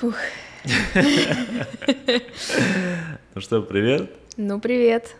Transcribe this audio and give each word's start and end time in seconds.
Фух. 0.00 0.14
Ну 3.34 3.40
что, 3.40 3.62
привет. 3.62 4.10
Ну, 4.36 4.60
привет. 4.60 5.14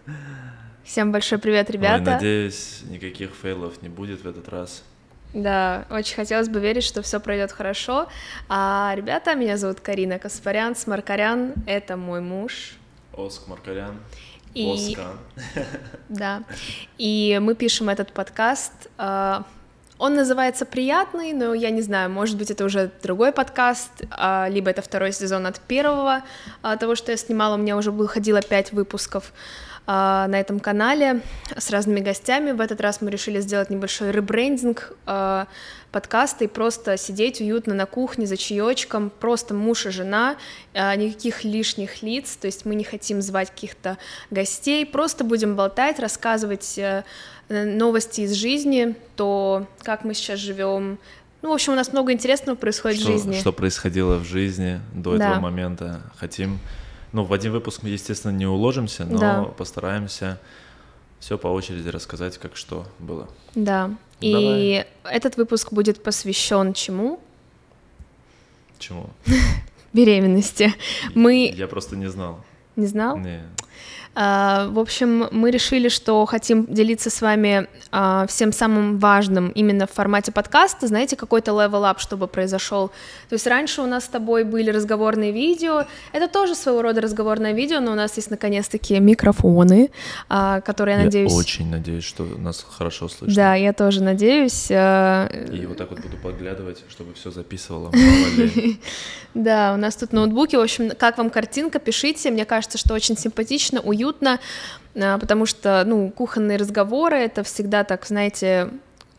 Всем 0.85 1.13
большой 1.13 1.39
привет, 1.39 1.71
ребята. 1.71 2.03
Ой, 2.03 2.15
надеюсь, 2.15 2.83
никаких 2.89 3.31
фейлов 3.35 3.81
не 3.83 3.89
будет 3.89 4.23
в 4.23 4.29
этот 4.29 4.49
раз. 4.49 4.83
Да, 5.35 5.87
очень 5.91 6.15
хотелось 6.17 6.49
бы 6.49 6.61
верить, 6.61 6.85
что 6.85 7.03
все 7.03 7.21
пройдет 7.21 7.53
хорошо. 7.53 8.09
А, 8.49 8.93
ребята, 8.97 9.35
меня 9.35 9.57
зовут 9.57 9.81
Карина 9.81 10.19
Каспарян, 10.19 10.77
Смаркарян, 10.77 11.54
это 11.66 11.96
мой 11.96 12.20
муж. 12.20 12.74
Оск 13.12 13.48
Маркарян. 13.48 13.96
И- 14.54 14.72
Оскан. 14.72 15.18
Да. 16.08 16.45
И 16.98 17.38
мы 17.43 17.54
пишем 17.54 17.88
этот 17.88 18.12
подкаст. 18.12 18.72
а, 18.96 19.45
Он 19.99 20.15
называется 20.15 20.67
«Приятный», 20.67 21.33
но 21.33 21.55
я 21.55 21.71
не 21.71 21.81
знаю, 21.81 22.11
может 22.11 22.37
быть, 22.37 22.51
это 22.51 22.65
уже 22.67 22.91
другой 23.03 23.33
подкаст, 23.33 23.91
а, 24.11 24.46
либо 24.51 24.69
это 24.69 24.83
второй 24.83 25.13
сезон 25.13 25.46
от 25.46 25.59
первого 25.59 26.23
а, 26.61 26.77
того, 26.77 26.95
что 26.96 27.13
я 27.13 27.17
снимала. 27.17 27.54
У 27.54 27.59
меня 27.59 27.79
уже 27.79 27.91
выходило 27.91 28.43
пять 28.43 28.73
выпусков 28.73 29.32
а, 29.87 30.29
на 30.29 30.39
этом 30.39 30.61
канале 30.61 31.23
с 31.57 31.71
разными 31.71 32.01
гостями. 32.01 32.53
В 32.53 32.61
этот 32.61 32.83
раз 32.83 33.01
мы 33.01 33.11
решили 33.11 33.41
сделать 33.41 33.70
небольшой 33.70 34.11
ребрендинг 34.11 34.92
подкаста 35.92 36.45
и 36.45 36.47
просто 36.47 36.98
сидеть 36.98 37.41
уютно 37.41 37.73
на 37.73 37.87
кухне 37.87 38.27
за 38.27 38.37
чаечком, 38.37 39.09
просто 39.09 39.55
муж 39.55 39.87
и 39.87 39.91
жена, 39.91 40.37
никаких 40.75 41.42
лишних 41.42 42.03
лиц, 42.03 42.37
то 42.37 42.48
есть 42.48 42.67
мы 42.67 42.75
не 42.75 42.84
хотим 42.84 43.23
звать 43.23 43.51
каких-то 43.51 43.97
гостей, 44.31 44.84
просто 44.84 45.25
будем 45.25 45.56
болтать, 45.56 45.98
рассказывать 45.98 46.77
э, 46.77 47.05
новости 47.48 48.23
из 48.23 48.33
жизни, 48.33 48.95
то, 49.14 49.67
как 49.83 50.05
мы 50.05 50.14
сейчас 50.14 50.39
живем. 50.41 50.98
Ну, 51.42 51.50
в 51.50 51.53
общем, 51.55 51.75
у 51.75 51.77
нас 51.77 51.92
много 51.92 52.12
интересного 52.12 52.56
происходит 52.56 53.00
Что, 53.00 53.09
в 53.11 53.12
жизни. 53.12 53.39
что 53.39 53.53
происходило 53.53 54.17
в 54.17 54.25
жизни 54.25 54.81
до 54.95 55.17
Да. 55.17 55.28
этого 55.31 55.41
момента. 55.41 56.01
Хотим... 56.17 56.59
Ну, 57.12 57.25
в 57.25 57.33
один 57.33 57.53
выпуск 57.53 57.83
мы, 57.83 57.91
естественно, 57.91 58.33
не 58.33 58.47
уложимся, 58.47 59.05
но 59.05 59.19
Да. 59.19 59.43
постараемся 59.45 60.39
все 61.20 61.39
по 61.39 61.47
очереди 61.47 61.89
рассказать, 61.89 62.37
как 62.39 62.57
что 62.57 62.87
было. 62.98 63.29
Да. 63.55 63.91
И 64.20 64.85
этот 65.05 65.37
выпуск 65.37 65.73
будет 65.73 66.03
посвящен 66.03 66.73
чему? 66.75 67.20
Чему? 68.79 69.11
Беременности. 69.92 70.75
Мы 71.15 71.53
Я 71.55 71.69
просто 71.69 71.97
не 71.97 72.07
знал. 72.09 72.45
не 72.77 72.87
знал. 72.87 73.17
Не. 73.19 73.42
А, 74.19 74.69
В 74.69 74.78
общем, 74.78 75.28
мы 75.31 75.50
решили, 75.50 75.91
что 75.91 76.25
хотим 76.25 76.64
делиться 76.64 77.11
с 77.11 77.20
вами 77.20 77.69
а, 77.92 78.27
всем 78.27 78.50
самым 78.50 78.98
важным 78.98 79.50
именно 79.50 79.86
в 79.86 79.92
формате 79.92 80.33
подкаста, 80.33 80.86
знаете, 80.86 81.17
какой-то 81.17 81.53
up, 81.53 81.98
чтобы 81.98 82.27
произошел. 82.27 82.89
То 83.28 83.34
есть 83.34 83.47
раньше 83.47 83.83
у 83.83 83.86
нас 83.86 84.05
с 84.05 84.08
тобой 84.08 84.45
были 84.45 84.70
разговорные 84.70 85.33
видео, 85.33 85.84
это 86.12 86.28
тоже 86.28 86.55
своего 86.55 86.81
рода 86.81 87.03
разговорное 87.03 87.53
видео, 87.53 87.81
но 87.81 87.92
у 87.92 87.95
нас 87.95 88.17
есть 88.17 88.31
наконец-таки 88.31 88.98
микрофоны, 89.00 89.91
а, 90.30 90.62
которые, 90.62 90.97
я 90.97 91.05
надеюсь... 91.05 91.34
очень 91.34 91.69
надеюсь, 91.69 92.05
что 92.05 92.25
нас 92.25 92.64
хорошо 92.67 93.08
слышно. 93.08 93.36
Да, 93.36 93.55
я 93.55 93.75
тоже 93.75 94.03
надеюсь. 94.03 94.70
И 94.70 95.67
вот 95.69 95.77
так 95.77 95.91
вот 95.91 96.01
буду 96.01 96.17
подглядывать, 96.17 96.83
чтобы 96.89 97.12
все 97.12 97.30
записывало. 97.30 97.92
Да, 99.34 99.75
у 99.75 99.77
нас 99.77 99.95
тут 99.97 100.14
ноутбуки. 100.14 100.56
В 100.56 100.61
общем, 100.61 100.92
как 100.98 101.19
вам 101.19 101.28
картинка, 101.28 101.78
пишите. 101.78 102.30
Мне 102.30 102.47
кажется, 102.47 102.78
что 102.78 102.95
очень 102.95 103.19
симпатично, 103.19 103.83
уютно, 103.83 104.06
а, 104.23 105.19
потому 105.19 105.47
что, 105.47 105.83
ну, 105.87 106.11
кухонные 106.11 106.59
разговоры— 106.59 107.17
это 107.19 107.43
всегда 107.43 107.85
так, 107.85 108.07
знаете, 108.07 108.71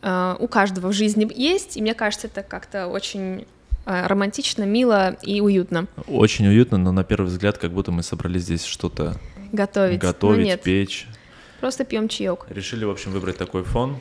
а, 0.01 0.37
у 0.39 0.47
каждого 0.47 0.87
в 0.87 0.93
жизни 0.93 1.29
есть, 1.35 1.77
и 1.77 1.81
мне 1.81 1.93
кажется, 1.93 2.27
это 2.27 2.43
как-то 2.43 2.87
очень 2.87 3.45
а, 3.85 4.07
романтично, 4.07 4.63
мило 4.63 5.15
и 5.21 5.39
уютно 5.41 5.87
Очень 6.07 6.47
уютно, 6.47 6.77
но 6.77 6.91
на 6.91 7.03
первый 7.03 7.27
взгляд, 7.27 7.57
как 7.57 7.71
будто 7.71 7.91
мы 7.91 8.03
собрались 8.03 8.43
здесь 8.43 8.65
что-то 8.65 9.15
готовить. 9.51 10.01
Но 10.03 10.09
готовить, 10.09 10.45
нет, 10.45 10.61
печь. 10.61 11.07
просто 11.61 11.85
пьем 11.85 12.09
чаек. 12.09 12.45
Решили, 12.49 12.83
в 12.85 12.89
общем, 12.89 13.11
выбрать 13.11 13.37
такой 13.37 13.63
фон. 13.63 13.97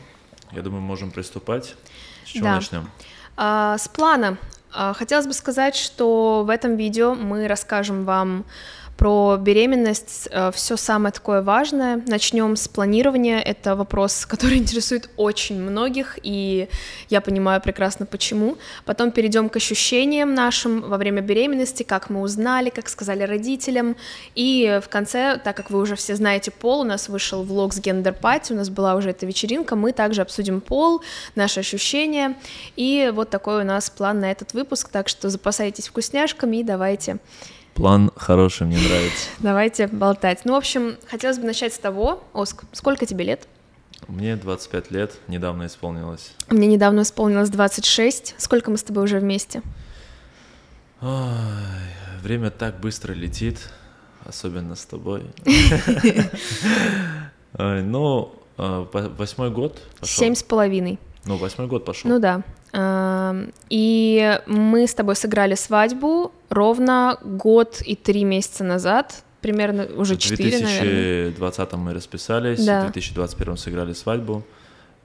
Я 0.53 0.62
думаю, 0.62 0.81
можем 0.81 1.10
приступать. 1.10 1.77
С 2.25 2.28
чего 2.31 2.44
Да. 2.44 2.55
начнем? 2.56 2.91
А, 3.37 3.78
С 3.78 3.89
плана. 3.89 4.39
А, 4.72 4.93
Хотелось 4.93 5.27
бы 5.27 5.33
сказать, 5.33 5.77
что 5.77 6.44
в 6.44 6.50
этом 6.50 6.77
видео 6.77 7.15
мы 7.15 7.47
расскажем 7.49 8.05
вам 8.05 8.44
про 8.97 9.37
беременность, 9.37 10.29
все 10.53 10.77
самое 10.77 11.12
такое 11.12 11.43
важное. 11.43 12.03
Начнем 12.07 12.57
с 12.57 12.69
планирования. 12.69 13.41
Это 13.41 13.77
вопрос, 13.77 14.27
который 14.27 14.59
интересует 14.59 15.11
очень 15.17 15.61
многих, 15.61 16.19
и 16.23 16.69
я 17.09 17.21
понимаю 17.21 17.61
прекрасно 17.61 18.07
почему. 18.07 18.57
Потом 18.84 19.11
перейдем 19.11 19.49
к 19.49 19.57
ощущениям 19.57 20.34
нашим 20.34 20.81
во 20.81 20.97
время 20.97 21.21
беременности, 21.21 21.83
как 21.83 22.11
мы 22.11 22.21
узнали, 22.21 22.71
как 22.71 22.89
сказали 22.89 23.23
родителям. 23.23 23.97
И 24.34 24.81
в 24.83 24.89
конце, 24.89 25.41
так 25.43 25.57
как 25.57 25.71
вы 25.71 25.81
уже 25.81 25.97
все 25.97 26.17
знаете 26.17 26.51
пол, 26.51 26.81
у 26.81 26.84
нас 26.84 27.09
вышел 27.09 27.43
влог 27.43 27.75
с 27.75 27.78
gender 27.78 28.16
party, 28.16 28.53
у 28.53 28.57
нас 28.57 28.71
была 28.71 28.95
уже 28.95 29.11
эта 29.11 29.27
вечеринка, 29.27 29.77
мы 29.77 29.93
также 29.93 30.23
обсудим 30.23 30.61
пол, 30.61 31.03
наши 31.34 31.61
ощущения. 31.61 32.37
И 32.77 33.11
вот 33.15 33.31
такой 33.31 33.61
у 33.61 33.65
нас 33.65 33.91
план 33.91 34.21
на 34.21 34.31
этот 34.31 34.55
выпуск, 34.55 34.89
так 34.89 35.09
что 35.09 35.28
запасайтесь 35.28 35.89
вкусняшками 35.89 36.59
и 36.59 36.63
давайте 36.63 37.19
План 37.76 38.10
хороший, 38.16 38.66
мне 38.66 38.78
нравится. 38.78 39.28
Давайте 39.38 39.87
болтать. 39.87 40.41
Ну, 40.44 40.54
в 40.54 40.56
общем, 40.56 40.97
хотелось 41.09 41.38
бы 41.38 41.44
начать 41.44 41.75
с 41.75 41.78
того, 41.78 42.25
Оск, 42.32 42.64
сколько 42.72 43.04
тебе 43.06 43.25
лет? 43.25 43.47
Мне 44.09 44.37
25 44.37 44.91
лет, 44.91 45.12
недавно 45.28 45.66
исполнилось. 45.66 46.32
Мне 46.48 46.66
недавно 46.69 47.03
исполнилось 47.03 47.50
26. 47.50 48.34
Сколько 48.38 48.70
мы 48.70 48.78
с 48.78 48.82
тобой 48.82 49.04
уже 49.04 49.19
вместе? 49.19 49.60
Ой, 51.03 51.10
время 52.22 52.50
так 52.50 52.81
быстро 52.81 53.12
летит, 53.12 53.59
особенно 54.25 54.75
с 54.75 54.86
тобой. 54.86 55.25
Ой, 57.59 57.82
Ну, 57.82 58.34
э, 58.59 58.86
во- 58.92 59.09
восьмой 59.10 59.50
год. 59.50 59.82
Семь 60.03 60.34
с 60.34 60.42
половиной. 60.42 60.98
Ну, 61.26 61.36
восьмой 61.36 61.66
год 61.66 61.84
пошел. 61.84 62.10
Ну 62.10 62.19
да. 62.20 62.42
Ам, 62.78 63.53
И 63.70 64.38
мы 64.47 64.87
с 64.87 64.94
тобой 64.94 65.16
сыграли 65.16 65.54
свадьбу 65.54 66.31
ровно 66.50 67.19
год 67.22 67.81
и 67.87 67.97
три 67.97 68.25
месяца 68.25 68.64
назад. 68.64 69.22
Примерно 69.41 69.87
уже 69.97 70.16
В 70.16 70.19
четыре, 70.19 70.59
наверное. 70.59 71.25
2020 71.31 71.72
мы 71.75 71.94
расписались, 71.94 72.65
Да. 72.65 72.81
в 72.81 72.92
2021 72.92 73.56
сыграли 73.56 73.92
свадьбу, 73.94 74.42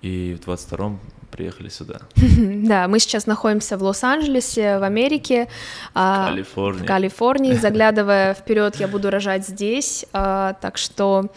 и 0.02 0.34
в 0.34 0.44
2022 0.46 1.00
приехали 1.32 1.70
сюда, 1.70 2.02
Да, 2.68 2.88
мы 2.90 3.00
сейчас 3.00 3.26
находимся 3.26 3.78
в 3.78 3.84
Лос-Анджелесе, 3.84 4.80
в 4.80 4.84
Америке. 4.84 5.48
а, 5.94 6.28
Калифорния. 6.30 6.84
в 6.84 6.86
Калифорнии. 6.88 7.54
Заглядывая 7.54 8.34
вперед, 8.34 8.76
я 8.78 8.88
буду 8.90 9.10
рожать 9.10 9.48
здесь, 9.48 10.06
а, 10.12 10.54
так 10.62 10.78
что 10.78 11.30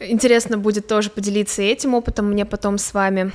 интересно 0.00 0.56
будет 0.58 0.86
тоже 0.86 1.10
поделиться 1.10 1.60
этим 1.62 1.94
опытом 1.94 2.30
мне 2.30 2.46
потом 2.46 2.78
с 2.78 2.94
вами. 2.94 3.32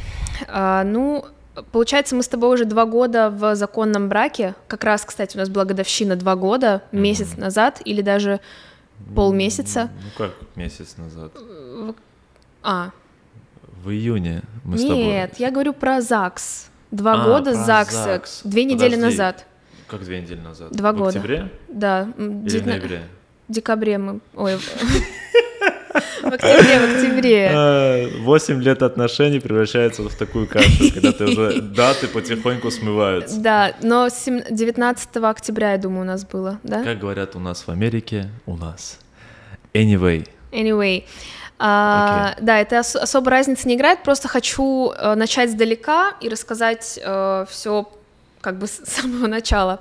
А, 0.47 0.83
Ну, 0.83 1.25
получается, 1.71 2.15
мы 2.15 2.23
с 2.23 2.27
тобой 2.27 2.53
уже 2.53 2.65
два 2.65 2.85
года 2.85 3.29
в 3.29 3.55
законном 3.55 4.09
браке. 4.09 4.55
Как 4.67 4.83
раз, 4.83 5.03
кстати, 5.05 5.35
у 5.37 5.39
нас 5.39 5.49
была 5.49 5.65
годовщина 5.65 6.15
два 6.15 6.35
года, 6.35 6.81
месяц 6.91 7.37
назад 7.37 7.81
или 7.85 8.01
даже 8.01 8.39
полмесяца. 9.15 9.89
Ну 10.03 10.09
как 10.17 10.33
месяц 10.55 10.95
назад? 10.97 11.31
А, 12.63 12.91
В 13.83 13.89
июне 13.91 14.41
мы 14.63 14.77
с 14.77 14.81
тобой. 14.81 14.97
нет, 14.97 15.35
я 15.39 15.51
говорю 15.51 15.73
про 15.73 16.01
ЗАГС. 16.01 16.69
Два 16.91 17.13
А, 17.21 17.25
года 17.25 17.53
ЗАГСа, 17.53 18.03
ЗАГС. 18.03 18.41
две 18.43 18.63
недели 18.65 18.95
Подожди. 18.95 19.03
назад. 19.17 19.45
Как 19.87 20.03
две 20.03 20.21
недели 20.21 20.39
назад? 20.39 20.71
Два 20.71 20.91
в 20.91 20.97
года. 20.97 21.09
октябре 21.09 21.51
Да, 21.67 22.11
или 22.17 22.27
в 22.27 22.45
девятна- 22.45 22.65
ноябре? 22.67 23.01
В 23.47 23.51
декабре 23.53 23.97
мы... 23.97 24.19
Ой, 24.35 24.57
в 26.29 26.33
октябре, 26.33 26.79
в 26.79 26.95
октябре. 26.95 27.51
А, 27.53 28.07
Восемь 28.21 28.61
лет 28.61 28.81
отношений 28.83 29.39
превращается 29.39 30.03
в 30.03 30.13
такую 30.15 30.47
кашу, 30.47 30.91
когда 30.93 31.11
ты 31.11 31.25
уже 31.25 31.61
даты 31.61 32.07
потихоньку 32.07 32.71
смываются. 32.71 33.39
Да, 33.39 33.73
но 33.81 34.09
сем- 34.09 34.43
19 34.49 35.29
октября, 35.29 35.71
я 35.73 35.77
думаю, 35.77 36.01
у 36.01 36.05
нас 36.05 36.25
было, 36.25 36.59
да? 36.63 36.83
Как 36.83 36.99
говорят 36.99 37.35
у 37.35 37.39
нас 37.39 37.63
в 37.67 37.69
Америке, 37.69 38.29
у 38.45 38.55
нас. 38.55 38.99
Anyway, 39.73 40.27
Anyway. 40.51 41.03
а, 41.59 42.35
Да, 42.41 42.59
это 42.59 42.79
ос- 42.79 42.95
особо 42.95 43.31
разницы 43.31 43.67
не 43.67 43.75
играет, 43.75 44.03
просто 44.03 44.27
хочу 44.27 44.91
э, 44.91 45.15
начать 45.15 45.51
сдалека 45.51 46.13
и 46.21 46.29
рассказать 46.29 46.99
все 47.49 47.89
как 48.41 48.59
бы 48.59 48.67
с 48.67 48.79
самого 48.85 49.27
начала. 49.27 49.79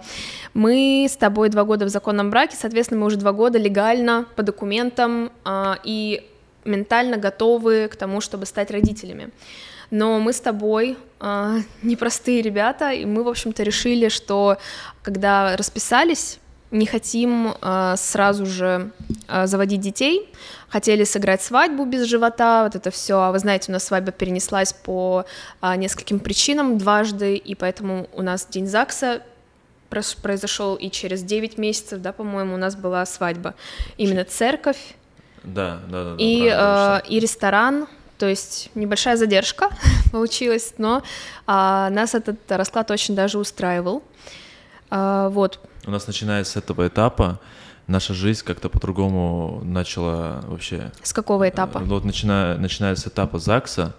Мы 0.55 1.07
с 1.09 1.17
тобой 1.17 1.51
два 1.51 1.65
года 1.65 1.85
в 1.85 1.89
законном 1.89 2.31
браке, 2.31 2.57
соответственно, 2.59 3.01
мы 3.01 3.07
уже 3.07 3.17
два 3.17 3.33
года 3.33 3.59
легально, 3.59 4.25
по 4.35 4.43
документам 4.43 5.31
а, 5.45 5.79
и 5.85 6.27
ментально 6.67 7.17
готовы 7.17 7.89
к 7.89 7.97
тому, 7.97 8.21
чтобы 8.21 8.47
стать 8.47 8.71
родителями. 8.71 9.31
Но 9.91 10.19
мы 10.19 10.33
с 10.33 10.41
тобой 10.41 10.97
а, 11.21 11.59
непростые 11.83 12.43
ребята, 12.43 12.91
и 12.91 13.05
мы, 13.05 13.23
в 13.23 13.29
общем-то, 13.29 13.63
решили, 13.63 14.09
что 14.09 14.59
когда 15.03 15.57
расписались, 15.57 16.41
не 16.71 16.87
хотим 16.87 17.55
а, 17.61 17.97
сразу 17.97 18.47
же 18.47 18.91
а, 19.29 19.47
заводить 19.47 19.81
детей, 19.81 20.29
хотели 20.69 21.05
сыграть 21.05 21.43
свадьбу 21.43 21.85
без 21.85 22.05
живота, 22.05 22.65
вот 22.65 22.75
это 22.75 22.91
все. 22.91 23.21
А 23.21 23.33
вы 23.33 23.39
знаете, 23.39 23.71
у 23.71 23.73
нас 23.73 23.85
свадьба 23.85 24.13
перенеслась 24.13 24.73
по 24.73 25.25
а, 25.61 25.77
нескольким 25.77 26.19
причинам 26.19 26.79
дважды, 26.79 27.37
и 27.37 27.55
поэтому 27.55 28.09
у 28.13 28.23
нас 28.23 28.47
день 28.47 28.67
ЗАГСа 28.67 29.23
произошел 29.89 30.75
и 30.75 30.91
через 30.91 31.23
9 31.23 31.59
месяцев, 31.59 32.01
да, 32.01 32.13
по-моему, 32.13 32.55
у 32.55 32.59
нас 32.59 32.75
была 32.75 33.07
свадьба. 33.07 33.55
Именно 33.97 34.25
церковь. 34.25 34.97
Да, 35.47 35.81
да, 35.89 36.05
да. 36.05 36.15
И, 36.19 36.51
э, 36.53 37.01
и 37.09 37.21
ресторан, 37.21 37.87
то 38.19 38.27
есть 38.27 38.71
небольшая 38.75 39.17
задержка 39.17 39.71
получилась, 40.13 40.75
но 40.79 41.03
а, 41.47 41.89
нас 41.91 42.15
этот 42.15 42.39
расклад 42.49 42.91
очень 42.91 43.15
даже 43.15 43.39
устраивал. 43.39 44.03
А, 44.91 45.29
вот. 45.29 45.61
У 45.87 45.91
нас 45.91 46.07
начиная 46.07 46.45
с 46.45 46.57
этого 46.57 46.89
этапа 46.89 47.41
наша 47.87 48.15
жизнь 48.15 48.45
как-то 48.45 48.69
по-другому 48.69 49.61
начала 49.65 50.43
вообще. 50.47 50.93
С 51.03 51.13
какого 51.13 51.49
этапа? 51.49 51.79
Ну, 51.81 51.87
вот 51.87 52.05
начиная, 52.05 52.59
начиная 52.59 52.97
с 52.97 53.07
этапа 53.07 53.39
ЗАГСа, 53.39 53.95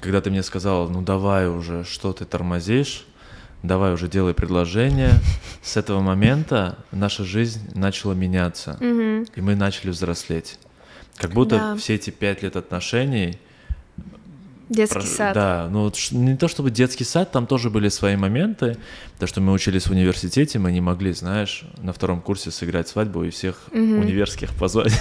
когда 0.00 0.20
ты 0.20 0.30
мне 0.30 0.42
сказала, 0.42 0.88
ну 0.88 1.02
давай 1.02 1.48
уже, 1.48 1.84
что 1.84 2.12
ты 2.12 2.24
тормозишь, 2.24 3.06
давай 3.62 3.92
уже 3.92 4.08
делай 4.08 4.34
предложение. 4.34 5.12
С 5.62 5.76
этого 5.76 6.00
момента 6.00 6.78
наша 6.92 7.24
жизнь 7.24 7.60
начала 7.74 8.12
меняться, 8.12 8.76
угу. 8.80 9.26
и 9.34 9.40
мы 9.40 9.54
начали 9.54 9.90
взрослеть. 9.90 10.58
Как 11.16 11.32
будто 11.32 11.56
да. 11.56 11.76
все 11.76 11.96
эти 11.96 12.10
пять 12.10 12.42
лет 12.42 12.56
отношений 12.56 13.38
Детский 14.70 15.00
про... 15.00 15.06
сад. 15.06 15.34
Да, 15.34 15.68
ну 15.68 15.82
вот 15.82 15.98
не 16.12 16.36
то 16.36 16.46
чтобы 16.46 16.70
детский 16.70 17.02
сад, 17.02 17.32
там 17.32 17.48
тоже 17.48 17.70
были 17.70 17.88
свои 17.88 18.14
моменты. 18.14 18.76
То, 19.18 19.26
что 19.26 19.40
мы 19.40 19.52
учились 19.52 19.88
в 19.88 19.90
университете, 19.90 20.60
мы 20.60 20.70
не 20.70 20.80
могли, 20.80 21.12
знаешь, 21.12 21.64
на 21.82 21.92
втором 21.92 22.20
курсе 22.20 22.52
сыграть 22.52 22.86
свадьбу 22.86 23.24
и 23.24 23.30
всех 23.30 23.56
угу. 23.72 23.78
универских 23.80 24.54
позвать. 24.54 24.92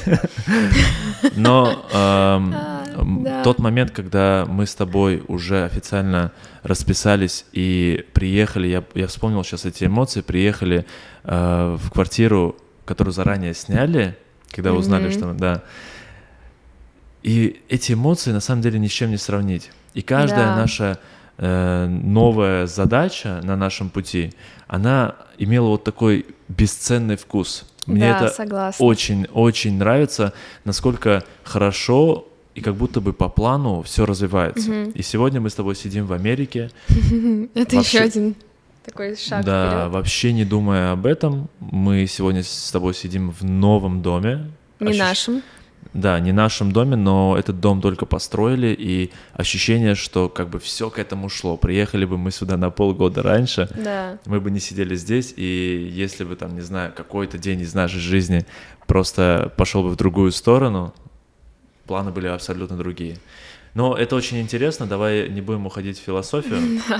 Но 1.35 1.85
а, 1.93 3.43
тот 3.43 3.59
момент, 3.59 3.91
когда 3.91 4.47
мы 4.49 4.65
с 4.65 4.73
тобой 4.73 5.23
уже 5.27 5.65
официально 5.65 6.31
расписались 6.63 7.45
и 7.51 8.05
приехали, 8.13 8.67
я, 8.67 8.83
я 8.95 9.05
вспомнил 9.05 9.43
сейчас 9.43 9.65
эти 9.65 9.83
эмоции, 9.83 10.21
приехали 10.21 10.87
э, 11.23 11.77
в 11.79 11.91
квартиру, 11.91 12.55
которую 12.85 13.13
заранее 13.13 13.53
сняли, 13.53 14.17
когда 14.49 14.73
узнали, 14.73 15.11
что, 15.11 15.31
да, 15.33 15.61
и 17.23 17.61
эти 17.69 17.93
эмоции 17.93 18.31
на 18.31 18.39
самом 18.39 18.61
деле 18.61 18.79
ни 18.79 18.87
с 18.87 18.91
чем 18.91 19.11
не 19.11 19.17
сравнить. 19.17 19.71
И 19.93 20.01
каждая 20.01 20.47
да. 20.47 20.55
наша 20.55 20.99
э, 21.37 21.87
новая 21.87 22.67
задача 22.67 23.41
на 23.43 23.55
нашем 23.55 23.89
пути, 23.89 24.33
она 24.67 25.15
имела 25.37 25.67
вот 25.67 25.83
такой 25.83 26.25
бесценный 26.47 27.17
вкус. 27.17 27.65
Мне 27.85 28.01
да, 28.01 28.17
это 28.17 28.27
согласна. 28.29 28.85
очень, 28.85 29.25
очень 29.33 29.77
нравится, 29.77 30.33
насколько 30.63 31.23
хорошо 31.43 32.27
и 32.55 32.61
как 32.61 32.75
будто 32.75 33.01
бы 33.01 33.13
по 33.13 33.29
плану 33.29 33.81
все 33.81 34.05
развивается. 34.05 34.69
Угу. 34.69 34.91
И 34.91 35.01
сегодня 35.01 35.41
мы 35.41 35.49
с 35.49 35.55
тобой 35.55 35.75
сидим 35.75 36.05
в 36.05 36.13
Америке. 36.13 36.71
Это 37.55 37.77
еще 37.77 37.99
один 37.99 38.35
такой 38.85 39.15
шаг 39.15 39.45
Да, 39.45 39.69
вперед. 39.69 39.91
вообще 39.93 40.33
не 40.33 40.45
думая 40.45 40.91
об 40.91 41.05
этом, 41.05 41.49
мы 41.59 42.05
сегодня 42.07 42.43
с 42.43 42.71
тобой 42.71 42.93
сидим 42.93 43.31
в 43.31 43.43
новом 43.43 44.01
доме. 44.01 44.51
Не 44.79 44.89
Ощущ... 44.89 44.99
нашем. 44.99 45.41
Да, 45.93 46.19
не 46.19 46.31
нашем 46.31 46.71
доме, 46.71 46.95
но 46.95 47.35
этот 47.37 47.59
дом 47.59 47.81
только 47.81 48.05
построили, 48.05 48.75
и 48.77 49.11
ощущение, 49.33 49.95
что 49.95 50.29
как 50.29 50.49
бы 50.49 50.59
все 50.59 50.89
к 50.91 50.99
этому 50.99 51.29
шло. 51.29 51.57
Приехали 51.57 52.05
бы 52.05 52.17
мы 52.17 52.29
сюда 52.31 52.57
на 52.57 52.69
полгода 52.69 53.23
раньше, 53.23 53.69
да. 53.75 54.19
мы 54.25 54.39
бы 54.39 54.51
не 54.51 54.59
сидели 54.59 54.95
здесь, 54.95 55.33
и 55.35 55.89
если 55.91 56.23
бы 56.23 56.35
там, 56.35 56.53
не 56.53 56.61
знаю, 56.61 56.93
какой-то 56.95 57.39
день 57.39 57.61
из 57.61 57.73
нашей 57.73 57.99
жизни 57.99 58.45
просто 58.85 59.51
пошел 59.57 59.81
бы 59.81 59.89
в 59.89 59.95
другую 59.95 60.31
сторону, 60.31 60.93
планы 61.87 62.11
были 62.11 62.27
абсолютно 62.27 62.77
другие. 62.77 63.17
Но 63.73 63.95
это 63.95 64.15
очень 64.15 64.39
интересно, 64.39 64.85
давай 64.85 65.27
не 65.29 65.41
будем 65.41 65.65
уходить 65.65 65.99
в 65.99 66.03
философию. 66.03 66.81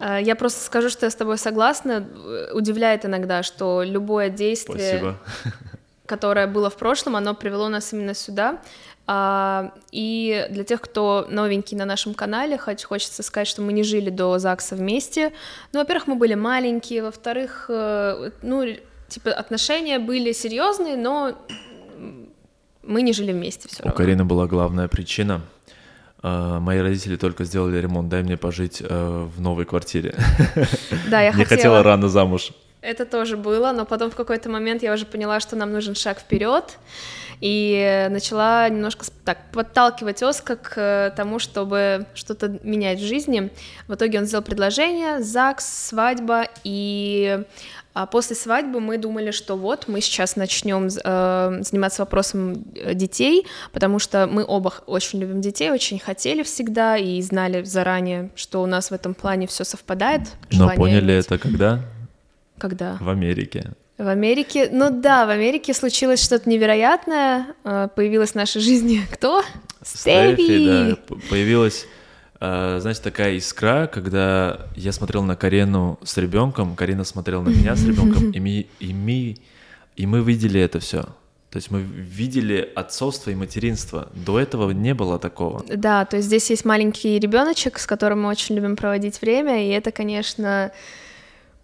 А, 0.00 0.18
я 0.20 0.34
просто 0.34 0.60
скажу, 0.64 0.90
что 0.90 1.06
я 1.06 1.10
с 1.10 1.14
тобой 1.14 1.38
согласна. 1.38 2.04
Удивляет 2.52 3.04
иногда, 3.04 3.44
что 3.44 3.84
любое 3.84 4.28
действие... 4.28 4.98
Спасибо 4.98 5.18
которое 6.06 6.46
было 6.46 6.70
в 6.70 6.76
прошлом, 6.76 7.16
оно 7.16 7.34
привело 7.34 7.68
нас 7.68 7.92
именно 7.92 8.14
сюда. 8.14 8.60
А, 9.06 9.72
и 9.92 10.46
для 10.50 10.64
тех, 10.64 10.80
кто 10.80 11.26
новенький 11.28 11.76
на 11.76 11.84
нашем 11.84 12.14
канале, 12.14 12.56
хоть 12.56 12.84
хочется 12.84 13.22
сказать, 13.22 13.48
что 13.48 13.60
мы 13.60 13.72
не 13.72 13.82
жили 13.82 14.10
до 14.10 14.38
ЗАГСа 14.38 14.76
вместе. 14.76 15.32
Ну, 15.72 15.80
во-первых, 15.80 16.06
мы 16.06 16.14
были 16.14 16.34
маленькие, 16.34 17.02
во-вторых, 17.02 17.66
э, 17.68 18.30
ну, 18.40 18.64
типа 19.08 19.30
отношения 19.30 19.98
были 19.98 20.32
серьезные, 20.32 20.96
но 20.96 21.36
мы 22.82 23.02
не 23.02 23.12
жили 23.12 23.32
вместе 23.32 23.68
все 23.68 23.82
У 23.82 23.86
равно. 23.86 23.96
Карины 23.96 24.24
была 24.24 24.46
главная 24.46 24.88
причина. 24.88 25.42
Uh, 26.22 26.58
мои 26.58 26.78
родители 26.78 27.16
только 27.16 27.44
сделали 27.44 27.76
ремонт, 27.76 28.08
дай 28.08 28.22
мне 28.22 28.38
пожить 28.38 28.80
uh, 28.80 29.26
в 29.26 29.42
новой 29.42 29.66
квартире. 29.66 30.14
Да, 31.10 31.20
я 31.20 31.32
не 31.36 31.44
хотела 31.44 31.82
рано 31.82 32.08
замуж. 32.08 32.52
Это 32.84 33.06
тоже 33.06 33.38
было, 33.38 33.72
но 33.72 33.86
потом 33.86 34.10
в 34.10 34.14
какой-то 34.14 34.50
момент 34.50 34.82
я 34.82 34.92
уже 34.92 35.06
поняла, 35.06 35.40
что 35.40 35.56
нам 35.56 35.72
нужен 35.72 35.94
шаг 35.94 36.18
вперед, 36.18 36.76
и 37.40 38.08
начала 38.10 38.68
немножко 38.68 39.06
так 39.24 39.38
подталкивать 39.52 40.22
Оска 40.22 40.56
к 40.56 40.74
э, 40.76 41.10
тому, 41.16 41.38
чтобы 41.38 42.04
что-то 42.14 42.58
менять 42.62 43.00
в 43.00 43.02
жизни. 43.02 43.50
В 43.88 43.94
итоге 43.94 44.18
он 44.18 44.26
сделал 44.26 44.44
предложение, 44.44 45.22
ЗАГС, 45.22 45.88
свадьба, 45.88 46.46
и 46.62 47.44
а 47.94 48.06
после 48.06 48.36
свадьбы 48.36 48.80
мы 48.80 48.98
думали, 48.98 49.30
что 49.30 49.56
вот 49.56 49.88
мы 49.88 50.02
сейчас 50.02 50.36
начнем 50.36 50.88
э, 50.88 51.62
заниматься 51.62 52.02
вопросом 52.02 52.64
э, 52.74 52.92
детей, 52.92 53.46
потому 53.72 53.98
что 53.98 54.26
мы 54.26 54.44
оба 54.46 54.74
очень 54.86 55.20
любим 55.20 55.40
детей, 55.40 55.70
очень 55.70 55.98
хотели 55.98 56.42
всегда 56.42 56.98
и 56.98 57.22
знали 57.22 57.62
заранее, 57.62 58.30
что 58.34 58.62
у 58.62 58.66
нас 58.66 58.90
в 58.90 58.92
этом 58.92 59.14
плане 59.14 59.46
все 59.46 59.64
совпадает. 59.64 60.22
Но 60.52 60.68
поняли 60.70 61.12
иметь. 61.12 61.26
это 61.26 61.38
когда? 61.38 61.80
Когда? 62.58 62.96
В 63.00 63.08
Америке. 63.08 63.72
В 63.96 64.08
Америке, 64.08 64.68
ну 64.72 64.90
да, 64.90 65.24
в 65.24 65.30
Америке 65.30 65.72
случилось 65.72 66.22
что-то 66.22 66.50
невероятное. 66.50 67.54
Э, 67.62 67.88
появилась 67.94 68.32
в 68.32 68.34
нашей 68.34 68.60
жизни 68.60 69.00
кто? 69.12 69.42
Стефи. 69.82 70.66
да. 70.66 71.16
Появилась, 71.30 71.86
э, 72.40 72.78
знаете, 72.80 73.00
такая 73.02 73.34
искра, 73.36 73.86
когда 73.92 74.66
я 74.74 74.90
смотрел 74.90 75.22
на 75.22 75.36
Карену 75.36 76.00
с 76.02 76.16
ребенком, 76.16 76.74
Карина 76.74 77.04
смотрела 77.04 77.42
на 77.42 77.50
меня 77.50 77.76
с 77.76 77.84
ребенком, 77.84 78.30
и 78.34 78.40
мы, 78.40 78.66
и 78.80 78.92
мы, 78.92 79.36
и 79.94 80.06
мы 80.06 80.22
видели 80.22 80.60
это 80.60 80.80
все. 80.80 81.04
То 81.50 81.58
есть 81.58 81.70
мы 81.70 81.82
видели 81.82 82.68
отцовство 82.74 83.30
и 83.30 83.36
материнство. 83.36 84.08
До 84.12 84.40
этого 84.40 84.72
не 84.72 84.92
было 84.92 85.20
такого. 85.20 85.64
Да, 85.68 86.04
то 86.04 86.16
есть 86.16 86.26
здесь 86.26 86.50
есть 86.50 86.64
маленький 86.64 87.16
ребеночек, 87.20 87.78
с 87.78 87.86
которым 87.86 88.22
мы 88.22 88.28
очень 88.28 88.56
любим 88.56 88.74
проводить 88.74 89.20
время, 89.20 89.64
и 89.64 89.68
это, 89.68 89.92
конечно, 89.92 90.72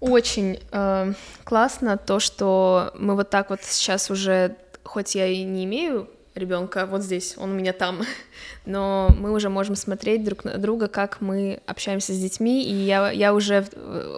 очень 0.01 0.59
э, 0.73 1.13
классно 1.45 1.97
то, 1.97 2.21
что 2.21 2.93
мы 2.99 3.15
вот 3.15 3.31
так 3.31 3.51
вот 3.51 3.61
сейчас 3.63 4.11
уже, 4.11 4.57
хоть 4.83 5.15
я 5.15 5.27
и 5.27 5.43
не 5.43 5.65
имею 5.65 6.09
ребенка 6.35 6.87
вот 6.87 7.03
здесь, 7.03 7.35
он 7.37 7.51
у 7.51 7.55
меня 7.55 7.73
там, 7.73 8.01
но 8.67 9.09
мы 9.19 9.33
уже 9.33 9.49
можем 9.49 9.77
смотреть 9.77 10.25
друг 10.25 10.45
на 10.45 10.59
друга, 10.59 10.89
как 10.89 11.21
мы 11.21 11.61
общаемся 11.67 12.13
с 12.13 12.19
детьми, 12.19 12.65
и 12.65 12.73
я, 12.73 13.11
я 13.11 13.35
уже 13.35 13.67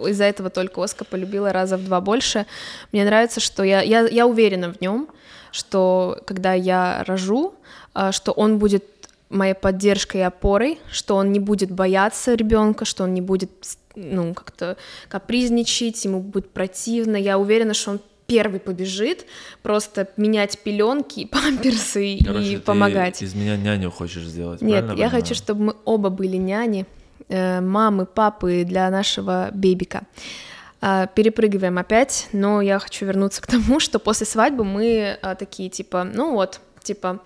из-за 0.07 0.25
этого 0.25 0.49
только 0.49 0.81
Оска 0.83 1.05
полюбила 1.05 1.51
раза 1.51 1.77
в 1.77 1.85
два 1.85 2.01
больше. 2.01 2.45
Мне 2.91 3.03
нравится, 3.03 3.39
что 3.39 3.63
я, 3.63 3.81
я, 3.81 4.07
я 4.07 4.27
уверена 4.27 4.71
в 4.73 4.81
нем, 4.81 5.09
что 5.51 6.21
когда 6.25 6.53
я 6.53 7.03
рожу, 7.07 7.55
э, 7.95 8.11
что 8.11 8.31
он 8.31 8.59
будет 8.59 8.85
моей 9.33 9.53
поддержкой 9.53 10.21
и 10.21 10.23
опорой, 10.23 10.79
что 10.91 11.15
он 11.15 11.31
не 11.31 11.39
будет 11.39 11.71
бояться 11.71 12.33
ребенка, 12.35 12.85
что 12.85 13.03
он 13.03 13.13
не 13.13 13.21
будет 13.21 13.51
ну, 13.95 14.33
как-то 14.33 14.77
капризничать, 15.09 16.03
ему 16.05 16.21
будет 16.21 16.49
противно. 16.49 17.15
Я 17.15 17.37
уверена, 17.37 17.73
что 17.73 17.91
он 17.91 17.99
первый 18.25 18.59
побежит, 18.59 19.25
просто 19.61 20.07
менять 20.17 20.59
пеленки, 20.59 21.25
памперсы 21.31 22.17
Короче, 22.23 22.53
и 22.53 22.57
помогать. 22.57 23.19
Ты 23.19 23.25
из 23.25 23.35
меня 23.35 23.57
няню 23.57 23.91
хочешь 23.91 24.23
сделать? 24.23 24.61
Нет, 24.61 24.85
я 24.95 25.09
хочу, 25.09 25.35
чтобы 25.35 25.63
мы 25.63 25.75
оба 25.85 26.09
были 26.09 26.37
няни, 26.37 26.85
э, 27.29 27.61
мамы, 27.61 28.05
папы 28.05 28.63
для 28.65 28.89
нашего 28.89 29.49
бебика. 29.53 30.03
Э, 30.81 31.07
перепрыгиваем 31.13 31.77
опять, 31.77 32.27
но 32.33 32.61
я 32.61 32.79
хочу 32.79 33.05
вернуться 33.05 33.41
к 33.41 33.47
тому, 33.47 33.79
что 33.79 33.99
после 33.99 34.25
свадьбы 34.25 34.63
мы 34.63 35.17
э, 35.21 35.35
такие 35.37 35.69
типа, 35.69 36.03
ну 36.03 36.33
вот, 36.33 36.59
типа 36.81 37.21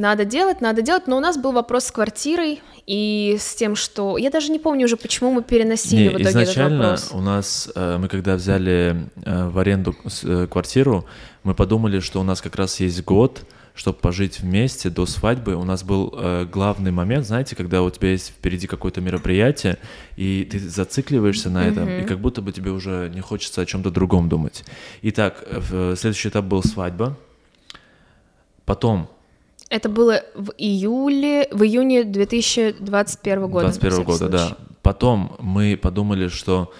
надо 0.00 0.24
делать, 0.24 0.60
надо 0.60 0.82
делать, 0.82 1.06
но 1.06 1.16
у 1.16 1.20
нас 1.20 1.36
был 1.36 1.52
вопрос 1.52 1.84
с 1.84 1.92
квартирой 1.92 2.62
и 2.86 3.36
с 3.38 3.54
тем, 3.54 3.76
что 3.76 4.16
я 4.16 4.30
даже 4.30 4.50
не 4.50 4.58
помню 4.58 4.86
уже, 4.86 4.96
почему 4.96 5.30
мы 5.30 5.42
переносили 5.42 6.04
не, 6.04 6.08
в 6.08 6.12
итоге 6.14 6.28
изначально 6.30 6.84
этот 6.84 7.00
вопрос. 7.02 7.10
у 7.12 7.20
нас 7.20 7.70
э, 7.74 7.98
мы 7.98 8.08
когда 8.08 8.34
взяли 8.34 9.08
э, 9.24 9.48
в 9.48 9.58
аренду 9.58 9.94
э, 10.24 10.46
квартиру, 10.50 11.04
мы 11.44 11.54
подумали, 11.54 12.00
что 12.00 12.20
у 12.20 12.22
нас 12.24 12.40
как 12.40 12.56
раз 12.56 12.80
есть 12.80 13.04
год, 13.04 13.42
чтобы 13.74 13.98
пожить 13.98 14.40
вместе 14.40 14.88
до 14.90 15.06
свадьбы. 15.06 15.54
У 15.54 15.64
нас 15.64 15.84
был 15.84 16.14
э, 16.16 16.46
главный 16.50 16.90
момент, 16.90 17.26
знаете, 17.26 17.54
когда 17.54 17.82
у 17.82 17.90
тебя 17.90 18.10
есть 18.10 18.30
впереди 18.30 18.66
какое-то 18.66 19.02
мероприятие, 19.02 19.76
и 20.16 20.48
ты 20.50 20.58
зацикливаешься 20.58 21.50
на 21.50 21.66
этом, 21.66 21.86
mm-hmm. 21.86 22.04
и 22.04 22.06
как 22.06 22.18
будто 22.20 22.40
бы 22.40 22.52
тебе 22.52 22.70
уже 22.70 23.10
не 23.14 23.20
хочется 23.20 23.60
о 23.60 23.66
чем-то 23.66 23.90
другом 23.90 24.30
думать. 24.30 24.64
Итак, 25.02 25.44
э, 25.46 25.94
следующий 25.98 26.30
этап 26.30 26.46
был 26.46 26.62
свадьба. 26.62 27.16
Потом 28.64 29.08
это 29.70 29.88
было 29.88 30.22
в 30.34 30.52
июле, 30.58 31.48
в 31.52 31.62
июне 31.62 32.04
2021 32.04 33.46
года. 33.48 33.68
2021 33.68 34.04
года, 34.04 34.18
случае. 34.18 34.48
да. 34.50 34.56
Потом 34.82 35.36
мы 35.38 35.78
подумали, 35.80 36.28
что 36.28 36.72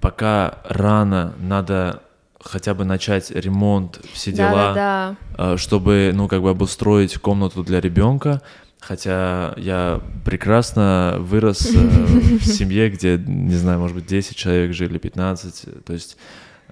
пока 0.00 0.58
рано, 0.64 1.34
надо 1.38 2.02
хотя 2.42 2.74
бы 2.74 2.84
начать 2.84 3.30
ремонт, 3.30 4.00
все 4.12 4.32
дела, 4.32 4.74
Да, 4.74 5.16
э, 5.38 5.56
чтобы, 5.56 6.10
ну, 6.12 6.28
как 6.28 6.42
бы 6.42 6.50
обустроить 6.50 7.16
комнату 7.18 7.62
для 7.62 7.80
ребенка. 7.80 8.42
Хотя 8.80 9.54
я 9.56 10.02
прекрасно 10.26 11.16
вырос 11.20 11.70
э, 11.74 11.78
в 11.78 12.44
семье, 12.44 12.90
где, 12.90 13.16
не 13.16 13.54
знаю, 13.54 13.78
может 13.78 13.96
быть, 13.96 14.06
10 14.06 14.36
человек 14.36 14.74
жили, 14.74 14.98
15, 14.98 15.84
то 15.86 15.92
есть 15.92 16.18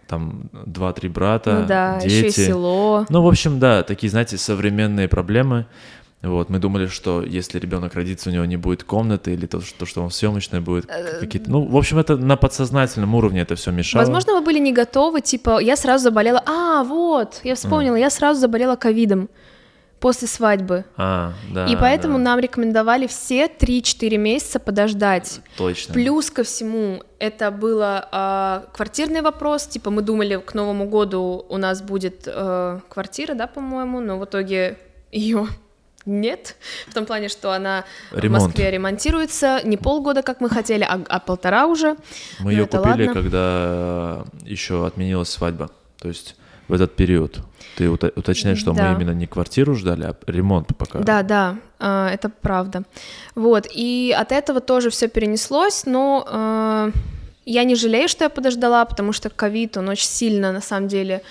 там 0.06 0.50
2-3 0.52 1.08
брата, 1.08 1.58
Ну 1.60 1.66
да, 1.66 1.98
дети. 2.00 2.12
еще 2.12 2.26
и 2.26 2.30
село. 2.30 3.06
Ну, 3.08 3.22
в 3.22 3.28
общем, 3.28 3.58
да, 3.58 3.82
такие, 3.82 4.10
знаете, 4.10 4.36
современные 4.38 5.08
проблемы. 5.08 5.66
Вот, 6.22 6.50
мы 6.50 6.60
думали, 6.60 6.86
что 6.86 7.20
если 7.22 7.58
ребенок 7.58 7.94
родится, 7.94 8.30
у 8.30 8.32
него 8.32 8.44
не 8.44 8.56
будет 8.56 8.84
комнаты, 8.84 9.34
или 9.34 9.46
то, 9.46 9.60
что, 9.60 9.86
что 9.86 10.02
он 10.02 10.08
в 10.08 10.14
съемочной 10.14 10.60
будет 10.60 10.88
Э, 10.88 11.18
какие-то. 11.18 11.50
Ну, 11.50 11.64
в 11.64 11.76
общем, 11.76 11.98
это 11.98 12.16
на 12.16 12.36
подсознательном 12.36 13.14
уровне 13.16 13.40
это 13.40 13.56
все 13.56 13.72
мешало. 13.72 14.02
Возможно, 14.02 14.34
вы 14.34 14.40
были 14.40 14.60
не 14.60 14.72
готовы, 14.72 15.20
типа, 15.20 15.58
я 15.60 15.76
сразу 15.76 16.04
заболела, 16.04 16.40
а, 16.46 16.84
вот, 16.84 17.40
я 17.42 17.56
вспомнила, 17.56 17.96
я 17.96 18.08
сразу 18.08 18.40
заболела 18.40 18.76
ковидом 18.76 19.28
после 20.02 20.26
свадьбы. 20.26 20.84
А, 20.96 21.32
да. 21.54 21.66
и 21.66 21.76
поэтому 21.76 22.18
да, 22.18 22.24
нам 22.24 22.40
рекомендовали 22.40 23.06
все 23.06 23.46
3-4 23.46 24.16
месяца 24.18 24.58
подождать. 24.58 25.40
Точно. 25.56 25.94
Плюс 25.94 26.28
ко 26.28 26.42
всему, 26.42 27.04
это 27.20 27.52
был 27.52 27.78
квартирный 28.72 29.22
вопрос, 29.22 29.66
типа 29.68 29.90
мы 29.90 30.02
думали, 30.02 30.36
к 30.44 30.54
Новому 30.54 30.88
году 30.88 31.46
у 31.48 31.56
нас 31.56 31.82
будет 31.82 32.24
э, 32.26 32.80
квартира, 32.88 33.34
да, 33.34 33.46
по-моему, 33.46 34.00
но 34.00 34.18
в 34.18 34.24
итоге 34.24 34.76
ее 35.12 35.46
нет, 36.04 36.56
в 36.88 36.94
том 36.94 37.06
плане, 37.06 37.28
что 37.28 37.52
она 37.52 37.84
Ремонт. 38.10 38.42
в 38.42 38.46
Москве 38.46 38.72
ремонтируется 38.72 39.60
не 39.62 39.76
полгода, 39.76 40.22
как 40.22 40.40
мы 40.40 40.50
хотели, 40.50 40.82
а, 40.82 41.00
а 41.08 41.20
полтора 41.20 41.66
уже. 41.66 41.92
Мы 42.40 42.46
Ну, 42.46 42.50
ее 42.50 42.66
купили, 42.66 43.06
ладно. 43.06 43.14
когда 43.14 44.24
еще 44.44 44.84
отменилась 44.84 45.28
свадьба. 45.28 45.70
То 46.00 46.08
есть 46.08 46.34
в 46.68 46.72
этот 46.72 46.96
период. 46.96 47.40
Ты 47.76 47.84
уто- 47.88 48.12
уточняешь, 48.16 48.58
что 48.58 48.72
Да. 48.72 48.82
мы 48.92 48.94
именно 49.00 49.14
не 49.14 49.26
квартиру 49.26 49.74
ждали, 49.74 50.04
а 50.04 50.16
ремонт 50.26 50.68
пока. 50.76 50.98
Да, 51.00 51.22
да, 51.22 51.56
а, 51.78 52.10
это 52.10 52.28
правда. 52.28 52.82
Вот, 53.34 53.66
и 53.72 54.14
от 54.16 54.32
этого 54.32 54.60
тоже 54.60 54.90
все 54.90 55.08
перенеслось, 55.08 55.86
но 55.86 56.24
а, 56.28 56.90
я 57.44 57.64
не 57.64 57.74
жалею, 57.74 58.08
что 58.08 58.24
я 58.24 58.28
подождала, 58.30 58.84
потому 58.84 59.12
что 59.12 59.30
ковид, 59.30 59.76
он 59.76 59.88
очень 59.88 60.06
сильно, 60.08 60.52
на 60.52 60.60
самом 60.60 60.88
деле, 60.88 61.22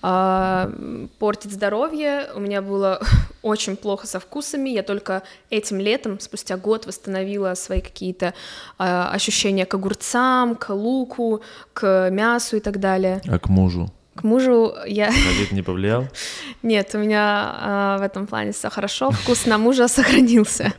а, 0.00 0.70
портит 1.18 1.50
здоровье. 1.52 2.28
У 2.36 2.40
меня 2.40 2.62
было 2.62 3.00
очень 3.42 3.76
плохо 3.76 4.06
со 4.06 4.20
вкусами. 4.20 4.70
Я 4.70 4.82
только 4.84 5.22
этим 5.50 5.80
летом, 5.80 6.20
спустя 6.20 6.56
год, 6.56 6.86
восстановила 6.86 7.54
свои 7.54 7.80
какие-то 7.80 8.32
ощущения 8.78 9.66
к 9.66 9.74
огурцам, 9.74 10.54
к 10.54 10.70
луку, 10.72 11.42
к 11.72 12.08
мясу 12.10 12.56
и 12.56 12.60
так 12.60 12.78
далее. 12.78 13.20
А 13.28 13.38
к 13.40 13.48
мужу? 13.48 13.90
К 14.18 14.24
мужу 14.24 14.74
я... 14.86 15.06
Ковид 15.06 15.52
не 15.52 15.62
повлиял? 15.62 16.08
Нет, 16.64 16.90
у 16.94 16.98
меня 16.98 17.54
а, 17.60 17.98
в 17.98 18.02
этом 18.02 18.26
плане 18.26 18.50
все 18.50 18.68
хорошо. 18.68 19.12
Вкус 19.12 19.46
на 19.46 19.58
мужа 19.58 19.86
сохранился, 19.88 20.72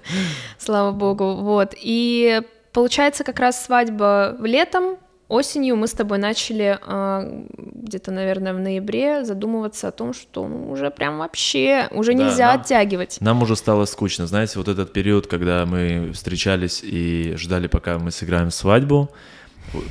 слава 0.58 0.92
богу. 0.92 1.36
Вот. 1.36 1.74
И 1.82 2.42
получается, 2.74 3.24
как 3.24 3.40
раз 3.40 3.64
свадьба 3.64 4.36
в 4.38 4.44
летом, 4.46 4.98
осенью 5.30 5.78
мы 5.78 5.88
с 5.88 5.94
тобой 5.94 6.18
начали 6.18 6.78
а, 6.86 7.24
где-то, 7.58 8.12
наверное, 8.12 8.54
в 8.54 8.60
ноябре 8.60 9.24
задумываться 9.24 9.88
о 9.88 9.92
том, 9.92 10.14
что 10.14 10.46
ну, 10.46 10.70
уже 10.70 10.92
прям 10.92 11.20
вообще, 11.20 11.88
уже 11.92 12.12
Да, 12.14 12.24
нельзя 12.26 12.52
нам- 12.52 12.60
оттягивать. 12.60 13.20
Нам 13.22 13.42
уже 13.42 13.56
стало 13.56 13.86
скучно. 13.86 14.28
Знаете, 14.28 14.60
вот 14.60 14.68
этот 14.68 14.92
период, 14.92 15.28
когда 15.28 15.66
мы 15.66 16.12
встречались 16.14 16.82
и 16.84 17.36
ждали, 17.38 17.68
пока 17.68 18.00
мы 18.00 18.12
сыграем 18.12 18.52
свадьбу, 18.52 19.12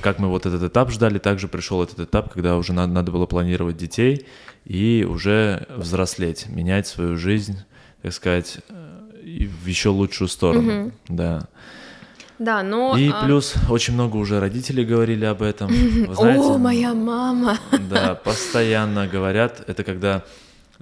как 0.00 0.18
мы 0.18 0.28
вот 0.28 0.46
этот 0.46 0.62
этап 0.62 0.90
ждали, 0.90 1.18
также 1.18 1.48
пришел 1.48 1.82
этот 1.82 2.00
этап, 2.00 2.32
когда 2.32 2.56
уже 2.56 2.72
надо, 2.72 2.92
надо 2.92 3.12
было 3.12 3.26
планировать 3.26 3.76
детей 3.76 4.26
и 4.64 5.06
уже 5.08 5.66
взрослеть, 5.76 6.48
менять 6.48 6.86
свою 6.86 7.16
жизнь, 7.16 7.58
так 8.02 8.12
сказать, 8.12 8.58
э, 8.68 8.98
в 9.62 9.66
еще 9.66 9.90
лучшую 9.90 10.28
сторону. 10.28 10.92
Да. 11.08 11.48
Да, 12.38 12.62
но... 12.62 12.96
И 12.96 13.10
а, 13.12 13.24
плюс 13.24 13.54
очень 13.68 13.94
много 13.94 14.16
уже 14.16 14.38
родителей 14.38 14.84
говорили 14.84 15.24
об 15.24 15.42
этом. 15.42 15.68
Вы 15.68 16.14
знаете, 16.14 16.40
О, 16.40 16.58
моя 16.58 16.94
мама! 16.94 17.58
Да, 17.90 18.14
постоянно 18.14 19.08
говорят. 19.08 19.64
Это 19.66 19.82
когда 19.82 20.24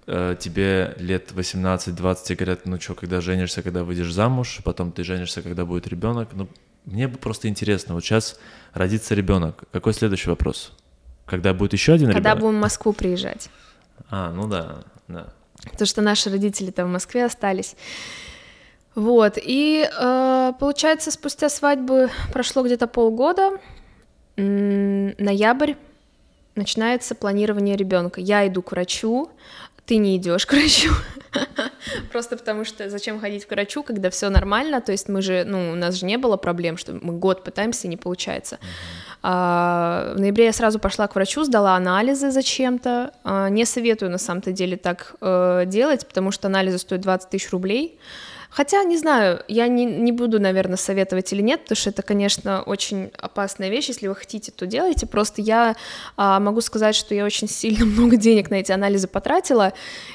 э, 0.07 0.37
тебе 0.38 0.95
лет 0.99 1.33
18-20 1.35 2.17
тебе 2.25 2.37
говорят, 2.37 2.67
ну 2.67 2.79
что, 2.79 2.95
когда 2.95 3.21
женишься, 3.23 3.62
когда 3.62 3.85
выйдешь 3.85 4.12
замуж, 4.12 4.59
потом 4.65 4.93
ты 4.93 5.03
женишься, 5.03 5.41
когда 5.41 5.65
будет 5.65 5.88
ребенок. 5.88 6.29
Ну, 6.35 6.49
мне 6.87 7.09
бы 7.09 7.19
просто 7.19 7.49
интересно, 7.49 7.95
вот 7.95 8.05
сейчас 8.05 8.38
родится 8.73 9.14
ребенок. 9.14 9.64
Какой 9.73 9.93
следующий 9.93 10.31
вопрос? 10.31 10.73
Когда 11.26 11.52
будет 11.52 11.73
еще 11.73 11.93
один 11.93 12.12
Когда 12.12 12.31
ребенок? 12.31 12.40
будем 12.40 12.59
в 12.59 12.62
Москву 12.62 12.93
приезжать? 12.93 13.50
А, 14.09 14.33
ну 14.33 14.47
да, 14.47 14.85
да. 15.09 15.26
потому 15.64 15.87
что 15.87 16.00
наши 16.00 16.31
родители 16.31 16.71
там 16.71 16.88
в 16.88 16.93
Москве 16.93 17.25
остались. 17.25 17.75
Вот, 18.95 19.37
и 19.37 19.87
э, 19.87 20.52
получается, 20.59 21.11
спустя 21.11 21.50
свадьбы 21.50 22.09
прошло 22.33 22.62
где-то 22.62 22.87
полгода, 22.87 23.59
ноябрь, 24.37 25.75
начинается 26.55 27.14
планирование 27.14 27.76
ребенка. 27.76 28.21
Я 28.21 28.47
иду 28.47 28.62
к 28.62 28.71
врачу, 28.73 29.31
ты 29.87 29.97
не 29.97 30.16
идешь 30.16 30.47
к 30.47 30.52
врачу. 30.52 30.90
Просто 32.12 32.37
потому 32.37 32.64
что 32.64 32.90
зачем 32.90 33.21
ходить 33.21 33.47
к 33.47 33.50
врачу, 33.50 33.83
когда 33.83 34.11
все 34.11 34.28
нормально, 34.28 34.81
то 34.81 34.93
есть 34.93 35.09
мы 35.09 35.23
же, 35.23 35.45
ну, 35.47 35.73
у 35.73 35.75
нас 35.75 35.95
же 35.95 36.07
не 36.07 36.19
было 36.19 36.37
проблем, 36.37 36.76
что 36.76 36.93
мы 36.93 37.12
год 37.12 37.45
пытаемся, 37.45 37.88
не 37.88 37.97
получается. 37.97 38.59
А, 39.23 40.14
в 40.16 40.21
ноябре 40.21 40.47
я 40.47 40.52
сразу 40.52 40.78
пошла 40.78 41.07
к 41.07 41.14
врачу, 41.14 41.45
сдала 41.45 41.76
анализы 41.76 42.31
зачем-то. 42.31 43.12
А, 43.25 43.49
не 43.49 43.64
советую 43.64 44.11
на 44.11 44.19
самом-то 44.19 44.52
деле 44.52 44.76
так 44.76 45.14
э, 45.21 45.64
делать, 45.66 46.07
потому 46.07 46.31
что 46.31 46.49
анализы 46.49 46.78
стоят 46.78 47.02
20 47.02 47.31
тысяч 47.31 47.50
рублей. 47.50 47.99
Хотя, 48.56 48.84
не 48.84 48.96
знаю, 48.96 49.42
я 49.48 49.68
не, 49.68 49.84
не 49.84 50.12
буду, 50.12 50.40
наверное, 50.40 50.78
советовать 50.78 51.30
или 51.30 51.42
нет, 51.42 51.60
потому 51.64 51.76
что 51.76 51.90
это, 51.90 52.00
конечно, 52.02 52.62
очень 52.62 53.10
опасная 53.18 53.68
вещь. 53.68 53.88
Если 53.88 54.08
вы 54.08 54.14
хотите, 54.14 54.50
то 54.50 54.64
делайте. 54.64 55.06
Просто 55.06 55.42
я 55.42 55.76
а, 56.16 56.40
могу 56.40 56.62
сказать, 56.62 56.94
что 56.96 57.14
я 57.14 57.26
очень 57.26 57.48
сильно 57.50 57.84
много 57.84 58.16
денег 58.16 58.48
на 58.48 58.54
эти 58.54 58.72
анализы 58.72 59.08
потратила, 59.08 59.75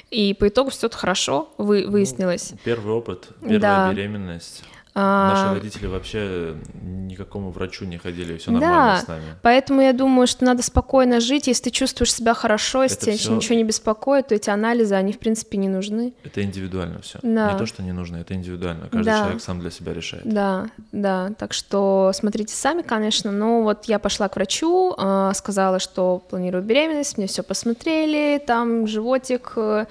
и 0.10 0.34
по 0.34 0.48
итогу 0.48 0.72
все 0.72 0.90
хорошо 0.90 1.54
вы, 1.60 1.86
выяснилось. 1.86 2.54
Первый 2.64 2.96
опыт, 2.96 3.28
первая 3.42 3.60
Да. 3.60 3.94
беременность. 3.94 4.64
А, 4.94 5.34
Наши 5.34 5.56
родители 5.60 5.88
вообще 5.88 6.56
никакому 6.84 7.52
врачу 7.52 7.86
не 7.86 7.98
ходили, 7.98 8.38
все 8.38 8.52
Да. 8.52 8.60
нормально 8.60 9.02
с 9.02 9.08
нами. 9.08 9.24
Поэтому 9.42 9.82
я 9.82 9.94
думаю, 9.94 10.28
что 10.28 10.44
надо 10.44 10.64
спокойно 10.64 11.22
жить. 11.22 11.48
Если 11.48 11.64
ты 11.66 11.70
чувствуешь 11.70 12.14
себя 12.14 12.34
хорошо, 12.34 12.84
если 12.84 12.98
Это 12.98 13.06
тебя 13.06 13.18
всё- 13.18 13.36
ничего 13.36 13.56
не 13.56 13.64
беспокоит, 13.64 14.28
то 14.28 14.36
эти 14.36 14.50
анализы, 14.50 14.96
они, 14.96 15.14
в 15.14 15.20
принципе, 15.20 15.58
не 15.58 15.70
нужны. 15.70 16.14
Это 16.26 16.42
индивидуально 16.44 17.02
все. 17.02 17.20
Да. 17.24 17.54
Не 17.54 17.58
то, 17.58 17.66
что 17.66 17.84
не 17.84 17.94
нужно, 17.94 18.18
это 18.18 18.34
индивидуально. 18.34 18.90
Каждый 18.90 19.06
Да. 19.06 19.20
человек 19.20 19.42
сам 19.42 19.60
для 19.62 19.72
себя 19.72 19.94
решает. 19.94 20.24
Да, 20.28 20.68
да, 20.92 21.32
так 21.38 21.54
что 21.54 22.12
смотрите 22.14 22.54
сами, 22.54 22.82
конечно, 22.82 23.32
но 23.32 23.64
вот 23.64 23.86
я 23.86 23.98
пошла 24.00 24.28
к 24.28 24.36
врачу, 24.36 24.94
э, 24.98 25.32
сказала, 25.36 25.80
что 25.80 26.22
планирую 26.30 26.64
беременность, 26.64 27.18
мне 27.18 27.28
все 27.28 27.44
посмотрели, 27.44 28.40
там 28.46 28.88
животик, 28.88 29.54
э, 29.56 29.86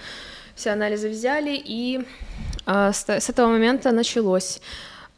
все 0.55 0.71
анализы 0.73 1.09
взяли, 1.09 1.53
и 1.57 2.05
э, 2.67 2.93
с, 2.93 3.05
этого 3.09 3.49
момента 3.49 3.91
началось 3.93 4.61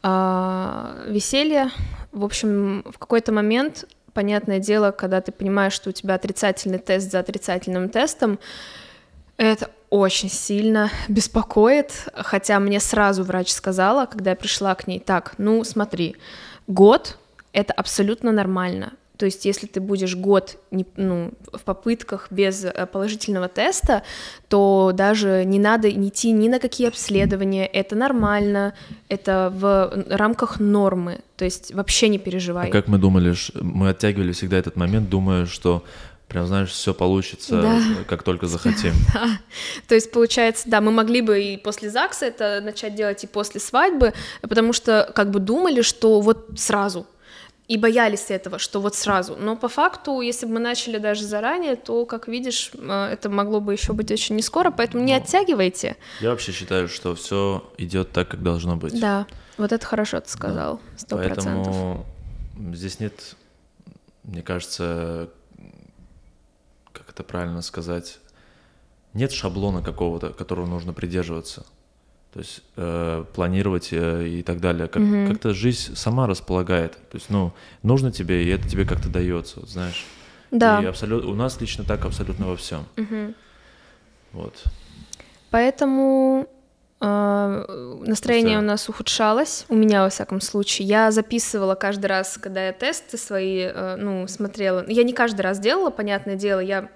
веселье. 0.03 1.71
В 2.11 2.25
общем, 2.25 2.83
в 2.85 2.97
какой-то 2.99 3.31
момент, 3.31 3.85
понятное 4.13 4.59
дело, 4.59 4.91
когда 4.91 5.21
ты 5.21 5.31
понимаешь, 5.31 5.73
что 5.73 5.89
у 5.89 5.93
тебя 5.93 6.15
отрицательный 6.15 6.77
тест 6.77 7.09
за 7.09 7.19
отрицательным 7.19 7.89
тестом, 7.89 8.37
это 9.37 9.71
очень 9.89 10.29
сильно 10.29 10.89
беспокоит, 11.07 12.07
хотя 12.15 12.59
мне 12.59 12.79
сразу 12.79 13.23
врач 13.23 13.51
сказала, 13.51 14.05
когда 14.05 14.31
я 14.31 14.35
пришла 14.35 14.75
к 14.75 14.87
ней, 14.87 14.99
так, 14.99 15.35
ну 15.37 15.63
смотри, 15.63 16.15
год— 16.67 17.17
это 17.53 17.73
абсолютно 17.73 18.31
нормально. 18.31 18.93
То 19.17 19.25
есть, 19.25 19.45
если 19.45 19.67
ты 19.67 19.79
будешь 19.79 20.15
год 20.15 20.57
не- 20.71 20.87
ну, 20.97 21.31
в 21.53 21.61
попытках 21.61 22.27
без 22.31 22.65
э, 22.65 22.87
положительного 22.91 23.47
теста, 23.47 24.01
то 24.49 24.91
даже 24.93 25.43
не 25.45 25.59
надо 25.59 25.87
идти 25.89 26.31
ни 26.31 26.49
на 26.49 26.59
какие 26.59 26.87
обследования, 26.87 27.67
это 27.67 27.95
нормально, 27.95 28.73
это 29.09 29.53
в 29.55 30.05
рамках 30.09 30.59
нормы, 30.59 31.21
то 31.37 31.45
есть 31.45 31.73
вообще 31.73 32.07
не 32.09 32.17
переживай. 32.17 32.69
А 32.69 32.71
как 32.71 32.87
мы 32.87 32.97
думали, 32.97 33.35
мы 33.61 33.89
оттягивали 33.89 34.31
всегда 34.31 34.57
этот 34.57 34.75
момент, 34.77 35.09
думая, 35.09 35.45
что 35.45 35.83
прям, 36.27 36.47
знаешь, 36.47 36.71
все 36.71 36.95
получится, 36.95 37.61
Да. 37.61 37.79
как 38.07 38.23
только 38.23 38.47
захотим. 38.47 38.93
Да. 39.13 39.27
То 39.87 39.93
есть, 39.93 40.11
получается, 40.11 40.63
да, 40.67 40.81
мы 40.81 40.91
могли 40.91 41.21
бы 41.21 41.39
и 41.39 41.57
после 41.57 41.91
ЗАГСа 41.91 42.25
это 42.25 42.61
начать 42.63 42.95
делать, 42.95 43.23
и 43.23 43.27
после 43.27 43.59
свадьбы, 43.61 44.13
потому 44.41 44.73
что 44.73 45.11
как 45.15 45.29
бы 45.29 45.39
думали, 45.39 45.83
что 45.83 46.19
вот 46.21 46.49
сразу, 46.57 47.05
и 47.73 47.77
боялись 47.77 48.29
этого, 48.29 48.59
что 48.59 48.81
вот 48.81 48.95
сразу. 48.95 49.35
Но 49.35 49.55
по 49.55 49.67
факту, 49.67 50.21
если 50.21 50.45
бы 50.45 50.53
мы 50.53 50.59
начали 50.59 50.97
даже 50.97 51.23
заранее, 51.23 51.75
то, 51.75 52.05
как 52.05 52.27
видишь, 52.27 52.71
э, 52.73 53.09
это 53.11 53.29
могло 53.29 53.59
бы 53.59 53.73
еще 53.73 53.93
быть 53.93 54.11
очень 54.11 54.35
не 54.35 54.41
скоро, 54.41 54.69
поэтому 54.71 55.03
не 55.03 55.13
оттягивайте. 55.13 55.95
Я 56.21 56.29
вообще 56.29 56.51
считаю, 56.51 56.87
что 56.87 57.15
все 57.15 57.63
идет 57.77 58.11
так, 58.11 58.27
как 58.27 58.43
должно 58.43 58.75
быть. 58.75 58.99
Да, 58.99 59.25
вот 59.57 59.71
это 59.71 59.85
хорошо 59.85 60.19
ты 60.19 60.29
сказал, 60.29 60.79
сто 60.97 61.17
процентов. 61.17 61.65
Поэтому 61.65 62.05
здесь 62.73 62.99
нет 62.99 63.35
мне 64.23 64.41
кажется, 64.41 65.29
как 66.91 67.09
это 67.09 67.23
правильно 67.23 67.61
сказать, 67.61 68.19
нет 69.13 69.31
шаблона 69.31 69.81
какого-то, 69.81 70.29
которого 70.29 70.65
нужно 70.65 70.93
придерживаться. 70.93 71.65
То 72.33 72.39
есть 72.39 72.63
э, 72.77 73.25
планировать 73.35 73.89
э, 73.91 74.27
и 74.27 74.41
так 74.41 74.59
далее. 74.59 74.87
Как, 74.87 75.03
mm-hmm. 75.03 75.27
Как-то 75.27 75.53
жизнь 75.53 75.95
сама 75.95 76.25
располагает. 76.25 76.93
То 77.11 77.17
есть, 77.17 77.29
ну, 77.29 77.53
нужно 77.83 78.11
тебе, 78.11 78.43
и 78.43 78.49
это 78.49 78.67
тебе 78.67 78.85
как-то 78.85 79.07
дается, 79.07 79.59
вот, 79.59 79.69
знаешь. 79.69 80.03
Да. 80.49 80.81
И 80.81 80.85
абсолютно, 80.85 81.29
у 81.29 81.35
нас 81.35 81.61
лично 81.61 81.83
так 81.83 82.05
абсолютно 82.05 82.47
во 82.47 82.55
всем. 82.55 82.85
Mm-hmm. 82.95 83.35
Вот. 84.31 84.63
Поэтому 85.51 86.47
э, 86.99 87.95
настроение 88.07 88.57
Все. 88.57 88.63
у 88.63 88.67
нас 88.67 88.89
ухудшалось, 88.89 89.65
у 89.69 89.75
меня 89.75 90.01
во 90.01 90.09
всяком 90.09 90.41
случае. 90.41 90.87
Я 90.87 91.11
записывала 91.11 91.75
каждый 91.75 92.07
раз, 92.07 92.39
когда 92.39 92.65
я 92.65 92.73
тесты 92.73 93.19
свои, 93.19 93.59
э, 93.59 93.95
ну, 93.97 94.27
смотрела. 94.27 94.83
Я 94.87 95.03
не 95.03 95.13
каждый 95.13 95.41
раз 95.41 95.59
делала, 95.59 95.91
понятное 95.91 96.35
дело, 96.35 96.61
я 96.61 96.89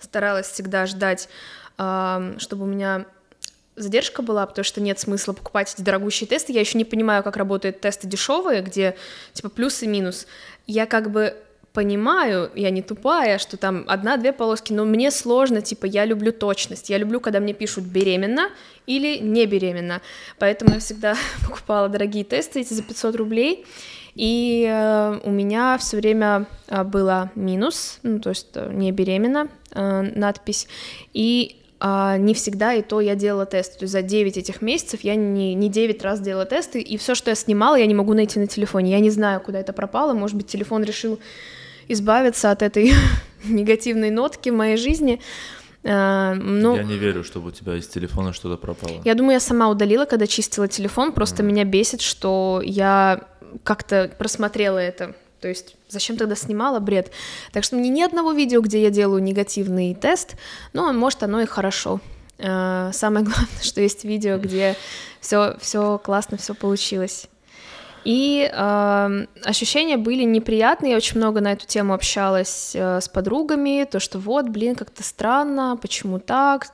старалась 0.00 0.48
всегда 0.48 0.86
ждать, 0.86 1.28
э, 1.78 2.34
чтобы 2.38 2.64
у 2.64 2.66
меня 2.66 3.06
задержка 3.82 4.22
была, 4.22 4.46
потому 4.46 4.64
что 4.64 4.80
нет 4.80 4.98
смысла 4.98 5.32
покупать 5.32 5.74
эти 5.74 5.82
дорогущие 5.82 6.26
тесты. 6.26 6.52
Я 6.52 6.60
еще 6.60 6.78
не 6.78 6.84
понимаю, 6.84 7.22
как 7.22 7.36
работают 7.36 7.80
тесты 7.80 8.06
дешевые, 8.06 8.62
где 8.62 8.96
типа 9.32 9.48
плюс 9.48 9.82
и 9.82 9.86
минус. 9.86 10.26
Я 10.66 10.86
как 10.86 11.10
бы 11.10 11.36
понимаю, 11.72 12.50
я 12.54 12.70
не 12.70 12.82
тупая, 12.82 13.38
что 13.38 13.56
там 13.56 13.84
одна-две 13.86 14.32
полоски, 14.32 14.72
но 14.72 14.84
мне 14.84 15.10
сложно, 15.10 15.60
типа, 15.60 15.86
я 15.86 16.04
люблю 16.04 16.32
точность, 16.32 16.90
я 16.90 16.98
люблю, 16.98 17.20
когда 17.20 17.40
мне 17.40 17.52
пишут 17.52 17.84
беременна 17.84 18.50
или 18.86 19.18
не 19.18 19.46
беременна, 19.46 20.00
поэтому 20.38 20.74
я 20.74 20.80
всегда 20.80 21.14
покупала 21.46 21.88
дорогие 21.88 22.24
тесты 22.24 22.60
эти 22.60 22.74
за 22.74 22.82
500 22.82 23.14
рублей, 23.16 23.64
и 24.16 24.66
э, 24.68 25.20
у 25.22 25.30
меня 25.30 25.78
все 25.78 25.98
время 25.98 26.46
э, 26.66 26.82
было 26.82 27.30
минус, 27.36 28.00
ну, 28.02 28.18
то 28.18 28.30
есть 28.30 28.48
э, 28.54 28.72
не 28.72 28.90
беременна 28.90 29.48
э, 29.72 30.02
надпись, 30.02 30.66
и 31.12 31.59
а 31.80 32.18
не 32.18 32.34
всегда 32.34 32.74
и 32.74 32.82
то 32.82 33.00
я 33.00 33.14
делала 33.14 33.46
тесты. 33.46 33.78
То 33.78 33.84
есть 33.84 33.92
за 33.92 34.02
9 34.02 34.36
этих 34.36 34.60
месяцев 34.60 35.00
я 35.00 35.14
не, 35.14 35.54
не 35.54 35.70
9 35.70 36.02
раз 36.02 36.20
делала 36.20 36.44
тесты, 36.44 36.80
и 36.80 36.98
все, 36.98 37.14
что 37.14 37.30
я 37.30 37.34
снимала, 37.34 37.76
я 37.76 37.86
не 37.86 37.94
могу 37.94 38.12
найти 38.12 38.38
на 38.38 38.46
телефоне. 38.46 38.92
Я 38.92 39.00
не 39.00 39.10
знаю, 39.10 39.40
куда 39.40 39.60
это 39.60 39.72
пропало. 39.72 40.12
Может 40.12 40.36
быть, 40.36 40.46
телефон 40.46 40.84
решил 40.84 41.18
избавиться 41.88 42.50
от 42.50 42.62
этой 42.62 42.92
негативной 43.44 44.10
нотки 44.10 44.50
в 44.50 44.54
моей 44.54 44.76
жизни. 44.76 45.20
А, 45.82 46.34
ну, 46.34 46.76
я 46.76 46.82
не 46.82 46.98
верю, 46.98 47.24
чтобы 47.24 47.48
у 47.48 47.50
тебя 47.50 47.74
из 47.74 47.88
телефона 47.88 48.34
что-то 48.34 48.58
пропало. 48.58 49.00
Я 49.06 49.14
думаю, 49.14 49.34
я 49.34 49.40
сама 49.40 49.70
удалила, 49.70 50.04
когда 50.04 50.26
чистила 50.26 50.68
телефон. 50.68 51.12
Просто 51.12 51.42
mm. 51.42 51.46
меня 51.46 51.64
бесит, 51.64 52.02
что 52.02 52.60
я 52.62 53.22
как-то 53.64 54.10
просмотрела 54.18 54.76
это. 54.76 55.14
То 55.40 55.48
есть 55.48 55.76
зачем 55.88 56.16
тогда 56.16 56.34
снимала 56.34 56.80
бред? 56.80 57.10
Так 57.52 57.64
что 57.64 57.76
мне 57.76 57.88
ни 57.88 58.02
одного 58.02 58.32
видео, 58.32 58.60
где 58.60 58.82
я 58.82 58.90
делаю 58.90 59.22
негативный 59.22 59.94
тест, 59.94 60.36
ну, 60.72 60.92
может, 60.92 61.22
оно 61.22 61.40
и 61.40 61.46
хорошо. 61.46 62.00
А, 62.38 62.90
самое 62.92 63.24
главное, 63.24 63.62
что 63.62 63.80
есть 63.80 64.04
видео, 64.04 64.38
где 64.38 64.76
все, 65.20 65.56
все 65.60 65.98
классно, 65.98 66.36
все 66.36 66.54
получилось. 66.54 67.28
И 68.04 68.50
э, 68.50 69.26
ощущения 69.44 69.98
были 69.98 70.22
неприятные, 70.22 70.92
я 70.92 70.96
очень 70.96 71.18
много 71.18 71.42
на 71.42 71.52
эту 71.52 71.66
тему 71.66 71.92
общалась 71.92 72.72
э, 72.74 73.00
с 73.00 73.08
подругами, 73.08 73.86
то, 73.90 74.00
что 74.00 74.18
вот, 74.18 74.48
блин, 74.48 74.74
как-то 74.74 75.02
странно, 75.02 75.78
почему 75.80 76.18
так, 76.18 76.68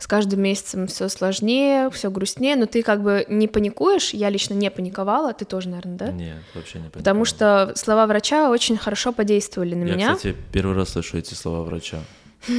с 0.00 0.06
каждым 0.06 0.40
месяцем 0.40 0.86
все 0.86 1.08
сложнее, 1.08 1.90
все 1.90 2.10
грустнее, 2.10 2.56
но 2.56 2.64
ты 2.64 2.82
как 2.82 3.02
бы 3.02 3.26
не 3.28 3.46
паникуешь, 3.46 4.14
я 4.14 4.30
лично 4.30 4.54
не 4.54 4.70
паниковала, 4.70 5.34
ты 5.34 5.44
тоже, 5.44 5.68
наверное, 5.68 5.96
да? 5.98 6.10
Нет, 6.10 6.38
вообще 6.54 6.78
не 6.78 6.84
паниковала. 6.84 7.02
Потому 7.02 7.24
что 7.26 7.72
слова 7.76 8.06
врача 8.06 8.48
очень 8.50 8.78
хорошо 8.78 9.12
подействовали 9.12 9.74
на 9.74 9.84
я, 9.84 9.94
меня. 9.94 10.08
Я, 10.08 10.16
кстати, 10.16 10.34
первый 10.52 10.74
раз 10.74 10.88
слышу 10.88 11.18
эти 11.18 11.34
слова 11.34 11.62
врача. 11.62 12.00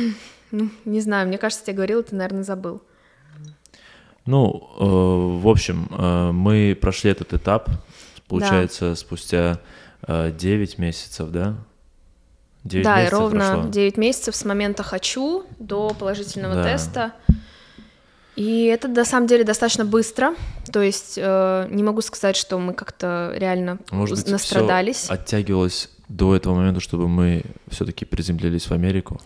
Ну, 0.53 0.69
не 0.83 0.99
знаю, 0.99 1.29
мне 1.29 1.37
кажется, 1.37 1.63
тебе 1.63 1.77
говорила, 1.77 2.03
ты, 2.03 2.13
наверное, 2.13 2.43
забыл. 2.43 2.81
Ну, 4.25 4.67
э, 4.77 5.41
в 5.41 5.47
общем, 5.47 5.87
э, 5.89 6.31
мы 6.33 6.77
прошли 6.79 7.09
этот 7.09 7.33
этап, 7.33 7.69
получается, 8.27 8.89
да. 8.89 8.95
спустя 8.97 9.61
э, 10.05 10.29
9 10.37 10.77
месяцев, 10.77 11.29
да? 11.29 11.55
9 12.63 12.83
да, 12.83 12.97
месяцев 12.97 13.19
ровно 13.19 13.51
прошло. 13.53 13.71
9 13.71 13.97
месяцев 13.97 14.35
с 14.35 14.45
момента 14.45 14.83
«хочу» 14.83 15.45
до 15.59 15.93
положительного 15.97 16.55
да. 16.55 16.63
теста. 16.63 17.13
И 18.35 18.65
это 18.65 18.87
на 18.87 19.03
самом 19.03 19.27
деле 19.27 19.43
достаточно 19.43 19.83
быстро, 19.83 20.33
то 20.71 20.81
есть 20.81 21.15
э, 21.17 21.67
не 21.69 21.83
могу 21.83 22.01
сказать, 22.01 22.37
что 22.37 22.57
мы 22.59 22.73
как-то 22.73 23.33
реально 23.35 23.77
Может 23.91 24.17
быть, 24.17 24.31
настрадались. 24.31 25.03
Всё 25.03 25.13
оттягивалось 25.13 25.89
до 26.07 26.35
этого 26.35 26.55
момента, 26.55 26.79
чтобы 26.79 27.07
мы 27.07 27.43
все-таки 27.69 28.05
приземлились 28.05 28.67
в 28.67 28.71
Америку. 28.71 29.19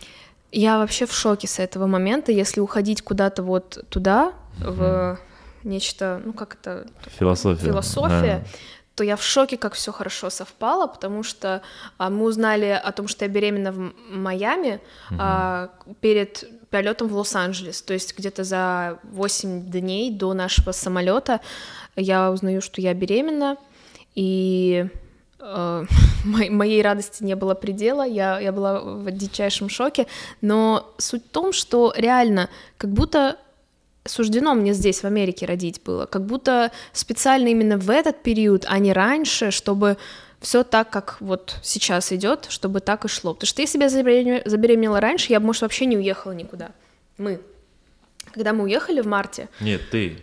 Я 0.52 0.80
вообще 0.80 1.06
в 1.06 1.14
шоке 1.14 1.48
с 1.48 1.60
этого 1.60 1.86
момента, 1.86 2.32
если 2.32 2.62
уходить 2.62 3.04
куда-то 3.04 3.44
вот 3.44 3.86
туда, 3.90 4.34
mm-hmm. 4.60 4.72
в 4.72 5.20
нечто, 5.64 6.22
ну 6.26 6.34
как 6.34 6.56
это? 6.56 6.88
Философия. 7.20 7.66
Философия. 7.66 8.44
Да 8.44 8.50
то 8.96 9.04
я 9.04 9.16
в 9.16 9.24
шоке, 9.24 9.58
как 9.58 9.74
все 9.74 9.92
хорошо 9.92 10.30
совпало, 10.30 10.88
потому 10.88 11.22
что 11.24 11.62
а, 11.98 12.10
мы 12.10 12.26
узнали 12.26 12.82
о 12.82 12.92
том, 12.92 13.08
что 13.08 13.26
я 13.26 13.30
беременна 13.30 13.72
в 13.72 13.94
Майами 14.10 14.80
угу. 15.12 15.20
а, 15.20 15.70
перед 16.00 16.46
полетом 16.70 17.10
в 17.10 17.16
Лос-Анджелес. 17.16 17.82
То 17.82 17.94
есть 17.94 18.18
где-то 18.18 18.44
за 18.44 19.00
8 19.04 19.70
дней 19.70 20.12
до 20.12 20.34
нашего 20.34 20.72
самолета 20.72 21.42
я 21.96 22.32
узнаю, 22.32 22.62
что 22.62 22.82
я 22.82 22.94
беременна, 22.94 23.58
и 24.16 24.88
э, 25.40 25.86
моей 26.24 26.82
радости 26.82 27.24
не 27.24 27.36
было 27.36 27.54
предела, 27.54 28.06
я, 28.06 28.40
я 28.40 28.52
была 28.52 28.80
в 28.80 29.12
дичайшем 29.12 29.70
шоке, 29.70 30.08
но 30.42 30.94
суть 30.98 31.26
в 31.26 31.30
том, 31.30 31.54
что 31.54 31.94
реально 31.96 32.50
как 32.78 32.92
будто 32.92 33.38
суждено 34.06 34.54
мне 34.54 34.74
здесь, 34.74 35.02
в 35.02 35.06
Америке, 35.06 35.46
родить 35.46 35.82
было, 35.84 36.06
как 36.06 36.26
будто 36.26 36.72
специально 36.94 37.48
именно 37.48 37.78
в 37.78 37.90
этот 37.90 38.24
период, 38.24 38.66
а 38.68 38.80
не 38.80 38.94
раньше, 38.94 39.52
чтобы 39.52 39.98
все 40.40 40.64
так, 40.64 40.90
как 40.90 41.18
вот 41.20 41.58
сейчас 41.64 42.12
идет, 42.12 42.46
чтобы 42.50 42.80
так 42.80 43.06
и 43.06 43.08
шло. 43.08 43.34
Потому 43.34 43.48
что 43.48 43.62
если 43.62 43.78
бы 43.78 43.84
я 43.84 44.42
забеременела 44.46 45.00
раньше, 45.00 45.32
я 45.32 45.40
бы, 45.40 45.48
может, 45.48 45.64
вообще 45.64 45.86
не 45.86 45.98
уехала 45.98 46.34
никуда. 46.34 46.72
Мы. 47.18 47.42
Когда 48.36 48.52
мы 48.52 48.66
уехали 48.66 49.00
в 49.00 49.08
марте... 49.08 49.48
Нет, 49.62 49.80
ты. 49.90 50.18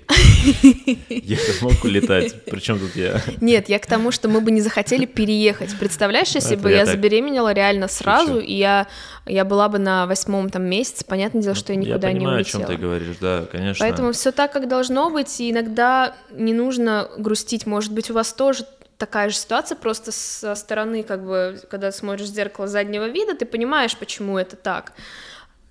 Я 1.08 1.38
мог 1.62 1.82
улетать, 1.82 2.44
причем 2.44 2.78
тут 2.78 2.94
я? 2.94 3.22
Нет, 3.40 3.70
я 3.70 3.78
к 3.78 3.86
тому, 3.86 4.10
что 4.10 4.28
мы 4.28 4.42
бы 4.42 4.50
не 4.50 4.60
захотели 4.60 5.06
переехать. 5.06 5.74
Представляешь, 5.78 6.28
если 6.28 6.56
бы 6.56 6.70
я 6.70 6.84
забеременела 6.84 7.54
реально 7.54 7.88
сразу, 7.88 8.38
и 8.38 8.52
я, 8.52 8.86
я 9.24 9.46
была 9.46 9.70
бы 9.70 9.78
на 9.78 10.06
восьмом 10.06 10.50
там 10.50 10.64
месяце, 10.64 11.06
понятное 11.06 11.40
дело, 11.40 11.54
что 11.54 11.72
я 11.72 11.78
никуда 11.78 12.12
не 12.12 12.26
улетела. 12.26 12.28
Я 12.28 12.36
понимаю, 12.36 12.40
о 12.40 12.44
чем 12.44 12.64
ты 12.64 12.76
говоришь, 12.76 13.16
да, 13.18 13.46
конечно. 13.50 13.86
Поэтому 13.86 14.12
все 14.12 14.30
так, 14.30 14.52
как 14.52 14.68
должно 14.68 15.08
быть, 15.08 15.40
и 15.40 15.50
иногда 15.50 16.14
не 16.32 16.52
нужно 16.52 17.08
грустить. 17.16 17.64
Может 17.64 17.92
быть, 17.92 18.10
у 18.10 18.14
вас 18.14 18.34
тоже 18.34 18.66
такая 18.98 19.30
же 19.30 19.36
ситуация, 19.36 19.74
просто 19.74 20.12
со 20.12 20.54
стороны, 20.54 21.02
как 21.02 21.24
бы, 21.24 21.58
когда 21.70 21.90
смотришь 21.92 22.28
в 22.28 22.34
зеркало 22.34 22.68
заднего 22.68 23.08
вида, 23.08 23.34
ты 23.34 23.46
понимаешь, 23.46 23.96
почему 23.96 24.36
это 24.36 24.56
так. 24.56 24.92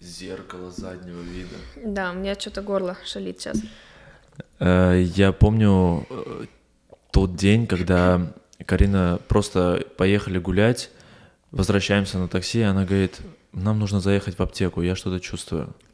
Зеркало 0.01 0.71
заднего 0.71 1.21
вида. 1.21 1.55
Да, 1.75 2.11
у 2.11 2.15
меня 2.15 2.33
что-то 2.33 2.63
горло 2.63 2.97
шалит 3.05 3.39
сейчас. 3.39 3.61
Э, 4.59 4.99
я 5.15 5.31
помню 5.31 6.07
э, 6.09 6.45
тот 7.11 7.35
день, 7.35 7.67
когда 7.67 8.33
Карина 8.65 9.19
просто 9.27 9.85
поехали 9.97 10.39
гулять, 10.39 10.89
возвращаемся 11.51 12.17
на 12.17 12.27
такси, 12.27 12.59
и 12.59 12.63
она 12.63 12.83
говорит, 12.83 13.19
нам 13.53 13.77
нужно 13.77 13.99
заехать 13.99 14.39
в 14.39 14.41
аптеку, 14.41 14.81
я 14.81 14.95
что-то 14.95 15.19
чувствую. 15.19 15.73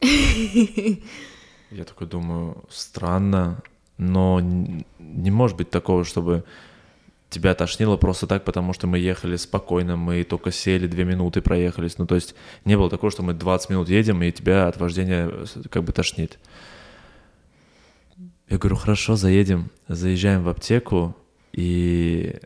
Я 1.70 1.84
такой 1.84 2.06
думаю, 2.06 2.64
странно, 2.70 3.62
но 3.98 4.40
не 4.40 5.30
может 5.30 5.58
быть 5.58 5.68
такого, 5.68 6.06
чтобы 6.06 6.44
тебя 7.30 7.54
тошнило 7.54 7.96
просто 7.96 8.26
так, 8.26 8.44
потому 8.44 8.72
что 8.72 8.86
мы 8.86 8.98
ехали 8.98 9.36
спокойно, 9.36 9.96
мы 9.96 10.24
только 10.24 10.50
сели, 10.50 10.86
две 10.86 11.04
минуты 11.04 11.42
проехались. 11.42 11.98
Ну, 11.98 12.06
то 12.06 12.14
есть 12.14 12.34
не 12.64 12.76
было 12.76 12.88
такого, 12.88 13.10
что 13.10 13.22
мы 13.22 13.34
20 13.34 13.70
минут 13.70 13.88
едем, 13.88 14.22
и 14.22 14.32
тебя 14.32 14.68
от 14.68 14.78
вождения 14.78 15.30
как 15.70 15.84
бы 15.84 15.92
тошнит. 15.92 16.38
Я 18.48 18.56
говорю, 18.56 18.76
хорошо, 18.76 19.16
заедем, 19.16 19.70
заезжаем 19.88 20.42
в 20.42 20.48
аптеку, 20.48 21.14
и 21.52 22.40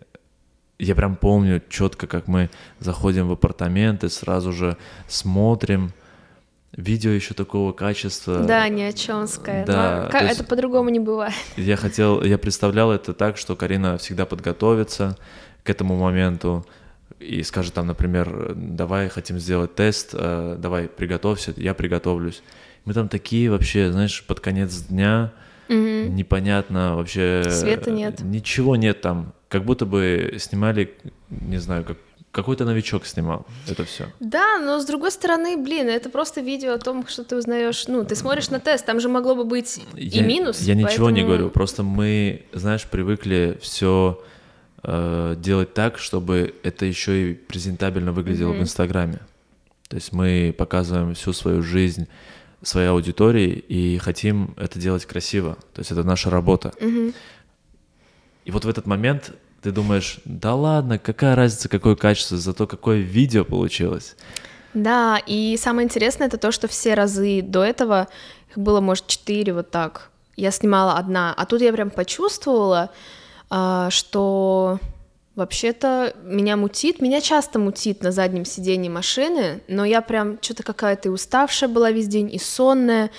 я 0.79 0.97
прям 0.97 1.15
помню 1.15 1.63
четко, 1.69 2.09
как 2.09 2.27
мы 2.27 2.51
заходим 2.81 3.29
в 3.29 3.33
апартаменты, 3.33 4.09
сразу 4.09 4.53
же 4.53 4.77
смотрим, 5.07 5.93
видео 6.77 7.11
еще 7.11 7.35
такого 7.35 7.73
качества. 7.73 8.41
Да, 8.41 8.69
не 8.69 8.85
о 8.85 8.93
чемское. 8.93 9.65
Да, 9.67 10.09
как, 10.11 10.23
это 10.23 10.45
по-другому 10.45 10.89
не 10.89 11.01
бывает. 11.01 11.35
Я 11.57 11.77
хотел, 11.77 12.23
я 12.23 12.39
представлял 12.39 12.91
это 12.91 13.13
так, 13.13 13.37
что 13.37 13.57
Карина 13.57 13.99
всегда 13.99 14.27
подготовится 14.27 15.17
к 15.63 15.71
этому 15.71 15.97
моменту 15.97 16.67
и 17.21 17.43
скажет 17.43 17.75
там, 17.75 17.87
например, 17.87 18.55
давай 18.57 19.09
хотим 19.09 19.39
сделать 19.39 19.75
тест, 19.75 20.11
э, 20.13 20.57
давай 20.59 20.89
приготовься, 20.89 21.55
я 21.57 21.75
приготовлюсь. 21.75 22.43
Мы 22.85 22.95
там 22.95 23.09
такие 23.09 23.51
вообще, 23.51 23.93
знаешь, 23.93 24.25
под 24.27 24.41
конец 24.41 24.83
дня 24.83 25.33
угу. 25.69 25.77
непонятно 25.77 26.97
вообще. 26.97 27.45
Света 27.49 27.91
нет. 27.91 28.21
Ничего 28.21 28.77
нет 28.77 29.01
там, 29.01 29.35
как 29.49 29.65
будто 29.65 29.87
бы 29.87 30.37
снимали, 30.39 30.95
не 31.31 31.59
знаю, 31.59 31.85
как 31.85 31.99
какой-то 32.33 32.65
новичок 32.65 33.05
снимал 33.07 33.47
это 33.69 33.85
все. 33.85 34.09
Да, 34.19 34.59
но 34.59 34.81
с 34.81 34.87
другой 34.87 35.11
стороны, 35.11 35.59
блин, 35.59 35.89
это 35.89 36.09
просто 36.09 36.41
видео 36.41 36.73
о 36.73 36.79
том, 36.79 37.07
что 37.07 37.25
ты 37.25 37.37
узнаешь. 37.37 37.87
Ну, 37.89 38.05
ты 38.05 38.17
смотришь 38.17 38.49
на 38.49 38.59
тест, 38.59 38.87
там 38.87 39.01
же 39.01 39.09
могло 39.11 39.35
бы 39.35 39.45
быть 39.45 39.81
я, 39.95 40.23
и 40.23 40.27
минус. 40.27 40.61
Я 40.61 40.75
поэтому... 40.75 40.91
ничего 40.91 41.11
не 41.11 41.23
говорю, 41.23 41.51
просто 41.51 41.83
мы, 41.83 42.47
знаешь, 42.53 42.85
привыкли 42.85 43.59
все 43.61 44.25
э, 44.83 45.35
делать 45.39 45.75
так, 45.75 45.99
чтобы 45.99 46.55
это 46.63 46.87
еще 46.87 47.31
и 47.31 47.35
презентабельно 47.35 48.13
выглядело 48.13 48.53
mm-hmm. 48.55 48.59
в 48.59 48.63
Инстаграме. 48.63 49.19
То 49.89 49.97
есть 49.97 50.13
мы 50.13 50.55
показываем 50.57 51.15
всю 51.15 51.35
свою 51.35 51.63
жизнь 51.63 52.09
своей 52.63 52.89
аудитории 52.89 53.51
и 53.69 53.99
хотим 53.99 54.55
это 54.57 54.79
делать 54.79 55.05
красиво. 55.05 55.59
То 55.75 55.81
есть 55.81 55.91
это 55.91 56.03
наша 56.03 56.31
работа. 56.31 56.73
Mm-hmm. 56.81 57.15
И 58.47 58.51
вот 58.51 58.65
в 58.65 58.69
этот 58.69 58.87
момент 58.87 59.33
ты 59.63 59.71
думаешь, 59.71 60.19
да 60.25 60.55
ладно, 60.55 60.99
какая 60.99 61.37
разница, 61.37 61.69
какое 61.69 61.95
качество, 61.95 62.37
зато 62.37 62.67
какое 62.67 62.99
видео 62.99 63.45
получилось. 63.45 64.17
Да, 64.75 65.21
и 65.27 65.57
самое 65.57 65.85
интересное 65.85 66.27
это 66.27 66.39
то, 66.39 66.51
что 66.51 66.67
все 66.67 66.95
разы 66.95 67.43
до 67.43 67.63
этого, 67.63 68.09
их 68.51 68.59
было, 68.59 68.81
может, 68.81 69.07
четыре 69.07 69.53
вот 69.53 69.71
так, 69.71 70.11
я 70.37 70.51
снимала 70.51 70.95
одна, 70.95 71.33
а 71.37 71.47
тут 71.47 71.61
я 71.61 71.73
прям 71.73 71.91
почувствовала, 71.91 72.91
а, 73.51 73.91
что 73.91 74.81
вообще-то 75.37 76.15
меня 76.25 76.57
мутит, 76.57 77.01
меня 77.01 77.21
часто 77.21 77.59
мутит 77.59 78.03
на 78.03 78.13
заднем 78.13 78.45
сидении 78.45 78.89
машины, 78.89 79.63
но 79.69 79.85
я 79.85 80.01
прям 80.01 80.39
что-то 80.41 80.63
какая-то 80.63 81.09
и 81.09 81.13
уставшая 81.13 81.69
была 81.69 81.91
весь 81.91 82.09
день, 82.09 82.35
и 82.35 82.39
сонная, 82.39 83.11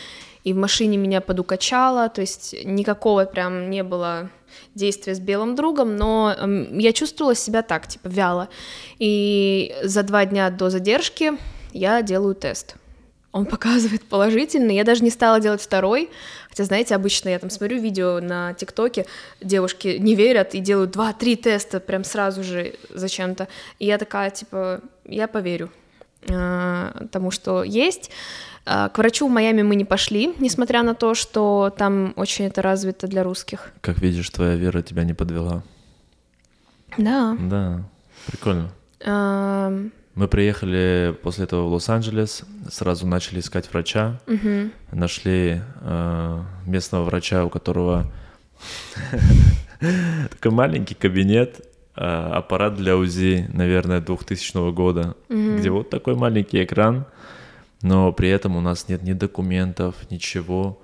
и 0.43 0.53
в 0.53 0.57
машине 0.57 0.97
меня 0.97 1.21
подукачало, 1.21 2.09
то 2.09 2.21
есть 2.21 2.55
никакого 2.65 3.25
прям 3.25 3.69
не 3.69 3.83
было 3.83 4.29
действия 4.75 5.15
с 5.15 5.19
белым 5.19 5.55
другом, 5.55 5.95
но 5.95 6.35
эм, 6.37 6.77
я 6.77 6.93
чувствовала 6.93 7.35
себя 7.35 7.61
так, 7.61 7.87
типа, 7.87 8.07
вяло. 8.07 8.49
И 8.99 9.75
за 9.83 10.03
два 10.03 10.25
дня 10.25 10.49
до 10.49 10.69
задержки 10.69 11.33
я 11.73 12.01
делаю 12.01 12.35
тест. 12.35 12.75
Он 13.33 13.47
показывает 13.47 14.03
положительный. 14.03 14.75
Я 14.75 14.83
даже 14.83 15.03
не 15.03 15.09
стала 15.09 15.39
делать 15.39 15.61
второй. 15.61 16.09
Хотя, 16.49 16.65
знаете, 16.65 16.93
обычно 16.93 17.29
я 17.29 17.39
там 17.39 17.49
смотрю 17.49 17.79
видео 17.79 18.19
на 18.21 18.53
ТикТоке, 18.53 19.07
девушки 19.41 19.97
не 19.99 20.13
верят 20.13 20.53
и 20.53 20.59
делают 20.59 20.91
два-три 20.91 21.35
теста 21.35 21.79
прям 21.79 22.03
сразу 22.03 22.43
же 22.43 22.75
зачем-то. 22.91 23.47
И 23.79 23.87
я 23.87 23.97
такая, 23.97 24.29
типа, 24.29 24.81
я 25.05 25.27
поверю 25.27 25.71
э, 26.27 26.91
тому, 27.11 27.31
что 27.31 27.63
есть. 27.63 28.11
А, 28.65 28.89
к 28.89 28.97
врачу 28.97 29.27
в 29.27 29.31
Майами 29.31 29.61
мы 29.61 29.75
не 29.75 29.85
пошли, 29.85 30.33
несмотря 30.39 30.83
на 30.83 30.95
то, 30.95 31.13
что 31.15 31.73
там 31.77 32.13
очень 32.15 32.45
это 32.45 32.61
развито 32.61 33.07
для 33.07 33.23
русских. 33.23 33.71
Как 33.81 33.99
видишь, 33.99 34.29
твоя 34.29 34.55
вера 34.55 34.81
тебя 34.81 35.03
не 35.03 35.13
подвела. 35.13 35.63
Да. 36.97 37.37
Да, 37.39 37.83
прикольно. 38.27 38.69
А... 39.05 39.73
Мы 40.15 40.27
приехали 40.27 41.17
после 41.23 41.45
этого 41.45 41.67
в 41.67 41.73
Лос-Анджелес, 41.73 42.43
сразу 42.69 43.07
начали 43.07 43.39
искать 43.39 43.67
врача, 43.73 44.19
угу. 44.27 44.69
нашли 44.91 45.59
э, 45.81 46.41
местного 46.67 47.05
врача, 47.05 47.43
у 47.43 47.49
которого 47.49 48.11
такой 50.29 50.51
маленький 50.51 50.93
кабинет, 50.93 51.61
э, 51.95 52.03
аппарат 52.05 52.75
для 52.75 52.95
УЗИ, 52.95 53.49
наверное, 53.51 54.01
2000 54.01 54.71
года, 54.71 55.15
где 55.29 55.71
вот 55.71 55.89
такой 55.89 56.13
маленький 56.13 56.63
экран, 56.63 57.07
но 57.83 58.11
при 58.11 58.29
этом 58.29 58.55
у 58.55 58.61
нас 58.61 58.87
нет 58.89 59.03
ни 59.03 59.13
документов, 59.13 59.95
ничего. 60.09 60.81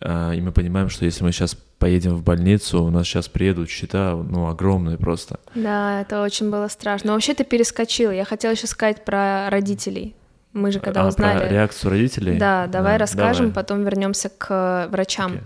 А, 0.00 0.32
и 0.32 0.40
мы 0.40 0.52
понимаем, 0.52 0.90
что 0.90 1.04
если 1.04 1.24
мы 1.24 1.32
сейчас 1.32 1.54
поедем 1.78 2.16
в 2.16 2.22
больницу, 2.22 2.82
у 2.82 2.90
нас 2.90 3.06
сейчас 3.06 3.28
приедут 3.28 3.70
счета, 3.70 4.14
ну, 4.16 4.48
огромные 4.48 4.98
просто. 4.98 5.38
Да, 5.54 6.00
это 6.00 6.22
очень 6.22 6.50
было 6.50 6.68
страшно. 6.68 7.08
Но 7.08 7.12
вообще 7.14 7.34
ты 7.34 7.44
перескочил. 7.44 8.10
Я 8.10 8.24
хотела 8.24 8.52
еще 8.52 8.66
сказать 8.66 9.04
про 9.04 9.48
родителей. 9.48 10.14
Мы 10.52 10.72
же 10.72 10.80
когда 10.80 11.04
а, 11.04 11.08
узнали... 11.08 11.38
Про 11.38 11.48
реакцию 11.48 11.90
родителей? 11.92 12.36
Да, 12.36 12.66
давай 12.66 12.94
да, 12.94 12.98
расскажем, 12.98 13.50
давай. 13.50 13.54
потом 13.54 13.84
вернемся 13.84 14.28
к 14.28 14.88
врачам. 14.90 15.34
Okay. 15.34 15.42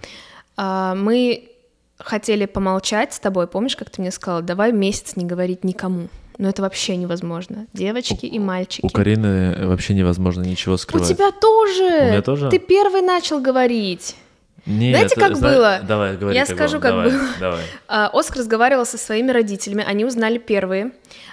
А, 0.57 0.95
мы 0.95 1.51
хотели 1.99 2.47
помолчать 2.47 3.13
с 3.13 3.21
тобой, 3.21 3.47
помнишь, 3.47 3.77
как 3.77 3.91
ты 3.91 4.01
мне 4.01 4.11
сказала, 4.11 4.43
давай 4.43 4.73
месяц 4.73 5.17
не 5.17 5.27
говорить 5.27 5.65
никому. 5.65 6.09
Но 6.39 6.49
это 6.49 6.63
вообще 6.63 6.97
невозможно. 6.97 7.67
Девочки 7.73 8.27
у, 8.27 8.35
и 8.35 8.39
мальчики. 8.39 8.85
У 8.85 8.89
Карины 8.89 9.67
вообще 9.67 9.95
невозможно 9.95 10.43
ничего 10.43 10.77
скрывать. 10.77 11.11
У 11.11 11.15
тебя 11.15 11.31
тоже. 11.33 11.83
У 11.83 12.11
меня 12.11 12.23
тоже. 12.23 12.51
Ты 12.51 12.59
первый 12.59 13.03
начал 13.03 13.41
говорить. 13.41 14.17
Нет, 14.65 14.97
Знаете, 14.97 15.17
как 15.17 15.37
зна... 15.37 15.51
было? 15.51 15.81
Давай, 15.83 16.17
говори. 16.17 16.37
Я 16.37 16.47
как 16.47 16.57
скажу, 16.57 16.79
было. 16.79 16.83
как 16.83 16.91
давай, 16.91 17.11
было. 17.11 17.29
Давай. 17.41 17.61
А, 17.89 18.11
Оскар 18.13 18.39
разговаривал 18.39 18.87
со 18.87 18.97
своими 18.97 19.31
родителями, 19.31 19.85
они 19.87 20.05
узнали 20.05 20.39
первые. 20.39 20.93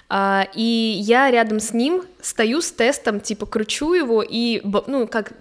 А, 0.09 0.47
и 0.55 0.97
я 1.01 1.29
рядом 1.29 1.59
с 1.59 1.73
ним 1.73 2.03
стою 2.21 2.61
с 2.61 2.71
тестом, 2.71 3.19
типа 3.19 3.45
кручу 3.45 3.93
его 3.93 4.23
и, 4.27 4.61
ну, 4.87 5.07
как 5.07 5.33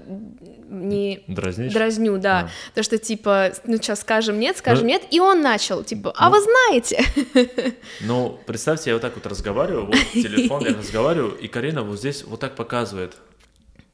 не 0.69 1.25
Дразнишь? 1.27 1.73
дразню, 1.73 2.19
да. 2.19 2.41
А. 2.41 2.75
То, 2.75 2.83
что 2.83 2.99
типа, 2.99 3.53
ну 3.65 3.77
сейчас 3.77 4.01
скажем 4.01 4.39
нет, 4.39 4.59
скажем 4.59 4.85
ну, 4.85 4.91
нет, 4.91 5.03
и 5.11 5.21
он 5.21 5.41
начал, 5.41 5.83
типа, 5.83 6.13
а 6.17 6.29
ну, 6.29 6.37
вы 6.37 6.43
знаете. 6.43 7.03
Ну, 8.01 8.39
представьте, 8.47 8.91
я 8.91 8.97
вот 8.97 9.03
так 9.03 9.15
вот 9.15 9.27
разговариваю, 9.27 9.87
вот 9.87 9.97
телефон, 10.13 10.65
я 10.67 10.75
разговариваю, 10.79 11.37
и 11.37 11.49
Карина 11.49 11.83
вот 11.83 11.99
здесь 11.99 12.25
вот 12.25 12.41
так 12.41 12.55
показывает. 12.55 13.15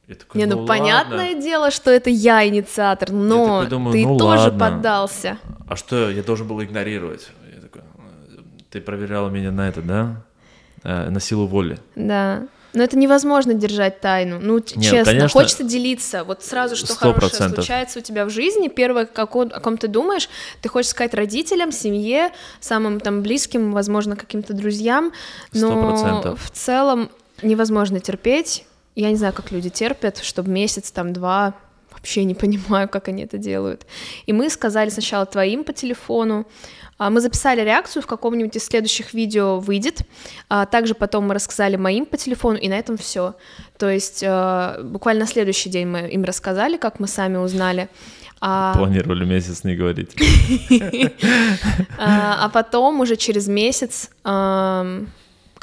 Я 0.07 0.15
такой, 0.15 0.39
не, 0.39 0.45
ну, 0.45 0.61
ну 0.61 0.67
понятное 0.67 1.33
дело, 1.33 1.71
что 1.71 1.89
это 1.89 2.11
я 2.11 2.47
инициатор, 2.47 3.11
но 3.11 3.61
такой, 3.61 3.69
думаю, 3.69 3.93
ты 3.93 4.05
ну, 4.05 4.17
тоже 4.17 4.43
ладно. 4.43 4.59
поддался. 4.59 5.39
А 5.67 5.75
что 5.75 6.11
я 6.11 6.21
должен 6.21 6.47
был 6.47 6.61
игнорировать? 6.61 7.29
Я 7.53 7.61
такой, 7.61 7.81
ты 8.69 8.81
проверяла 8.81 9.29
меня 9.29 9.51
на 9.51 9.67
это, 9.67 9.81
да? 9.81 10.23
Э, 10.83 11.09
на 11.09 11.19
силу 11.19 11.47
воли. 11.47 11.79
Да. 11.95 12.43
Но 12.75 12.83
это 12.83 12.97
невозможно 12.97 13.53
держать 13.53 14.01
тайну. 14.01 14.37
Ну, 14.39 14.55
Нет, 14.55 14.67
честно, 14.67 15.05
конечно, 15.05 15.29
хочется 15.29 15.63
делиться. 15.63 16.23
Вот 16.23 16.43
сразу, 16.43 16.75
что 16.75 16.93
100%. 16.93 17.13
хорошее 17.13 17.49
случается 17.49 17.99
у 17.99 18.01
тебя 18.01 18.25
в 18.25 18.29
жизни, 18.29 18.67
первое, 18.67 19.05
как, 19.05 19.33
о 19.35 19.47
ком 19.47 19.77
ты 19.77 19.87
думаешь, 19.87 20.29
ты 20.61 20.69
хочешь 20.69 20.91
сказать 20.91 21.13
родителям, 21.13 21.71
семье, 21.71 22.31
самым 22.59 22.99
там 22.99 23.23
близким, 23.23 23.71
возможно, 23.71 24.15
каким-то 24.15 24.53
друзьям. 24.53 25.13
Но 25.53 26.21
100%. 26.23 26.35
в 26.35 26.51
целом 26.51 27.09
невозможно 27.41 27.99
терпеть. 28.01 28.65
Я 28.95 29.09
не 29.09 29.17
знаю, 29.17 29.33
как 29.33 29.51
люди 29.51 29.69
терпят, 29.69 30.17
чтобы 30.19 30.49
месяц, 30.49 30.91
там, 30.91 31.13
два, 31.13 31.53
вообще 31.91 32.23
не 32.23 32.35
понимаю, 32.35 32.89
как 32.89 33.07
они 33.07 33.23
это 33.23 33.37
делают. 33.37 33.85
И 34.25 34.33
мы 34.33 34.49
сказали 34.49 34.89
сначала 34.89 35.25
твоим 35.25 35.63
по 35.63 35.73
телефону, 35.73 36.45
а, 36.97 37.09
мы 37.09 37.19
записали 37.19 37.61
реакцию, 37.61 38.03
в 38.03 38.07
каком-нибудь 38.07 38.55
из 38.55 38.65
следующих 38.65 39.13
видео 39.13 39.59
выйдет. 39.59 40.01
А, 40.47 40.65
также 40.65 40.95
потом 40.95 41.27
мы 41.27 41.33
рассказали 41.33 41.75
моим 41.75 42.05
по 42.05 42.17
телефону, 42.17 42.57
и 42.57 42.69
на 42.69 42.79
этом 42.79 42.97
все. 42.97 43.35
То 43.77 43.89
есть 43.89 44.23
а, 44.25 44.81
буквально 44.81 45.21
на 45.21 45.27
следующий 45.27 45.69
день 45.69 45.87
мы 45.87 46.09
им 46.09 46.23
рассказали, 46.23 46.77
как 46.77 46.99
мы 46.99 47.07
сами 47.07 47.37
узнали. 47.37 47.89
А... 48.39 48.73
Планировали 48.77 49.25
месяц 49.25 49.63
не 49.63 49.75
говорить. 49.75 50.15
А 51.97 52.49
потом 52.49 52.99
уже 52.99 53.15
через 53.15 53.47
месяц 53.47 54.09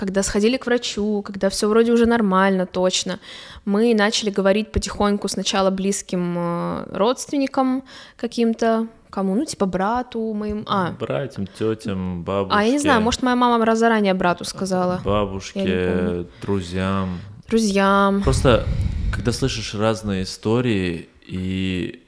когда 0.03 0.25
сходили 0.25 0.57
к 0.57 0.67
врачу, 0.67 1.23
когда 1.23 1.49
все 1.49 1.69
вроде 1.69 1.93
уже 1.93 2.07
нормально, 2.07 2.67
точно, 2.67 3.21
мы 3.65 3.95
начали 3.95 4.31
говорить 4.31 4.73
потихоньку 4.73 5.29
сначала 5.29 5.71
близким 5.71 6.85
родственникам 6.93 7.85
каким-то, 8.17 8.89
Кому? 9.11 9.37
Ну, 9.37 9.45
типа 9.45 9.67
брату 9.67 10.33
моим. 10.33 10.65
А. 10.67 10.91
Братьям, 10.99 11.47
тетям, 11.47 12.25
бабушке. 12.25 12.59
А, 12.59 12.65
я 12.65 12.73
не 12.73 12.79
знаю, 12.81 13.01
может, 13.01 13.23
моя 13.23 13.37
мама 13.37 13.65
раз 13.65 13.79
заранее 13.79 14.15
брату 14.15 14.45
сказала. 14.45 15.01
Бабушке, 15.05 16.27
друзьям. 16.41 17.21
Друзьям. 17.47 18.23
Просто, 18.25 18.67
когда 19.15 19.31
слышишь 19.31 19.75
разные 19.75 20.25
истории 20.25 21.09
и 21.29 22.03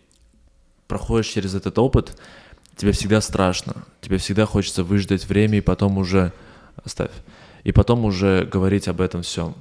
проходишь 0.89 1.29
через 1.29 1.55
этот 1.55 1.79
опыт, 1.79 2.19
тебе 2.75 2.91
всегда 2.91 3.21
страшно. 3.21 3.85
Тебе 4.01 4.17
всегда 4.17 4.47
хочется 4.47 4.83
выждать 4.83 5.27
время 5.27 5.59
и 5.59 5.61
потом 5.61 5.99
уже... 5.99 6.33
Оставь. 6.85 7.13
И 7.65 7.73
потом 7.73 8.05
уже 8.05 8.45
говорить 8.45 8.89
об 8.89 9.01
этом 9.01 9.23
всем. 9.23 9.55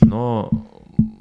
Но 0.00 0.50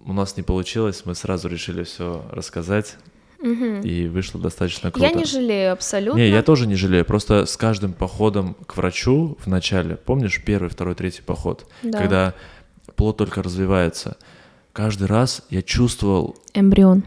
у 0.06 0.14
нас 0.14 0.38
не 0.38 0.44
получилось, 0.44 1.04
мы 1.06 1.16
сразу 1.16 1.48
решили 1.48 1.84
все 1.84 2.24
рассказать 2.32 2.98
Угу. 3.46 3.82
И 3.84 4.08
вышло 4.08 4.42
достаточно 4.42 4.92
круто. 4.92 5.08
Я 5.08 5.14
не 5.14 5.26
жалею 5.26 5.72
абсолютно. 5.72 6.18
Не, 6.18 6.30
я 6.30 6.42
тоже 6.42 6.66
не 6.66 6.76
жалею. 6.76 7.06
Просто 7.06 7.46
с 7.46 7.58
каждым 7.58 7.94
походом 7.94 8.56
к 8.66 8.76
врачу 8.76 9.38
в 9.40 9.48
начале, 9.48 9.98
помнишь, 9.98 10.42
первый, 10.44 10.70
второй, 10.70 10.96
третий 10.96 11.22
поход, 11.22 11.68
да. 11.84 12.00
когда 12.00 12.34
плод 12.96 13.18
только 13.18 13.44
развивается, 13.44 14.18
каждый 14.74 15.08
раз 15.08 15.44
я 15.50 15.62
чувствовал... 15.62 16.36
Эмбрион. 16.54 17.04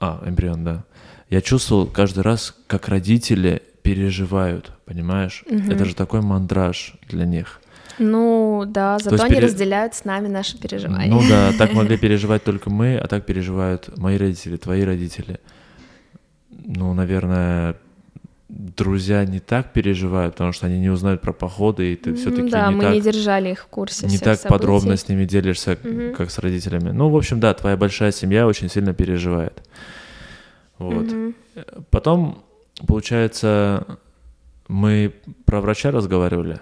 А, 0.00 0.22
эмбрион, 0.26 0.64
да. 0.64 0.84
Я 1.28 1.40
чувствовал 1.42 1.86
каждый 1.86 2.24
раз, 2.24 2.56
как 2.66 2.88
родители 2.88 3.62
переживают, 3.82 4.72
понимаешь? 4.84 5.44
Угу. 5.46 5.70
Это 5.70 5.84
же 5.84 5.94
такой 5.94 6.22
мандраж 6.22 6.94
для 7.08 7.24
них. 7.24 7.59
Ну 8.00 8.64
да, 8.66 8.98
зато 8.98 9.22
они 9.22 9.34
пере... 9.34 9.46
разделяют 9.46 9.94
с 9.94 10.04
нами 10.04 10.26
наши 10.26 10.58
переживания. 10.58 11.10
Ну 11.10 11.20
да, 11.28 11.52
так 11.58 11.74
могли 11.74 11.96
переживать 11.98 12.42
только 12.42 12.70
мы, 12.70 12.96
а 12.96 13.06
так 13.06 13.26
переживают 13.26 13.96
мои 13.98 14.16
родители, 14.16 14.56
твои 14.56 14.82
родители. 14.84 15.38
Ну, 16.50 16.94
наверное, 16.94 17.76
друзья 18.48 19.24
не 19.26 19.38
так 19.38 19.72
переживают, 19.72 20.34
потому 20.34 20.52
что 20.52 20.66
они 20.66 20.78
не 20.78 20.88
узнают 20.88 21.20
про 21.20 21.32
походы, 21.32 21.92
и 21.92 21.96
ты 21.96 22.14
все-таки 22.14 22.48
да, 22.50 22.68
не 22.68 22.76
мы 22.76 22.84
так, 22.84 22.94
не 22.94 23.00
держали 23.02 23.50
их 23.50 23.60
в 23.60 23.66
курсе 23.66 24.06
не 24.06 24.18
так 24.18 24.38
событий. 24.38 24.48
подробно 24.48 24.96
с 24.96 25.08
ними 25.08 25.26
делишься, 25.26 25.78
Мгм. 25.82 26.14
как 26.14 26.30
с 26.30 26.38
родителями. 26.38 26.90
Ну, 26.90 27.10
в 27.10 27.16
общем, 27.16 27.38
да, 27.38 27.52
твоя 27.52 27.76
большая 27.76 28.12
семья 28.12 28.46
очень 28.46 28.70
сильно 28.70 28.94
переживает. 28.94 29.62
Вот. 30.78 31.04
Мгм. 31.04 31.34
Потом, 31.90 32.42
получается, 32.86 33.98
мы 34.68 35.12
про 35.44 35.60
врача 35.60 35.90
разговаривали, 35.90 36.58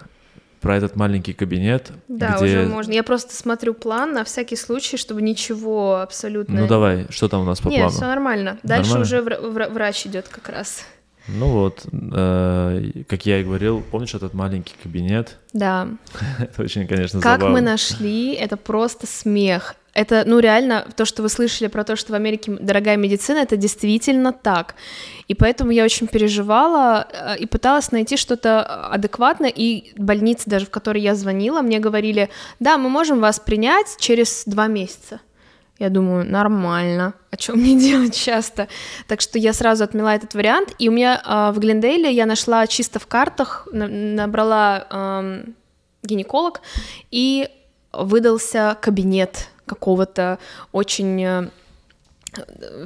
про 0.61 0.75
этот 0.77 0.95
маленький 0.95 1.33
кабинет, 1.33 1.91
Да, 2.07 2.35
где... 2.37 2.45
уже 2.45 2.67
можно. 2.67 2.91
Я 2.91 3.03
просто 3.03 3.33
смотрю 3.35 3.73
план 3.73 4.13
на 4.13 4.23
всякий 4.23 4.55
случай, 4.55 4.97
чтобы 4.97 5.21
ничего 5.21 6.01
абсолютно... 6.01 6.61
Ну 6.61 6.67
давай, 6.67 7.07
что 7.09 7.29
там 7.29 7.41
у 7.41 7.45
нас 7.45 7.59
по 7.61 7.69
Нет, 7.69 7.79
плану? 7.79 7.91
все 7.91 8.05
нормально. 8.05 8.57
Дальше 8.63 8.91
Нормально? 8.91 9.05
уже 9.05 9.17
вра- 9.17 9.51
вра- 9.53 9.71
врач 9.73 10.05
идет 10.05 10.27
как 10.27 10.49
раз. 10.49 10.83
Ну 11.27 11.47
вот, 11.49 11.85
э, 11.91 13.03
как 13.07 13.25
я 13.27 13.39
и 13.39 13.43
говорил, 13.43 13.81
помнишь 13.91 14.15
этот 14.15 14.33
маленький 14.33 14.73
кабинет? 14.81 15.37
Да. 15.53 15.87
Это 16.39 16.63
очень, 16.63 16.87
конечно, 16.87 17.21
Как 17.21 17.39
забавно. 17.41 17.55
мы 17.55 17.61
нашли, 17.61 18.33
это 18.33 18.57
просто 18.57 19.05
смех. 19.05 19.75
Это, 19.93 20.23
ну, 20.25 20.39
реально, 20.39 20.85
то, 20.95 21.05
что 21.05 21.21
вы 21.21 21.29
слышали 21.29 21.67
про 21.67 21.83
то, 21.83 21.95
что 21.95 22.13
в 22.13 22.15
Америке 22.15 22.57
дорогая 22.59 22.95
медицина, 22.95 23.39
это 23.39 23.57
действительно 23.57 24.31
так. 24.31 24.75
И 25.27 25.33
поэтому 25.33 25.71
я 25.71 25.83
очень 25.83 26.07
переживала 26.07 27.07
э, 27.11 27.37
и 27.39 27.45
пыталась 27.45 27.91
найти 27.91 28.15
что-то 28.17 28.63
адекватное. 28.63 29.51
И 29.53 29.93
больницы, 29.97 30.49
даже 30.49 30.65
в 30.65 30.69
которые 30.69 31.03
я 31.03 31.15
звонила, 31.15 31.61
мне 31.61 31.79
говорили, 31.79 32.29
да, 32.59 32.77
мы 32.77 32.89
можем 32.89 33.19
вас 33.19 33.39
принять 33.39 33.97
через 33.99 34.43
два 34.45 34.67
месяца. 34.67 35.19
Я 35.79 35.89
думаю, 35.89 36.29
нормально. 36.29 37.13
А 37.31 37.37
что 37.37 37.53
мне 37.53 37.79
делать 37.79 38.13
часто? 38.13 38.67
Так 39.07 39.21
что 39.21 39.39
я 39.39 39.53
сразу 39.53 39.83
отмела 39.85 40.13
этот 40.13 40.33
вариант. 40.33 40.75
И 40.77 40.89
у 40.89 40.91
меня 40.91 41.21
а, 41.25 41.51
в 41.51 41.59
Глендейле 41.59 42.11
я 42.11 42.25
нашла 42.25 42.67
чисто 42.67 42.99
в 42.99 43.07
картах, 43.07 43.67
на- 43.71 43.87
набрала 43.87 44.85
ам, 44.89 45.55
гинеколог, 46.03 46.61
и 47.11 47.49
выдался 47.93 48.77
кабинет 48.81 49.47
какого-то 49.69 50.39
очень 50.71 51.23
э, 51.23 51.47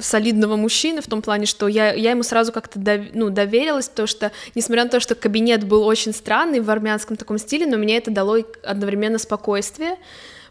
солидного 0.00 0.56
мужчины 0.56 1.00
в 1.00 1.06
том 1.06 1.22
плане, 1.22 1.46
что 1.46 1.68
я, 1.68 1.92
я 1.92 2.10
ему 2.10 2.22
сразу 2.22 2.52
как-то 2.52 2.78
дов- 2.78 3.10
ну, 3.14 3.30
доверилась, 3.30 3.88
потому 3.88 4.06
что, 4.06 4.32
несмотря 4.54 4.84
на 4.84 4.90
то, 4.90 5.00
что 5.00 5.14
кабинет 5.14 5.64
был 5.66 5.84
очень 5.84 6.12
странный 6.12 6.60
в 6.60 6.70
армянском 6.70 7.16
таком 7.16 7.38
стиле, 7.38 7.66
но 7.66 7.76
мне 7.76 7.96
это 7.98 8.10
дало 8.10 8.38
одновременно 8.62 9.18
спокойствие, 9.18 9.96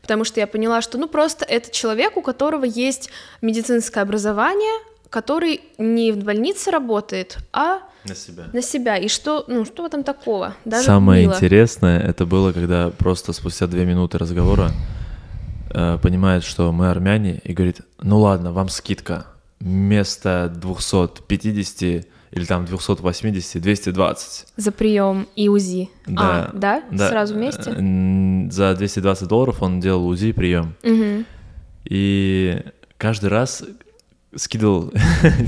потому 0.01 0.23
что 0.25 0.39
я 0.39 0.47
поняла, 0.47 0.81
что 0.81 0.97
ну 0.97 1.07
просто 1.07 1.45
это 1.45 1.71
человек, 1.71 2.17
у 2.17 2.21
которого 2.21 2.65
есть 2.65 3.09
медицинское 3.41 4.01
образование, 4.01 4.79
который 5.09 5.61
не 5.77 6.11
в 6.11 6.17
больнице 6.23 6.71
работает, 6.71 7.37
а 7.51 7.79
На 8.05 8.15
себя. 8.15 8.45
на 8.53 8.61
себя. 8.61 8.97
И 8.97 9.07
что, 9.07 9.45
ну, 9.47 9.63
что 9.65 9.83
в 9.83 9.85
этом 9.85 10.03
такого? 10.03 10.55
Даже 10.65 10.85
Самое 10.85 11.23
мило. 11.23 11.33
интересное, 11.35 11.99
это 11.99 12.25
было, 12.25 12.51
когда 12.51 12.89
просто 12.89 13.31
спустя 13.33 13.67
две 13.67 13.85
минуты 13.85 14.17
разговора 14.17 14.71
э, 15.73 15.97
понимает, 16.01 16.43
что 16.43 16.71
мы 16.71 16.89
армяне, 16.89 17.41
и 17.43 17.53
говорит, 17.53 17.81
ну 18.01 18.19
ладно, 18.19 18.51
вам 18.51 18.69
скидка, 18.69 19.25
вместо 19.59 20.51
250 20.55 22.05
или 22.31 22.45
там 22.45 22.65
280, 22.65 23.62
220. 23.62 24.47
За 24.57 24.71
прием 24.71 25.27
и 25.36 25.49
УЗИ. 25.49 25.89
Да, 26.07 26.21
А, 26.45 26.51
да? 26.53 26.83
Да. 26.91 27.09
Сразу 27.09 27.36
вместе? 27.36 27.71
Э, 27.71 28.49
За 28.51 28.75
220 28.75 29.27
долларов 29.27 29.62
он 29.62 29.79
делал 29.79 30.07
УЗИ 30.07 30.31
прием. 30.31 30.73
Мгм. 30.83 31.25
И 31.86 32.59
каждый 32.97 33.29
раз 33.29 33.63
скидывал. 34.36 34.91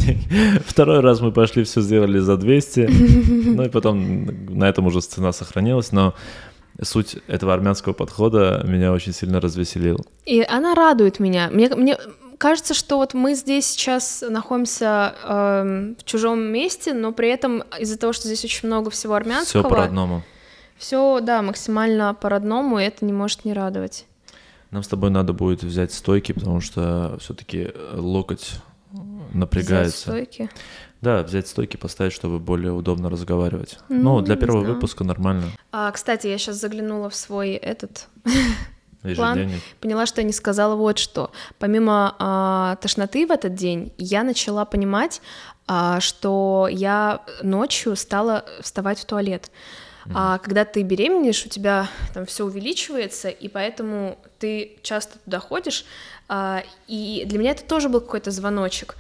Второй 0.65 0.99
раз 0.99 1.21
мы 1.21 1.31
пошли, 1.31 1.63
все 1.63 1.81
сделали 1.81 2.19
за 2.19 2.37
200. 2.37 2.89
Ну 3.55 3.63
и 3.63 3.69
потом 3.69 4.25
на 4.49 4.65
этом 4.69 4.85
уже 4.87 4.99
цена 5.01 5.31
сохранилась, 5.31 5.91
но 5.91 6.13
суть 6.81 7.17
этого 7.27 7.53
армянского 7.53 7.93
подхода 7.93 8.63
меня 8.65 8.91
очень 8.91 9.13
сильно 9.13 9.39
развеселил. 9.39 10.05
И 10.25 10.41
она 10.41 10.75
радует 10.75 11.19
меня. 11.19 11.49
Мне, 11.51 11.69
мне 11.69 11.97
кажется, 12.37 12.73
что 12.73 12.97
вот 12.97 13.13
мы 13.13 13.33
здесь 13.35 13.65
сейчас 13.65 14.23
находимся 14.27 15.15
эм, 15.23 15.95
в 15.97 16.03
чужом 16.03 16.39
месте, 16.41 16.93
но 16.93 17.11
при 17.11 17.29
этом 17.29 17.63
из-за 17.79 17.97
того, 17.97 18.13
что 18.13 18.27
здесь 18.27 18.43
очень 18.43 18.67
много 18.67 18.89
всего 18.89 19.13
Все 19.13 19.17
армянского, 19.17 19.69
по-родному. 19.69 20.23
все, 20.77 21.19
да, 21.21 21.41
максимально 21.41 22.13
по-родному, 22.13 22.79
и 22.79 22.83
это 22.83 23.05
не 23.05 23.13
может 23.13 23.45
не 23.45 23.53
радовать. 23.53 24.05
Нам 24.71 24.83
с 24.83 24.87
тобой 24.87 25.09
надо 25.09 25.31
будет 25.31 25.63
взять 25.63 25.93
стойки, 25.93 26.33
потому 26.33 26.59
что 26.59 27.17
все-таки 27.19 27.71
локоть 27.93 28.55
напрягается. 29.33 30.11
Взять 30.11 30.27
стойки. 30.33 30.49
Да, 31.05 31.21
взять 31.21 31.47
стойки, 31.47 31.77
поставить, 31.77 32.13
чтобы 32.13 32.39
более 32.39 32.71
удобно 32.71 33.11
разговаривать. 33.11 33.77
Ну, 33.89 34.15
Ну, 34.15 34.21
для 34.21 34.35
первого 34.35 34.61
знаю. 34.61 34.73
выпуска 34.73 35.03
нормально. 35.03 35.51
А, 35.71 35.91
кстати, 35.91 36.25
я 36.25 36.39
сейчас 36.39 36.55
заглянула 36.55 37.11
в 37.11 37.15
свой 37.15 37.51
этот 37.51 38.07
План. 39.15 39.51
Поняла, 39.81 40.07
что 40.07 40.21
я 40.21 40.25
не 40.25 40.33
сказала 40.33 40.75
вот 40.75 40.97
что. 40.97 41.29
Помимо 41.59 42.15
а, 42.17 42.75
тошноты 42.77 43.27
в 43.27 43.31
этот 43.31 43.53
день, 43.53 43.93
я 43.99 44.23
начала 44.23 44.65
понимать, 44.65 45.21
а, 45.67 45.99
что 45.99 46.67
я 46.71 47.21
ночью 47.43 47.95
стала 47.95 48.43
вставать 48.61 48.97
в 48.97 49.05
туалет. 49.05 49.51
А 50.13 50.37
когда 50.39 50.65
ты 50.65 50.81
беременеешь, 50.83 51.45
у 51.45 51.49
тебя 51.49 51.87
там 52.15 52.25
все 52.25 52.45
увеличивается, 52.45 53.29
и 53.29 53.47
поэтому 53.47 54.17
ты 54.39 54.77
часто 54.81 55.19
туда 55.19 55.39
ходишь. 55.39 55.85
а, 56.27 56.63
и 56.87 57.23
для 57.27 57.37
меня 57.37 57.51
это 57.51 57.63
тоже 57.63 57.89
был 57.89 58.01
какой-то 58.01 58.31
звоночек. 58.31 58.95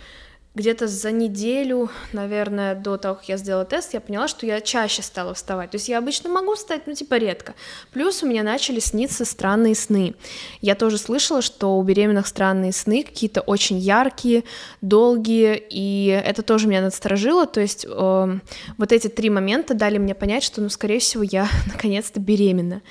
Где-то 0.55 0.87
за 0.87 1.11
неделю, 1.11 1.89
наверное, 2.13 2.75
до 2.75 2.95
того, 2.95 3.15
как 3.15 3.27
я 3.27 3.35
сделала 3.35 3.65
тест, 3.65 3.93
я 3.93 3.99
поняла, 3.99 4.29
что 4.29 4.45
я 4.45 4.61
чаще 4.61 5.01
стала 5.01 5.33
вставать. 5.33 5.71
То 5.71 5.75
есть 5.75 5.89
я 5.89 5.97
обычно 5.97 6.29
могу 6.29 6.55
встать, 6.55 6.83
ну, 6.87 6.93
типа, 6.93 7.15
редко. 7.15 7.55
Плюс 7.91 8.23
у 8.23 8.27
меня 8.27 8.41
начали 8.41 8.79
сниться 8.79 9.25
странные 9.25 9.75
сны. 9.75 10.15
Я 10.61 10.75
тоже 10.75 10.97
слышала, 10.97 11.41
что 11.41 11.77
у 11.77 11.83
беременных 11.83 12.25
странные 12.25 12.71
сны 12.71 13.03
какие-то 13.03 13.41
очень 13.41 13.77
яркие, 13.77 14.45
долгие, 14.79 15.61
и 15.69 16.07
это 16.25 16.41
тоже 16.41 16.67
меня 16.67 16.81
насторожило. 16.81 17.45
То 17.45 17.59
есть 17.59 17.85
эм, 17.85 18.41
вот 18.77 18.93
эти 18.93 19.07
три 19.07 19.29
момента 19.29 19.73
дали 19.73 19.97
мне 19.97 20.15
понять, 20.15 20.43
что, 20.43 20.61
ну, 20.61 20.69
скорее 20.69 20.99
всего, 20.99 21.23
я 21.23 21.49
наконец-то 21.65 22.21
беременна. 22.21 22.81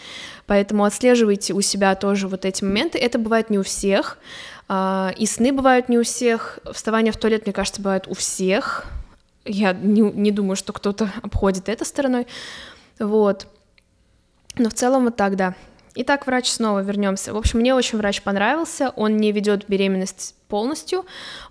Поэтому 0.47 0.85
отслеживайте 0.85 1.55
у 1.55 1.63
себя 1.63 1.95
тоже 1.95 2.29
вот 2.29 2.45
эти 2.45 2.63
моменты. 2.63 2.99
Это 2.99 3.19
бывает 3.19 3.49
не 3.49 3.59
у 3.59 3.63
всех. 3.63 4.19
А, 4.69 5.13
И 5.17 5.27
сны 5.27 5.53
бывают 5.53 5.89
не 5.89 5.99
у 5.99 6.03
всех. 6.03 6.59
Вставание 6.73 7.13
в 7.13 7.17
туалет, 7.17 7.47
мне 7.47 7.53
кажется, 7.53 7.83
бывает 7.83 8.07
у 8.09 8.15
всех. 8.15 8.87
Я 9.45 9.73
не, 9.73 10.01
не 10.01 10.31
думаю, 10.31 10.57
что 10.57 10.73
кто-то 10.73 11.11
обходит 11.23 11.69
это 11.69 11.85
стороной. 11.85 12.27
Вот. 12.99 13.47
Но 14.57 14.71
в 14.71 14.75
целом 14.75 15.05
вот 15.05 15.17
так, 15.17 15.37
да. 15.37 15.55
Итак, 15.97 16.27
врач 16.27 16.51
снова 16.51 16.81
вернемся. 16.81 17.33
В 17.33 17.37
общем, 17.37 17.61
мне 17.61 17.73
очень 17.73 17.99
врач 17.99 18.23
понравился. 18.23 18.91
Он 18.97 19.17
не 19.17 19.31
ведет 19.31 19.69
беременность 19.69 20.35
полностью. 20.49 21.05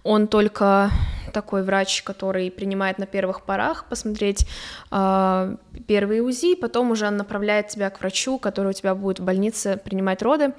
Он 0.03 0.27
только 0.27 0.91
такой 1.33 1.63
врач, 1.63 2.03
который 2.03 2.51
принимает 2.51 2.97
на 2.97 3.05
первых 3.05 3.43
порах 3.43 3.85
посмотреть 3.89 4.45
э, 4.91 5.55
первые 5.87 6.21
УЗИ, 6.21 6.55
потом 6.55 6.91
уже 6.91 7.07
он 7.07 7.17
направляет 7.17 7.69
тебя 7.69 7.89
к 7.89 7.99
врачу, 7.99 8.37
который 8.37 8.69
у 8.69 8.73
тебя 8.73 8.95
будет 8.95 9.19
в 9.19 9.23
больнице 9.23 9.77
принимать 9.83 10.21
роды. 10.21 10.53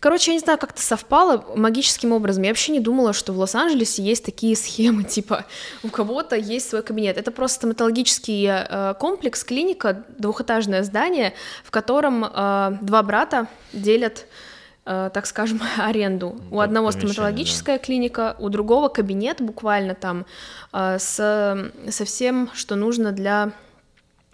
Короче, 0.00 0.30
я 0.30 0.34
не 0.34 0.40
знаю, 0.40 0.58
как-то 0.58 0.80
совпало 0.80 1.44
магическим 1.54 2.12
образом. 2.12 2.42
Я 2.42 2.50
вообще 2.50 2.72
не 2.72 2.80
думала, 2.80 3.12
что 3.12 3.34
в 3.34 3.38
Лос-Анджелесе 3.38 4.02
есть 4.02 4.24
такие 4.24 4.56
схемы, 4.56 5.04
типа 5.04 5.44
у 5.82 5.88
кого-то 5.88 6.36
есть 6.36 6.70
свой 6.70 6.82
кабинет. 6.82 7.18
Это 7.18 7.30
просто 7.30 7.56
стоматологический 7.56 8.46
э, 8.48 8.94
комплекс, 8.98 9.44
клиника, 9.44 10.04
двухэтажное 10.16 10.82
здание, 10.82 11.34
в 11.62 11.70
котором 11.70 12.24
э, 12.24 12.78
два 12.80 13.02
брата 13.02 13.46
делят 13.74 14.26
э, 14.86 15.10
так 15.12 15.26
скажем, 15.26 15.60
аренду. 15.78 16.40
У 16.50 16.56
Под 16.56 16.64
одного 16.64 16.92
стоматологическая 16.92 17.78
клиника, 17.78 18.36
у 18.38 18.48
другого 18.48 18.88
кабинет 18.88 19.42
буквально 19.42 19.94
там 19.94 20.24
э, 20.72 20.98
с, 20.98 21.14
со 21.90 22.04
всем, 22.06 22.48
что 22.54 22.74
нужно 22.74 23.12
для 23.12 23.52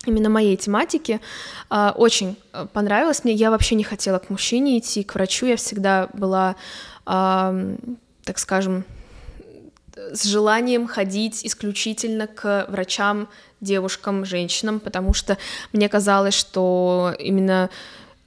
именно 0.06 0.28
моей 0.28 0.56
тематики. 0.56 1.20
А, 1.68 1.94
Очень 1.96 2.36
э, 2.52 2.66
понравилось 2.72 3.24
мне. 3.24 3.34
Я 3.34 3.50
вообще 3.50 3.74
не 3.74 3.84
хотела 3.84 4.18
к 4.18 4.30
мужчине 4.30 4.78
идти, 4.78 5.02
к 5.02 5.14
врачу. 5.14 5.46
Я 5.46 5.56
всегда 5.56 6.08
была, 6.12 6.56
ам, 7.04 7.76
так 8.24 8.38
скажем, 8.38 8.84
с 10.12 10.24
желанием 10.24 10.86
ходить 10.86 11.44
исключительно 11.44 12.26
к 12.26 12.66
врачам, 12.68 13.28
девушкам, 13.60 14.24
женщинам, 14.24 14.80
потому 14.80 15.14
что 15.14 15.38
мне 15.72 15.88
казалось, 15.88 16.34
что 16.34 17.14
именно 17.18 17.70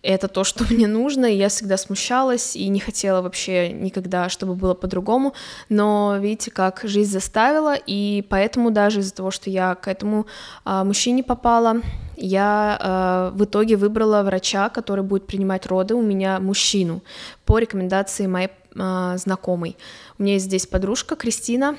это 0.02 0.28
то, 0.28 0.44
что 0.44 0.64
мне 0.70 0.88
нужно, 0.88 1.26
и 1.26 1.38
я 1.38 1.50
всегда 1.50 1.78
смущалась 1.78 2.56
и 2.56 2.68
не 2.68 2.80
хотела 2.80 3.22
вообще 3.22 3.72
никогда, 3.72 4.30
чтобы 4.30 4.56
было 4.56 4.74
по-другому, 4.74 5.34
но 5.70 6.18
видите, 6.20 6.52
как 6.52 6.82
жизнь 6.84 7.12
заставила, 7.12 7.76
и 7.76 8.26
поэтому 8.30 8.72
даже 8.72 9.00
из-за 9.00 9.14
того, 9.14 9.32
что 9.32 9.50
я 9.50 9.76
к 9.76 9.88
этому 9.88 10.26
а, 10.66 10.84
мужчине 10.84 11.24
попала, 11.24 11.82
я 12.16 12.78
а, 12.82 13.32
в 13.32 13.44
итоге 13.44 13.76
выбрала 13.76 14.24
врача, 14.24 14.70
который 14.70 15.04
будет 15.04 15.28
принимать 15.28 15.66
роды 15.66 15.96
у 15.96 16.02
меня 16.02 16.40
мужчину 16.40 17.02
по 17.46 17.60
рекомендации 17.60 18.28
моей 18.28 18.50
а, 18.78 19.18
знакомой. 19.18 19.78
У 20.18 20.24
меня 20.24 20.34
есть 20.34 20.46
здесь 20.46 20.68
подружка 20.68 21.16
Кристина, 21.16 21.78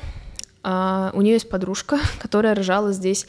А, 0.62 1.10
у 1.14 1.22
нее 1.22 1.34
есть 1.34 1.48
подружка, 1.48 1.98
которая 2.18 2.54
рожала 2.54 2.92
здесь 2.92 3.26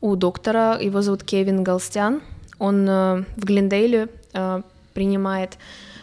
у 0.00 0.16
доктора, 0.16 0.78
его 0.80 1.02
зовут 1.02 1.24
Кевин 1.24 1.62
Галстян. 1.62 2.22
Он 2.58 2.88
э, 2.88 3.24
в 3.36 3.44
Глендейле 3.44 4.08
принимает 4.94 5.58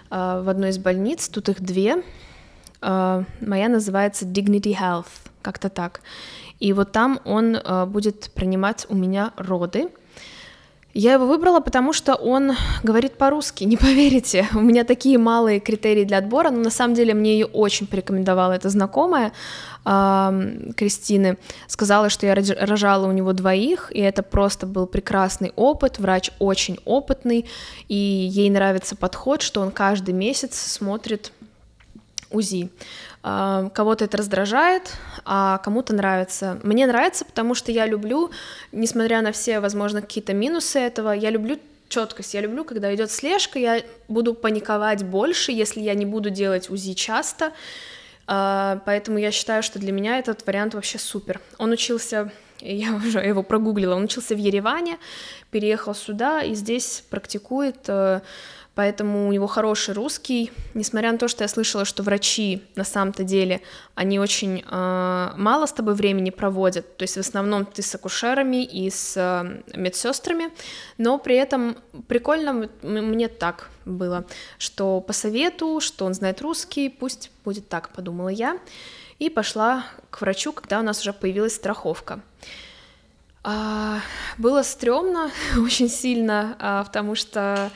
э, 0.10 0.42
в 0.44 0.50
одной 0.50 0.70
из 0.70 0.78
больниц, 0.78 1.30
тут 1.30 1.50
их 1.50 1.62
две. 1.62 2.04
Моя 2.80 3.70
называется 3.70 4.26
Dignity 4.26 4.78
Health, 4.80 5.08
как-то 5.42 5.70
так. 5.70 6.02
И 6.60 6.74
вот 6.74 6.92
там 6.92 7.20
он 7.26 7.58
будет 7.88 8.30
принимать 8.36 8.86
у 8.90 8.96
меня 8.96 9.34
роды. 9.36 9.90
Я 11.00 11.14
его 11.14 11.28
выбрала, 11.28 11.60
потому 11.60 11.94
что 11.94 12.16
он 12.16 12.54
говорит 12.82 13.20
по-русски, 13.20 13.66
не 13.66 13.78
поверите. 13.78 14.48
У 14.56 14.62
меня 14.62 14.84
такие 14.84 15.20
малые 15.20 15.60
критерии 15.60 16.06
для 16.06 16.18
отбора, 16.18 16.50
но 16.50 16.60
на 16.60 16.72
самом 16.72 16.96
деле 16.96 17.14
мне 17.14 17.34
ее 17.34 17.46
очень 17.46 17.86
порекомендовала 17.86 18.54
эта 18.54 18.70
знакомая 18.70 19.32
э, 19.88 20.72
Кристины. 20.76 21.38
Сказала, 21.68 22.10
что 22.10 22.26
я 22.26 22.36
рожала 22.36 23.08
у 23.08 23.12
него 23.12 23.34
двоих, 23.34 23.92
и 23.92 24.00
это 24.00 24.22
просто 24.22 24.66
был 24.66 24.86
прекрасный 24.86 25.54
опыт. 25.56 26.00
Врач 26.00 26.32
очень 26.40 26.78
опытный, 26.86 27.46
и 27.88 27.96
ей 27.96 28.50
нравится 28.50 28.96
подход, 28.96 29.42
что 29.42 29.62
он 29.62 29.72
каждый 29.72 30.14
месяц 30.14 30.56
смотрит 30.56 31.32
УЗИ. 32.30 32.70
Кого-то 33.22 34.06
это 34.06 34.18
раздражает, 34.18 34.84
а 35.26 35.58
кому-то 35.60 35.94
нравится. 35.94 36.60
Мне 36.64 36.88
нравится, 36.88 37.26
потому 37.26 37.56
что 37.56 37.72
я 37.72 37.86
люблю, 37.86 38.32
несмотря 38.72 39.22
на 39.22 39.32
все, 39.32 39.60
возможно, 39.60 40.02
какие-то 40.02 40.34
минусы 40.34 40.80
этого, 40.80 41.12
я 41.12 41.30
люблю 41.30 41.58
четкость. 41.90 42.34
Я 42.34 42.42
люблю, 42.42 42.64
когда 42.64 42.94
идет 42.94 43.12
слежка, 43.12 43.60
я 43.60 43.82
буду 44.08 44.34
паниковать 44.34 45.04
больше, 45.04 45.52
если 45.52 45.82
я 45.82 45.94
не 45.94 46.06
буду 46.06 46.30
делать 46.30 46.70
УЗИ 46.70 46.94
часто. 46.94 47.52
А, 48.28 48.82
поэтому 48.86 49.18
я 49.18 49.32
считаю, 49.32 49.64
что 49.64 49.80
для 49.80 49.92
меня 49.92 50.20
этот 50.20 50.46
вариант 50.46 50.74
вообще 50.74 51.00
супер. 51.00 51.40
Он 51.58 51.72
учился, 51.72 52.32
я 52.60 52.94
уже 52.94 53.20
его 53.20 53.42
прогуглила, 53.42 53.96
он 53.96 54.04
учился 54.04 54.36
в 54.36 54.38
Ереване, 54.38 54.98
переехал 55.50 55.96
сюда 55.96 56.44
и 56.44 56.54
здесь 56.54 57.04
практикует 57.10 57.78
э, 57.88 58.22
поэтому 58.78 59.28
у 59.28 59.32
него 59.32 59.48
хороший 59.48 59.96
русский, 59.96 60.52
несмотря 60.76 61.12
на 61.12 61.18
то, 61.18 61.28
что 61.28 61.44
я 61.44 61.48
слышала, 61.48 61.84
что 61.84 62.04
врачи 62.04 62.62
на 62.76 62.84
самом-то 62.84 63.24
деле, 63.24 63.62
они 63.96 64.20
очень 64.20 64.64
э, 64.64 65.32
мало 65.36 65.66
с 65.66 65.74
тобой 65.74 65.96
времени 65.96 66.30
проводят, 66.30 66.96
то 66.96 67.02
есть 67.02 67.16
в 67.16 67.20
основном 67.20 67.66
ты 67.66 67.82
с 67.82 67.96
акушерами 67.96 68.64
и 68.64 68.92
с 68.92 69.18
э, 69.18 69.64
медсестрами, 69.76 70.52
но 71.00 71.18
при 71.18 71.38
этом 71.38 71.78
прикольно 72.08 72.70
мне 72.84 73.30
так 73.30 73.72
было, 73.84 74.26
что 74.60 75.02
по 75.02 75.12
совету, 75.12 75.80
что 75.80 76.06
он 76.06 76.14
знает 76.14 76.44
русский, 76.44 76.90
пусть 76.90 77.32
будет 77.44 77.68
так, 77.68 77.90
подумала 77.90 78.30
я, 78.30 78.60
и 79.18 79.32
пошла 79.32 79.86
к 80.12 80.22
врачу, 80.22 80.54
когда 80.54 80.80
у 80.80 80.84
нас 80.84 81.02
уже 81.02 81.14
появилась 81.14 81.56
страховка. 81.56 82.20
А, 83.44 84.02
было 84.38 84.62
стрёмно 84.62 85.32
очень 85.58 85.90
сильно, 85.90 86.84
потому 86.86 87.16
что 87.16 87.72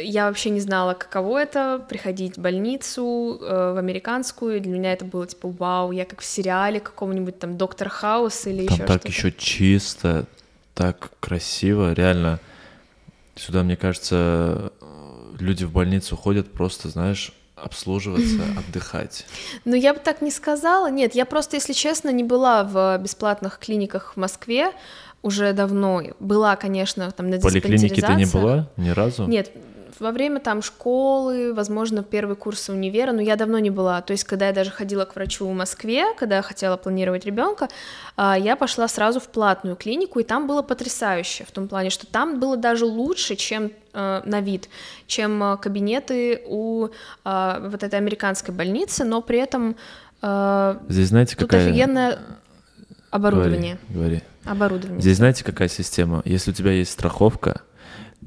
я 0.00 0.26
вообще 0.26 0.50
не 0.50 0.60
знала, 0.60 0.94
каково 0.94 1.42
это 1.42 1.84
приходить 1.88 2.36
в 2.36 2.40
больницу, 2.40 3.38
э, 3.40 3.72
в 3.72 3.78
американскую. 3.78 4.60
Для 4.60 4.72
меня 4.72 4.92
это 4.92 5.04
было 5.04 5.26
типа 5.26 5.48
вау, 5.48 5.92
я 5.92 6.04
как 6.04 6.20
в 6.20 6.24
сериале 6.24 6.80
какого-нибудь 6.80 7.38
там 7.38 7.56
Доктор 7.56 7.88
Хаус 7.88 8.46
или 8.46 8.66
там 8.66 8.76
еще 8.76 8.84
так 8.86 9.00
что-то. 9.00 9.08
еще 9.08 9.32
чисто, 9.32 10.26
так 10.74 11.10
красиво, 11.20 11.92
реально. 11.92 12.38
Сюда, 13.34 13.62
мне 13.62 13.76
кажется, 13.76 14.72
люди 15.38 15.64
в 15.64 15.72
больницу 15.72 16.16
ходят 16.16 16.52
просто, 16.52 16.88
знаешь, 16.88 17.32
обслуживаться, 17.56 18.42
отдыхать. 18.58 19.26
Ну, 19.64 19.74
я 19.74 19.94
бы 19.94 20.00
так 20.00 20.20
не 20.20 20.30
сказала. 20.30 20.90
Нет, 20.90 21.14
я 21.14 21.24
просто, 21.24 21.56
если 21.56 21.72
честно, 21.72 22.10
не 22.10 22.24
была 22.24 22.64
в 22.64 22.98
бесплатных 22.98 23.58
клиниках 23.58 24.14
в 24.14 24.16
Москве 24.16 24.72
уже 25.22 25.52
давно. 25.52 26.02
Была, 26.20 26.56
конечно, 26.56 27.10
там 27.10 27.30
на 27.30 27.40
Поликлинике 27.40 28.02
ты 28.02 28.14
не 28.14 28.26
была 28.26 28.68
ни 28.76 28.90
разу? 28.90 29.26
Нет, 29.26 29.50
во 30.00 30.12
время 30.12 30.40
там 30.40 30.62
школы, 30.62 31.52
возможно, 31.54 32.02
первый 32.02 32.36
курс 32.36 32.68
универа, 32.68 33.12
но 33.12 33.20
я 33.20 33.36
давно 33.36 33.58
не 33.58 33.70
была. 33.70 34.00
То 34.02 34.12
есть, 34.12 34.24
когда 34.24 34.48
я 34.48 34.52
даже 34.52 34.70
ходила 34.70 35.04
к 35.04 35.14
врачу 35.14 35.46
в 35.46 35.52
Москве, 35.52 36.06
когда 36.18 36.36
я 36.36 36.42
хотела 36.42 36.76
планировать 36.76 37.24
ребенка, 37.24 37.68
а, 38.16 38.38
я 38.38 38.56
пошла 38.56 38.88
сразу 38.88 39.20
в 39.20 39.28
платную 39.28 39.76
клинику, 39.76 40.20
и 40.20 40.24
там 40.24 40.46
было 40.46 40.62
потрясающе 40.62 41.44
в 41.44 41.50
том 41.50 41.68
плане, 41.68 41.90
что 41.90 42.06
там 42.06 42.40
было 42.40 42.56
даже 42.56 42.84
лучше, 42.84 43.36
чем 43.36 43.72
э, 43.92 44.22
на 44.24 44.40
вид, 44.40 44.68
чем 45.06 45.42
э, 45.42 45.56
кабинеты 45.56 46.42
у 46.46 46.88
а, 47.24 47.60
вот 47.60 47.82
этой 47.82 47.96
американской 47.96 48.54
больницы, 48.54 49.04
но 49.04 49.22
при 49.22 49.38
этом 49.38 49.76
Здесь 50.20 51.08
знаете, 51.10 51.36
тут 51.36 51.48
какая... 51.48 51.68
офигенное 51.68 52.18
оборудование. 53.10 53.78
Говори, 53.88 54.16
говори. 54.16 54.22
Оборудование. 54.44 55.00
Здесь 55.00 55.18
знаете, 55.18 55.44
какая 55.44 55.68
система? 55.68 56.22
Если 56.24 56.50
у 56.50 56.54
тебя 56.54 56.72
есть 56.72 56.90
страховка, 56.90 57.62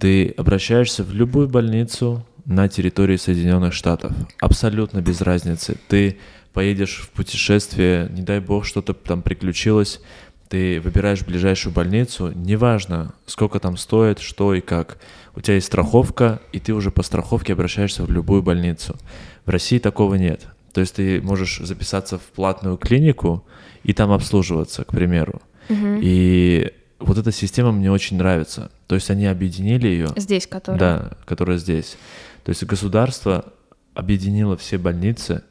ты 0.01 0.33
обращаешься 0.35 1.03
в 1.03 1.13
любую 1.13 1.47
больницу 1.47 2.25
на 2.45 2.67
территории 2.67 3.17
Соединенных 3.17 3.71
Штатов. 3.71 4.11
Абсолютно 4.39 4.99
без 4.99 5.21
разницы. 5.21 5.77
Ты 5.87 6.17
поедешь 6.53 7.01
в 7.03 7.09
путешествие, 7.11 8.09
не 8.09 8.23
дай 8.23 8.39
бог, 8.39 8.65
что-то 8.65 8.95
там 8.95 9.21
приключилось, 9.21 10.01
ты 10.49 10.81
выбираешь 10.81 11.23
ближайшую 11.23 11.71
больницу, 11.71 12.31
неважно, 12.33 13.13
сколько 13.27 13.59
там 13.59 13.77
стоит, 13.77 14.17
что 14.17 14.55
и 14.55 14.59
как. 14.59 14.97
У 15.35 15.41
тебя 15.41 15.53
есть 15.53 15.67
страховка, 15.67 16.41
и 16.51 16.59
ты 16.59 16.73
уже 16.73 16.89
по 16.89 17.03
страховке 17.03 17.53
обращаешься 17.53 18.03
в 18.03 18.11
любую 18.11 18.41
больницу. 18.41 18.97
В 19.45 19.51
России 19.51 19.77
такого 19.77 20.15
нет. 20.15 20.47
То 20.73 20.81
есть 20.81 20.95
ты 20.95 21.21
можешь 21.21 21.59
записаться 21.59 22.17
в 22.17 22.23
платную 22.23 22.77
клинику 22.77 23.45
и 23.83 23.93
там 23.93 24.11
обслуживаться, 24.11 24.83
к 24.83 24.87
примеру. 24.87 25.43
Угу. 25.69 25.99
И 26.01 26.73
вот 26.97 27.19
эта 27.19 27.31
система 27.31 27.71
мне 27.71 27.91
очень 27.91 28.17
нравится. 28.17 28.71
То 28.91 28.95
есть 28.95 29.09
они 29.09 29.25
объединили 29.25 29.87
ее. 29.87 30.09
Здесь, 30.17 30.45
которая. 30.47 30.77
Да, 30.77 31.11
которая 31.23 31.57
здесь. 31.57 31.95
То 32.43 32.49
есть 32.49 32.61
государство 32.65 33.53
объединило 33.93 34.57
все 34.57 34.77
больницы, 34.77 35.45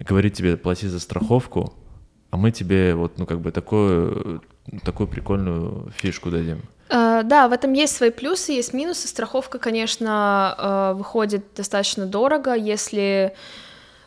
говорит 0.00 0.34
тебе, 0.34 0.56
плати 0.56 0.88
за 0.88 0.98
страховку, 0.98 1.72
а 2.30 2.36
мы 2.36 2.50
тебе 2.50 2.96
вот, 2.96 3.16
ну, 3.16 3.26
как 3.26 3.40
бы 3.40 3.52
такую, 3.52 4.42
такую 4.82 5.06
прикольную 5.06 5.92
фишку 5.94 6.32
дадим. 6.32 6.62
Uh, 6.88 7.22
да, 7.22 7.46
в 7.46 7.52
этом 7.52 7.72
есть 7.74 7.94
свои 7.94 8.10
плюсы, 8.10 8.50
есть 8.50 8.72
минусы. 8.72 9.06
Страховка, 9.06 9.60
конечно, 9.60 10.56
uh, 10.58 10.94
выходит 10.94 11.44
достаточно 11.54 12.06
дорого, 12.06 12.54
если 12.54 13.36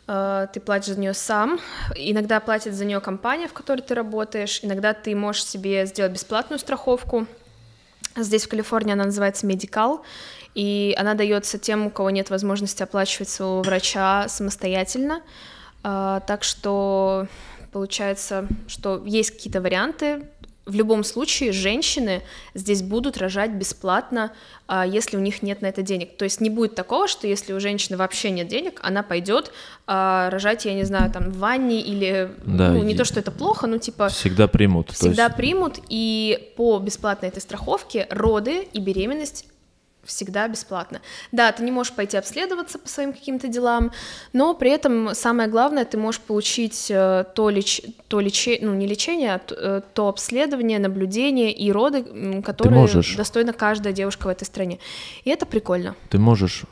Э, 0.06 0.46
ты 0.52 0.60
платишь 0.60 0.94
за 0.94 1.00
нее 1.00 1.14
сам, 1.14 1.58
иногда 1.94 2.40
платит 2.40 2.74
за 2.74 2.84
нее 2.84 3.00
компания, 3.00 3.48
в 3.48 3.52
которой 3.52 3.80
ты 3.80 3.94
работаешь, 3.94 4.60
иногда 4.62 4.92
ты 4.92 5.14
можешь 5.14 5.44
себе 5.44 5.86
сделать 5.86 6.12
бесплатную 6.12 6.58
страховку. 6.58 7.26
Здесь 8.16 8.44
в 8.44 8.48
Калифорнии 8.48 8.92
она 8.92 9.04
называется 9.04 9.46
Medical, 9.46 10.00
и 10.54 10.94
она 10.96 11.14
дается 11.14 11.58
тем, 11.58 11.86
у 11.86 11.90
кого 11.90 12.10
нет 12.10 12.30
возможности 12.30 12.82
оплачивать 12.82 13.28
своего 13.28 13.62
врача 13.62 14.28
самостоятельно. 14.28 15.22
Э, 15.82 16.20
так 16.26 16.44
что 16.44 17.26
получается, 17.72 18.46
что 18.68 19.02
есть 19.04 19.32
какие-то 19.32 19.60
варианты, 19.60 20.28
в 20.66 20.74
любом 20.74 21.04
случае 21.04 21.52
женщины 21.52 22.22
здесь 22.54 22.82
будут 22.82 23.18
рожать 23.18 23.50
бесплатно, 23.50 24.32
а, 24.66 24.86
если 24.86 25.16
у 25.16 25.20
них 25.20 25.42
нет 25.42 25.60
на 25.60 25.66
это 25.66 25.82
денег. 25.82 26.16
То 26.16 26.24
есть 26.24 26.40
не 26.40 26.48
будет 26.48 26.74
такого, 26.74 27.06
что 27.06 27.26
если 27.26 27.52
у 27.52 27.60
женщины 27.60 27.96
вообще 27.96 28.30
нет 28.30 28.48
денег, 28.48 28.80
она 28.82 29.02
пойдет 29.02 29.52
а, 29.86 30.30
рожать, 30.30 30.64
я 30.64 30.74
не 30.74 30.84
знаю, 30.84 31.12
там 31.12 31.30
в 31.30 31.38
ванне 31.38 31.80
или 31.80 32.30
да, 32.44 32.70
ну, 32.70 32.82
не 32.82 32.96
то, 32.96 33.04
что 33.04 33.20
это 33.20 33.30
плохо, 33.30 33.66
но 33.66 33.78
типа 33.78 34.08
всегда 34.08 34.48
примут. 34.48 34.90
Всегда 34.92 35.24
есть... 35.24 35.36
примут 35.36 35.80
и 35.88 36.52
по 36.56 36.78
бесплатной 36.78 37.28
этой 37.28 37.42
страховке 37.42 38.06
роды 38.10 38.66
и 38.72 38.80
беременность 38.80 39.46
всегда 40.04 40.48
бесплатно. 40.48 41.00
Да, 41.32 41.52
ты 41.52 41.62
не 41.62 41.70
можешь 41.70 41.92
пойти 41.92 42.16
обследоваться 42.16 42.78
по 42.78 42.88
своим 42.88 43.12
каким-то 43.12 43.48
делам, 43.48 43.92
но 44.32 44.54
при 44.54 44.70
этом 44.70 45.14
самое 45.14 45.48
главное, 45.48 45.84
ты 45.84 45.96
можешь 45.98 46.20
получить 46.20 46.90
э, 46.90 47.24
то, 47.34 47.50
леч... 47.50 47.82
то 48.08 48.20
лечение, 48.20 48.68
ну 48.68 48.74
не 48.74 48.86
лечение, 48.86 49.34
а 49.34 49.38
то, 49.38 49.54
э, 49.54 49.80
то 49.92 50.08
обследование, 50.08 50.78
наблюдение 50.78 51.52
и 51.52 51.70
роды, 51.72 52.42
которые 52.42 52.80
можешь... 52.80 53.16
достойна 53.16 53.52
каждая 53.52 53.92
девушка 53.92 54.26
в 54.26 54.28
этой 54.28 54.44
стране. 54.44 54.78
И 55.24 55.30
это 55.30 55.46
прикольно. 55.46 55.94
Ты 56.10 56.18
можешь 56.18 56.64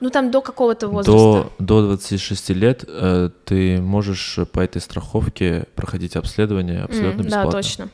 ну, 0.00 0.10
там 0.10 0.30
до 0.30 0.42
какого-то 0.42 0.88
возраста. 0.88 1.50
До, 1.58 1.80
до 1.82 1.86
26 1.88 2.50
лет 2.50 2.84
э, 2.86 3.30
ты 3.44 3.80
можешь 3.80 4.38
по 4.52 4.60
этой 4.60 4.80
страховке 4.80 5.66
проходить 5.74 6.16
обследование 6.16 6.82
абсолютно 6.82 7.20
mm, 7.20 7.24
бесплатно. 7.24 7.50
Да, 7.50 7.56
точно. 7.56 7.88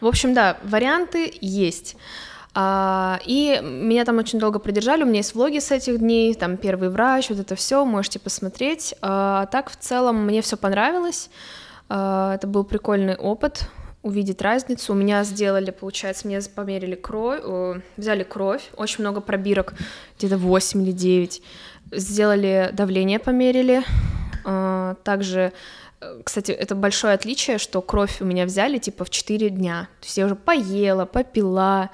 В 0.00 0.06
общем, 0.06 0.34
да, 0.34 0.58
варианты 0.64 1.32
есть. 1.40 1.96
А, 2.60 3.20
и 3.24 3.60
меня 3.62 4.04
там 4.04 4.18
очень 4.18 4.40
долго 4.40 4.58
продержали, 4.58 5.04
у 5.04 5.06
меня 5.06 5.18
есть 5.18 5.36
влоги 5.36 5.60
с 5.60 5.70
этих 5.70 6.00
дней, 6.00 6.34
там 6.34 6.56
первый 6.56 6.88
врач, 6.88 7.30
вот 7.30 7.38
это 7.38 7.54
все, 7.54 7.84
можете 7.84 8.18
посмотреть. 8.18 8.96
А, 9.00 9.46
так 9.46 9.70
в 9.70 9.76
целом 9.76 10.24
мне 10.24 10.42
все 10.42 10.56
понравилось, 10.56 11.30
а, 11.88 12.34
это 12.34 12.48
был 12.48 12.64
прикольный 12.64 13.14
опыт, 13.14 13.70
увидеть 14.02 14.42
разницу. 14.42 14.92
У 14.92 14.96
меня 14.96 15.22
сделали, 15.22 15.70
получается, 15.70 16.26
мне 16.26 16.40
померили 16.52 16.96
кровь, 16.96 17.42
взяли 17.96 18.24
кровь, 18.24 18.70
очень 18.76 19.02
много 19.02 19.20
пробирок, 19.20 19.74
где-то 20.18 20.36
8 20.36 20.82
или 20.82 20.90
9. 20.90 21.42
Сделали 21.92 22.70
давление, 22.72 23.20
померили. 23.20 23.84
Также 25.04 25.52
э, 26.00 26.22
кстати, 26.24 26.50
это 26.50 26.74
большое 26.74 27.14
отличие, 27.14 27.58
что 27.58 27.82
кровь 27.82 28.20
у 28.20 28.24
меня 28.24 28.46
взяли 28.46 28.78
типа 28.78 29.04
в 29.04 29.10
4 29.10 29.48
дня. 29.50 29.88
То 30.00 30.06
есть 30.06 30.16
я 30.18 30.24
уже 30.24 30.34
поела, 30.34 31.04
попила, 31.04 31.90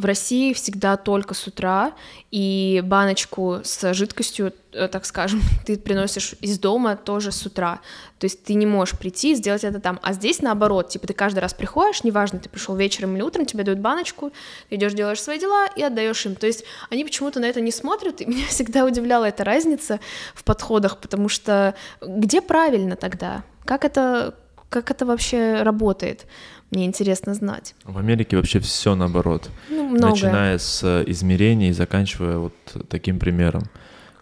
в 0.00 0.04
России 0.04 0.52
всегда 0.52 0.96
только 0.96 1.34
с 1.34 1.46
утра, 1.46 1.92
и 2.30 2.82
баночку 2.84 3.60
с 3.62 3.92
жидкостью, 3.92 4.52
э, 4.72 4.88
так 4.88 5.04
скажем, 5.04 5.40
ты 5.66 5.78
приносишь 5.78 6.34
из 6.40 6.58
дома 6.58 6.96
тоже 6.96 7.32
с 7.32 7.44
утра. 7.44 7.80
То 8.18 8.24
есть 8.24 8.42
ты 8.42 8.54
не 8.54 8.66
можешь 8.66 8.98
прийти 8.98 9.32
и 9.32 9.34
сделать 9.34 9.62
это 9.62 9.78
там. 9.78 10.00
А 10.02 10.12
здесь 10.12 10.40
наоборот, 10.40 10.88
типа 10.88 11.06
ты 11.06 11.12
каждый 11.12 11.40
раз 11.40 11.54
приходишь, 11.54 12.02
неважно, 12.02 12.38
ты 12.38 12.48
пришел 12.48 12.74
вечером 12.76 13.14
или 13.14 13.22
утром, 13.22 13.46
тебе 13.46 13.62
дают 13.62 13.78
баночку, 13.78 14.32
идешь, 14.70 14.94
делаешь 14.94 15.22
свои 15.22 15.38
дела 15.38 15.66
и 15.76 15.82
отдаешь 15.82 16.24
им. 16.26 16.34
То 16.34 16.46
есть 16.46 16.64
они 16.88 17.04
почему-то 17.04 17.38
на 17.38 17.44
это 17.44 17.60
не 17.60 17.72
смотрят, 17.72 18.20
и 18.20 18.26
меня 18.26 18.46
всегда 18.46 18.84
удивляла 18.84 19.26
эта 19.26 19.44
разница 19.44 20.00
в 20.34 20.44
подходах, 20.44 20.98
потому 20.98 21.28
что 21.28 21.74
где 22.00 22.40
правильно 22.40 22.96
тогда? 22.96 23.44
Как 23.66 23.84
это, 23.84 24.34
как 24.70 24.90
это 24.90 25.04
вообще 25.04 25.62
работает? 25.62 26.26
Мне 26.70 26.84
интересно 26.84 27.34
знать. 27.34 27.74
В 27.84 27.98
Америке 27.98 28.36
вообще 28.36 28.60
все 28.60 28.94
наоборот. 28.94 29.50
Ну, 29.68 29.88
многое. 29.88 30.10
Начиная 30.10 30.58
с 30.58 30.82
э, 30.84 31.04
измерений 31.06 31.70
и 31.70 31.72
заканчивая 31.72 32.38
вот 32.38 32.54
таким 32.88 33.18
примером. 33.18 33.64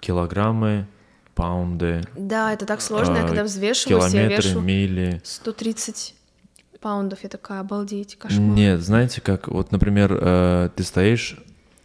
Килограммы, 0.01 0.87
паунды. 1.35 2.03
Да, 2.17 2.53
это 2.53 2.65
так 2.65 2.81
сложно, 2.81 3.19
я 3.19 3.27
когда 3.27 3.45
взвешиваюсь, 3.45 4.13
я 4.13 4.23
Километры, 4.23 4.49
вешу 4.49 4.61
мили. 4.61 5.21
130 5.25 6.15
паундов, 6.81 7.23
я 7.23 7.29
такая, 7.29 7.61
обалдеть, 7.61 8.17
кошмар. 8.17 8.41
Нет, 8.41 8.81
знаете, 8.81 9.21
как 9.21 9.49
вот, 9.49 9.71
например, 9.71 10.17
э, 10.19 10.71
ты 10.75 10.83
стоишь 10.83 11.37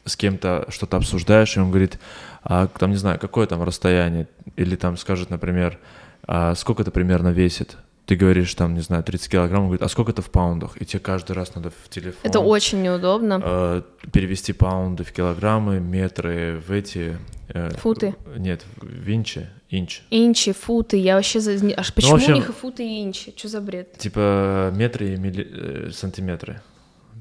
с 0.06 0.16
кем-то, 0.16 0.66
что-то 0.70 0.98
обсуждаешь, 0.98 1.56
и 1.58 1.60
он 1.60 1.70
говорит, 1.70 2.00
а 2.44 2.68
там, 2.68 2.92
не 2.92 2.98
знаю, 2.98 3.20
какое 3.20 3.48
там 3.48 3.64
расстояние, 3.64 4.28
или 4.56 4.76
там 4.76 4.98
скажет, 4.98 5.30
например, 5.30 5.80
а 6.26 6.56
сколько 6.56 6.82
это 6.82 6.92
примерно 6.92 7.30
весит, 7.30 7.78
ты 8.14 8.20
говоришь 8.20 8.54
там, 8.54 8.76
не 8.76 8.82
знаю, 8.82 9.04
30 9.04 9.32
килограмм, 9.32 9.62
он 9.62 9.66
говорит, 9.70 9.82
а 9.82 9.90
сколько 9.90 10.12
это 10.12 10.22
в 10.22 10.30
паундах? 10.30 10.80
И 10.80 10.86
тебе 10.86 11.00
каждый 11.00 11.32
раз 11.32 11.56
надо 11.56 11.72
в 11.72 11.90
телефон 11.90 12.20
Это 12.24 12.40
очень 12.40 12.82
неудобно. 12.84 13.42
э, 13.44 13.82
перевести 14.12 14.54
паунды 14.54 15.04
в 15.04 15.12
килограммы, 15.12 15.80
метры 15.80 16.62
в 16.68 16.72
эти... 16.72 17.18
э, 17.50 17.70
Футы. 17.78 18.16
Нет, 18.38 18.66
в 18.78 19.10
инчи, 19.10 19.48
инч. 19.70 20.02
Инчи, 20.12 20.52
футы, 20.54 20.98
я 20.98 21.16
вообще... 21.16 21.40
за- 21.40 21.54
Аж 21.76 21.94
почему 21.94 22.16
общем- 22.16 22.34
у 22.34 22.36
них 22.36 22.50
и 22.50 22.52
футы, 22.54 22.84
и 22.88 23.04
инчи? 23.04 23.34
Что 23.36 23.48
за 23.48 23.62
бред? 23.62 23.98
Типа 23.98 24.72
метры 24.76 25.14
и 25.14 25.16
милли... 25.18 25.88
э, 25.88 25.92
сантиметры. 25.92 26.62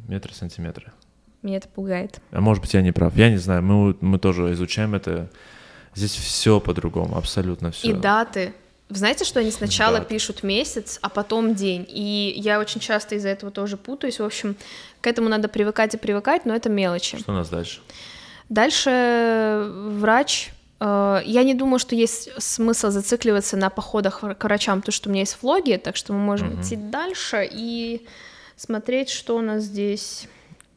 Метры, 0.08 0.34
сантиметры. 0.34 0.92
Меня 1.42 1.56
это 1.56 1.68
пугает. 1.68 2.20
А 2.32 2.40
может 2.40 2.62
быть, 2.62 2.74
я 2.74 2.82
не 2.82 2.92
прав. 2.92 3.16
Я 3.16 3.30
не 3.30 3.38
знаю, 3.38 3.62
мы, 3.62 3.96
мы 4.00 4.18
тоже 4.18 4.52
изучаем 4.52 4.94
это. 4.94 5.30
Здесь 5.94 6.12
все 6.16 6.60
по-другому, 6.60 7.16
абсолютно 7.16 7.70
все. 7.70 7.88
И 7.88 7.92
даты. 7.92 8.52
Знаете, 8.94 9.24
что 9.24 9.40
они 9.40 9.50
сначала 9.50 9.98
Даты. 9.98 10.10
пишут 10.14 10.42
месяц, 10.42 10.98
а 11.02 11.08
потом 11.08 11.54
день? 11.54 11.86
И 11.88 12.34
я 12.36 12.60
очень 12.60 12.80
часто 12.80 13.14
из-за 13.14 13.28
этого 13.30 13.50
тоже 13.52 13.76
путаюсь. 13.76 14.20
В 14.20 14.24
общем, 14.24 14.56
к 15.00 15.06
этому 15.06 15.28
надо 15.28 15.48
привыкать 15.48 15.94
и 15.94 15.96
привыкать, 15.96 16.44
но 16.46 16.54
это 16.54 16.68
мелочи. 16.68 17.18
Что 17.18 17.32
у 17.32 17.34
нас 17.34 17.48
дальше? 17.48 17.80
Дальше 18.48 19.66
врач. 19.98 20.50
э, 20.80 21.20
Я 21.24 21.42
не 21.44 21.54
думаю, 21.54 21.78
что 21.78 21.94
есть 21.94 22.30
смысл 22.38 22.90
зацикливаться 22.90 23.56
на 23.56 23.70
походах 23.70 24.20
к 24.38 24.44
врачам, 24.44 24.80
потому 24.80 24.92
что 24.92 25.08
у 25.08 25.12
меня 25.12 25.22
есть 25.22 25.38
влоги, 25.42 25.80
так 25.82 25.96
что 25.96 26.12
мы 26.12 26.18
можем 26.18 26.48
Мгм. 26.50 26.60
идти 26.62 26.76
дальше 26.76 27.48
и 27.50 28.06
смотреть, 28.56 29.08
что 29.10 29.36
у 29.36 29.40
нас 29.40 29.62
здесь. 29.64 30.26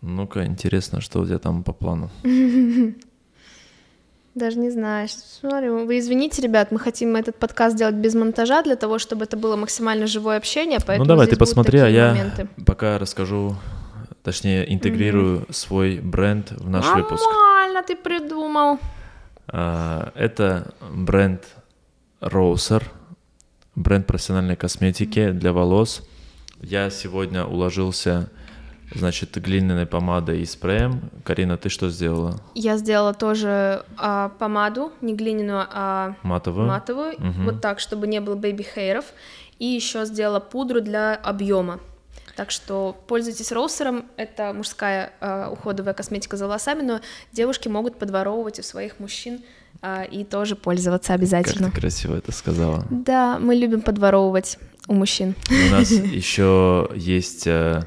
Ну-ка, 0.02 0.46
интересно, 0.46 1.02
что 1.02 1.20
у 1.22 1.26
тебя 1.26 1.40
там 1.40 1.64
по 1.64 1.74
плану. 1.74 2.10
Даже 4.36 4.60
не 4.60 4.70
знаю. 4.70 5.08
Смотрю, 5.10 5.86
вы 5.86 6.00
извините, 6.00 6.42
ребят, 6.42 6.70
мы 6.72 6.78
хотим 6.78 7.16
этот 7.16 7.38
подкаст 7.38 7.78
делать 7.78 7.96
без 7.96 8.16
монтажа 8.16 8.64
для 8.64 8.76
того, 8.76 9.00
чтобы 9.00 9.24
это 9.24 9.38
было 9.38 9.56
максимально 9.56 10.08
живое 10.08 10.36
общение, 10.36 10.80
поэтому 10.86 11.06
ну 11.06 11.08
давай, 11.08 11.28
ты 11.28 11.38
посмотри, 11.38 11.80
а 11.80 11.88
я 11.88 12.10
моменты. 12.10 12.50
пока 12.66 12.98
расскажу, 13.00 13.56
точнее, 14.24 14.72
интегрирую 14.74 15.46
свой 15.52 16.00
бренд 16.00 16.52
в 16.52 16.70
наш 16.70 16.86
выпуск. 16.86 17.24
Нормально 17.24 17.82
ты 17.84 17.96
придумал. 17.96 18.78
А, 19.48 20.12
Это 20.16 20.74
бренд 20.92 21.42
Роусер, 22.20 22.84
бренд 23.76 24.06
профессиональной 24.06 24.58
косметики 24.58 25.32
для 25.32 25.54
волос. 25.54 26.04
Я 26.60 26.90
сегодня 26.90 27.46
уложился, 27.46 28.30
значит, 28.94 29.36
глиняной 29.38 29.86
помадой 29.86 30.42
и 30.42 30.46
спреем. 30.46 31.10
Карина, 31.24 31.58
ты 31.58 31.70
что 31.70 31.90
сделала? 31.90 32.40
Я 32.54 32.78
сделала 32.78 33.14
тоже 33.14 33.84
а, 33.98 34.30
помаду, 34.40 34.92
не 35.02 35.16
глиняную, 35.16 35.66
а 35.72 36.16
Матовую? 36.24 36.68
матовую, 36.68 37.14
Мгм. 37.18 37.46
вот 37.46 37.62
так, 37.62 37.80
чтобы 37.80 38.08
не 38.08 38.20
было 38.22 38.36
baby 38.36 38.61
hair 38.61 38.87
ов. 38.87 39.06
И 39.60 39.66
еще 39.66 40.06
сделала 40.06 40.40
пудру 40.42 40.82
для 40.82 41.16
объема. 41.16 41.80
Так 42.36 42.52
что 42.52 42.96
пользуйтесь 43.08 43.54
роусером, 43.54 44.06
это 44.18 44.52
мужская 44.54 45.14
а, 45.22 45.50
уходовая 45.50 45.94
косметика 45.94 46.36
за 46.36 46.46
волосами, 46.48 46.82
но 46.82 47.00
девушки 47.32 47.70
могут 47.70 47.98
подворовывать 47.98 48.60
у 48.60 48.64
своих 48.64 49.00
мужчин 49.00 49.42
а, 49.82 50.04
и 50.04 50.26
тоже 50.26 50.58
пользоваться 50.58 51.14
Как 51.14 51.20
обязательно. 51.22 51.72
ты 51.72 51.80
красиво 51.80 52.16
это 52.18 52.34
сказала. 52.34 52.86
Да, 52.90 53.40
мы 53.40 53.56
любим 53.56 53.82
подворовывать 53.82 54.58
у 54.90 54.94
мужчин. 54.94 55.34
У 55.50 55.72
нас 55.72 55.90
еще 55.92 56.90
есть 56.94 57.48
э, 57.48 57.52
э, 57.52 57.82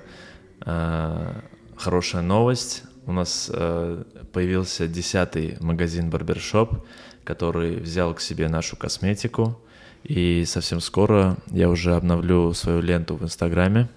хорошая 1.77 2.23
новость. 2.23 2.83
У 3.07 3.13
нас 3.13 3.51
э, 3.53 4.05
появился 4.33 4.87
десятый 4.87 5.57
магазин 5.61 6.11
Барбершоп, 6.11 6.87
который 7.25 7.77
взял 7.77 8.15
к 8.15 8.21
себе 8.21 8.49
нашу 8.49 8.77
косметику. 8.77 9.59
И 10.05 10.45
совсем 10.47 10.81
скоро 10.81 11.37
я 11.47 11.69
уже 11.69 11.95
обновлю 11.95 12.53
свою 12.53 12.81
ленту 12.81 13.17
в 13.17 13.23
Инстаграме. 13.23 13.89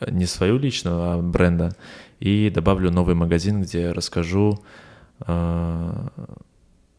Э, 0.00 0.10
Не 0.10 0.26
свою 0.26 0.58
личную, 0.58 0.96
а 1.00 1.22
бренда. 1.22 1.76
И 2.20 2.50
добавлю 2.50 2.90
новый 2.90 3.14
магазин, 3.14 3.62
где 3.62 3.92
расскажу... 3.92 4.62
э, 5.26 6.08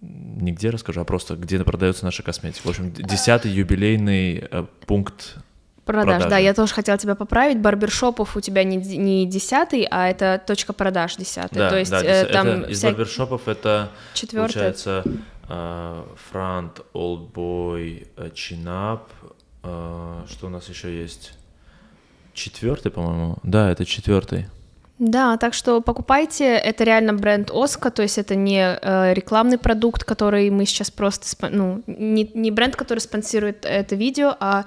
не 0.01 0.53
где 0.53 0.69
расскажу, 0.69 1.01
а 1.01 1.03
просто 1.03 1.35
где 1.35 1.61
продается 1.63 2.05
наша 2.05 2.23
косметика. 2.23 2.65
В 2.65 2.69
общем, 2.69 2.91
десятый 2.93 3.51
юбилейный 3.51 4.47
э, 4.49 4.65
пункт 4.85 5.37
Продаж, 5.89 6.05
Продажи. 6.05 6.29
да, 6.29 6.37
я 6.37 6.53
тоже 6.53 6.71
хотела 6.71 6.99
тебя 6.99 7.15
поправить. 7.15 7.57
Барбершопов 7.57 8.37
у 8.37 8.41
тебя 8.41 8.63
не, 8.63 8.77
не 8.77 9.25
десятый, 9.25 9.87
а 9.89 10.07
это 10.07 10.39
точка 10.45 10.71
продаж 10.71 11.15
десятый. 11.15 11.57
Да, 11.57 11.69
То 11.71 11.79
есть 11.79 11.89
да, 11.89 12.03
э, 12.03 12.25
там 12.25 12.47
это 12.47 12.69
из 12.69 12.77
вся... 12.77 12.89
барбершопов 12.89 13.47
это 13.47 13.89
четвертый. 14.13 14.53
получается 14.53 15.03
Франт, 16.29 16.81
Олдбой, 16.93 18.07
Чинап. 18.35 19.09
Что 19.63 20.43
у 20.43 20.49
нас 20.49 20.69
еще 20.69 20.95
есть? 20.95 21.33
Четвертый, 22.35 22.91
по-моему. 22.91 23.37
Да, 23.41 23.71
это 23.71 23.83
четвертый. 23.83 24.45
Да, 24.99 25.37
так 25.37 25.55
что 25.55 25.81
покупайте, 25.81 26.45
это 26.45 26.83
реально 26.83 27.13
бренд 27.13 27.49
Оска, 27.51 27.89
то 27.89 28.03
есть 28.03 28.19
это 28.19 28.35
не 28.35 28.61
э, 28.61 29.13
рекламный 29.15 29.57
продукт, 29.57 30.03
который 30.03 30.51
мы 30.51 30.65
сейчас 30.65 30.91
просто, 30.91 31.49
ну, 31.49 31.81
не, 31.87 32.29
не 32.35 32.51
бренд, 32.51 32.75
который 32.75 32.99
спонсирует 32.99 33.65
это 33.65 33.95
видео, 33.95 34.35
а 34.39 34.65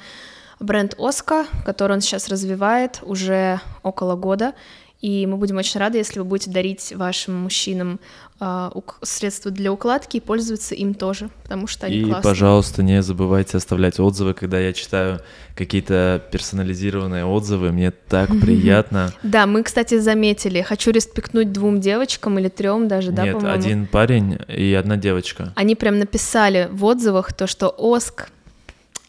бренд 0.62 0.94
Оска, 0.98 1.46
который 1.64 1.92
он 1.92 2.00
сейчас 2.00 2.28
развивает 2.28 3.00
уже 3.02 3.60
около 3.82 4.16
года, 4.16 4.54
и 5.02 5.26
мы 5.26 5.36
будем 5.36 5.56
очень 5.56 5.80
рады, 5.80 5.98
если 5.98 6.20
вы 6.20 6.24
будете 6.24 6.48
дарить 6.48 6.92
вашим 6.94 7.34
мужчинам 7.34 7.98
э, 8.38 8.70
средства 9.02 9.50
для 9.50 9.72
укладки 9.72 10.18
и 10.18 10.20
пользоваться 10.20 10.76
им 10.76 10.94
тоже, 10.94 11.28
потому 11.42 11.66
что 11.66 11.86
они 11.86 11.96
И, 11.96 12.04
классные. 12.04 12.22
пожалуйста, 12.22 12.82
не 12.84 13.02
забывайте 13.02 13.56
оставлять 13.56 13.98
отзывы, 13.98 14.32
когда 14.32 14.60
я 14.60 14.72
читаю 14.72 15.20
какие-то 15.56 16.22
персонализированные 16.30 17.24
отзывы. 17.24 17.72
Мне 17.72 17.90
так 17.90 18.28
приятно. 18.40 19.12
Да, 19.24 19.46
мы, 19.46 19.64
кстати, 19.64 19.98
заметили. 19.98 20.62
Хочу 20.62 20.92
респектнуть 20.92 21.50
двум 21.50 21.80
девочкам 21.80 22.38
или 22.38 22.48
трем 22.48 22.86
даже, 22.86 23.10
да, 23.10 23.24
Нет, 23.24 23.42
один 23.42 23.88
парень 23.88 24.38
и 24.46 24.72
одна 24.72 24.96
девочка. 24.96 25.52
Они 25.56 25.74
прям 25.74 25.98
написали 25.98 26.68
в 26.70 26.84
отзывах 26.84 27.32
то, 27.32 27.48
что 27.48 27.74
Оск 27.76 28.28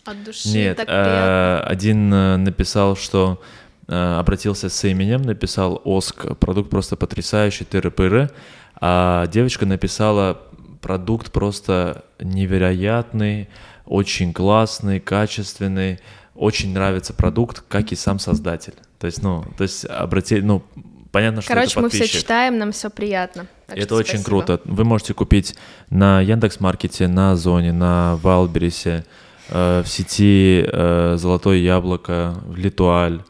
от 0.05 0.23
души 0.23 0.47
Нет, 0.49 0.77
так 0.77 0.87
приятно. 0.87 1.63
э, 1.65 1.71
один 1.71 2.13
э, 2.13 2.37
написал, 2.37 2.95
что 2.95 3.41
э, 3.87 3.93
обратился 4.19 4.69
с 4.69 4.83
именем, 4.83 5.21
написал 5.21 5.81
Оск, 5.85 6.37
продукт 6.37 6.69
просто 6.69 6.95
потрясающий, 6.95 7.63
тыры-пыры, 7.65 8.29
а 8.79 9.27
девочка 9.27 9.65
написала 9.65 10.41
продукт 10.81 11.31
просто 11.31 12.03
невероятный, 12.19 13.49
очень 13.85 14.33
классный, 14.33 14.99
качественный, 14.99 15.99
очень 16.35 16.73
нравится 16.73 17.13
продукт, 17.13 17.63
как 17.67 17.91
и 17.91 17.95
сам 17.95 18.19
создатель. 18.19 18.73
То 18.99 19.07
есть, 19.07 19.21
ну, 19.21 19.45
то 19.57 19.63
есть 19.63 19.85
обрати, 19.85 20.41
ну, 20.41 20.63
понятно, 21.11 21.41
что 21.41 21.49
Короче, 21.53 21.71
это 21.71 21.81
мы 21.81 21.89
все 21.89 21.99
подписчик. 21.99 22.21
читаем, 22.21 22.57
нам 22.57 22.71
все 22.71 22.89
приятно. 22.89 23.47
Так 23.67 23.77
Это 23.77 23.95
очень 23.95 24.19
спасибо. 24.19 24.25
круто. 24.25 24.61
Вы 24.65 24.83
можете 24.83 25.13
купить 25.13 25.55
на 25.89 26.21
Яндекс.Маркете, 26.21 27.07
на 27.07 27.31
Озоне, 27.33 27.71
на 27.71 28.17
Wildberries 28.17 28.92
е, 28.92 29.05
э, 29.05 29.22
в 29.49 29.85
сети 29.85 30.65
э, 30.65 31.15
Золотое 31.17 31.57
Яблоко, 31.57 32.35
в 32.45 32.55
Л'Этуаль. 32.55 33.21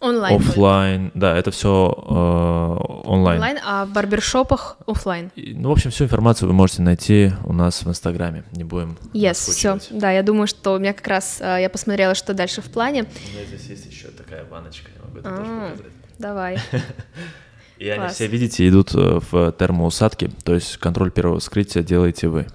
Онлайн. 0.00 0.36
офлайн. 0.36 1.10
Да, 1.14 1.36
это 1.36 1.50
все 1.50 1.68
э, 1.96 3.08
онлайн. 3.08 3.38
Онлайн, 3.38 3.58
а 3.64 3.86
в 3.86 3.92
барбершопах 3.92 4.76
офлайн. 4.86 5.30
И, 5.36 5.54
Ну, 5.54 5.70
в 5.70 5.72
общем, 5.72 5.90
всю 5.90 6.04
информацию 6.04 6.48
вы 6.48 6.54
можете 6.54 6.82
найти 6.82 7.32
у 7.44 7.52
нас 7.52 7.82
в 7.82 7.88
Инстаграме. 7.88 8.44
Не 8.52 8.64
будем 8.64 8.98
Yes, 9.14 9.34
все. 9.34 9.78
Да, 9.90 10.10
я 10.10 10.22
думаю, 10.22 10.46
что 10.48 10.74
у 10.74 10.78
меня 10.78 10.92
как 10.92 11.06
раз 11.08 11.38
э, 11.40 11.62
я 11.62 11.70
посмотрела, 11.70 12.14
что 12.14 12.34
дальше 12.34 12.60
в 12.60 12.66
плане. 12.66 13.04
У 13.04 13.06
меня 13.36 13.46
здесь 13.46 13.66
есть 13.70 13.90
еще 13.90 14.08
такая 14.08 14.44
баночка, 14.44 14.90
я 14.94 15.02
могу 15.02 15.18
это 15.18 15.28
А, 15.30 15.36
тоже 15.38 15.70
показать. 15.70 15.92
Давай. 16.18 16.58
И 17.78 17.88
они 17.88 18.08
все, 18.08 18.26
видите, 18.26 18.68
идут 18.68 18.94
э, 18.94 19.20
в 19.30 19.52
термоусадки, 19.52 20.30
то 20.44 20.54
есть 20.54 20.76
контроль 20.76 21.10
первого 21.10 21.40
вскрытия 21.40 21.82
делаете 21.82 22.28
вы. 22.28 22.46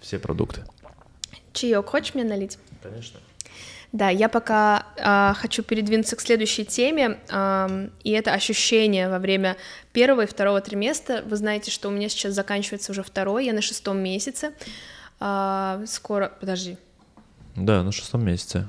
Все 0.00 0.18
продукты. 0.18 0.62
Чаек 1.52 1.86
хочешь 1.86 2.14
мне 2.14 2.24
налить? 2.24 2.58
Конечно. 2.82 3.20
Да, 3.92 4.08
я 4.08 4.30
пока 4.30 4.86
а, 4.98 5.34
хочу 5.34 5.62
передвинуться 5.62 6.16
к 6.16 6.22
следующей 6.22 6.64
теме, 6.64 7.18
ам, 7.28 7.90
и 8.02 8.10
это 8.12 8.32
ощущение 8.32 9.10
во 9.10 9.18
время 9.18 9.58
первого 9.92 10.22
и 10.22 10.26
второго 10.26 10.62
триместра. 10.62 11.20
Вы 11.26 11.36
знаете, 11.36 11.70
что 11.70 11.88
у 11.88 11.90
меня 11.92 12.08
сейчас 12.08 12.32
заканчивается 12.32 12.92
уже 12.92 13.02
второй, 13.02 13.44
я 13.44 13.52
на 13.52 13.60
шестом 13.60 13.98
месяце. 13.98 14.52
А, 15.20 15.82
скоро, 15.86 16.32
подожди, 16.40 16.78
Да, 17.54 17.82
на 17.82 17.92
шестом 17.92 18.24
месяце. 18.24 18.66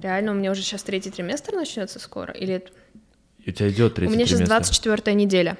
реально 0.00 0.30
у 0.30 0.34
меня 0.36 0.52
уже 0.52 0.62
сейчас 0.62 0.84
третий 0.84 1.10
триместр 1.10 1.54
начнется 1.56 1.98
скоро? 1.98 2.32
Или 2.32 2.64
И 3.44 3.50
у 3.50 3.52
тебя 3.52 3.68
идет 3.68 3.94
третий 3.96 4.12
у 4.12 4.14
меня 4.16 4.26
сейчас 4.26 4.38
триместр. 4.38 4.54
24 4.58 5.14
неделя. 5.16 5.58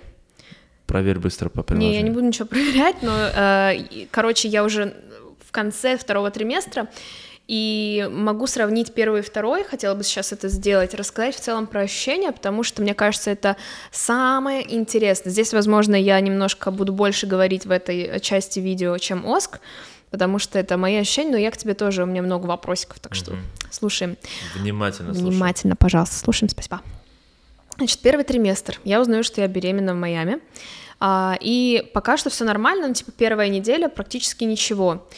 Проверь 0.86 1.18
быстро 1.18 1.48
по 1.48 1.58
Не, 1.58 1.64
приложению. 1.64 1.96
я 1.96 2.02
не 2.02 2.10
буду 2.10 2.24
ничего 2.26 2.46
проверять, 2.46 3.02
но, 3.02 3.12
э, 3.16 4.06
короче, 4.12 4.46
я 4.46 4.62
уже 4.62 4.94
в 5.50 5.52
конце 5.52 5.96
второго 5.96 6.30
триместра, 6.30 6.86
и 7.48 8.08
могу 8.12 8.46
сравнить 8.46 8.94
первый 8.94 9.18
и 9.18 9.24
второй, 9.24 9.64
хотела 9.64 9.96
бы 9.96 10.04
сейчас 10.04 10.30
это 10.32 10.46
сделать, 10.48 10.94
рассказать 10.94 11.34
в 11.34 11.40
целом 11.40 11.66
про 11.66 11.80
ощущения, 11.80 12.30
потому 12.30 12.62
что, 12.62 12.82
мне 12.82 12.94
кажется, 12.94 13.32
это 13.32 13.56
самое 13.90 14.62
интересное. 14.72 15.32
Здесь, 15.32 15.52
возможно, 15.52 15.96
я 15.96 16.20
немножко 16.20 16.70
буду 16.70 16.92
больше 16.92 17.26
говорить 17.26 17.66
в 17.66 17.72
этой 17.72 18.20
части 18.20 18.60
видео, 18.60 18.96
чем 18.98 19.26
Оск, 19.26 19.58
потому 20.12 20.38
что 20.38 20.60
это 20.60 20.76
мои 20.76 20.94
ощущения, 20.98 21.32
но 21.32 21.36
я 21.38 21.50
к 21.50 21.56
тебе 21.56 21.74
тоже, 21.74 22.04
у 22.04 22.06
меня 22.06 22.22
много 22.22 22.46
вопросиков, 22.46 23.00
так 23.00 23.16
что 23.16 23.32
Мгм. 23.32 23.42
слушаем. 23.72 24.16
Внимательно 24.54 25.12
слушай. 25.12 25.30
Внимательно, 25.30 25.74
пожалуйста, 25.74 26.16
слушаем, 26.18 26.48
спасибо. 26.50 26.80
Значит, 27.78 27.98
первый 27.98 28.24
триместр. 28.24 28.78
Я 28.84 29.00
узнаю, 29.00 29.24
что 29.24 29.40
я 29.40 29.48
беременна 29.48 29.94
в 29.94 29.96
Майами. 29.96 30.38
А, 31.00 31.36
и 31.40 31.90
пока 31.94 32.16
что 32.16 32.30
все 32.30 32.44
нормально, 32.44 32.86
ну, 32.88 32.94
типа 32.94 33.10
первая 33.10 33.48
неделя 33.48 33.88
практически 33.88 34.44
ничего. 34.44 35.08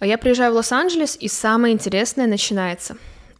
Я 0.00 0.18
приезжаю 0.18 0.52
в 0.52 0.56
Лос-Анджелес, 0.56 1.16
и 1.18 1.28
самое 1.28 1.72
интересное 1.72 2.26
начинается. 2.26 2.96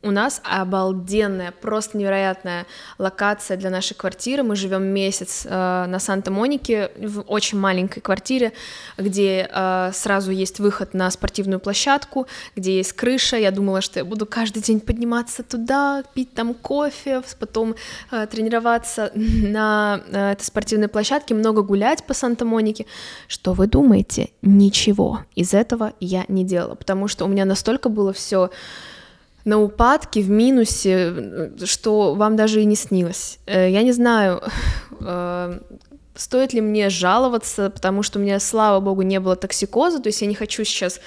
У 0.06 0.12
нас 0.12 0.40
обалденная, 0.44 1.50
просто 1.50 1.98
невероятная 1.98 2.66
локация 2.96 3.56
для 3.56 3.70
нашей 3.70 3.94
квартиры. 3.94 4.44
Мы 4.44 4.54
живем 4.54 4.84
месяц 4.84 5.44
э, 5.44 5.48
на 5.50 5.98
Санта-Монике 5.98 6.92
в 6.96 7.22
очень 7.22 7.58
маленькой 7.58 8.00
квартире, 8.02 8.52
где 8.96 9.50
э, 9.52 9.90
сразу 9.92 10.30
есть 10.30 10.60
выход 10.60 10.94
на 10.94 11.10
спортивную 11.10 11.58
площадку, 11.58 12.28
где 12.54 12.76
есть 12.76 12.92
крыша. 12.92 13.36
Я 13.36 13.50
думала, 13.50 13.80
что 13.80 13.98
я 13.98 14.04
буду 14.04 14.26
каждый 14.26 14.62
день 14.62 14.78
подниматься 14.78 15.42
туда, 15.42 16.04
пить 16.14 16.32
там 16.34 16.54
кофе, 16.54 17.22
потом 17.40 17.74
э, 18.12 18.28
тренироваться 18.28 19.10
на 19.16 20.02
э, 20.12 20.32
этой 20.34 20.44
спортивной 20.44 20.86
площадке, 20.86 21.34
много 21.34 21.62
гулять 21.62 22.04
по 22.04 22.14
Санта-Монике. 22.14 22.86
Что 23.26 23.54
вы 23.54 23.66
думаете? 23.66 24.30
Ничего 24.40 25.24
из 25.34 25.52
этого 25.52 25.94
я 25.98 26.24
не 26.28 26.44
делала, 26.44 26.76
потому 26.76 27.08
что 27.08 27.24
у 27.24 27.28
меня 27.28 27.44
настолько 27.44 27.88
было 27.88 28.12
все 28.12 28.50
на 29.46 29.62
упадке, 29.62 30.20
в 30.20 30.28
минусе, 30.28 31.52
что 31.64 32.14
вам 32.14 32.34
даже 32.34 32.60
и 32.60 32.64
не 32.64 32.74
снилось. 32.74 33.38
Э, 33.46 33.70
Я 33.70 33.82
не 33.82 33.92
знаю, 33.92 34.42
э, 35.00 35.60
стоит 36.16 36.52
ли 36.52 36.60
мне 36.60 36.90
жаловаться, 36.90 37.70
потому 37.70 38.02
что 38.02 38.18
у 38.18 38.22
меня, 38.22 38.40
слава 38.40 38.80
богу, 38.80 39.02
не 39.02 39.20
было 39.20 39.36
токсикоза, 39.36 40.00
то 40.00 40.08
есть 40.08 40.20
я 40.20 40.26
не 40.26 40.34
хочу 40.34 40.64
сейчас 40.64 41.00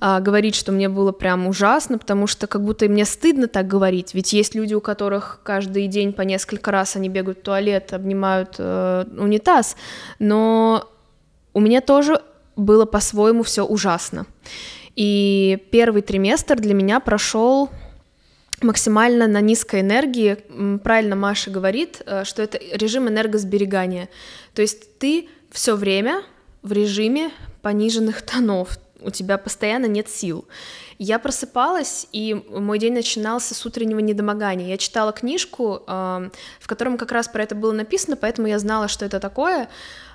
а, 0.00 0.20
говорить, 0.20 0.54
что 0.54 0.72
мне 0.72 0.88
было 0.88 1.12
прям 1.12 1.46
ужасно, 1.46 1.98
потому 1.98 2.26
что 2.26 2.46
как 2.46 2.64
будто 2.64 2.88
мне 2.88 3.04
стыдно 3.04 3.48
так 3.48 3.66
говорить, 3.66 4.14
ведь 4.14 4.32
есть 4.32 4.54
люди, 4.54 4.74
у 4.74 4.80
которых 4.80 5.40
каждый 5.42 5.86
день 5.88 6.12
по 6.12 6.22
несколько 6.22 6.70
раз 6.70 6.96
они 6.96 7.08
бегают 7.08 7.40
в 7.40 7.42
туалет, 7.42 7.92
обнимают 7.92 8.56
э, 8.58 9.04
унитаз, 9.18 9.76
но 10.18 10.88
у 11.52 11.60
меня 11.60 11.80
тоже 11.80 12.22
было 12.56 12.86
по-своему 12.86 13.42
все 13.42 13.64
ужасно. 13.64 14.26
И 14.98 15.64
первый 15.70 16.02
триместр 16.02 16.56
для 16.56 16.74
меня 16.74 16.98
прошел 16.98 17.70
максимально 18.60 19.28
на 19.28 19.40
низкой 19.40 19.82
энергии. 19.82 20.38
Правильно 20.82 21.14
Маша 21.14 21.52
говорит, 21.52 22.02
э, 22.04 22.24
что 22.24 22.42
это 22.42 22.58
режим 22.72 23.08
энергосберегания. 23.08 24.08
То 24.54 24.62
есть 24.62 24.98
ты 24.98 25.28
все 25.52 25.76
время 25.76 26.24
в 26.62 26.72
режиме 26.72 27.30
пониженных 27.62 28.22
тонов. 28.22 28.76
У 29.00 29.10
тебя 29.10 29.38
постоянно 29.38 29.86
нет 29.86 30.08
сил. 30.08 30.48
Я 30.98 31.20
просыпалась, 31.20 32.08
и 32.10 32.34
мой 32.50 32.80
день 32.80 32.94
начинался 32.94 33.54
с 33.54 33.64
утреннего 33.64 34.00
недомогания. 34.00 34.66
Я 34.66 34.78
читала 34.78 35.12
книжку, 35.12 35.84
в 35.86 36.66
котором 36.66 36.98
как 36.98 37.12
раз 37.12 37.28
про 37.28 37.44
это 37.44 37.54
было 37.54 37.70
написано, 37.70 38.16
поэтому 38.16 38.48
я 38.48 38.58
знала, 38.58 38.88
что 38.88 39.04
это 39.04 39.20
такое. 39.20 39.68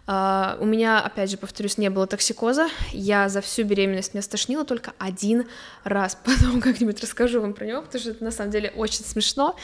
А, 0.06 0.58
У 0.60 0.66
меня, 0.66 1.00
опять 1.00 1.32
же, 1.32 1.38
повторюсь, 1.38 1.78
не 1.78 1.90
было 1.90 2.08
токсикоза. 2.08 2.68
Я 2.92 3.30
за 3.30 3.42
всю 3.42 3.64
беременность 3.64 4.14
меня 4.14 4.22
стошнило 4.22 4.66
только 4.66 4.94
один 4.98 5.48
раз. 5.84 6.18
Потом 6.26 6.62
как-нибудь 6.62 7.02
расскажу 7.02 7.42
вам 7.42 7.54
про 7.54 7.66
него, 7.66 7.82
потому 7.82 8.02
что 8.02 8.12
это 8.12 8.24
на 8.24 8.32
самом 8.32 8.52
деле 8.52 8.72
очень 8.76 9.06
смешно. 9.06 9.56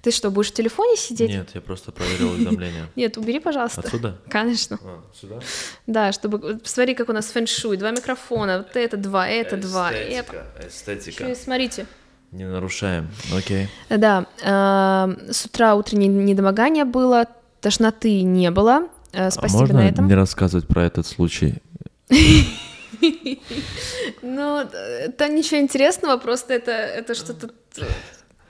Ты 0.00 0.10
что, 0.10 0.30
будешь 0.30 0.50
в 0.50 0.54
телефоне 0.54 0.96
сидеть? 0.96 1.30
Нет, 1.30 1.48
я 1.54 1.62
просто 1.62 1.90
проверил 1.90 2.32
уведомления. 2.32 2.88
Нет, 2.96 3.16
убери, 3.16 3.40
пожалуйста. 3.40 3.80
Отсюда? 3.80 4.18
Конечно. 4.28 4.78
А, 4.82 5.02
сюда? 5.18 5.40
Да, 5.86 6.12
чтобы... 6.12 6.38
вот 6.38 6.62
Посмотри, 6.62 6.94
как 6.94 7.08
у 7.08 7.12
нас 7.12 7.30
фэн-шуй. 7.30 7.78
Два 7.78 7.90
микрофона, 7.90 8.58
вот 8.58 8.76
это 8.76 8.98
два, 8.98 9.26
это 9.26 9.56
два. 9.56 9.92
Эстетика, 9.92 10.44
эстетика. 10.66 11.34
смотрите. 11.34 11.86
Не 12.32 12.44
нарушаем, 12.44 13.08
окей. 13.34 13.68
Да, 13.88 14.26
э, 14.42 15.32
с 15.32 15.46
утра 15.46 15.74
утреннее 15.74 16.08
недомогание 16.08 16.84
было, 16.84 17.26
тошноты 17.60 18.22
не 18.22 18.50
было. 18.50 18.88
Э, 19.14 19.26
А 19.26 19.30
Спасибо 19.30 19.60
можно 19.60 19.78
на 19.80 19.88
этом. 19.88 20.08
не 20.08 20.14
рассказывать 20.14 20.66
про 20.66 20.84
этот 20.84 21.06
случай? 21.06 21.62
Ну, 24.22 24.58
это 24.60 25.28
ничего 25.28 25.60
интересного, 25.60 26.16
просто 26.16 26.54
это, 26.54 26.70
это 26.72 27.14
что-то... 27.14 27.50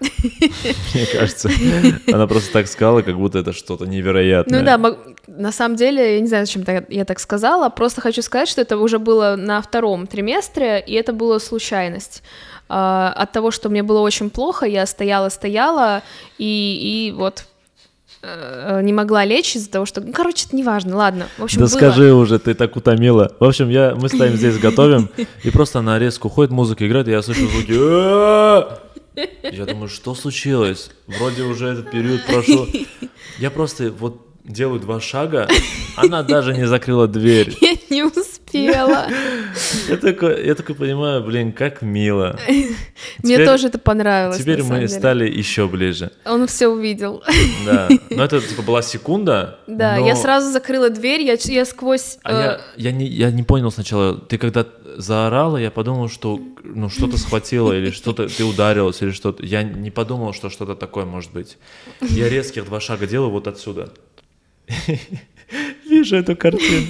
Мне 0.01 1.07
кажется, 1.13 1.49
она 2.13 2.27
просто 2.27 2.53
так 2.53 2.67
сказала, 2.69 3.03
как 3.03 3.17
будто 3.17 3.39
это 3.39 3.53
что-то 3.53 3.87
невероятное. 3.87 4.61
Ну 4.61 4.65
да, 4.65 4.97
на 5.27 5.53
самом 5.53 5.77
деле, 5.77 6.15
я 6.17 6.21
не 6.21 6.27
знаю, 6.27 6.47
зачем 6.47 6.65
я 6.89 7.05
так 7.05 7.19
сказала, 7.21 7.69
просто 7.71 8.01
хочу 8.01 8.21
сказать, 8.23 8.49
что 8.49 8.61
это 8.61 8.77
уже 8.77 8.99
было 8.99 9.37
на 9.37 9.63
втором 9.63 10.07
триместре, 10.07 10.81
и 10.81 10.93
это 10.95 11.13
была 11.13 11.39
случайность. 11.41 12.23
А, 12.69 13.13
От 13.17 13.33
того, 13.33 13.51
что 13.51 13.69
мне 13.69 13.83
было 13.83 14.01
очень 14.01 14.31
плохо, 14.31 14.67
я 14.67 14.85
стояла-стояла, 14.87 16.03
и, 16.39 17.09
и 17.09 17.13
вот 17.13 17.45
не 18.83 18.93
могла 18.93 19.25
лечь 19.25 19.57
из-за 19.57 19.71
того, 19.71 19.87
что... 19.87 20.01
ну, 20.01 20.13
Короче, 20.13 20.47
это 20.47 20.57
неважно, 20.57 20.97
ладно. 20.97 21.27
В 21.39 21.45
общем, 21.45 21.61
Да 21.61 21.67
было. 21.67 21.71
скажи 21.77 22.13
уже, 22.13 22.39
ты 22.39 22.55
так 22.55 22.77
утомила. 22.77 23.35
В 23.39 23.45
общем, 23.45 23.69
я, 23.69 23.95
мы 23.95 24.09
стоим 24.09 24.37
здесь, 24.37 24.59
готовим, 24.59 25.09
и 25.43 25.51
просто 25.51 25.81
на 25.83 25.99
резко 25.99 26.27
уходит, 26.27 26.51
музыка 26.51 26.87
играет, 26.87 27.09
и 27.09 27.11
я 27.11 27.23
слышу 27.23 27.47
звуки. 27.49 27.73
Я 29.53 29.65
думаю, 29.65 29.89
что 29.89 30.15
случилось? 30.17 30.91
Вроде 31.07 31.43
уже 31.45 31.69
этот 31.69 31.91
период 31.91 32.25
прошел. 32.27 32.67
Я 33.39 33.51
просто 33.53 33.93
вот 33.93 34.21
делаю 34.45 34.81
два 34.81 35.01
шага, 35.01 35.49
она 35.97 36.23
даже 36.25 36.53
не 36.57 36.67
закрыла 36.67 37.07
дверь. 37.07 37.57
Я 37.61 37.77
не 37.91 38.03
успела. 38.55 39.07
Я 39.89 39.97
такой, 39.97 40.47
я 40.47 40.55
такой 40.55 40.75
понимаю, 40.75 41.23
блин, 41.23 41.53
как 41.53 41.83
мило. 41.83 42.39
Мне 43.23 43.45
тоже 43.45 43.69
это 43.69 43.79
понравилось. 43.79 44.39
Теперь 44.39 44.63
мы 44.63 44.89
стали 44.89 45.29
еще 45.31 45.69
ближе. 45.69 46.11
Он 46.25 46.47
все 46.47 46.69
увидел. 46.69 47.23
Да. 47.65 47.89
Но 48.11 48.25
это 48.25 48.41
типа 48.41 48.63
была 48.63 48.83
секунда. 48.83 49.59
Да, 49.67 49.97
я 49.97 50.17
сразу 50.17 50.51
закрыла 50.51 50.91
дверь, 50.91 51.23
я, 51.23 51.65
сквозь... 51.65 52.19
А 52.23 52.33
э, 52.33 52.35
я, 52.77 52.91
я, 52.91 52.93
не, 52.93 53.07
я 53.07 53.31
не 53.31 53.43
понял 53.43 53.71
сначала, 53.71 54.17
ты 54.17 54.39
когда 54.39 54.67
заорала, 54.97 55.57
я 55.57 55.71
подумал, 55.71 56.09
что 56.09 56.41
ну, 56.63 56.89
что-то 56.89 57.17
схватило, 57.19 57.73
или 57.73 57.91
что-то 57.91 58.29
ты 58.29 58.45
ударилась, 58.45 59.03
или 59.03 59.11
что-то. 59.11 59.45
Я 59.45 59.63
не 59.63 59.91
подумал, 59.91 60.33
что 60.33 60.51
что-то 60.51 60.75
такое 60.75 61.05
может 61.05 61.33
быть. 61.33 61.59
Я 62.01 62.29
резких 62.29 62.65
два 62.65 62.81
шага 62.81 63.07
делаю 63.07 63.31
вот 63.31 63.47
отсюда. 63.47 63.93
Вижу 65.95 66.17
эту 66.17 66.37
картину. 66.37 66.87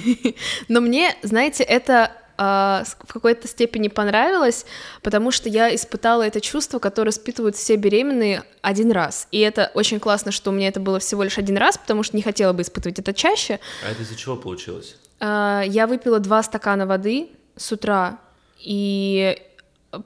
Но 0.67 0.81
мне, 0.81 1.15
знаете, 1.23 1.63
это 1.63 2.11
а, 2.37 2.83
в 2.85 3.13
какой-то 3.13 3.47
степени 3.47 3.87
понравилось, 3.87 4.65
потому 5.01 5.31
что 5.31 5.47
я 5.47 5.73
испытала 5.73 6.23
это 6.23 6.41
чувство, 6.41 6.79
которое 6.79 7.11
испытывают 7.11 7.55
все 7.55 7.75
беременные 7.75 8.43
один 8.61 8.91
раз. 8.91 9.27
И 9.31 9.39
это 9.39 9.71
очень 9.73 9.99
классно, 9.99 10.31
что 10.31 10.51
у 10.51 10.53
меня 10.53 10.67
это 10.67 10.79
было 10.79 10.99
всего 10.99 11.23
лишь 11.23 11.37
один 11.37 11.57
раз, 11.57 11.77
потому 11.77 12.03
что 12.03 12.17
не 12.17 12.23
хотела 12.23 12.51
бы 12.51 12.63
испытывать 12.63 12.99
это 12.99 13.13
чаще. 13.13 13.59
А 13.85 13.91
это 13.91 14.01
из-за 14.01 14.15
чего 14.15 14.35
получилось? 14.35 14.97
А, 15.19 15.63
Я 15.65 15.87
выпила 15.87 16.19
два 16.19 16.43
стакана 16.43 16.85
воды 16.85 17.29
с 17.55 17.71
утра, 17.71 18.19
и 18.59 19.41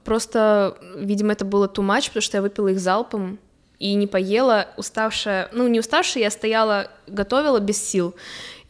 просто, 0.04 0.78
видимо, 0.98 1.32
это 1.32 1.46
было 1.46 1.68
too 1.68 1.86
much, 1.86 2.08
потому 2.08 2.22
что 2.22 2.38
я 2.38 2.42
выпила 2.42 2.68
их 2.68 2.80
залпом, 2.80 3.40
и 3.80 3.94
не 3.96 4.08
поела, 4.08 4.68
уставшая, 4.76 5.50
ну, 5.54 5.68
не 5.68 5.80
уставшая, 5.80 6.24
я 6.24 6.32
стояла, 6.32 6.92
готовила 7.08 7.60
без 7.60 7.82
сил. 7.82 8.14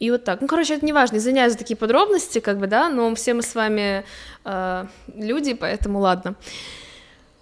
И 0.00 0.10
вот 0.10 0.24
так. 0.24 0.40
Ну, 0.40 0.48
короче, 0.48 0.74
это 0.74 0.86
не 0.86 0.92
важно, 0.92 1.18
извиняюсь 1.18 1.52
за 1.52 1.58
такие 1.58 1.76
подробности, 1.76 2.40
как 2.40 2.58
бы, 2.58 2.66
да, 2.66 2.88
но 2.88 3.14
все 3.14 3.34
мы 3.34 3.42
с 3.42 3.54
вами 3.54 4.04
э, 4.44 4.86
люди, 5.14 5.54
поэтому 5.54 6.00
ладно. 6.00 6.34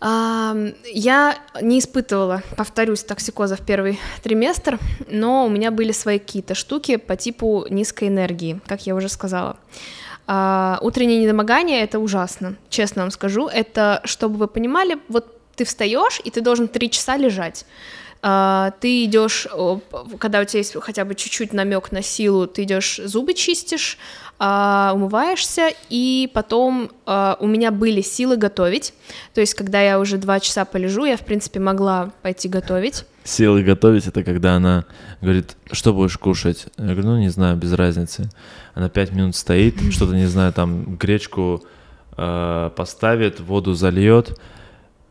Я 0.01 1.37
не 1.61 1.81
испытывала, 1.81 2.43
повторюсь, 2.57 3.03
токсикоза 3.03 3.57
в 3.57 3.63
первый 3.63 3.99
триместр, 4.23 4.79
но 5.11 5.45
у 5.45 5.49
меня 5.49 5.73
были 5.73 5.91
свои 5.91 6.21
какие-то 6.21 6.55
штуки 6.55 6.97
по 6.97 7.17
типу 7.17 7.67
низкой 7.69 8.07
энергии, 8.07 8.61
как 8.67 8.87
я 8.87 8.95
уже 8.95 9.09
сказала. 9.09 9.57
Uh, 10.29 10.77
утреннее 10.83 11.23
недомогание 11.23 11.81
это 11.83 11.99
ужасно, 11.99 12.57
честно 12.69 13.03
вам 13.03 13.11
скажу. 13.11 13.49
Это, 13.49 14.03
чтобы 14.05 14.37
вы 14.37 14.47
понимали, 14.47 14.99
вот 15.09 15.35
ты 15.57 15.65
встаешь 15.65 16.21
и 16.23 16.31
ты 16.31 16.43
должен 16.43 16.69
три 16.69 16.91
часа 16.91 17.17
лежать. 17.17 17.65
Uh, 18.21 18.73
ты 18.81 19.05
идешь, 19.05 19.47
когда 20.19 20.41
у 20.41 20.45
тебя 20.45 20.59
есть 20.59 20.75
хотя 20.81 21.05
бы 21.05 21.14
чуть-чуть 21.14 21.53
намек 21.53 21.93
на 21.93 22.03
силу, 22.03 22.49
ты 22.49 22.64
идешь 22.64 23.01
зубы 23.05 23.33
чистишь, 23.33 23.97
uh, 24.41 24.93
умываешься, 24.93 25.71
и 25.89 26.29
потом 26.35 26.91
uh, 27.07 27.37
у 27.39 27.47
меня 27.47 27.71
были 27.71 28.01
силы 28.01 28.37
готовить. 28.37 28.93
То 29.35 29.41
есть, 29.41 29.55
когда 29.55 29.81
я 29.81 30.01
уже 30.01 30.16
два 30.16 30.41
часа 30.41 30.64
полежу, 30.64 31.05
я, 31.05 31.16
в 31.16 31.25
принципе, 31.25 31.61
могла 31.61 32.11
пойти 32.23 32.49
готовить. 32.49 33.05
Силы 33.25 33.62
готовить 33.62 34.07
это 34.07 34.25
когда 34.25 34.55
она 34.57 34.85
говорит, 35.21 35.57
что 35.71 35.93
будешь 35.93 36.16
кушать? 36.16 36.66
Я 36.79 36.85
говорю, 36.95 37.05
ну 37.05 37.19
не 37.19 37.29
знаю, 37.29 37.57
без 37.57 37.73
разницы. 37.73 38.31
Она 38.75 38.89
пять 38.89 39.12
минут 39.12 39.37
стоит, 39.37 39.77
что-то 39.93 40.14
не 40.14 40.27
знаю, 40.27 40.53
там 40.53 40.97
гречку 40.97 41.62
э, 42.16 42.71
поставит, 42.75 43.39
воду 43.41 43.75
зальет, 43.75 44.41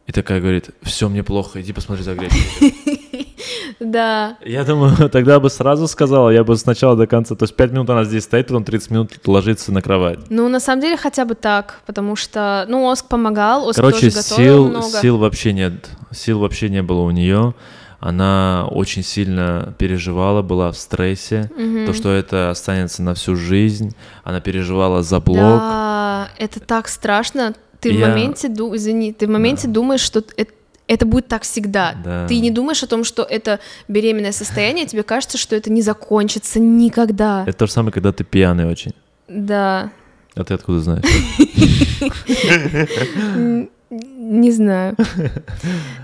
и 0.07 0.11
такая 0.13 0.39
говорит, 0.39 0.69
все, 0.81 1.09
мне 1.09 1.21
плохо, 1.21 1.61
иди 1.61 1.73
посмотри 1.73 2.03
за 2.03 2.15
гречкой. 2.15 2.73
Да. 3.79 4.37
Я 4.43 4.63
думаю, 4.63 5.09
тогда 5.11 5.39
бы 5.39 5.49
сразу 5.49 5.87
сказала, 5.87 6.29
я 6.29 6.43
бы 6.43 6.55
сначала 6.57 6.95
до 6.95 7.05
конца, 7.05 7.35
то 7.35 7.43
есть 7.43 7.55
5 7.55 7.71
минут 7.71 7.89
она 7.89 8.03
здесь 8.05 8.23
стоит, 8.23 8.47
потом 8.47 8.63
30 8.63 8.91
минут 8.91 9.11
ложится 9.27 9.71
на 9.71 9.81
кровать. 9.81 10.19
Ну, 10.29 10.49
на 10.49 10.59
самом 10.59 10.81
деле, 10.81 10.97
хотя 10.97 11.25
бы 11.25 11.35
так, 11.35 11.81
потому 11.85 12.15
что, 12.15 12.65
ну, 12.67 12.89
Оск 12.89 13.07
помогал, 13.07 13.69
Оск 13.69 13.75
Короче, 13.75 14.09
тоже 14.09 14.23
сил, 14.23 14.67
много. 14.69 14.87
сил 14.87 15.17
вообще 15.17 15.53
нет, 15.53 15.89
сил 16.11 16.39
вообще 16.39 16.69
не 16.69 16.81
было 16.81 17.01
у 17.01 17.11
нее. 17.11 17.53
Она 17.99 18.67
очень 18.69 19.03
сильно 19.03 19.73
переживала, 19.77 20.43
была 20.43 20.71
в 20.71 20.77
стрессе, 20.77 21.49
угу. 21.55 21.87
то, 21.87 21.93
что 21.93 22.11
это 22.11 22.51
останется 22.51 23.01
на 23.01 23.15
всю 23.15 23.35
жизнь. 23.35 23.95
Она 24.23 24.39
переживала 24.39 25.01
за 25.01 25.19
блог. 25.19 25.37
Да, 25.37 26.29
это 26.37 26.59
так 26.59 26.87
страшно. 26.89 27.55
Ты 27.89 27.95
я... 27.95 28.05
в 28.05 28.09
моменте, 28.09 28.49
ду... 28.49 28.75
извини, 28.75 29.13
ты 29.13 29.27
в 29.27 29.29
моменте 29.29 29.67
да. 29.67 29.73
думаешь, 29.73 30.01
что 30.01 30.23
это 30.35 30.51
это 30.87 31.05
будет 31.05 31.27
так 31.27 31.43
всегда. 31.43 31.95
Да. 32.01 32.27
Ты 32.27 32.39
не 32.39 32.49
думаешь 32.49 32.81
о 32.81 32.87
том, 32.87 33.03
что 33.03 33.23
это 33.23 33.59
беременное 33.89 34.31
состояние, 34.31 34.85
тебе 34.85 35.03
кажется, 35.03 35.37
что 35.37 35.53
это 35.53 35.69
не 35.69 35.81
закончится 35.81 36.61
никогда. 36.61 37.43
Это 37.45 37.57
то 37.57 37.67
же 37.67 37.73
самое, 37.73 37.91
когда 37.91 38.13
ты 38.13 38.23
пьяный 38.23 38.65
очень. 38.65 38.93
Да. 39.27 39.91
А 40.33 40.45
ты 40.45 40.53
откуда 40.53 40.79
знаешь? 40.79 41.03
Не 43.89 44.51
знаю. 44.51 44.97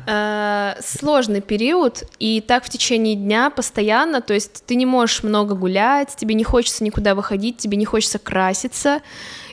А, 0.08 0.78
сложный 0.82 1.42
период, 1.42 2.04
и 2.18 2.40
так 2.40 2.64
в 2.64 2.70
течение 2.70 3.16
дня 3.16 3.50
постоянно, 3.50 4.22
то 4.22 4.34
есть 4.34 4.64
ты 4.66 4.76
не 4.76 4.86
можешь 4.86 5.24
много 5.24 5.54
гулять, 5.54 6.16
тебе 6.16 6.34
не 6.34 6.46
хочется 6.46 6.84
никуда 6.84 7.14
выходить, 7.14 7.58
тебе 7.58 7.76
не 7.76 7.84
хочется 7.86 8.20
краситься, 8.20 9.02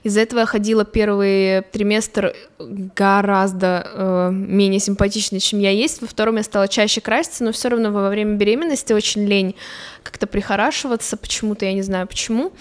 из-за 0.03 0.21
этого 0.21 0.41
я 0.41 0.47
ходила 0.47 0.85
первый 0.85 1.63
триместр 1.73 2.35
гораздо 2.59 3.87
э, 3.93 4.31
менее 4.33 4.81
симпатичной, 4.81 5.41
чем 5.41 5.59
я 5.59 5.71
есть. 5.71 6.01
Во 6.01 6.07
втором 6.07 6.37
я 6.37 6.43
стала 6.43 6.69
чаще 6.69 7.01
краситься, 7.01 7.45
но 7.45 7.53
все 7.53 7.69
равно 7.69 7.91
во 7.91 8.09
время 8.09 8.37
беременности 8.37 8.93
очень 8.95 9.27
лень 9.27 9.55
как-то 10.03 10.27
прихорашиваться. 10.27 11.17
Почему-то 11.17 11.67
я 11.67 11.75
не 11.75 11.83
знаю 11.83 12.07
почему. 12.07 12.53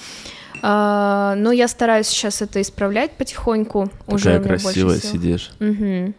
А, 0.61 1.35
но 1.35 1.51
я 1.51 1.67
стараюсь 1.67 2.07
сейчас 2.07 2.41
это 2.41 2.61
исправлять 2.61 3.11
потихоньку. 3.17 3.89
Такая 4.05 4.15
Уже 4.15 4.39
красивая 4.39 4.99
сидишь. 4.99 5.51
Угу. 5.59 6.13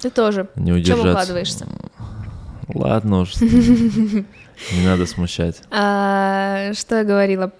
Ты 0.00 0.10
тоже. 0.10 0.48
Не 0.56 0.72
удержаться. 0.72 1.02
Чем 1.02 1.10
укладываешься? 1.10 1.66
Ладно 2.68 3.20
уж. 3.20 3.34
Не 3.40 4.84
надо 4.84 5.06
смущать. 5.06 5.62
А, 5.70 6.72
что 6.74 6.96
я 6.96 7.04
говорила? 7.04 7.50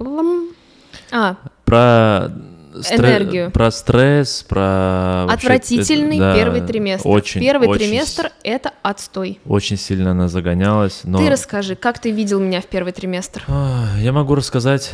А. 1.13 1.37
Про 1.65 2.33
стре- 2.75 2.97
энергию. 2.99 3.51
Про 3.51 3.71
стресс, 3.71 4.43
про... 4.43 5.25
Отвратительный 5.25 6.17
это, 6.17 6.25
да, 6.27 6.35
первый 6.35 6.61
триместр. 6.61 7.09
Очень, 7.09 7.41
первый 7.41 7.69
очень 7.69 7.87
триместр— 7.87 8.31
это 8.43 8.73
отстой. 8.83 9.41
Очень 9.45 9.77
сильно 9.77 10.13
она 10.13 10.29
загонялась, 10.29 11.01
но... 11.05 11.19
Ты 11.19 11.31
расскажи, 11.31 11.75
как 11.75 11.99
ты 11.99 12.11
видел 12.11 12.41
меня 12.41 12.61
в 12.61 12.67
первый 12.67 12.93
триместр? 12.93 13.45
Я 13.49 14.13
могу 14.13 14.35
рассказать, 14.35 14.93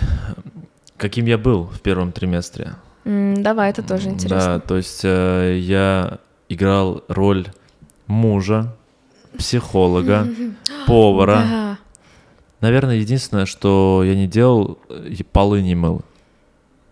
каким 1.02 1.26
я 1.26 1.36
был 1.36 1.64
в 1.64 1.80
первом 1.80 2.12
триместре. 2.12 2.76
Mm, 3.04 3.42
давай, 3.42 3.70
это 3.70 3.82
тоже 3.82 4.10
интересно. 4.10 4.38
Да, 4.38 4.60
то 4.60 4.76
есть 4.76 5.00
э, 5.02 5.58
я 5.58 6.18
играл 6.48 7.02
роль 7.08 7.48
мужа, 8.06 8.72
психолога, 9.36 10.28
повара. 10.86 11.34
Да. 11.34 11.78
Наверное, 12.60 12.96
единственное, 12.98 13.46
что 13.46 14.02
я 14.04 14.14
не 14.14 14.28
делал, 14.28 14.78
полы 15.32 15.60
не 15.62 15.74
мыл. 15.74 16.02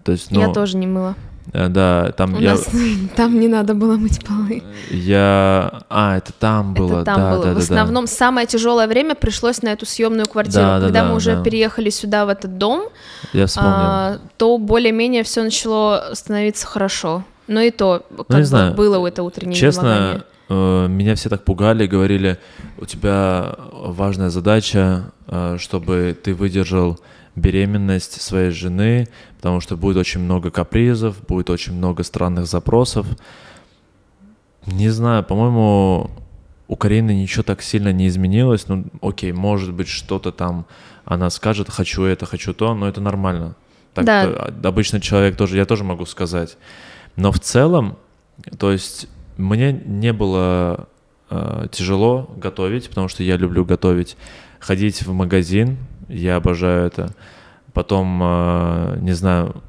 То 0.02 0.10
есть, 0.10 0.32
ну, 0.32 0.40
я 0.40 0.52
тоже 0.52 0.76
не 0.76 0.88
мыла. 0.88 1.14
Э, 1.52 1.68
да, 1.68 2.12
там 2.12 2.34
У 2.34 2.40
я... 2.40 2.52
нас 2.52 2.68
там 3.16 3.38
не 3.40 3.48
надо 3.48 3.74
было 3.74 3.96
мыть 3.96 4.24
полы. 4.24 4.62
Я... 4.90 5.82
А, 5.88 6.16
это 6.16 6.32
там 6.32 6.74
было, 6.74 6.96
это 6.96 7.04
там 7.04 7.16
да, 7.16 7.34
было. 7.34 7.44
да, 7.44 7.50
В 7.52 7.54
да, 7.56 7.60
основном 7.60 8.04
да. 8.04 8.10
самое 8.10 8.46
тяжелое 8.46 8.86
время 8.86 9.14
пришлось 9.14 9.62
на 9.62 9.68
эту 9.68 9.86
съемную 9.86 10.26
квартиру. 10.26 10.62
Да, 10.64 10.78
да, 10.78 10.86
Когда 10.86 11.02
да, 11.02 11.08
мы 11.08 11.16
уже 11.16 11.36
да. 11.36 11.42
переехали 11.42 11.90
сюда, 11.90 12.26
в 12.26 12.28
этот 12.28 12.58
дом, 12.58 12.84
Я 13.32 13.46
вспомнил. 13.46 13.72
а, 13.72 14.18
то 14.36 14.58
более-менее 14.58 15.22
все 15.24 15.42
начало 15.42 16.10
становиться 16.12 16.66
хорошо. 16.66 17.24
Но 17.46 17.60
и 17.60 17.70
то, 17.70 18.04
как 18.16 18.28
Ну, 18.28 18.38
не 18.38 18.44
знаю. 18.44 18.74
было 18.74 19.04
это 19.06 19.24
утреннее 19.24 19.56
Честно, 19.56 20.24
э, 20.48 20.86
меня 20.88 21.16
все 21.16 21.28
так 21.28 21.42
пугали, 21.42 21.86
говорили, 21.88 22.38
у 22.78 22.86
тебя 22.86 23.56
важная 23.72 24.30
задача, 24.30 25.10
э, 25.26 25.56
чтобы 25.58 26.16
ты 26.22 26.32
выдержал 26.32 27.00
беременность 27.36 28.20
своей 28.20 28.50
жены, 28.50 29.08
потому 29.36 29.60
что 29.60 29.76
будет 29.76 29.96
очень 29.96 30.20
много 30.20 30.50
капризов, 30.50 31.16
будет 31.26 31.50
очень 31.50 31.74
много 31.74 32.02
странных 32.02 32.46
запросов. 32.46 33.06
Не 34.66 34.88
знаю, 34.90 35.24
по-моему, 35.24 36.10
у 36.68 36.76
Карины 36.76 37.14
ничего 37.14 37.42
так 37.42 37.62
сильно 37.62 37.92
не 37.92 38.06
изменилось. 38.08 38.68
Ну, 38.68 38.84
окей, 39.02 39.32
может 39.32 39.72
быть, 39.72 39.88
что-то 39.88 40.32
там 40.32 40.66
она 41.04 41.30
скажет, 41.30 41.68
хочу 41.70 42.02
это, 42.04 42.26
хочу 42.26 42.52
то, 42.54 42.74
но 42.74 42.86
это 42.86 43.00
нормально. 43.00 43.56
Так 43.94 44.04
Да. 44.04 44.26
то- 44.26 44.68
обычный 44.68 45.00
человек 45.00 45.36
тоже, 45.36 45.56
я 45.56 45.64
тоже 45.64 45.82
могу 45.82 46.06
сказать. 46.06 46.56
Но 47.16 47.32
в 47.32 47.40
целом, 47.40 47.96
то 48.58 48.70
есть 48.70 49.08
мне 49.36 49.72
не 49.72 50.12
было 50.12 50.88
э, 51.30 51.66
тяжело 51.72 52.28
готовить, 52.36 52.88
потому 52.88 53.08
что 53.08 53.22
я 53.22 53.36
люблю 53.36 53.64
готовить. 53.64 54.16
Ходить 54.58 55.02
в 55.02 55.12
магазин, 55.12 55.78
я 56.10 56.36
обожаю 56.36 56.86
это. 56.86 57.14
Потом, 57.72 58.20
э, 58.22 58.98
не 59.00 59.12
знаю, 59.12 59.62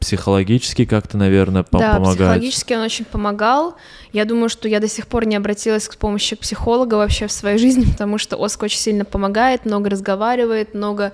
психологически 0.00 0.84
как-то, 0.84 1.16
наверное, 1.18 1.64
по- 1.64 1.78
Да, 1.78 1.94
помогать. 1.94 2.16
психологически 2.16 2.72
он 2.74 2.80
очень 2.82 3.04
помогал. 3.04 3.74
Я 4.12 4.24
думаю, 4.24 4.48
что 4.48 4.68
я 4.68 4.78
до 4.80 4.88
сих 4.88 5.06
пор 5.08 5.26
не 5.26 5.36
обратилась 5.36 5.88
к 5.88 5.96
помощи 5.96 6.36
психолога 6.36 6.94
вообще 6.94 7.26
в 7.26 7.32
своей 7.32 7.58
жизни, 7.58 7.84
потому 7.92 8.18
что 8.18 8.36
Оск 8.42 8.62
очень 8.62 8.78
сильно 8.78 9.04
помогает, 9.04 9.64
много 9.64 9.90
разговаривает, 9.90 10.74
много 10.74 11.12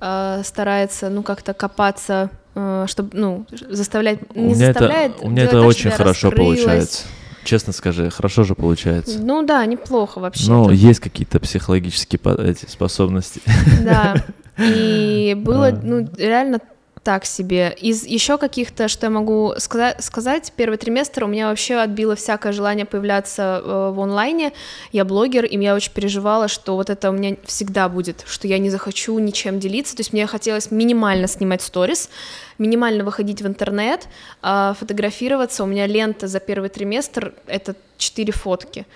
э, 0.00 0.42
старается, 0.44 1.10
ну, 1.10 1.22
как-то 1.22 1.54
копаться, 1.54 2.30
э, 2.54 2.84
чтобы, 2.88 3.10
ну, 3.18 3.46
заставлять, 3.68 4.20
У 4.34 4.38
не 4.40 4.54
меня 4.54 4.66
заставляет. 4.66 5.16
это, 5.16 5.26
у 5.26 5.30
меня 5.30 5.42
это 5.44 5.60
очень 5.62 5.90
хорошо 5.90 6.30
получается. 6.30 7.04
Честно 7.44 7.72
скажи, 7.72 8.10
хорошо 8.10 8.44
же 8.44 8.54
получается. 8.54 9.18
Ну 9.18 9.42
да, 9.44 9.64
неплохо 9.66 10.18
вообще. 10.18 10.50
Ну, 10.50 10.70
есть 10.70 11.00
какие-то 11.00 11.40
психологические 11.40 12.20
эти 12.38 12.66
способности. 12.66 13.40
Да. 13.82 14.14
И 14.58 15.34
было, 15.38 15.70
ну, 15.82 16.06
реально 16.18 16.60
так 17.02 17.24
себе. 17.24 17.74
Из 17.80 18.04
еще 18.04 18.36
каких-то, 18.36 18.88
что 18.88 19.06
я 19.06 19.10
могу 19.10 19.54
сказать, 19.56 20.02
сказать, 20.04 20.52
первый 20.54 20.76
триместр 20.76 21.24
у 21.24 21.26
меня 21.26 21.48
вообще 21.48 21.76
отбило 21.76 22.14
всякое 22.14 22.52
желание 22.52 22.84
появляться 22.84 23.62
э, 23.64 23.90
в 23.94 24.00
онлайне. 24.00 24.52
Я 24.92 25.04
блогер, 25.04 25.46
и 25.46 25.58
я 25.58 25.74
очень 25.74 25.92
переживала, 25.92 26.46
что 26.48 26.76
вот 26.76 26.90
это 26.90 27.10
у 27.10 27.12
меня 27.12 27.36
всегда 27.44 27.88
будет, 27.88 28.24
что 28.26 28.46
я 28.46 28.58
не 28.58 28.68
захочу 28.68 29.18
ничем 29.18 29.58
делиться. 29.58 29.96
То 29.96 30.00
есть 30.00 30.12
мне 30.12 30.26
хотелось 30.26 30.70
минимально 30.70 31.26
снимать 31.26 31.62
сторис, 31.62 32.10
минимально 32.58 33.02
выходить 33.02 33.40
в 33.40 33.46
интернет, 33.46 34.06
а, 34.42 34.74
фотографироваться. 34.78 35.64
У 35.64 35.66
меня 35.66 35.86
лента 35.86 36.28
за 36.28 36.38
первый 36.38 36.68
триместр— 36.68 37.32
это 37.46 37.74
4 37.96 38.32
фотки. 38.32 38.86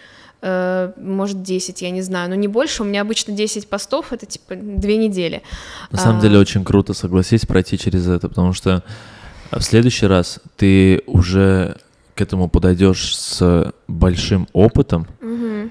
Э, 0.47 0.93
может, 0.99 1.43
10, 1.43 1.81
я 1.81 1.91
не 1.91 2.03
знаю, 2.03 2.29
но 2.29 2.35
не 2.35 2.49
больше. 2.49 2.83
У 2.83 2.85
меня 2.85 3.01
обычно 3.01 3.33
10 3.33 3.67
постов, 3.67 4.13
это 4.13 4.27
типа 4.27 4.55
две 4.57 4.99
недели. 4.99 5.43
На 5.91 5.99
самом 5.99 6.19
А, 6.19 6.21
деле 6.21 6.39
очень 6.39 6.65
круто, 6.65 6.93
согласись, 6.93 7.47
пройти 7.47 7.79
через 7.79 8.07
это, 8.07 8.29
потому 8.29 8.53
что 8.53 8.83
в 9.51 9.63
следующий 9.63 10.07
раз 10.07 10.41
ты 10.57 11.03
уже 11.07 11.77
к 12.15 12.21
этому 12.21 12.51
подойдешь 12.51 13.17
с 13.17 13.73
большим 13.89 14.47
опытом, 14.53 15.07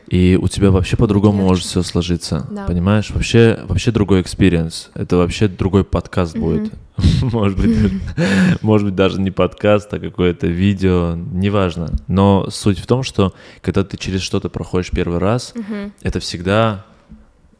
и 0.08 0.38
у 0.42 0.48
тебя 0.48 0.72
вообще 0.72 0.98
по-другому 0.98 1.38
Легче. 1.40 1.48
может 1.50 1.66
все 1.66 1.84
сложиться, 1.84 2.48
Да. 2.52 2.66
понимаешь? 2.66 3.10
Вообще, 3.12 3.60
вообще 3.68 3.92
другой 3.92 4.22
experience. 4.22 4.90
Это 4.94 5.18
вообще 5.18 5.48
другой 5.48 5.84
подкаст 5.84 6.38
будет. 6.38 6.72
Может 7.24 7.58
быть, 7.60 7.92
может 8.62 8.86
быть 8.86 8.96
даже 8.96 9.20
не 9.20 9.32
подкаст, 9.32 9.92
а 9.94 10.00
какое-то 10.00 10.46
видео, 10.46 11.16
неважно. 11.16 11.90
Но 12.08 12.48
суть 12.52 12.78
в 12.78 12.86
том, 12.86 13.02
что 13.02 13.34
когда 13.62 13.84
ты 13.84 13.98
через 13.98 14.22
что-то 14.22 14.50
проходишь 14.50 14.92
первый 14.92 15.18
раз, 15.18 15.54
Мгм. 15.56 15.92
это 16.04 16.20
всегда 16.20 16.86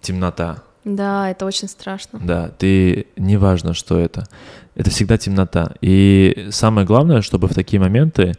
темнота. 0.02 0.62
Да, 0.86 1.30
это 1.32 1.46
очень 1.46 1.68
страшно. 1.68 2.20
Да, 2.22 2.50
ты 2.50 3.08
неважно, 3.18 3.74
что 3.74 3.98
это. 3.98 4.28
Это 4.76 4.90
всегда 4.92 5.18
темнота. 5.18 5.72
И 5.82 6.48
самое 6.52 6.86
главное, 6.86 7.22
чтобы 7.22 7.48
в 7.48 7.54
такие 7.56 7.80
моменты 7.80 8.34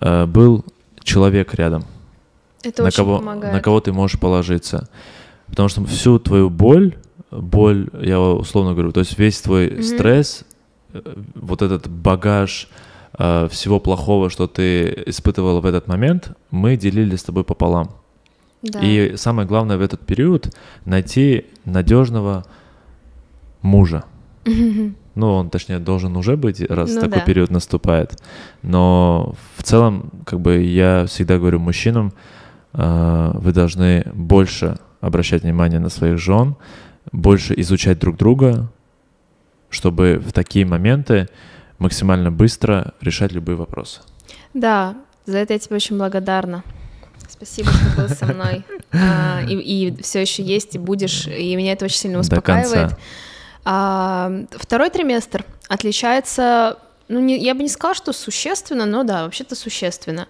э, 0.00 0.26
был 0.26 0.64
человек 1.02 1.54
рядом, 1.54 1.84
Это 2.62 2.82
на 2.82 2.90
кого, 2.90 3.18
помогает. 3.18 3.54
на 3.54 3.60
кого 3.60 3.80
ты 3.80 3.92
можешь 3.92 4.18
положиться. 4.18 4.88
Потому 5.46 5.68
что 5.68 5.84
всю 5.84 6.18
твою 6.18 6.50
боль, 6.50 6.96
боль, 7.30 7.88
я 8.00 8.20
условно 8.20 8.72
говорю, 8.72 8.92
то 8.92 9.00
есть 9.00 9.18
весь 9.18 9.40
твой 9.40 9.70
Мгм. 9.70 9.82
стресс, 9.82 10.44
э, 10.92 11.00
вот 11.34 11.62
этот 11.62 11.88
багаж 11.88 12.68
э, 13.18 13.48
всего 13.50 13.80
плохого, 13.80 14.30
что 14.30 14.46
ты 14.46 15.02
испытывала 15.06 15.60
в 15.60 15.66
этот 15.66 15.88
момент, 15.88 16.36
мы 16.50 16.76
делили 16.76 17.16
с 17.16 17.22
тобой 17.24 17.42
пополам. 17.44 17.90
Да. 18.62 18.80
И 18.80 19.16
самое 19.16 19.48
главное 19.48 19.76
в 19.76 19.80
этот 19.82 20.04
период 20.06 20.54
найти 20.84 21.46
надежного 21.64 22.44
мужа. 23.62 24.04
Ну, 24.44 25.34
он, 25.34 25.50
точнее, 25.50 25.78
должен 25.80 26.16
уже 26.16 26.36
быть, 26.36 26.60
раз 26.70 26.94
Ну 26.94 27.00
такой 27.00 27.18
да. 27.18 27.24
период 27.24 27.50
наступает. 27.50 28.22
Но 28.62 29.34
в 29.56 29.62
целом, 29.64 30.10
как 30.24 30.40
бы 30.40 30.62
я 30.62 31.06
всегда 31.06 31.38
говорю 31.38 31.58
мужчинам, 31.58 32.12
вы 32.78 33.52
должны 33.52 34.04
больше 34.14 34.78
обращать 35.00 35.42
внимание 35.42 35.80
на 35.80 35.88
своих 35.88 36.18
жен, 36.18 36.56
больше 37.12 37.54
изучать 37.60 37.98
друг 37.98 38.16
друга, 38.16 38.70
чтобы 39.70 40.22
в 40.24 40.32
такие 40.32 40.64
моменты 40.64 41.28
максимально 41.78 42.30
быстро 42.30 42.94
решать 43.00 43.32
любые 43.32 43.56
вопросы. 43.56 44.00
Да, 44.54 44.96
за 45.26 45.38
это 45.38 45.52
я 45.52 45.58
тебе 45.58 45.76
очень 45.76 45.98
благодарна. 45.98 46.62
Спасибо, 47.28 47.70
что 47.70 48.02
был 48.02 48.08
со 48.08 48.26
мной. 48.26 48.64
А, 48.92 49.42
И, 49.46 49.94
все 50.02 50.20
еще 50.20 50.42
есть, 50.42 50.74
и 50.74 50.78
будешь, 50.78 51.26
и 51.26 51.54
меня 51.56 51.72
это 51.72 51.84
очень 51.84 51.98
сильно 51.98 52.18
успокаивает. 52.18 52.96
А, 53.64 54.32
второй 54.52 54.90
триместр 54.90 55.44
отличается, 55.68 56.78
ну, 57.08 57.20
не, 57.20 57.38
я 57.38 57.54
бы 57.54 57.62
не 57.62 57.68
сказала, 57.68 57.94
что 57.94 58.12
существенно, 58.12 58.84
но 58.84 59.02
да, 59.02 59.24
вообще-то 59.24 59.54
существенно. 59.54 60.28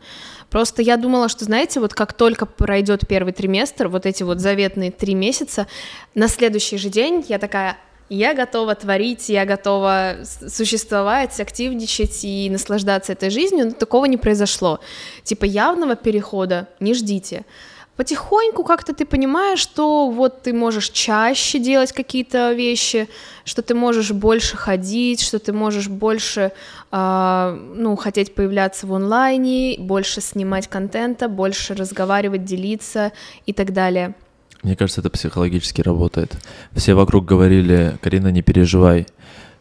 Просто 0.48 0.80
я 0.80 0.96
думала, 0.96 1.28
что, 1.28 1.44
знаете, 1.44 1.80
вот 1.80 1.92
как 1.92 2.12
только 2.12 2.46
пройдет 2.46 3.06
первый 3.06 3.32
триместр, 3.32 3.88
вот 3.88 4.06
эти 4.06 4.22
вот 4.22 4.40
заветные 4.40 4.90
три 4.90 5.14
месяца, 5.14 5.66
на 6.14 6.28
следующий 6.28 6.78
же 6.78 6.88
день 6.88 7.24
я 7.28 7.38
такая, 7.38 7.76
я 8.08 8.32
готова 8.32 8.74
творить, 8.74 9.28
я 9.28 9.44
готова 9.44 10.18
существовать, 10.22 11.38
активничать 11.40 12.24
и 12.24 12.48
наслаждаться 12.48 13.12
этой 13.12 13.30
жизнью, 13.30 13.66
но 13.66 13.72
такого 13.72 14.06
не 14.06 14.16
произошло. 14.16 14.80
Типа 15.24 15.44
явного 15.44 15.96
перехода 15.96 16.68
не 16.80 16.94
ждите. 16.94 17.44
Потихоньку 17.98 18.62
как-то 18.62 18.94
ты 18.94 19.04
понимаешь, 19.04 19.58
что 19.58 20.08
вот 20.08 20.42
ты 20.42 20.52
можешь 20.52 20.90
чаще 20.90 21.58
делать 21.58 21.90
какие-то 21.90 22.52
вещи, 22.52 23.08
что 23.44 23.60
ты 23.60 23.74
можешь 23.74 24.12
больше 24.12 24.56
ходить, 24.56 25.20
что 25.20 25.40
ты 25.40 25.52
можешь 25.52 25.88
больше, 25.88 26.52
а, 26.92 27.58
ну, 27.74 27.96
хотеть 27.96 28.36
появляться 28.36 28.86
в 28.86 28.94
онлайне, 28.94 29.74
больше 29.80 30.20
снимать 30.20 30.68
контента, 30.68 31.28
больше 31.28 31.74
разговаривать, 31.74 32.44
делиться 32.44 33.10
и 33.46 33.52
так 33.52 33.72
далее. 33.72 34.14
Мне 34.62 34.76
кажется, 34.76 35.00
это 35.00 35.10
психологически 35.10 35.80
работает. 35.80 36.36
Все 36.76 36.94
вокруг 36.94 37.24
говорили, 37.24 37.98
Карина, 38.00 38.28
не 38.28 38.42
переживай. 38.42 39.08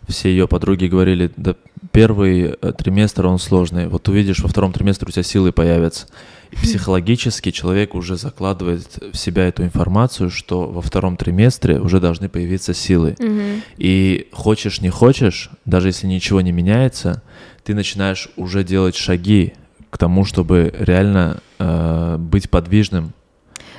Все 0.08 0.30
ее 0.30 0.48
подруги 0.48 0.86
говорили, 0.86 1.32
да 1.38 1.56
первый 1.92 2.56
э, 2.62 2.72
триместр 2.74 3.26
он 3.26 3.40
сложный. 3.40 3.88
Вот 3.88 4.08
увидишь, 4.08 4.42
во 4.42 4.48
втором 4.48 4.74
триместре 4.74 5.08
у 5.08 5.12
тебя 5.12 5.24
силы 5.24 5.52
появятся. 5.52 6.06
И 6.52 6.56
психологически 6.56 7.52
человек 7.52 7.96
уже 7.96 8.18
закладывает 8.18 8.88
в 9.14 9.18
себя 9.18 9.48
эту 9.48 9.64
информацию, 9.64 10.30
что 10.30 10.68
во 10.68 10.82
втором 10.82 11.18
триместре 11.18 11.80
уже 11.80 12.00
должны 12.00 12.30
появиться 12.30 12.74
силы. 12.74 13.16
Мгм. 13.20 13.62
И 13.78 14.28
хочешь, 14.32 14.82
не 14.82 14.90
хочешь, 14.90 15.50
даже 15.66 15.90
если 15.90 16.08
ничего 16.08 16.42
не 16.42 16.52
меняется, 16.52 17.22
ты 17.64 17.74
начинаешь 17.74 18.30
уже 18.38 18.64
делать 18.64 18.96
шаги 18.96 19.54
к 19.90 19.98
тому, 19.98 20.26
чтобы 20.26 20.74
реально 20.78 21.42
э, 21.60 22.18
быть 22.20 22.50
подвижным, 22.50 23.14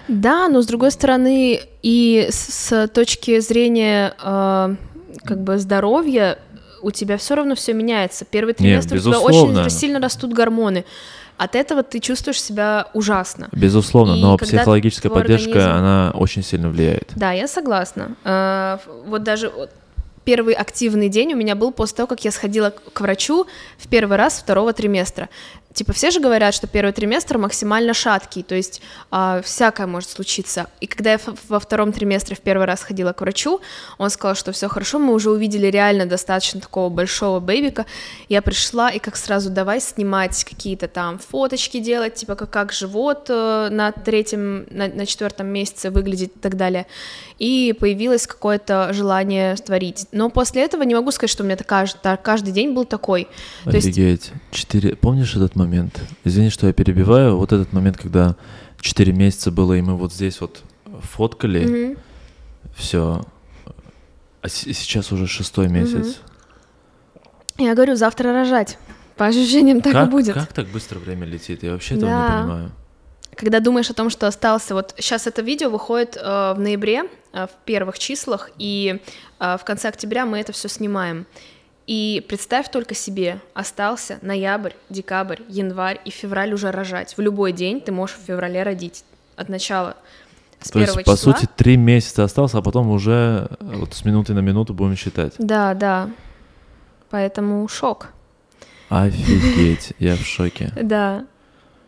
Да, 0.09 0.49
но 0.49 0.63
с 0.63 0.67
другой 0.67 0.91
стороны, 0.91 1.61
и 1.83 2.29
с, 2.31 2.89
точки 2.89 3.41
зрения 3.41 4.15
э, 4.23 4.77
как 5.25 5.43
бы 5.43 5.59
здоровья, 5.59 6.39
у 6.83 6.91
тебя 6.91 7.17
все 7.19 7.35
равно 7.35 7.55
все 7.55 7.73
меняется. 7.75 8.25
Первый 8.25 8.55
триместр 8.55 8.97
у 8.97 8.99
тебя 8.99 9.21
очень 9.21 9.71
сильно 9.71 10.01
растут 10.01 10.33
гормоны. 10.33 10.85
От 11.39 11.55
этого 11.55 11.83
ты 11.83 12.01
чувствуешь 12.01 12.43
себя 12.43 12.89
ужасно. 12.95 13.49
Безусловно, 13.53 14.15
И 14.15 14.21
но 14.23 14.37
психологическая 14.37 15.11
поддержка, 15.11 15.51
организм- 15.51 15.79
она 15.79 16.11
очень 16.15 16.43
сильно 16.43 16.69
влияет. 16.69 17.13
Да, 17.17 17.33
я 17.33 17.47
согласна. 17.49 18.17
Э, 18.25 18.79
Вот 19.07 19.23
даже 19.23 19.51
первый 20.25 20.53
активный 20.55 21.09
день 21.09 21.33
у 21.33 21.37
меня 21.37 21.55
был 21.55 21.73
после 21.73 21.97
того, 21.97 22.07
как 22.09 22.25
я 22.25 22.31
сходила 22.33 22.71
к 22.93 23.01
врачу 23.01 23.47
в 23.79 23.89
первый 23.89 24.17
раз 24.19 24.39
второго 24.41 24.73
триместра. 24.73 25.29
Типа 25.79 25.93
все 25.93 26.11
же 26.11 26.19
говорят, 26.19 26.55
что 26.55 26.67
первый 26.67 26.91
триместр 26.91 27.39
максимально 27.39 27.95
шаткий, 27.95 28.43
то 28.43 28.57
есть 28.57 28.83
а, 29.13 29.41
всякое 29.43 29.87
может 29.87 30.11
случиться. 30.11 30.67
И 30.81 30.89
когда 30.89 31.13
я 31.13 31.21
во 31.49 31.61
втором 31.61 31.93
триместре 31.93 32.35
в 32.35 32.41
первый 32.41 32.67
раз 32.67 32.83
ходила 32.83 33.13
к 33.13 33.21
врачу, 33.21 33.61
он 33.97 34.11
сказал, 34.11 34.35
что 34.35 34.51
все 34.51 34.67
хорошо, 34.67 34.99
мы 34.99 35.15
уже 35.15 35.31
увидели 35.31 35.69
реально 35.69 36.07
достаточно 36.07 36.61
такого 36.61 36.89
большого 36.89 37.39
бэбика. 37.39 37.87
Я 38.29 38.43
пришла 38.43 38.91
и 38.91 38.99
как 38.99 39.15
сразу 39.15 39.51
давай 39.51 39.81
снимать 39.81 40.43
какие-то 40.43 40.89
там 40.89 41.21
фоточки 41.21 41.79
делать, 41.79 42.15
типа 42.15 42.35
как, 42.35 42.51
как 42.51 42.73
живот 42.73 43.27
э, 43.29 43.69
на 43.71 43.93
третьем, 43.93 44.67
на, 44.71 44.89
на 44.89 45.07
четвертом 45.07 45.47
месяце 45.47 45.91
выглядит 45.91 46.35
и 46.35 46.41
так 46.41 46.57
далее. 46.57 46.89
И 47.39 47.73
появилось 47.79 48.27
какое-то 48.27 48.93
желание 48.93 49.55
творить. 49.55 50.07
Но 50.11 50.29
после 50.29 50.65
этого 50.65 50.83
не 50.83 50.97
могу 50.97 51.13
сказать, 51.13 51.31
что 51.31 51.45
у 51.45 51.47
меня 51.47 51.55
та- 51.55 52.17
каждый 52.17 52.53
день 52.53 52.75
был 52.75 52.85
такой. 52.85 53.29
То 53.63 53.71
есть 53.71 53.87
Офигеть. 53.87 54.33
Четыре... 54.51 54.97
Помнишь 54.97 55.37
этот 55.37 55.55
момент? 55.55 55.68
Извини, 56.25 56.51
что 56.51 56.67
я 56.67 56.73
перебиваю. 56.73 57.37
Вот 57.37 57.53
этот 57.53 57.73
момент, 57.73 57.97
когда 57.97 58.37
четыре 58.81 59.13
месяца 59.13 59.51
было, 59.51 59.75
и 59.75 59.81
мы 59.83 59.97
вот 59.97 60.13
здесь 60.13 60.41
вот 60.41 60.63
фоткали, 61.03 61.65
Мгм. 61.91 61.99
все. 62.75 63.25
А 64.43 64.49
сейчас 64.49 65.13
уже 65.13 65.27
шестой 65.27 65.69
месяц. 65.69 66.21
Я 67.59 67.75
говорю, 67.75 67.97
завтра 67.97 68.33
рожать. 68.33 68.79
По 69.17 69.27
ощущениям 69.27 69.81
так 69.81 69.93
как, 69.93 70.09
и 70.09 70.11
будет. 70.11 70.35
как 70.35 70.53
так 70.53 70.69
быстро 70.69 70.99
время 71.01 71.27
летит? 71.27 71.63
Я 71.65 71.73
вообще 71.73 71.97
этого 71.97 72.11
Да. 72.11 72.23
не 72.37 72.43
понимаю. 72.43 72.73
Когда 73.35 73.61
думаешь 73.61 73.91
о 73.91 73.95
том, 73.95 74.11
что 74.11 74.27
остался, 74.29 74.75
вот 74.75 74.95
сейчас 74.99 75.27
это 75.27 75.43
видео 75.43 75.71
выходит 75.71 76.17
э, 76.17 76.21
в 76.57 76.61
ноябре, 76.61 77.03
э, 77.33 77.47
в 77.47 77.51
первых 77.65 77.99
числах, 77.99 78.51
и 78.59 79.01
э, 79.41 79.57
в 79.59 79.65
конце 79.65 79.89
октября 79.89 80.25
мы 80.25 80.39
это 80.39 80.53
все 80.53 80.69
снимаем. 80.69 81.27
И 81.89 82.23
представь 82.29 82.71
только 82.71 82.95
себе, 82.95 83.41
остался 83.55 84.19
ноябрь, 84.21 84.73
декабрь, 84.91 85.41
январь 85.49 85.99
и 86.05 86.11
февраль 86.11 86.53
уже 86.53 86.71
рожать. 86.71 87.17
В 87.17 87.21
любой 87.23 87.53
день 87.53 87.81
ты 87.81 87.93
можешь 87.93 88.17
в 88.17 88.27
феврале 88.27 88.63
родить 88.63 89.05
от 89.37 89.49
начала. 89.49 89.97
С 90.61 90.71
То 90.71 90.81
есть, 90.81 90.93
первого 90.93 91.05
по 91.05 91.17
числа. 91.17 91.33
сути, 91.33 91.49
три 91.57 91.79
месяца 91.79 92.25
осталось, 92.25 92.53
а 92.53 92.61
потом 92.61 92.91
уже 92.91 93.49
э, 93.59 93.73
вот 93.77 93.95
с 93.95 94.05
минуты 94.05 94.35
на 94.35 94.41
минуту 94.41 94.75
будем 94.75 94.97
считать. 94.97 95.33
Да, 95.39 95.73
да. 95.73 96.11
Поэтому 97.09 97.67
шок. 97.69 98.09
Офигеть, 98.91 99.95
я 99.99 100.17
в 100.17 100.27
шоке. 100.27 100.71
Да. 100.77 101.25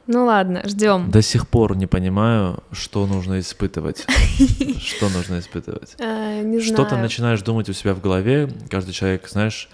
Ну 0.06 0.24
ладно, 0.24 0.62
ждем. 0.64 1.10
До 1.10 1.20
сих 1.20 1.46
пор 1.46 1.76
не 1.76 1.86
понимаю, 1.86 2.62
что 2.72 3.06
нужно 3.06 3.38
испытывать. 3.38 4.06
Что 4.80 5.10
нужно 5.10 5.40
испытывать. 5.40 5.94
Э, 5.98 6.40
не 6.42 6.62
Что 6.62 6.84
ты 6.84 6.90
знаю. 6.90 7.02
начинаешь 7.02 7.42
думать 7.42 7.68
у 7.68 7.74
себя 7.74 7.92
в 7.92 8.00
голове, 8.00 8.48
каждый 8.70 8.92
человек, 8.92 9.28
знаешь, 9.28 9.68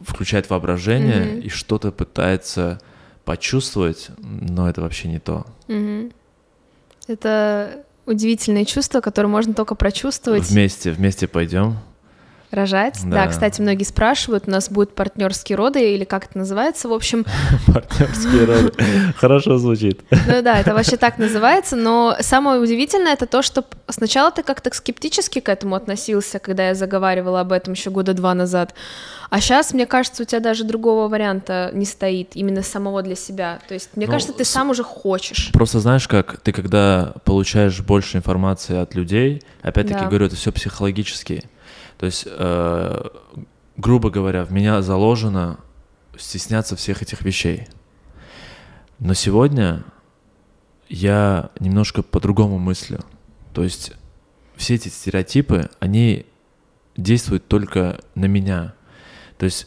включает 0.00 0.50
воображение 0.50 1.24
Мгм. 1.34 1.40
и 1.40 1.48
что-то 1.48 1.92
пытается 1.92 2.80
почувствовать, 3.24 4.08
но 4.18 4.68
это 4.68 4.80
вообще 4.80 5.08
не 5.08 5.18
то. 5.18 5.46
Мгм. 5.68 6.12
Это 7.06 7.84
удивительное 8.06 8.64
чувство, 8.64 9.00
которое 9.00 9.28
можно 9.28 9.54
только 9.54 9.74
прочувствовать. 9.74 10.48
Вместе, 10.50 10.90
вместе 10.90 11.28
пойдем. 11.28 11.76
Рожать. 12.50 12.98
Да. 13.04 13.24
Да. 13.24 13.26
кстати, 13.28 13.60
многие 13.60 13.84
спрашивают, 13.84 14.44
у 14.46 14.50
нас 14.50 14.70
будут 14.70 14.94
партнерские 14.94 15.56
роды 15.56 15.94
или 15.94 16.04
как 16.04 16.24
это 16.26 16.38
называется, 16.38 16.88
в 16.88 16.92
общем. 16.92 17.24
Партнерские 17.66 18.44
роды. 18.44 18.72
Хорошо 19.16 19.58
звучит. 19.58 20.00
Ну 20.10 20.42
да, 20.42 20.58
это 20.58 20.74
вообще 20.74 20.96
так 20.96 21.18
называется, 21.18 21.76
но 21.76 22.16
самое 22.20 22.60
удивительное 22.60 23.12
это 23.12 23.26
то, 23.26 23.42
что 23.42 23.64
сначала 23.88 24.30
ты 24.30 24.42
как-то 24.42 24.70
скептически 24.74 25.40
к 25.40 25.48
этому 25.48 25.74
относился, 25.76 26.38
когда 26.38 26.68
я 26.68 26.74
заговаривала 26.74 27.40
об 27.40 27.52
этом 27.52 27.74
еще 27.74 27.90
года 27.90 28.14
два 28.14 28.34
назад, 28.34 28.74
а 29.30 29.40
сейчас, 29.40 29.72
мне 29.72 29.86
кажется, 29.86 30.22
у 30.24 30.26
тебя 30.26 30.40
даже 30.40 30.64
другого 30.64 31.06
варианта 31.08 31.70
не 31.72 31.84
стоит, 31.84 32.30
именно 32.34 32.62
самого 32.62 33.00
для 33.02 33.14
себя. 33.14 33.60
То 33.68 33.74
есть, 33.74 33.90
мне 33.94 34.06
Ну, 34.06 34.12
кажется, 34.12 34.32
ты 34.32 34.44
сам 34.44 34.70
уже 34.70 34.82
хочешь. 34.82 35.50
Просто 35.52 35.78
знаешь 35.78 36.08
как, 36.08 36.40
ты 36.40 36.50
когда 36.52 37.14
получаешь 37.24 37.80
больше 37.80 38.16
информации 38.16 38.76
от 38.76 38.96
людей, 38.96 39.42
опять-таки 39.62 40.00
Да. 40.00 40.06
говорю, 40.08 40.26
это 40.26 40.34
все 40.34 40.50
психологически. 40.50 41.44
То 42.00 42.06
есть, 42.06 42.24
э, 42.26 43.08
грубо 43.76 44.08
говоря, 44.08 44.46
в 44.46 44.52
меня 44.52 44.80
заложено 44.80 45.60
стесняться 46.16 46.74
всех 46.74 47.02
этих 47.02 47.20
вещей. 47.20 47.68
Но 48.98 49.12
сегодня 49.12 49.84
я 50.88 51.50
немножко 51.60 52.02
по-другому 52.02 52.58
мыслю. 52.58 53.00
То 53.52 53.62
есть 53.62 53.92
все 54.56 54.76
эти 54.76 54.88
стереотипы, 54.88 55.68
они 55.78 56.24
действуют 56.96 57.48
только 57.48 58.00
на 58.14 58.24
меня. 58.24 58.72
То 59.36 59.44
есть 59.44 59.66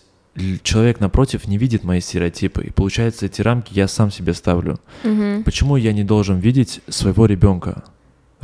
человек 0.64 1.00
напротив 1.00 1.48
не 1.48 1.60
видит 1.60 1.84
мои 1.84 2.00
стереотипы, 2.00 2.64
и 2.64 2.72
получается 2.72 3.28
эти 3.28 3.44
рамки 3.44 3.76
я 3.76 3.88
сам 3.88 4.10
себе 4.10 4.34
ставлю. 4.34 4.80
Мгм. 5.04 5.44
Почему 5.44 5.76
я 5.76 5.94
не 5.94 6.04
должен 6.04 6.40
видеть 6.40 6.82
своего 6.88 7.28
ребенка? 7.28 7.84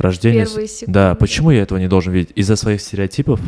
Рождение. 0.00 0.46
с- 0.46 0.50
Первые 0.50 0.68
секунды. 0.68 0.92
Да, 0.92 1.14
почему 1.14 1.50
я 1.50 1.62
этого 1.62 1.78
не 1.78 1.88
должен 1.88 2.12
видеть? 2.12 2.32
Из-за 2.34 2.56
своих 2.56 2.80
стереотипов? 2.80 3.40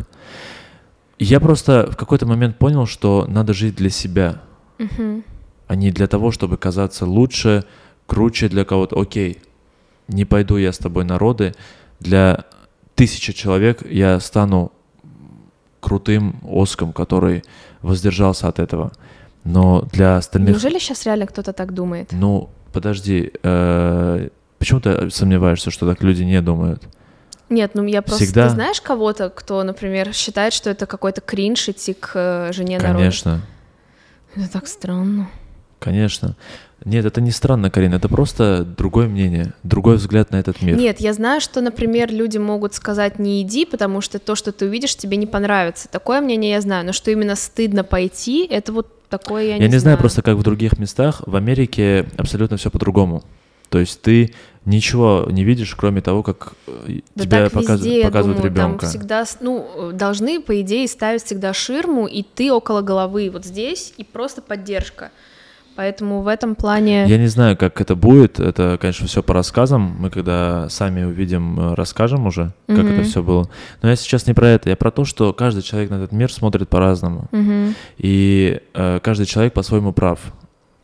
Я 1.19 1.41
просто 1.41 1.89
в 1.91 1.97
какой-то 1.97 2.27
момент 2.27 2.59
понял, 2.59 2.87
что 2.87 3.27
надо 3.29 3.53
жить 3.55 3.77
для 3.77 3.91
себя, 3.91 4.41
Мгм. 4.79 5.25
а 5.69 5.75
не 5.77 5.91
для 5.91 6.07
того, 6.07 6.31
чтобы 6.31 6.57
казаться 6.57 7.07
лучше, 7.07 7.65
круче 8.07 8.49
для 8.49 8.65
кого-то. 8.65 8.99
Окей, 9.01 9.39
не 10.09 10.25
пойду 10.25 10.57
я 10.57 10.73
с 10.73 10.79
тобой 10.79 11.05
на 11.05 11.19
роды. 11.19 11.55
Для 12.01 12.45
тысячи 12.95 13.33
человек 13.33 13.83
я 13.89 14.21
стану 14.21 14.73
крутым 15.81 16.41
оском, 16.45 16.93
который 16.93 17.43
воздержался 17.83 18.49
от 18.49 18.59
этого. 18.59 18.93
Но 19.45 19.83
для 19.93 20.17
остальных... 20.17 20.51
Неужели 20.51 20.79
сейчас 20.79 21.05
реально 21.07 21.27
кто-то 21.27 21.53
так 21.53 21.73
думает? 21.75 22.11
Ну, 22.13 22.51
подожди, 22.73 23.33
э, 23.43 24.29
почему 24.63 24.79
ты 24.81 25.11
сомневаешься, 25.11 25.73
что 25.73 25.89
так 25.89 26.05
люди 26.05 26.23
не 26.23 26.41
думают? 26.41 26.85
Нет, 27.49 27.73
ну 27.75 27.85
я 27.85 28.01
просто... 28.01 28.25
Всегда- 28.25 28.47
Ты 28.47 28.55
знаешь 28.55 28.81
кого-то, 28.81 29.29
кто, 29.29 29.61
например, 29.65 30.13
считает, 30.15 30.53
что 30.53 30.71
это 30.71 30.87
какой-то 30.87 31.21
кринж 31.21 31.69
идти 31.69 31.95
к 31.95 32.13
э, 32.15 32.53
жене 32.53 32.79
на 32.79 32.85
роды? 32.85 32.99
Конечно, 32.99 33.41
Это 34.37 34.53
так 34.53 34.69
странно. 34.69 35.29
конечно. 35.81 36.37
Нет, 36.85 37.05
это 37.05 37.21
не 37.21 37.33
странно, 37.33 37.71
Карин, 37.71 37.93
это 37.95 38.09
просто 38.09 38.65
другое 38.65 39.09
мнение, 39.09 39.53
другой 39.65 39.97
взгляд 39.97 40.31
на 40.31 40.37
этот 40.37 40.63
мир. 40.63 40.77
Нет, 40.77 41.01
я 41.01 41.13
знаю, 41.13 41.41
что, 41.41 41.61
например, 41.61 42.13
люди 42.13 42.39
могут 42.39 42.75
сказать 42.75 43.19
не 43.19 43.43
иди, 43.43 43.65
потому 43.67 44.01
что 44.01 44.21
то, 44.21 44.37
что 44.37 44.53
ты 44.53 44.67
увидишь, 44.67 44.95
тебе 44.97 45.17
не 45.17 45.27
понравится. 45.27 45.89
Такое 45.89 46.21
мнение 46.21 46.53
я 46.53 46.61
знаю, 46.61 46.87
но 46.87 46.93
что 46.93 47.11
именно 47.11 47.35
стыдно 47.35 47.83
пойти, 47.83 48.47
это 48.47 48.73
вот 48.73 49.09
такое 49.09 49.43
я, 49.43 49.57
Я 49.57 49.67
не, 49.67 49.73
не 49.73 49.79
знаю 49.79 49.99
просто, 49.99 50.23
как 50.23 50.37
в 50.37 50.43
других 50.45 50.79
местах. 50.79 51.23
В 51.27 51.35
Америке 51.35 52.07
абсолютно 52.17 52.57
все 52.57 52.71
по-другому. 52.71 53.25
То 53.73 53.79
есть 53.79 54.03
ты 54.03 54.35
ничего 54.65 55.27
не 55.31 55.45
видишь, 55.45 55.75
кроме 55.75 56.01
того, 56.01 56.23
как 56.23 56.53
э, 56.67 57.01
Да 57.15 57.25
тебя 57.25 57.47
показ- 57.49 57.79
везде, 57.79 58.03
показывают 58.05 58.39
думаю, 58.39 58.53
ребенка. 58.55 58.81
там 58.81 58.91
всегда, 58.91 59.25
ну, 59.41 59.91
должны, 59.93 60.41
по 60.41 60.61
идее, 60.61 60.87
ставить 60.89 61.25
всегда 61.25 61.53
ширму, 61.53 62.07
и 62.07 62.23
ты 62.23 62.53
около 62.53 62.81
головы 62.83 63.31
вот 63.33 63.45
здесь, 63.45 63.93
и 63.97 64.05
просто 64.05 64.41
поддержка. 64.43 65.11
Поэтому 65.75 66.21
в 66.21 66.29
этом 66.29 66.55
плане... 66.55 67.07
Я 67.07 67.17
не 67.17 67.29
знаю, 67.29 67.57
как 67.57 67.81
это 67.81 67.97
будет. 67.97 68.39
Это, 68.39 68.77
конечно, 68.79 69.07
все 69.07 69.23
по 69.23 69.33
рассказам. 69.33 69.97
Мы 69.99 70.11
когда 70.11 70.69
сами 70.69 71.03
увидим, 71.05 71.59
э, 71.59 71.75
расскажем 71.75 72.27
уже, 72.27 72.53
как 72.67 72.77
Мгм. 72.85 72.89
это 73.01 73.05
все 73.05 73.23
было. 73.23 73.49
Но 73.81 73.89
я 73.89 73.97
сейчас 73.97 74.27
не 74.27 74.35
про 74.35 74.49
это. 74.49 74.69
Я 74.69 74.77
про 74.77 74.91
то, 74.91 75.07
что 75.07 75.33
каждый 75.33 75.63
человек 75.63 75.89
на 75.89 75.95
этот 75.95 76.13
мир 76.13 76.31
смотрит 76.31 76.69
по-разному. 76.69 77.25
Мгм. 77.33 77.75
И 77.97 78.61
э, 78.75 79.01
каждый 79.03 79.25
человек 79.25 79.55
по-своему 79.55 79.95
прав. 79.95 80.21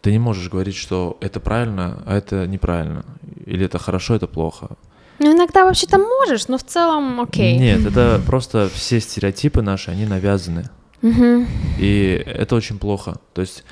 Ты 0.00 0.12
не 0.12 0.18
можешь 0.18 0.48
говорить, 0.50 0.76
что 0.76 1.16
это 1.20 1.40
правильно, 1.40 2.02
а 2.06 2.16
это 2.16 2.46
неправильно. 2.46 3.04
Или 3.46 3.66
это 3.66 3.78
хорошо, 3.78 4.14
это 4.14 4.26
плохо. 4.26 4.70
Ну, 5.18 5.34
иногда 5.34 5.64
вообще-то 5.64 5.98
можешь, 5.98 6.46
но 6.48 6.58
в 6.58 6.62
целом 6.62 7.20
окей. 7.20 7.58
Нет, 7.58 7.84
это 7.84 8.20
просто 8.24 8.68
все 8.72 9.00
стереотипы 9.00 9.62
наши, 9.62 9.90
они 9.90 10.06
навязаны. 10.06 10.70
И 11.02 12.22
это 12.26 12.54
очень 12.54 12.78
плохо. 12.78 13.16
То 13.34 13.40
есть 13.40 13.64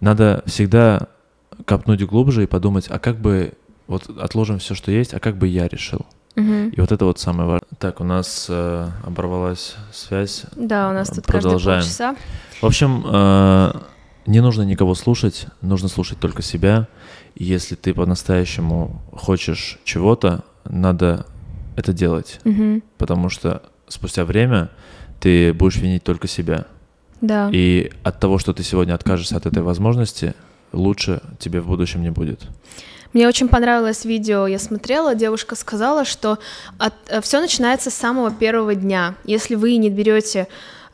надо 0.00 0.42
всегда 0.46 1.08
копнуть 1.64 2.02
глубже 2.04 2.44
и 2.44 2.46
подумать, 2.46 2.86
а 2.88 2.98
как 2.98 3.20
бы, 3.20 3.52
вот 3.86 4.08
отложим 4.18 4.58
все, 4.58 4.74
что 4.74 4.90
есть, 4.90 5.14
а 5.14 5.20
как 5.20 5.36
бы 5.38 5.46
я 5.46 5.68
решил. 5.68 6.06
И 6.36 6.74
вот 6.80 6.92
это 6.92 7.04
вот 7.04 7.18
самое 7.18 7.48
важное. 7.48 7.68
Так, 7.80 8.00
у 8.00 8.04
нас 8.04 8.46
э, 8.48 8.88
оборвалась 9.04 9.74
связь. 9.92 10.44
Да, 10.54 10.88
у 10.88 10.92
нас 10.92 11.08
тут 11.08 11.26
каждые 11.26 11.42
Продолжаем. 11.42 11.80
полчаса. 11.80 12.16
В 12.60 12.64
общем, 12.64 13.04
э, 13.08 13.72
не 14.28 14.40
нужно 14.40 14.62
никого 14.62 14.94
слушать, 14.94 15.46
нужно 15.62 15.88
слушать 15.88 16.20
только 16.20 16.42
себя. 16.42 16.86
И 17.34 17.44
если 17.44 17.74
ты 17.74 17.94
по-настоящему 17.94 19.02
хочешь 19.12 19.78
чего-то, 19.84 20.44
надо 20.64 21.26
это 21.76 21.92
делать. 21.92 22.40
Мгм. 22.44 22.82
Потому 22.98 23.30
что 23.30 23.62
спустя 23.88 24.24
время 24.24 24.68
ты 25.20 25.52
будешь 25.52 25.76
винить 25.76 26.04
только 26.04 26.28
себя. 26.28 26.66
Да. 27.20 27.50
И 27.52 27.90
от 28.04 28.20
того, 28.20 28.38
что 28.38 28.52
ты 28.52 28.62
сегодня 28.62 28.94
откажешься 28.94 29.36
от 29.36 29.46
этой 29.46 29.62
возможности, 29.62 30.34
лучше 30.72 31.20
тебе 31.38 31.60
в 31.60 31.66
будущем 31.66 32.02
не 32.02 32.10
будет. 32.10 32.42
Мне 33.14 33.26
очень 33.26 33.48
понравилось 33.48 34.04
видео, 34.04 34.46
я 34.46 34.58
смотрела, 34.58 35.14
девушка 35.14 35.56
сказала, 35.56 36.04
что 36.04 36.38
все 37.22 37.40
начинается 37.40 37.90
с 37.90 37.94
самого 37.94 38.30
первого 38.30 38.74
дня. 38.74 39.14
Если 39.24 39.54
вы 39.54 39.76
не 39.76 39.88
берете 39.88 40.46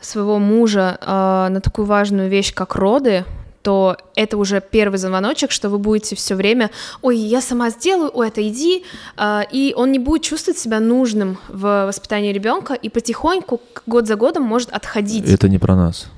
своего 0.05 0.39
мужа 0.39 0.99
э, 1.01 1.49
на 1.51 1.61
такую 1.61 1.87
важную 1.87 2.29
вещь, 2.29 2.53
как 2.55 2.75
роды, 2.77 3.25
то 3.65 3.97
это 4.15 4.37
уже 4.37 4.61
первый 4.61 4.99
звоночек, 4.99 5.51
что 5.51 5.71
вы 5.71 5.79
будете 5.79 6.15
все 6.17 6.35
время, 6.35 6.71
ой, 7.01 7.17
я 7.17 7.41
сама 7.41 7.71
сделаю, 7.71 8.11
ой, 8.13 8.29
это 8.29 8.47
иди, 8.47 8.85
э, 9.17 9.41
и 9.51 9.73
он 9.75 9.91
не 9.91 9.99
будет 9.99 10.23
чувствовать 10.23 10.59
себя 10.59 10.81
нужным 10.81 11.39
в 11.49 11.87
воспитании 11.87 12.33
ребенка 12.33 12.75
и 12.75 12.91
потихоньку 12.91 13.63
год 13.87 14.07
за 14.07 14.17
годом 14.17 14.43
может 14.43 14.71
отходить. 14.71 15.27
Это 15.27 15.49
не 15.49 15.59
про 15.59 15.75
нас. 15.75 16.09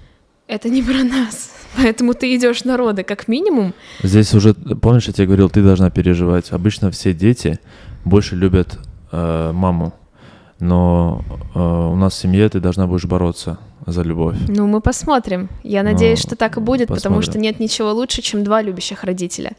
Это 0.49 0.68
не 0.68 0.82
про 0.82 1.05
нас, 1.05 1.53
поэтому 1.76 2.14
ты 2.14 2.34
идешь 2.34 2.64
на 2.64 2.76
роды 2.76 3.05
как 3.05 3.28
минимум. 3.28 3.74
Здесь 4.03 4.34
уже, 4.34 4.55
помнишь, 4.55 5.07
я 5.07 5.12
тебе 5.12 5.26
говорил, 5.26 5.49
ты 5.49 5.62
должна 5.62 5.91
переживать. 5.91 6.51
Обычно 6.51 6.91
все 6.91 7.12
дети 7.12 7.61
больше 8.05 8.34
любят 8.34 8.78
э, 9.12 9.53
маму, 9.53 9.95
но 10.59 11.24
э, 11.55 11.59
у 11.61 11.97
нас 11.97 12.14
в 12.14 12.16
семье 12.16 12.49
ты 12.49 12.59
должна 12.61 12.87
будешь 12.87 13.05
бороться 13.05 13.59
за 13.87 14.03
любовь. 14.03 14.37
Ну, 14.49 14.66
мы 14.66 14.80
посмотрим. 14.80 15.49
Я 15.62 15.82
надеюсь, 15.82 16.22
Ну, 16.24 16.28
что 16.28 16.37
так 16.37 16.57
и 16.57 16.61
будет, 16.61 16.89
потому 16.89 17.22
что 17.22 17.32
посмотрим. 17.32 17.43
нет 17.43 17.61
ничего 17.61 17.93
лучше, 17.93 18.20
чем 18.22 18.43
два 18.45 18.61
любящих 18.62 19.05
родителя. 19.05 19.53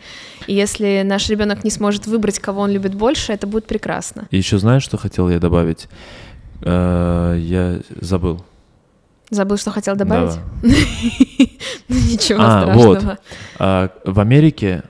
И 0.47 0.53
если 0.53 1.01
наш 1.05 1.30
ребенок 1.30 1.63
не 1.63 1.71
сможет 1.71 2.07
выбрать, 2.07 2.39
кого 2.39 2.61
он 2.61 2.71
любит 2.71 2.93
больше, 2.95 3.32
это 3.34 3.47
будет 3.47 3.65
прекрасно. 3.67 4.28
И 4.32 4.38
еще 4.38 4.57
знаешь, 4.57 4.84
что 4.84 4.97
хотел 4.97 5.30
я 5.30 5.39
добавить? 5.39 5.88
Э, 6.61 7.36
я 7.39 7.80
забыл. 8.01 8.43
Забыл, 9.30 9.57
что 9.57 9.71
хотел 9.71 9.95
добавить? 9.95 10.36
Да. 10.61 10.69
Ну, 11.89 11.95
Ничего 11.95 12.39
А, 12.41 12.61
страшного. 12.63 13.17
А, 13.59 13.89
в 14.03 14.19
Америке 14.19 14.84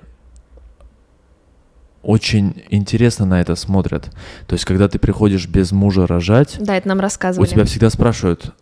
очень 2.01 2.63
интересно 2.69 3.25
на 3.25 3.41
это 3.41 3.55
смотрят. 3.55 4.09
То 4.47 4.53
есть, 4.53 4.65
когда 4.65 4.87
ты 4.87 4.97
приходишь 4.97 5.47
без 5.47 5.71
мужа 5.71 6.07
рожать, 6.07 6.55
Да, 6.59 6.75
это 6.75 6.87
нам 6.87 6.97
у 6.99 7.01
рассказывали. 7.01 7.47
тебя 7.47 7.65
всегда 7.65 7.89
спрашивают, 7.89 8.53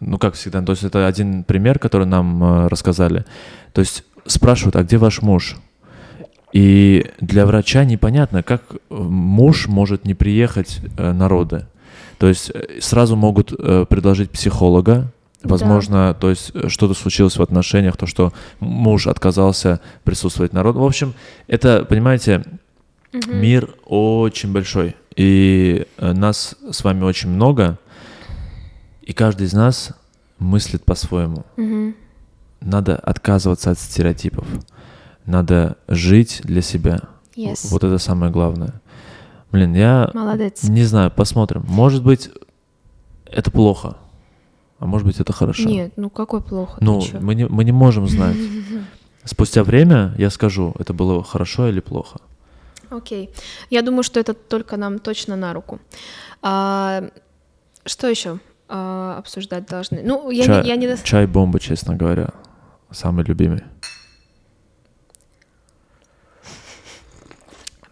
ну 0.00 0.18
как 0.18 0.34
всегда, 0.34 0.62
то 0.62 0.72
есть 0.72 0.84
это 0.84 1.06
один 1.06 1.44
пример, 1.44 1.78
который 1.78 2.06
нам 2.06 2.42
э, 2.42 2.68
рассказали. 2.68 3.24
То 3.72 3.80
есть 3.80 4.04
спрашивают, 4.26 4.76
а 4.76 4.82
где 4.82 4.96
ваш 4.96 5.22
муж? 5.22 5.56
И 6.52 7.06
для 7.20 7.46
врача 7.46 7.84
непонятно, 7.84 8.42
как 8.42 8.62
э, 8.72 8.76
муж 8.94 9.68
может 9.68 10.04
не 10.04 10.14
приехать 10.14 10.80
э, 10.96 11.12
на 11.12 11.28
роды. 11.28 11.66
То 12.18 12.28
есть 12.28 12.52
сразу 12.80 13.16
могут 13.16 13.56
предложить 13.88 14.30
психолога, 14.30 15.10
Возможно, 15.42 16.14
то 16.20 16.28
есть 16.28 16.52
что-то 16.68 16.92
случилось 16.92 17.38
в 17.38 17.42
отношениях, 17.42 17.96
то, 17.96 18.04
что 18.04 18.34
муж 18.58 19.06
отказался 19.06 19.80
присутствовать 20.04 20.52
на 20.52 20.62
роду. 20.62 20.80
В 20.80 20.84
общем, 20.84 21.14
это, 21.46 21.86
понимаете, 21.86 22.44
Мгм. 23.12 23.40
Мир 23.40 23.74
очень 23.86 24.52
большой, 24.52 24.94
и 25.16 25.86
нас 25.98 26.54
с 26.70 26.84
вами 26.84 27.02
очень 27.02 27.30
много, 27.30 27.78
и 29.10 29.12
каждый 29.12 29.48
из 29.48 29.52
нас 29.52 29.90
мыслит 30.38 30.84
по-своему. 30.84 31.44
Мгм. 31.56 31.96
Надо 32.60 32.94
отказываться 32.94 33.72
от 33.72 33.78
стереотипов, 33.80 34.46
надо 35.26 35.78
жить 35.88 36.42
для 36.44 36.62
себя. 36.62 37.00
Yes. 37.34 37.66
Вот 37.70 37.82
это 37.82 37.98
самое 37.98 38.30
главное. 38.30 38.80
Блин, 39.50 39.74
я 39.74 40.12
Молодец. 40.14 40.62
не 40.62 40.84
знаю, 40.84 41.10
посмотрим. 41.10 41.64
Может 41.66 42.04
быть, 42.04 42.30
это 43.26 43.50
плохо. 43.50 43.96
А 44.78 44.86
может 44.86 45.08
быть, 45.08 45.18
это 45.18 45.32
хорошо? 45.32 45.68
Нет, 45.68 45.94
ну 45.96 46.08
какой 46.08 46.40
плохо? 46.40 46.78
Ну, 46.80 47.02
мы 47.20 47.34
не, 47.34 47.48
мы 47.48 47.64
не 47.64 47.72
можем 47.72 48.06
знать. 48.06 48.36
Спустя 49.24 49.64
время 49.64 50.14
я 50.18 50.30
скажу, 50.30 50.72
это 50.78 50.92
было 50.92 51.24
хорошо 51.24 51.68
или 51.68 51.80
плохо. 51.80 52.20
Окей. 52.90 53.30
Я 53.70 53.82
думаю, 53.82 54.04
что 54.04 54.20
это 54.20 54.34
только 54.34 54.76
нам 54.76 55.00
точно 55.00 55.34
на 55.34 55.52
руку. 55.52 55.80
А, 56.42 57.10
что 57.84 58.06
еще 58.06 58.38
обсуждать 58.70 59.66
должны? 59.66 60.02
Ну, 60.04 60.30
я 60.30 60.44
чай, 60.46 60.62
не, 60.62 60.68
я 60.68 60.76
не 60.76 60.86
дос- 60.86 61.02
чай 61.04 61.26
бомба, 61.26 61.58
честно 61.60 61.96
говоря. 61.96 62.30
Самый 62.90 63.24
любимый. 63.24 63.62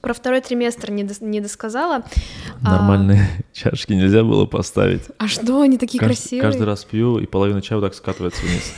про 0.01 0.15
второй 0.15 0.41
триместр 0.41 0.91
не, 0.91 1.03
дос- 1.05 1.23
не 1.23 1.41
досказала. 1.41 2.03
А, 2.65 2.71
Нормальные 2.77 3.29
чашки 3.53 3.93
нельзя 3.93 4.23
было 4.23 4.47
поставить. 4.47 5.03
А 5.19 5.29
что, 5.29 5.61
они 5.61 5.77
такие 5.77 5.99
Кажд- 6.01 6.07
красивые? 6.07 6.43
каждый 6.43 6.65
раз 6.67 6.85
пью, 6.85 7.19
и 7.19 7.27
половина 7.27 7.61
чая 7.61 7.79
вот 7.79 7.87
так 7.87 7.95
скатывается 7.95 8.41
вниз. 8.47 8.75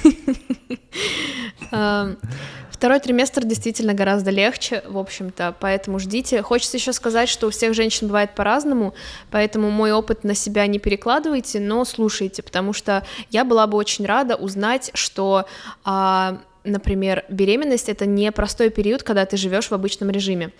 Второй 2.80 2.98
триместр 2.98 3.44
действительно 3.44 3.92
гораздо 3.92 4.30
легче, 4.30 4.82
в 4.86 4.96
общем-то, 4.96 5.54
поэтому 5.60 5.98
ждите. 5.98 6.40
Хочется 6.40 6.78
еще 6.78 6.94
сказать, 6.94 7.28
что 7.28 7.48
у 7.48 7.50
всех 7.50 7.74
женщин 7.74 8.06
бывает 8.06 8.34
по-разному, 8.34 8.94
поэтому 9.30 9.70
мой 9.70 9.92
опыт 9.92 10.24
на 10.24 10.34
себя 10.34 10.66
не 10.66 10.78
перекладывайте, 10.78 11.60
но 11.60 11.84
слушайте, 11.84 12.42
потому 12.42 12.72
что 12.72 13.04
я 13.30 13.44
была 13.44 13.66
бы 13.66 13.76
очень 13.76 14.06
рада 14.06 14.34
узнать, 14.34 14.92
что 14.94 15.44
а, 15.84 16.38
например, 16.64 17.24
беременность 17.28 17.88
это 17.88 18.06
не 18.06 18.30
простой 18.32 18.70
период, 18.70 19.02
когда 19.02 19.26
ты 19.26 19.36
живешь 19.36 19.68
в 19.68 19.72
обычном 19.72 20.10
режиме. 20.10 20.52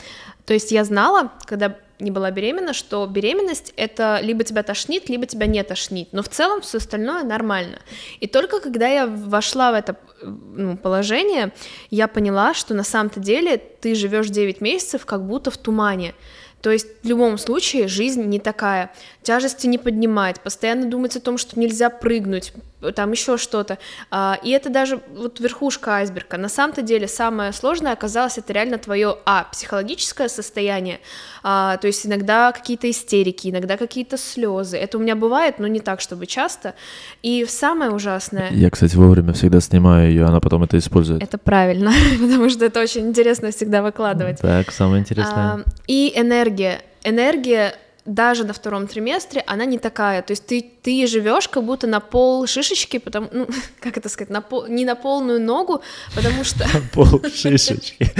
То 0.47 0.55
есть 0.55 0.73
я 0.73 0.85
знала, 0.85 1.33
когда 1.47 1.77
не 2.01 2.11
была 2.11 2.31
беременна, 2.31 2.73
что 2.73 3.07
беременность 3.07 3.73
это 3.77 4.21
либо 4.23 4.43
тебя 4.45 4.63
тошнит, 4.63 5.09
либо 5.09 5.27
тебя 5.27 5.47
не 5.47 5.63
тошнит, 5.63 6.09
но 6.13 6.23
в 6.23 6.29
целом 6.29 6.63
все 6.63 6.79
остальное 6.79 7.23
нормально. 7.23 7.79
И 8.21 8.27
только 8.27 8.61
когда 8.61 8.89
я 8.89 9.07
вошла 9.07 9.73
в 9.73 9.75
это 9.75 9.97
ну, 10.23 10.77
положение, 10.77 11.53
я 11.91 12.09
поняла, 12.09 12.55
что 12.55 12.75
на 12.75 12.85
самом-то 12.85 13.21
деле 13.21 13.59
ты 13.59 13.95
живешь 13.95 14.29
9 14.29 14.61
месяцев 14.61 15.07
как 15.07 15.27
будто 15.27 15.51
в 15.51 15.59
тумане. 15.59 16.15
То 16.63 16.71
есть 16.71 16.89
в 17.03 17.09
любом 17.09 17.39
случае 17.39 17.89
жизнь 17.89 18.23
не 18.25 18.39
такая. 18.39 18.93
Тяжести 19.23 19.67
не 19.67 19.79
поднимать, 19.79 20.41
постоянно 20.41 20.87
думать 20.87 21.17
о 21.17 21.21
том, 21.21 21.39
что 21.39 21.59
нельзя 21.59 21.89
прыгнуть, 21.89 22.53
там 22.95 23.13
еще 23.13 23.37
что-то. 23.37 23.79
А, 24.11 24.39
И 24.43 24.51
это 24.51 24.71
даже 24.71 25.01
вот 25.15 25.41
верхушка 25.41 25.97
айсберга. 25.97 26.37
На 26.37 26.49
самом-то 26.49 26.83
деле 26.83 27.09
самое 27.09 27.53
сложное 27.53 27.93
оказалось 27.93 28.39
это 28.39 28.53
реально 28.53 28.79
твое, 28.79 29.17
а, 29.27 29.45
психологическое 29.53 30.29
состояние, 30.29 31.01
а, 31.43 31.77
то 31.77 31.87
есть 31.87 32.07
иногда 32.07 32.53
какие-то 32.53 32.91
истерики, 32.91 33.49
иногда 33.49 33.77
какие-то 33.77 34.17
слезы. 34.17 34.77
Это 34.77 34.99
у 34.99 35.01
меня 35.01 35.17
бывает, 35.17 35.59
но 35.59 35.67
не 35.67 35.81
так, 35.81 36.01
чтобы 36.01 36.27
часто. 36.27 36.75
И 37.23 37.45
самое 37.49 37.91
ужасное... 37.91 38.51
Я, 38.51 38.71
кстати, 38.71 38.97
вовремя 38.97 39.33
всегда 39.33 39.61
снимаю 39.61 40.09
ее, 40.11 40.25
она 40.25 40.41
потом 40.41 40.65
это 40.65 40.79
использует. 40.79 41.23
Это 41.23 41.39
правильно, 41.39 41.93
потому 42.21 42.49
что 42.49 42.65
это 42.65 42.81
очень 42.81 43.09
интересно 43.09 43.51
всегда 43.51 43.83
выкладывать. 43.83 44.41
Так, 44.41 44.71
самое 44.73 45.01
интересное. 45.01 45.35
А, 45.37 45.61
И 45.87 46.13
энергия. 46.17 46.83
Энергия 47.03 47.75
даже 48.05 48.45
на 48.45 48.53
втором 48.53 48.87
триместре, 48.87 49.43
она 49.47 49.65
не 49.65 49.79
такая. 49.79 50.23
То 50.23 50.33
есть 50.33 50.47
ты, 50.47 50.65
ты 50.83 51.07
живешь 51.07 51.49
как 51.49 51.65
будто 51.65 51.87
на 51.87 52.01
пол 52.01 52.47
шишечки, 52.47 52.99
потому, 52.99 53.29
ну, 53.33 53.49
как 53.81 53.97
это 53.97 54.09
сказать, 54.09 54.31
на 54.31 54.41
пол, 54.41 54.67
не 54.67 54.85
на 54.85 54.95
полную 54.95 55.41
ногу, 55.41 55.83
потому 56.15 56.45
что... 56.45 56.67
Пол 56.93 57.23
шишечки. 57.35 58.11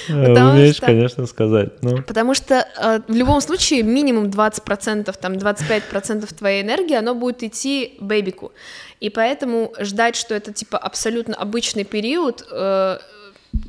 Умеешь, 0.09 0.79
конечно, 0.79 1.25
сказать. 1.25 1.81
Ну, 1.81 2.01
Потому 2.03 2.33
что 2.33 2.67
э, 2.77 3.01
в 3.07 3.15
любом 3.15 3.41
случае 3.41 3.83
минимум 3.83 4.25
20%, 4.25 5.13
там 5.19 5.33
25% 5.33 6.33
твоей 6.33 6.61
энергии, 6.61 6.95
оно 6.95 7.15
будет 7.15 7.43
идти 7.43 7.97
бэбику. 7.99 8.51
И 8.99 9.09
поэтому 9.09 9.73
ждать, 9.79 10.15
что 10.15 10.35
это 10.35 10.53
типа 10.53 10.77
абсолютно 10.77 11.35
обычный 11.35 11.83
период, 11.83 12.45
э, 12.51 12.99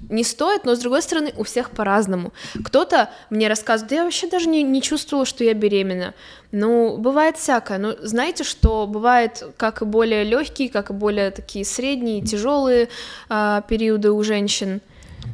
не 0.08 0.24
стоит, 0.24 0.64
но 0.64 0.74
с 0.74 0.78
другой 0.78 1.02
стороны, 1.02 1.32
у 1.36 1.44
всех 1.44 1.70
по-разному. 1.70 2.32
Кто-то 2.64 3.10
мне 3.30 3.48
рассказывает, 3.48 3.90
да 3.90 3.96
я 3.96 4.04
вообще 4.04 4.28
даже 4.28 4.48
не, 4.48 4.62
не 4.62 4.82
чувствовала, 4.82 5.26
что 5.26 5.42
я 5.42 5.54
беременна. 5.54 6.14
Ну, 6.52 6.98
бывает 6.98 7.38
всякое. 7.38 7.78
Но 7.78 7.94
знаете, 8.02 8.44
что 8.44 8.86
бывает 8.86 9.42
как 9.56 9.82
и 9.82 9.84
более 9.84 10.24
легкие, 10.24 10.68
как 10.68 10.90
и 10.90 10.92
более 10.92 11.30
такие 11.30 11.64
средние, 11.64 12.20
тяжелые 12.20 12.88
а, 13.28 13.62
периоды 13.62 14.12
у 14.12 14.22
женщин. 14.22 14.82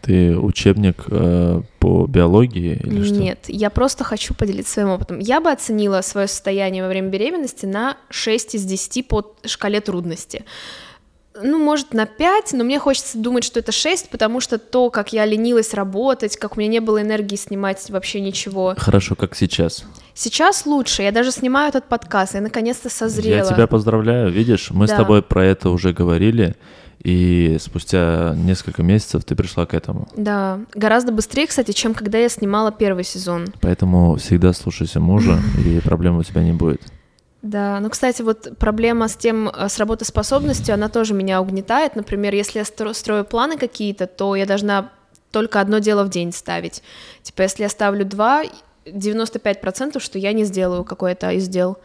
ты 0.02 0.38
учебник 0.38 1.04
э, 1.08 1.60
по 1.80 2.06
биологии 2.06 2.80
или 2.84 3.02
что? 3.02 3.14
Нет, 3.14 3.40
я 3.48 3.70
просто 3.70 4.04
хочу 4.04 4.32
поделиться 4.32 4.74
своим 4.74 4.90
опытом. 4.90 5.18
Я 5.18 5.40
бы 5.40 5.50
оценила 5.50 6.02
свое 6.02 6.28
состояние 6.28 6.84
во 6.84 6.88
время 6.88 7.08
беременности 7.08 7.66
на 7.66 7.96
6 8.10 8.54
из 8.54 8.64
10 8.64 9.08
по 9.08 9.34
шкале 9.44 9.80
трудности. 9.80 10.44
Ну, 11.42 11.58
может, 11.58 11.94
на 11.94 12.06
5, 12.06 12.52
но 12.54 12.64
мне 12.64 12.78
хочется 12.78 13.18
думать, 13.18 13.44
что 13.44 13.60
это 13.60 13.72
6, 13.72 14.10
потому 14.10 14.40
что 14.40 14.58
то, 14.58 14.90
как 14.90 15.12
я 15.12 15.24
ленилась 15.24 15.74
работать, 15.74 16.36
как 16.36 16.56
у 16.56 16.60
меня 16.60 16.70
не 16.70 16.80
было 16.80 17.02
энергии 17.02 17.36
снимать 17.36 17.88
вообще 17.90 18.20
ничего. 18.20 18.74
Хорошо, 18.76 19.14
как 19.14 19.34
сейчас. 19.36 19.84
Сейчас 20.14 20.66
лучше, 20.66 21.02
я 21.02 21.12
даже 21.12 21.30
снимаю 21.30 21.68
этот 21.68 21.84
подкаст, 21.84 22.34
я 22.34 22.40
наконец-то 22.40 22.90
созрела. 22.90 23.46
Я 23.46 23.54
тебя 23.54 23.66
поздравляю. 23.66 24.30
Видишь, 24.32 24.70
мы 24.70 24.86
с 24.86 24.90
Да. 24.90 24.96
тобой 24.96 25.22
про 25.22 25.44
это 25.44 25.70
уже 25.70 25.92
говорили, 25.92 26.56
и 27.02 27.56
спустя 27.60 28.34
несколько 28.36 28.82
месяцев 28.82 29.24
ты 29.24 29.36
пришла 29.36 29.66
к 29.66 29.74
этому. 29.74 30.08
Да, 30.16 30.58
гораздо 30.74 31.12
быстрее, 31.12 31.46
кстати, 31.46 31.70
чем 31.72 31.94
когда 31.94 32.18
я 32.18 32.28
снимала 32.28 32.72
первый 32.72 33.04
сезон. 33.04 33.46
Поэтому 33.60 34.16
всегда 34.16 34.52
слушайся 34.52 34.98
мужа, 34.98 35.38
и 35.64 35.78
проблем 35.80 36.18
у 36.18 36.22
тебя 36.24 36.42
не 36.42 36.52
будет. 36.52 36.82
Да, 37.42 37.78
ну, 37.80 37.88
кстати, 37.90 38.22
вот 38.22 38.48
проблема 38.58 39.06
с 39.08 39.16
тем, 39.16 39.48
э, 39.48 39.68
с 39.68 39.78
работоспособностью, 39.78 40.74
она 40.74 40.88
тоже 40.88 41.14
меня 41.14 41.40
угнетает. 41.40 41.94
Например, 41.96 42.34
если 42.34 42.58
я 42.58 42.64
стро- 42.64 42.92
строю 42.94 43.24
планы 43.24 43.56
какие-то, 43.56 44.06
то 44.06 44.34
я 44.34 44.44
должна 44.44 44.90
только 45.30 45.60
одно 45.60 45.78
дело 45.78 46.04
в 46.04 46.08
день 46.10 46.32
ставить. 46.32 46.82
Типа, 47.22 47.42
если 47.42 47.62
я 47.62 47.68
ставлю 47.68 48.04
два, 48.04 48.42
95% 48.86 50.00
что 50.00 50.18
я 50.18 50.32
не 50.32 50.44
сделаю 50.44 50.84
какое-то 50.84 51.30
из 51.30 51.48
дел, 51.48 51.78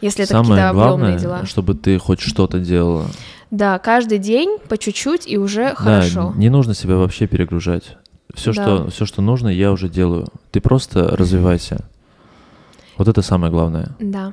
если 0.00 0.24
это 0.24 0.32
Самое 0.32 0.50
какие-то 0.62 0.74
главное, 0.74 1.18
дела. 1.18 1.46
чтобы 1.46 1.74
ты 1.74 1.98
хоть 1.98 2.20
что-то 2.20 2.58
делала. 2.58 3.06
Да, 3.50 3.78
каждый 3.78 4.18
день 4.18 4.58
по 4.68 4.76
чуть-чуть 4.76 5.28
и 5.28 5.38
уже 5.38 5.68
Да, 5.70 5.74
хорошо. 5.74 6.32
не 6.36 6.48
нужно 6.48 6.74
себя 6.74 6.96
вообще 6.96 7.26
перегружать. 7.26 7.96
Все, 8.34 8.52
Да. 8.52 8.62
что, 8.62 8.90
все, 8.90 9.06
что 9.06 9.22
нужно, 9.22 9.48
я 9.48 9.70
уже 9.70 9.88
делаю. 9.88 10.26
Ты 10.50 10.60
просто 10.60 11.16
развивайся. 11.16 11.84
Вот 12.98 13.08
это 13.08 13.22
самое 13.22 13.52
главное. 13.52 13.94
Да. 14.00 14.32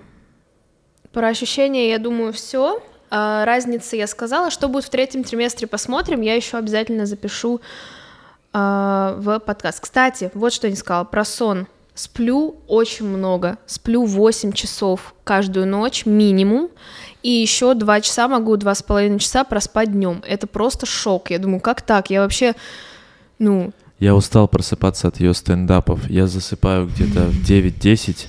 Про 1.14 1.28
ощущения, 1.28 1.90
я 1.92 2.00
думаю, 2.00 2.34
все. 2.34 2.82
разницы 3.12 3.96
я 3.96 4.08
сказала. 4.08 4.50
Что 4.50 4.68
будет 4.68 4.86
в 4.86 4.90
третьем 4.90 5.24
триместре, 5.24 5.68
посмотрим. 5.68 6.22
Я 6.22 6.34
еще 6.34 6.58
обязательно 6.58 7.06
запишу 7.06 7.62
а, 8.52 9.16
в 9.20 9.40
подкаст. 9.40 9.80
Кстати, 9.80 10.32
вот 10.34 10.52
что 10.52 10.66
я 10.66 10.72
не 10.72 10.78
сказала 10.78 11.04
про 11.04 11.24
сон. 11.24 11.68
Сплю 11.94 12.56
очень 12.68 13.06
много. 13.06 13.60
Сплю 13.68 14.04
8 14.04 14.54
часов 14.54 15.14
каждую 15.24 15.68
ночь 15.68 16.08
минимум. 16.08 16.70
И 17.22 17.30
еще 17.30 17.76
2 17.76 18.02
часа 18.02 18.28
могу, 18.28 18.56
2,5 18.56 19.20
часа 19.20 19.44
проспать 19.44 19.92
днем. 19.92 20.24
Это 20.28 20.48
просто 20.48 20.88
шок. 20.88 21.30
Я 21.30 21.38
думаю, 21.38 21.60
как 21.60 21.84
так? 21.84 22.10
Я 22.10 22.22
вообще, 22.22 22.56
ну, 23.38 23.72
Я 24.00 24.16
устал 24.16 24.48
просыпаться 24.48 25.10
от 25.10 25.20
ее 25.20 25.36
стендапов. 25.36 26.10
Я 26.10 26.26
засыпаю 26.26 26.88
где-то 26.88 27.28
в 27.28 27.48
9-10. 27.48 28.26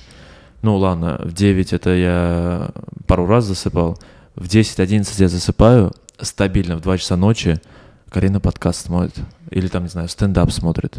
Ну 0.64 0.78
ладно, 0.78 1.20
в 1.22 1.34
9 1.34 1.74
это 1.74 1.90
я 1.90 2.70
пару 3.06 3.26
раз 3.26 3.44
засыпал. 3.44 3.98
В 4.34 4.46
10-11 4.46 5.06
я 5.18 5.28
засыпаю 5.28 5.92
стабильно 6.18 6.76
в 6.76 6.80
2 6.80 6.96
часа 6.96 7.16
ночи. 7.16 7.60
Карина 8.08 8.40
подкаст 8.40 8.86
смотрит. 8.86 9.14
Или 9.50 9.68
там, 9.68 9.82
не 9.82 9.90
знаю, 9.90 10.08
стендап 10.08 10.50
смотрит. 10.52 10.96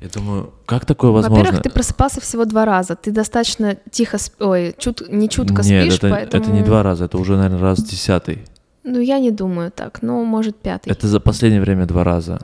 Я 0.00 0.08
думаю, 0.08 0.54
как 0.64 0.86
такое 0.86 1.10
возможно? 1.10 1.36
Во-первых, 1.36 1.64
ты 1.64 1.68
просыпался 1.68 2.22
всего 2.22 2.46
два 2.46 2.64
раза. 2.64 2.96
Ты 2.96 3.10
достаточно 3.10 3.76
тихо, 3.90 4.16
сп- 4.16 4.46
ой, 4.46 4.74
чут... 4.78 5.06
не 5.10 5.28
чутко 5.28 5.60
Нет, 5.60 5.82
спишь, 5.82 5.98
это, 5.98 6.08
поэтому... 6.08 6.42
это 6.42 6.52
не 6.52 6.62
два 6.62 6.82
раза, 6.82 7.04
это 7.04 7.18
уже, 7.18 7.36
наверное, 7.36 7.60
раз 7.60 7.82
десятый. 7.82 8.46
Ну, 8.84 9.00
я 9.00 9.18
не 9.18 9.32
думаю 9.32 9.70
так, 9.70 10.00
ну, 10.00 10.24
может, 10.24 10.56
пятый. 10.56 10.88
Это 10.88 11.08
за 11.08 11.20
последнее 11.20 11.60
время 11.60 11.84
два 11.84 12.04
раза. 12.04 12.40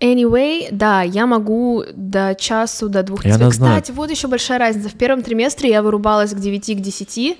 Anyway, 0.00 0.68
да, 0.70 1.02
я 1.02 1.26
могу 1.26 1.82
до 1.94 2.36
часу, 2.38 2.88
до 2.88 3.02
двух 3.02 3.24
И 3.24 3.30
она 3.30 3.50
знает. 3.50 3.82
Кстати, 3.82 3.96
вот 3.96 4.10
еще 4.10 4.28
большая 4.28 4.58
разница. 4.58 4.88
В 4.88 4.94
первом 4.94 5.22
триместре 5.22 5.70
я 5.70 5.82
вырубалась 5.82 6.32
к 6.32 6.38
9, 6.38 6.76
к 6.76 6.80
10, 6.80 7.38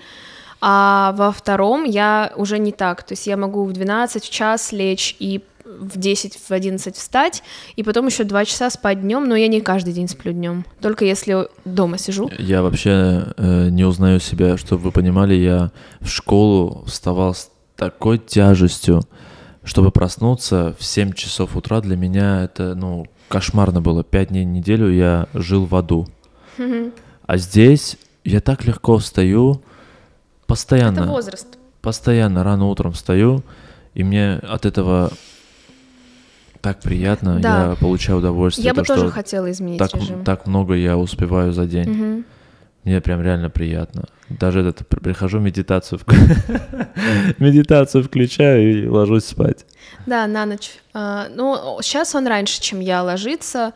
а 0.61 1.15
во 1.17 1.31
втором 1.31 1.85
я 1.85 2.33
уже 2.37 2.59
не 2.59 2.73
так. 2.73 3.05
То 3.05 3.13
есть 3.13 3.29
я 3.29 3.37
могу 3.37 3.65
в 3.65 3.73
12, 3.73 4.25
в 4.25 4.31
час 4.31 4.73
лечь 4.73 5.15
и 5.21 5.41
в 5.65 5.99
10, 5.99 6.39
в 6.49 6.51
11 6.51 6.97
встать, 6.97 7.43
и 7.77 7.83
потом 7.83 8.07
еще 8.07 8.25
два 8.25 8.45
часа 8.45 8.71
спать 8.71 9.03
днем, 9.03 9.29
но 9.29 9.37
я 9.37 9.49
не 9.49 9.61
каждый 9.61 9.93
день 9.93 10.09
сплю 10.09 10.33
днем, 10.33 10.65
только 10.81 11.05
если 11.05 11.49
дома 11.65 11.99
сижу. 11.99 12.31
Я 12.39 12.63
вообще 12.63 13.35
э, 13.37 13.69
не 13.69 13.85
узнаю 13.85 14.19
себя, 14.19 14.57
чтобы 14.57 14.85
вы 14.85 14.93
понимали, 14.93 15.35
я 15.35 15.71
в 16.01 16.09
школу 16.09 16.85
вставал 16.87 17.35
с 17.35 17.51
такой 17.77 18.19
тяжестью, 18.19 19.03
чтобы 19.69 19.91
проснуться 19.91 20.75
в 20.79 20.85
7 20.85 21.13
часов 21.13 21.55
утра, 21.55 21.81
для 21.81 21.97
меня 21.97 22.43
это, 22.45 22.75
ну, 22.75 23.07
кошмарно 23.29 23.81
было. 23.83 24.03
Пять 24.03 24.29
дней 24.31 24.45
в 24.47 24.49
неделю 24.49 24.91
я 24.91 25.29
жил 25.35 25.67
в 25.67 25.77
аду. 25.77 26.09
А 27.27 27.37
здесь 27.37 27.99
я 28.25 28.41
так 28.41 28.65
легко 28.65 28.97
встаю, 28.99 29.63
постоянно. 30.47 31.01
Это 31.01 31.09
возраст. 31.09 31.47
Постоянно 31.83 32.43
рано 32.43 32.67
утром 32.67 32.93
встаю, 32.93 33.43
и 33.95 34.03
мне 34.03 34.37
от 34.37 34.65
этого 34.67 35.11
так 36.63 36.81
приятно, 36.81 37.39
Да. 37.39 37.71
я 37.71 37.77
получаю 37.77 38.19
удовольствие. 38.19 38.65
Я 38.65 38.75
бы 38.75 38.83
то, 38.83 38.95
тоже 38.95 39.01
что 39.07 39.11
хотела 39.11 39.51
изменить 39.51 39.79
так, 39.79 39.95
режим. 39.95 40.25
так 40.25 40.47
много 40.47 40.75
я 40.75 40.97
успеваю 40.97 41.53
за 41.53 41.67
день. 41.67 41.91
Мгм. 41.91 42.25
Мне 42.89 43.03
прям 43.03 43.23
реально 43.23 43.51
приятно. 43.51 44.05
Даже 44.31 44.61
этот 44.61 44.89
при- 44.89 44.99
прихожу 44.99 45.41
медитацию, 45.41 46.01
медитацию 47.39 48.03
включаю 48.03 48.85
и 48.85 48.89
ложусь 48.89 49.27
спать. 49.27 49.67
Да, 50.07 50.27
на 50.27 50.47
ночь. 50.47 50.71
А, 50.95 51.27
ну, 51.35 51.81
сейчас 51.83 52.15
он 52.15 52.27
раньше, 52.27 52.63
чем 52.63 52.81
я, 52.81 53.03
ложится. 53.03 53.75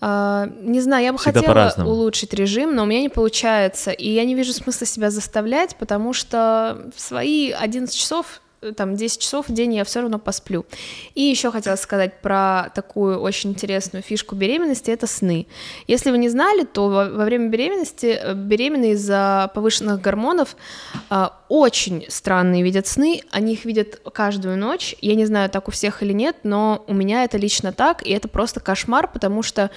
А, 0.00 0.48
не 0.60 0.80
знаю, 0.80 1.04
я 1.04 1.12
бы 1.12 1.18
Всегда 1.18 1.38
хотела 1.38 1.86
улучшить 1.86 2.34
режим, 2.34 2.74
но 2.74 2.82
у 2.82 2.86
меня 2.86 3.00
не 3.00 3.08
получается. 3.08 3.92
И 3.92 4.10
я 4.10 4.24
не 4.24 4.34
вижу 4.34 4.52
смысла 4.52 4.88
себя 4.88 5.10
заставлять, 5.10 5.76
потому 5.76 6.12
что 6.12 6.90
в 6.96 7.00
свои 7.00 7.52
11 7.52 7.94
часов 7.94 8.40
там 8.76 8.96
10 8.96 9.20
часов 9.20 9.48
в 9.48 9.52
день 9.52 9.74
я 9.74 9.84
все 9.84 10.00
равно 10.00 10.18
посплю. 10.18 10.66
И 11.14 11.22
еще 11.22 11.50
хотела 11.50 11.76
сказать 11.76 12.20
про 12.20 12.70
такую 12.74 13.20
очень 13.20 13.50
интересную 13.50 14.02
фишку 14.02 14.34
беременности 14.34 14.90
это 14.90 15.06
сны. 15.06 15.46
Если 15.86 16.10
вы 16.10 16.18
не 16.18 16.28
знали, 16.28 16.64
то 16.64 16.88
во, 16.88 17.04
время 17.24 17.48
беременности 17.48 18.18
э, 18.20 18.34
беременные 18.34 18.92
из-за 18.92 19.50
повышенных 19.54 20.00
гормонов 20.00 20.56
а, 21.08 21.38
очень 21.48 22.04
странные 22.08 22.62
видят 22.62 22.86
сны. 22.86 23.22
Они 23.30 23.52
их 23.54 23.64
видят 23.64 24.00
каждую 24.12 24.56
ночь. 24.56 24.96
Я 25.00 25.14
не 25.14 25.26
знаю, 25.26 25.50
так 25.50 25.68
у 25.68 25.70
всех 25.70 26.02
или 26.02 26.12
нет, 26.12 26.36
но 26.42 26.84
у 26.88 26.94
меня 26.94 27.24
это 27.24 27.38
лично 27.38 27.72
так, 27.72 28.06
и 28.06 28.10
это 28.10 28.28
просто 28.28 28.60
кошмар, 28.60 29.10
потому 29.12 29.42
что 29.42 29.70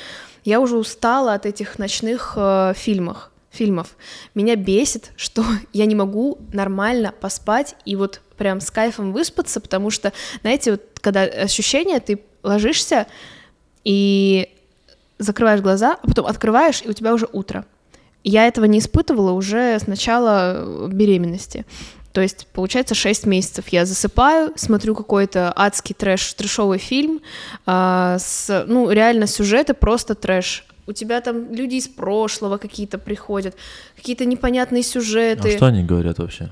я 0.43 0.59
уже 0.59 0.77
устала 0.77 1.33
от 1.33 1.45
этих 1.45 1.77
ночных 1.77 2.33
э, 2.35 2.73
фильмов 2.75 3.30
фильмов. 3.51 3.95
Меня 4.33 4.55
бесит, 4.55 5.11
что 5.15 5.45
я 5.73 5.85
не 5.85 5.95
могу 5.95 6.39
нормально 6.53 7.13
поспать 7.19 7.75
и 7.85 7.95
вот 7.95 8.21
прям 8.37 8.59
с 8.59 8.71
кайфом 8.71 9.13
выспаться, 9.13 9.59
потому 9.59 9.91
что, 9.91 10.13
знаете, 10.41 10.71
вот 10.71 10.81
когда 11.01 11.21
ощущение, 11.21 11.99
ты 11.99 12.21
ложишься 12.43 13.05
и 13.83 14.49
закрываешь 15.19 15.61
глаза, 15.61 15.97
а 16.01 16.07
потом 16.07 16.25
открываешь, 16.25 16.81
и 16.83 16.89
у 16.89 16.93
тебя 16.93 17.13
уже 17.13 17.27
утро. 17.31 17.65
Я 18.23 18.47
этого 18.47 18.65
не 18.65 18.79
испытывала 18.79 19.31
уже 19.31 19.79
с 19.79 19.87
начала 19.87 20.87
беременности. 20.87 21.65
То 22.13 22.21
есть, 22.21 22.47
получается, 22.47 22.93
6 22.93 23.25
месяцев 23.25 23.69
я 23.69 23.85
засыпаю, 23.85 24.51
смотрю 24.55 24.95
какой-то 24.95 25.53
адский 25.55 25.95
трэш, 25.95 26.33
трэшовый 26.33 26.77
фильм, 26.77 27.21
а, 27.65 28.17
с, 28.19 28.65
ну, 28.67 28.91
реально 28.91 29.27
сюжеты 29.27 29.73
просто 29.73 30.13
трэш. 30.13 30.65
У 30.91 30.93
тебя 30.93 31.21
там 31.21 31.53
люди 31.53 31.75
из 31.75 31.87
прошлого 31.87 32.57
какие-то 32.57 32.97
приходят, 32.97 33.55
какие-то 33.95 34.25
непонятные 34.25 34.83
сюжеты. 34.83 35.53
А 35.53 35.57
что 35.57 35.67
они 35.67 35.83
говорят 35.83 36.17
вообще? 36.17 36.51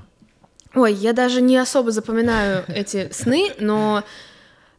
Ой, 0.74 0.94
я 0.94 1.12
даже 1.12 1.42
не 1.42 1.58
особо 1.58 1.90
запоминаю 1.90 2.64
эти 2.68 3.10
сны, 3.12 3.52
но 3.58 4.02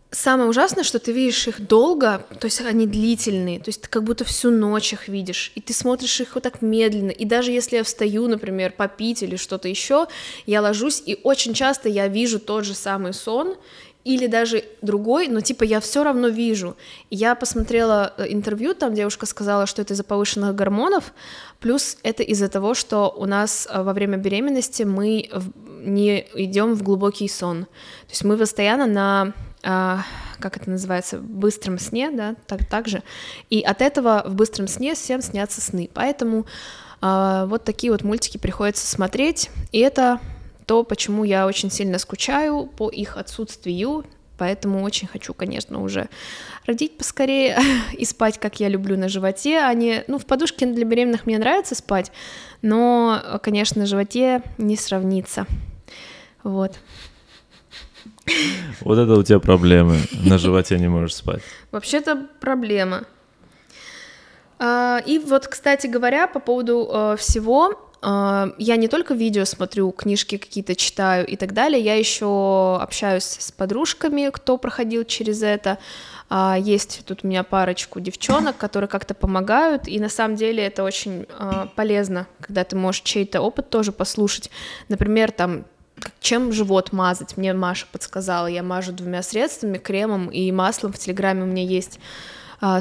самое 0.10 0.50
ужасное, 0.50 0.84
что 0.84 0.98
ты 0.98 1.12
видишь 1.12 1.48
их 1.48 1.62
долго, 1.68 2.26
то 2.40 2.46
есть 2.46 2.60
они 2.62 2.88
длительные, 2.88 3.60
то 3.60 3.70
есть 3.70 3.84
ты 3.84 3.88
как 3.88 4.04
будто 4.04 4.26
всю 4.26 4.50
ночь 4.50 4.94
их 4.94 5.08
видишь, 5.08 5.52
и 5.54 5.62
ты 5.62 5.74
смотришь 5.74 6.20
их 6.22 6.34
вот 6.34 6.44
так 6.44 6.64
медленно, 6.64 7.12
и 7.12 7.24
даже 7.24 7.52
если 7.52 7.76
я 7.76 7.84
встаю, 7.84 8.28
например, 8.28 8.72
попить 8.72 9.22
или 9.22 9.36
что-то 9.36 9.68
еще, 9.68 10.08
я 10.48 10.64
ложусь, 10.64 11.04
и 11.06 11.20
очень 11.22 11.54
часто 11.54 11.88
я 11.88 12.08
вижу 12.08 12.40
тот 12.40 12.66
же 12.66 12.74
самый 12.74 13.14
сон, 13.14 13.58
или 14.04 14.28
даже 14.28 14.64
другой, 14.82 15.28
но 15.28 15.42
типа 15.42 15.64
я 15.64 15.80
все 15.80 16.04
равно 16.04 16.28
вижу. 16.28 16.76
Я 17.10 17.36
посмотрела 17.36 18.14
э, 18.18 18.26
интервью, 18.30 18.74
там 18.74 18.94
девушка 18.94 19.26
сказала, 19.26 19.66
что 19.66 19.82
это 19.82 19.94
из-за 19.94 20.04
повышенных 20.04 20.56
гормонов, 20.56 21.14
плюс 21.60 21.98
это 22.04 22.24
из-за 22.24 22.50
того, 22.50 22.74
что 22.74 23.14
у 23.16 23.26
нас 23.26 23.68
э, 23.70 23.82
во 23.82 23.94
время 23.94 24.18
беременности 24.18 24.84
мы 24.84 25.30
не 25.84 26.28
идем 26.36 26.74
в 26.74 26.84
глубокий 26.84 27.28
сон. 27.28 27.66
То 27.66 28.12
есть 28.12 28.24
мы 28.24 28.38
постоянно 28.38 28.86
на 28.86 29.34
а, 29.64 30.04
как 30.40 30.58
это 30.58 30.70
называется, 30.70 31.20
быстром 31.20 31.78
сне, 31.78 32.10
да, 32.12 32.36
так, 32.48 32.66
так 32.66 32.88
же. 32.88 33.04
И 33.50 33.62
от 33.62 33.82
этого 33.82 34.24
в 34.26 34.34
быстром 34.34 34.68
сне 34.68 34.96
всем 34.96 35.22
снятся 35.22 35.62
сны. 35.62 35.90
Поэтому 35.94 36.46
а, 37.00 37.46
вот 37.46 37.64
такие 37.64 37.92
вот 37.92 38.04
мультики 38.04 38.38
приходится 38.38 38.88
смотреть. 38.88 39.50
И 39.72 39.80
это 39.80 40.20
то, 40.72 40.86
почему 40.86 41.26
я 41.26 41.48
очень 41.48 41.70
сильно 41.70 42.00
скучаю 42.00 42.66
по 42.66 42.88
их 42.88 43.18
отсутствию, 43.18 44.06
поэтому 44.38 44.84
очень 44.84 45.06
хочу, 45.06 45.34
конечно, 45.34 45.84
уже 45.84 46.08
родить 46.66 46.98
поскорее 46.98 47.60
и 47.98 48.06
спать, 48.06 48.40
как 48.40 48.62
я 48.62 48.70
люблю, 48.70 48.98
на 48.98 49.10
животе, 49.10 49.60
а 49.60 49.74
не... 49.74 50.06
Ну, 50.08 50.18
в 50.18 50.26
подушке 50.26 50.66
для 50.66 50.86
беременных 50.86 51.26
мне 51.26 51.38
нравится 51.38 51.76
спать, 51.76 52.14
но, 52.62 53.22
конечно, 53.44 53.82
на 53.82 53.86
животе 53.86 54.44
не 54.58 54.78
сравнится. 54.78 55.46
Вот. 56.42 56.80
Вот 58.80 58.98
это 58.98 59.16
у 59.16 59.24
тебя 59.24 59.42
проблемы. 59.42 59.98
На 60.26 60.38
животе 60.38 60.80
не 60.80 60.88
можешь 60.88 61.16
спать. 61.16 61.42
Вообще-то 61.72 62.30
проблема. 62.40 63.04
А, 64.58 65.02
И 65.06 65.20
вот, 65.20 65.48
кстати 65.48 65.88
говоря, 65.88 66.28
по 66.28 66.40
поводу 66.40 66.90
э, 66.90 67.16
всего, 67.18 67.91
э, 68.02 68.52
я 68.58 68.76
не 68.76 68.88
только 68.88 69.14
видео 69.14 69.46
смотрю, 69.46 69.92
книжки 69.92 70.38
какие-то 70.38 70.76
читаю 70.76 71.26
и 71.26 71.36
так 71.36 71.54
далее, 71.54 71.82
я 71.82 71.96
еще 71.96 72.78
общаюсь 72.82 73.24
с 73.24 73.52
подружками, 73.52 74.30
кто 74.32 74.58
проходил 74.58 75.04
через 75.04 75.44
это. 75.44 75.78
А, 76.34 76.58
Есть 76.58 77.02
тут 77.06 77.24
у 77.24 77.28
меня 77.28 77.44
парочку 77.44 78.00
девчонок, 78.00 78.56
которые 78.56 78.88
как-то 78.88 79.14
помогают, 79.14 79.88
и 79.88 80.00
на 80.00 80.08
самом 80.08 80.38
деле 80.38 80.64
это 80.64 80.84
очень 80.84 81.26
э, 81.28 81.68
полезно, 81.76 82.26
когда 82.40 82.64
ты 82.64 82.78
можешь 82.78 83.02
чей-то 83.02 83.42
опыт 83.42 83.70
тоже 83.70 83.92
послушать. 83.92 84.50
Например, 84.88 85.32
там 85.32 85.66
чем 86.20 86.52
живот 86.52 86.94
мазать. 86.94 87.38
Мне 87.38 87.54
Маша 87.54 87.86
подсказала, 87.92 88.48
я 88.48 88.64
мажу 88.64 88.92
двумя 88.92 89.22
средствами, 89.24 89.78
кремом 89.78 90.30
и 90.30 90.52
маслом. 90.52 90.94
В 90.94 91.00
Телеграме 91.00 91.44
у 91.44 91.46
меня 91.46 91.64
есть 91.64 92.00
а, 92.00 92.02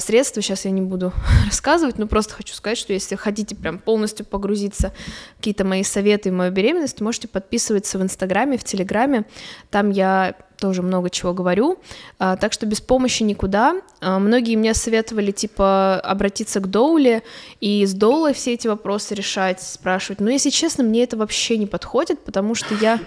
средства, 0.01 0.43
сейчас 0.43 0.65
я 0.65 0.71
не 0.71 0.83
буду 0.83 1.13
рассказывать, 1.47 1.99
но 1.99 2.07
просто 2.07 2.35
хочу 2.35 2.55
сказать, 2.55 2.79
что 2.79 2.93
если 2.93 3.17
хотите 3.17 3.55
прям 3.57 3.79
полностью 3.79 4.27
погрузиться 4.27 4.93
какие-то 5.39 5.65
мои 5.65 5.83
советы 5.83 6.29
и 6.29 6.33
мою 6.33 6.53
беременность, 6.53 7.01
можете 7.01 7.29
подписываться 7.29 7.99
в 7.99 8.03
Инстаграме, 8.03 8.59
в 8.59 8.65
Телеграме, 8.65 9.25
там 9.71 9.91
я 9.91 10.35
тоже 10.61 10.83
много 10.83 11.11
чего 11.11 11.33
говорю, 11.33 11.79
А, 12.19 12.37
так 12.37 12.53
что 12.53 12.67
без 12.67 12.81
помощи 12.81 13.23
никуда. 13.23 13.81
А, 14.01 14.19
Многие 14.19 14.57
мне 14.57 14.75
советовали, 14.75 15.33
типа, 15.33 15.99
обратиться 16.01 16.61
к 16.61 16.69
Доуле 16.69 17.23
и 17.61 17.85
с 17.87 17.95
Доулой 17.95 18.35
все 18.35 18.53
эти 18.53 18.69
вопросы 18.69 19.15
решать, 19.15 19.63
спрашивать. 19.63 20.21
Но, 20.21 20.31
если 20.31 20.51
честно, 20.51 20.85
мне 20.85 21.03
это 21.03 21.17
вообще 21.17 21.57
не 21.57 21.67
подходит, 21.67 22.21
потому 22.21 22.55
что 22.55 22.75
я... 22.75 23.01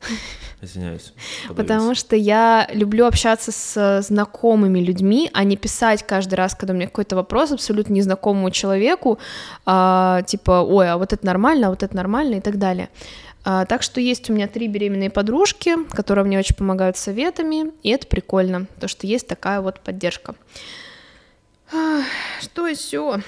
Извиняюсь. 0.60 1.12
Потому 1.54 1.94
что 1.94 2.16
я 2.16 2.68
люблю 2.72 3.06
общаться 3.06 3.52
с 3.52 4.02
знакомыми 4.02 4.80
людьми, 4.80 5.30
а 5.32 5.44
не 5.44 5.56
писать 5.56 6.04
каждый 6.04 6.34
раз, 6.34 6.54
когда 6.54 6.72
у 6.72 6.76
меня 6.76 6.86
какой-то 6.86 7.14
вопрос 7.14 7.52
абсолютно 7.52 7.92
незнакомому 7.92 8.50
человеку, 8.50 9.20
а, 9.66 10.22
типа, 10.22 10.62
ой, 10.62 10.90
а 10.90 10.96
вот 10.96 11.12
это 11.12 11.24
нормально, 11.24 11.68
а 11.68 11.70
вот 11.70 11.84
это 11.84 11.94
нормально 11.94 12.36
и 12.36 12.40
так 12.40 12.58
далее. 12.58 12.88
А, 13.44 13.66
так 13.66 13.82
что 13.82 14.00
есть 14.00 14.28
у 14.30 14.32
меня 14.32 14.48
три 14.48 14.66
беременные 14.66 15.10
подружки, 15.10 15.76
которые 15.90 16.24
мне 16.24 16.38
очень 16.40 16.56
помогают 16.56 16.96
советами, 16.96 17.70
и 17.84 17.90
это 17.90 18.08
прикольно, 18.08 18.66
то 18.80 18.88
что 18.88 19.06
есть 19.06 19.28
такая 19.28 19.60
вот 19.60 19.80
поддержка. 19.80 20.34
Что 22.40 22.66
еще? 22.66 23.22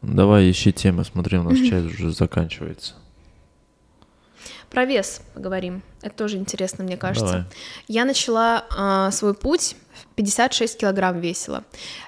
Давай 0.00 0.50
ищи 0.50 0.72
темы, 0.72 1.04
смотри, 1.04 1.38
у 1.38 1.42
нас 1.42 1.58
чай 1.58 1.84
уже 1.84 2.10
заканчивается. 2.10 2.94
Про 4.74 4.86
вес 4.86 5.20
поговорим. 5.34 5.82
Это 6.02 6.16
тоже 6.16 6.36
интересно, 6.36 6.82
мне 6.82 6.96
кажется. 6.96 7.26
Давай. 7.26 7.44
Я 7.86 8.04
начала 8.04 8.64
а, 8.76 9.12
свой 9.12 9.32
путь 9.32 9.76
в 9.92 10.14
56 10.16 10.78
килограмм 10.78 11.20
весила. 11.20 11.62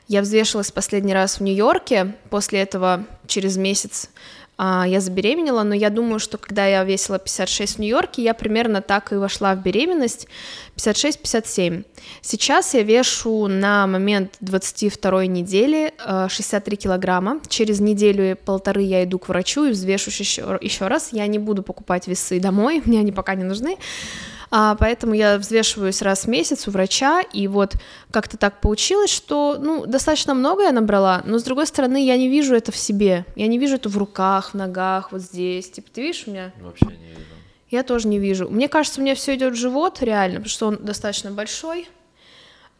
Я 0.09 0.20
взвешивалась 0.20 0.72
последний 0.72 1.14
раз 1.14 1.38
в 1.38 1.43
Нью-Йорке. 1.44 2.16
После 2.28 2.60
этого 2.60 3.05
через 3.28 3.56
месяц 3.56 4.10
я 4.58 5.00
забеременела, 5.00 5.62
но 5.64 5.74
я 5.74 5.90
думаю, 5.90 6.18
что 6.18 6.38
когда 6.38 6.66
я 6.66 6.82
весила 6.84 7.18
56 7.18 7.76
в 7.76 7.78
Нью-Йорке, 7.80 8.22
я 8.22 8.32
примерно 8.32 8.80
так 8.80 9.12
и 9.12 9.16
вошла 9.16 9.54
в 9.54 9.62
беременность 9.62 10.28
56-57. 10.76 11.84
Сейчас 12.22 12.74
я 12.74 12.82
вешу 12.82 13.48
на 13.48 13.86
момент 13.86 14.34
22 14.40 15.26
недели 15.26 15.92
э, 15.98 16.28
63 16.30 16.76
килограмма. 16.76 17.40
Через 17.48 17.80
неделю 17.80 18.30
и 18.30 18.34
полторы 18.34 18.82
я 18.82 19.04
иду 19.04 19.18
к 19.18 19.28
врачу 19.28 19.64
и 19.64 19.72
взвешусь 19.72 20.20
еще, 20.20 20.58
еще 20.60 20.86
раз. 20.86 21.10
Я 21.12 21.26
не 21.26 21.38
буду 21.38 21.62
покупать 21.62 22.06
весы 22.06 22.40
домой, 22.40 22.82
мне 22.86 23.00
они 23.00 23.12
пока 23.12 23.34
не 23.34 23.44
нужны. 23.44 23.76
А, 24.51 24.77
поэтому 24.77 25.14
я 25.14 25.39
взвешиваюсь 25.39 26.02
раз 26.02 26.24
в 26.24 26.28
месяц 26.28 26.68
у 26.68 26.70
врача, 26.70 27.20
и 27.20 27.48
вот 27.48 27.74
как-то 28.10 28.36
так 28.36 28.60
получилось, 28.60 29.10
что, 29.10 29.56
ну, 29.59 29.86
достаточно 29.86 30.35
много 30.35 30.62
я 30.62 30.73
набрала, 30.73 31.23
но, 31.24 31.39
с 31.39 31.43
другой 31.43 31.66
стороны, 31.66 32.05
я 32.05 32.16
не 32.16 32.28
вижу 32.28 32.55
это 32.55 32.73
в 32.73 32.77
себе, 32.77 33.24
я 33.35 33.47
не 33.47 33.59
вижу 33.59 33.77
это 33.77 33.89
в 33.89 33.98
руках, 33.98 34.51
в 34.51 34.55
ногах, 34.55 35.12
вот 35.12 35.23
здесь, 35.23 35.70
типа, 35.70 35.90
ты 35.93 36.02
видишь 36.02 36.24
у 36.27 36.31
меня? 36.31 36.52
Вообще 36.60 36.86
не 36.86 36.93
видно. 36.93 37.24
Я 37.70 37.82
тоже 37.82 38.06
не 38.06 38.18
вижу. 38.18 38.48
Мне 38.48 38.68
кажется, 38.68 39.01
у 39.01 39.02
меня 39.02 39.14
все 39.16 39.35
идет 39.35 39.55
в 39.55 39.56
живот, 39.56 40.01
реально, 40.01 40.36
потому 40.36 40.51
что 40.51 40.66
он 40.68 40.77
достаточно 40.77 41.32
большой. 41.32 41.89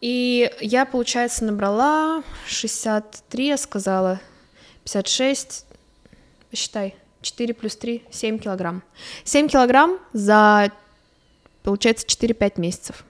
И 0.01 0.51
я, 0.61 0.85
получается, 0.85 1.45
набрала 1.45 2.23
63, 2.47 3.47
я 3.47 3.57
сказала, 3.57 4.21
56, 4.85 5.67
посчитай, 6.51 6.95
4 7.23 7.55
плюс 7.55 7.77
3, 7.77 8.05
7 8.11 8.39
килограмм. 8.39 8.83
7 9.25 9.49
килограмм 9.49 9.99
за, 10.13 10.71
получается, 11.67 12.07
4-5 12.07 12.61
месяцев. 12.61 13.05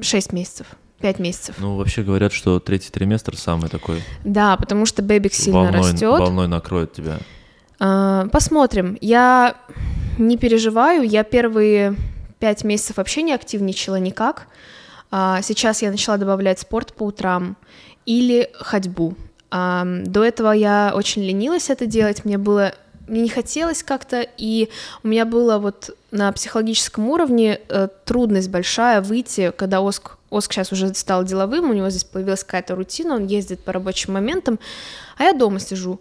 6 0.00 0.32
месяцев. 0.32 0.66
5 1.00 1.18
месяцев. 1.18 1.56
Ну, 1.58 1.76
вообще 1.76 2.02
говорят, 2.02 2.32
что 2.32 2.58
третий 2.58 2.90
триместр 2.90 3.36
самый 3.36 3.68
такой. 3.68 4.02
Да, 4.24 4.56
потому 4.56 4.86
что 4.86 5.02
бэбик 5.02 5.34
сильно 5.34 5.64
волной, 5.64 5.92
растет. 5.92 6.18
Волной 6.18 6.48
накроет 6.48 6.94
тебя. 6.94 7.18
А, 7.78 8.26
посмотрим. 8.28 8.96
Я 9.02 9.56
не 10.16 10.38
переживаю. 10.38 11.02
Я 11.06 11.22
первые 11.22 11.96
5 12.38 12.64
месяцев 12.64 12.96
вообще 12.96 13.20
не 13.20 13.34
активничала 13.34 13.96
никак. 13.96 14.46
А, 15.10 15.42
сейчас 15.42 15.82
я 15.82 15.90
начала 15.90 16.16
добавлять 16.16 16.60
спорт 16.60 16.94
по 16.94 17.02
утрам 17.02 17.58
или 18.06 18.48
ходьбу. 18.54 19.16
А, 19.50 19.84
до 19.84 20.24
этого 20.24 20.52
я 20.52 20.92
очень 20.96 21.22
ленилась 21.22 21.68
это 21.68 21.84
делать. 21.84 22.24
Мне 22.24 22.38
было 22.38 22.74
мне 23.06 23.22
не 23.22 23.28
хотелось 23.28 23.82
как-то, 23.82 24.26
и 24.36 24.68
у 25.02 25.08
меня 25.08 25.24
было 25.24 25.58
вот 25.58 25.90
на 26.10 26.30
психологическом 26.32 27.08
уровне 27.08 27.60
э, 27.68 27.88
трудность 28.04 28.50
большая 28.50 29.00
выйти, 29.00 29.52
когда 29.56 29.80
Оск, 29.80 30.16
Оск 30.30 30.52
сейчас 30.52 30.72
уже 30.72 30.92
стал 30.94 31.24
деловым, 31.24 31.70
у 31.70 31.74
него 31.74 31.90
здесь 31.90 32.04
появилась 32.04 32.44
какая-то 32.44 32.74
рутина, 32.74 33.14
он 33.14 33.26
ездит 33.26 33.60
по 33.60 33.72
рабочим 33.72 34.12
моментам, 34.12 34.58
а 35.18 35.24
я 35.24 35.32
дома 35.32 35.60
сижу. 35.60 36.00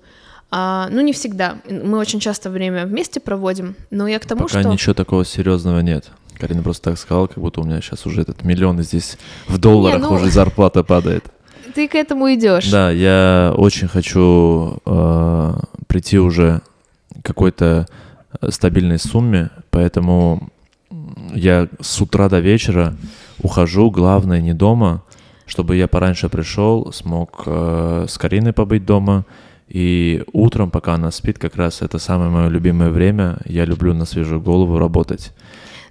А, 0.55 0.87
ну, 0.91 1.01
не 1.01 1.13
всегда. 1.13 1.57
Мы 1.67 1.97
очень 1.97 2.19
часто 2.19 2.51
время 2.51 2.85
вместе 2.85 3.19
проводим, 3.19 3.75
но 3.89 4.07
я 4.07 4.19
к 4.19 4.25
тому, 4.25 4.41
Пока 4.43 4.59
что... 4.61 4.69
ничего 4.69 4.93
такого 4.93 5.25
серьезного 5.25 5.79
нет. 5.79 6.05
Карина 6.39 6.61
просто 6.61 6.91
так 6.91 6.99
сказала, 6.99 7.27
как 7.27 7.39
будто 7.39 7.61
у 7.61 7.63
меня 7.63 7.81
сейчас 7.81 8.05
уже 8.05 8.21
этот 8.21 8.43
миллион 8.43 8.81
здесь 8.83 9.17
в 9.47 9.57
долларах 9.57 9.99
Не, 9.99 10.07
ну- 10.07 10.13
уже 10.13 10.29
зарплата 10.29 10.83
падает. 10.83 11.25
Ты 11.73 11.87
к 11.87 11.95
этому 11.95 12.31
идешь. 12.33 12.69
Да, 12.69 12.91
я 12.91 13.53
очень 13.57 13.87
хочу 13.87 14.77
э, 14.85 15.53
прийти 15.87 16.19
уже 16.19 16.61
какой-то 17.23 17.87
э, 18.39 18.51
стабильной 18.51 18.99
сумме, 18.99 19.49
поэтому 19.71 20.49
я 21.33 21.67
с 21.81 21.99
утра 22.01 22.29
до 22.29 22.39
вечера 22.39 22.93
ухожу, 23.39 23.89
главное 23.89 24.41
не 24.41 24.53
дома, 24.53 25.03
чтобы 25.47 25.75
я 25.75 25.87
пораньше 25.87 26.29
пришел, 26.29 26.91
смог 26.93 27.43
э, 27.45 28.05
с 28.07 28.17
Кариной 28.17 28.53
побыть 28.53 28.85
дома, 28.85 29.25
и 29.67 30.23
утром, 30.33 30.69
пока 30.69 30.93
она 30.93 31.09
спит, 31.09 31.39
как 31.39 31.55
раз 31.55 31.81
это 31.81 31.97
самое 31.97 32.29
мое 32.29 32.47
любимое 32.47 32.89
время. 32.89 33.39
Я 33.45 33.65
люблю 33.65 33.93
на 33.93 34.05
свежую 34.05 34.39
голову 34.39 34.77
работать. 34.77 35.31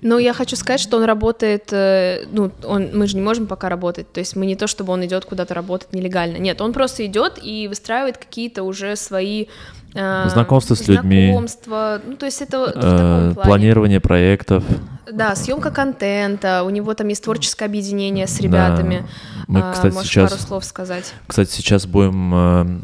Но 0.02 0.18
я 0.18 0.32
хочу 0.32 0.56
сказать, 0.56 0.80
что 0.80 0.96
он 0.96 1.04
работает, 1.04 1.72
э, 1.72 2.24
ну, 2.32 2.50
он, 2.64 2.90
мы 2.92 3.06
же 3.06 3.16
не 3.16 3.22
можем 3.22 3.46
пока 3.46 3.68
работать, 3.68 4.12
то 4.12 4.18
есть 4.18 4.34
мы 4.34 4.46
не 4.46 4.56
то, 4.56 4.66
чтобы 4.66 4.92
он 4.92 5.04
идет 5.04 5.24
куда-то 5.24 5.54
работать 5.54 5.92
нелегально, 5.92 6.38
нет, 6.38 6.60
он 6.60 6.72
просто 6.72 7.06
идет 7.06 7.38
и 7.40 7.68
выстраивает 7.68 8.18
какие-то 8.18 8.64
уже 8.64 8.96
свои 8.96 9.46
э, 9.94 10.28
Знакомства 10.28 10.74
с 10.74 10.86
людьми. 10.88 11.26
знакомства, 11.28 12.00
ну, 12.06 12.16
то 12.16 12.26
есть 12.26 12.42
это 12.42 12.72
Э, 12.74 13.34
планирование 13.42 14.00
проектов. 14.00 14.64
Да, 15.10 15.34
съемка 15.36 15.70
контента, 15.70 16.62
у 16.64 16.70
него 16.70 16.94
там 16.94 17.08
есть 17.08 17.24
творческое 17.24 17.66
объединение 17.66 18.26
с 18.26 18.40
ребятами. 18.40 19.00
Да. 19.00 19.44
Мы, 19.48 19.60
А, 19.60 19.72
кстати, 19.72 19.94
можешь 19.94 20.10
сейчас, 20.10 20.30
пару 20.30 20.42
слов 20.42 20.64
сказать? 20.64 21.12
кстати, 21.26 21.50
сейчас 21.50 21.86
будем 21.86 22.32
э, 22.34 22.80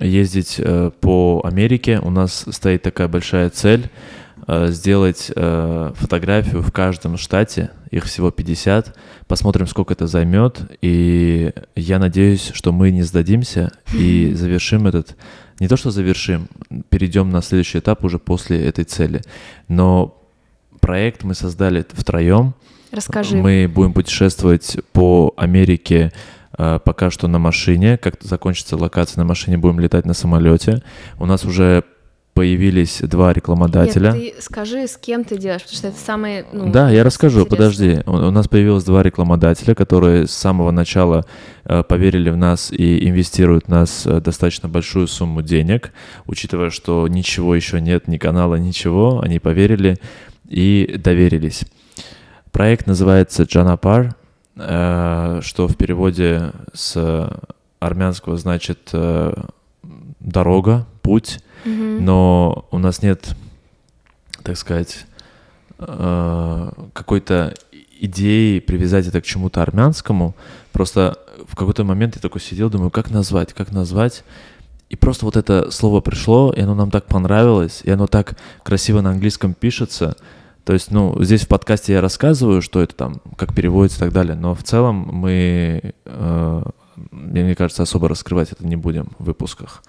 ездить 0.00 0.56
э, 0.58 0.90
по 1.00 1.40
Америке. 1.44 2.00
У 2.02 2.10
нас 2.10 2.44
стоит 2.50 2.82
такая 2.82 3.08
большая 3.08 3.48
цель 3.50 3.88
э, 4.46 4.66
сделать 4.68 5.30
э, 5.34 5.92
фотографию 5.94 6.60
в 6.62 6.72
каждом 6.72 7.16
штате, 7.16 7.70
их 7.90 8.04
всего 8.04 8.30
50. 8.30 8.96
Посмотрим, 9.26 9.66
сколько 9.66 9.94
это 9.94 10.06
займет. 10.06 10.60
И 10.82 11.52
я 11.76 11.98
надеюсь, 11.98 12.50
что 12.52 12.72
мы 12.72 12.90
не 12.90 13.02
сдадимся 13.02 13.72
и 13.94 14.32
завершим 14.34 14.86
этот. 14.86 15.16
Не 15.62 15.68
то, 15.68 15.76
что 15.76 15.92
завершим, 15.92 16.48
перейдем 16.88 17.30
на 17.30 17.40
следующий 17.40 17.78
этап 17.78 18.02
уже 18.02 18.18
после 18.18 18.66
этой 18.66 18.82
цели. 18.82 19.22
Но 19.68 20.20
проект 20.80 21.22
мы 21.22 21.34
создали 21.34 21.86
втроем. 21.88 22.54
Расскажи. 22.90 23.36
Мы 23.36 23.70
будем 23.72 23.92
путешествовать 23.92 24.78
по 24.92 25.32
Америке 25.36 26.12
э, 26.58 26.80
пока 26.84 27.12
что 27.12 27.28
на 27.28 27.38
машине. 27.38 27.96
Как 27.96 28.16
закончится 28.22 28.76
локация 28.76 29.20
на 29.20 29.24
машине, 29.24 29.56
будем 29.56 29.78
летать 29.78 30.04
на 30.04 30.14
самолете. 30.14 30.82
У 31.20 31.26
нас 31.26 31.44
уже 31.44 31.84
появились 32.34 33.00
два 33.02 33.32
рекламодателя. 33.32 34.12
Нет, 34.12 34.36
ты 34.36 34.42
скажи, 34.42 34.86
с 34.86 34.96
кем 34.96 35.24
ты 35.24 35.36
делаешь, 35.36 35.62
потому 35.62 35.76
что 35.76 35.88
это 35.88 35.98
самое... 35.98 36.46
ну, 36.52 36.70
да, 36.72 36.90
я 36.90 37.04
расскажу, 37.04 37.40
интересно. 37.40 37.56
подожди. 37.56 38.02
У, 38.06 38.12
у 38.12 38.30
нас 38.30 38.48
появилось 38.48 38.84
два 38.84 39.02
рекламодателя, 39.02 39.74
которые 39.74 40.26
с 40.26 40.32
самого 40.32 40.70
начала 40.70 41.26
э, 41.64 41.82
поверили 41.82 42.30
в 42.30 42.36
нас 42.36 42.72
и 42.72 43.06
инвестируют 43.08 43.66
в 43.66 43.68
нас 43.68 44.06
э, 44.06 44.20
достаточно 44.20 44.68
большую 44.68 45.08
сумму 45.08 45.42
денег, 45.42 45.92
учитывая, 46.26 46.70
что 46.70 47.06
ничего 47.06 47.54
еще 47.54 47.80
нет, 47.80 48.08
ни 48.08 48.16
канала, 48.16 48.54
ничего, 48.54 49.20
они 49.20 49.38
поверили 49.38 49.98
и 50.48 50.94
доверились. 50.98 51.64
Проект 52.50 52.86
называется 52.86 53.42
Джанапар, 53.42 54.14
э, 54.56 55.40
что 55.42 55.68
в 55.68 55.76
переводе 55.76 56.52
с 56.72 57.30
армянского 57.78 58.36
значит 58.36 58.90
э, 58.92 59.34
дорога, 60.20 60.86
путь, 61.02 61.40
Но 61.64 62.66
у 62.70 62.78
нас 62.78 63.02
нет, 63.02 63.34
так 64.42 64.56
сказать, 64.56 65.06
э, 65.78 66.70
какой-то 66.92 67.54
идеи 68.00 68.58
привязать 68.58 69.06
это 69.06 69.20
к 69.20 69.24
чему-то 69.24 69.62
армянскому. 69.62 70.34
Просто 70.72 71.18
в 71.48 71.56
какой-то 71.56 71.84
момент 71.84 72.16
я 72.16 72.20
такой 72.20 72.40
сидел, 72.40 72.70
думаю, 72.70 72.90
как 72.90 73.10
назвать, 73.10 73.52
как 73.52 73.72
назвать. 73.72 74.24
И 74.88 74.96
просто 74.96 75.24
вот 75.24 75.36
это 75.36 75.70
слово 75.70 76.00
пришло, 76.00 76.52
и 76.52 76.60
оно 76.60 76.74
нам 76.74 76.90
так 76.90 77.06
понравилось, 77.06 77.80
и 77.82 77.90
оно 77.90 78.06
так 78.06 78.36
красиво 78.62 79.00
на 79.00 79.10
английском 79.10 79.54
пишется. 79.54 80.16
То 80.64 80.74
есть, 80.74 80.90
ну, 80.90 81.16
здесь 81.22 81.44
в 81.44 81.48
подкасте 81.48 81.94
я 81.94 82.00
рассказываю, 82.00 82.60
что 82.62 82.82
это 82.82 82.94
там, 82.94 83.20
как 83.36 83.54
переводится 83.54 83.98
и 83.98 84.00
так 84.00 84.12
далее, 84.12 84.36
но 84.36 84.54
в 84.54 84.62
целом 84.62 85.08
мы, 85.12 85.94
э, 86.04 86.62
мне 87.10 87.54
кажется, 87.54 87.82
особо 87.82 88.08
раскрывать 88.08 88.52
это 88.52 88.66
не 88.66 88.76
будем 88.76 89.08
в 89.18 89.24
выпусках. 89.24 89.82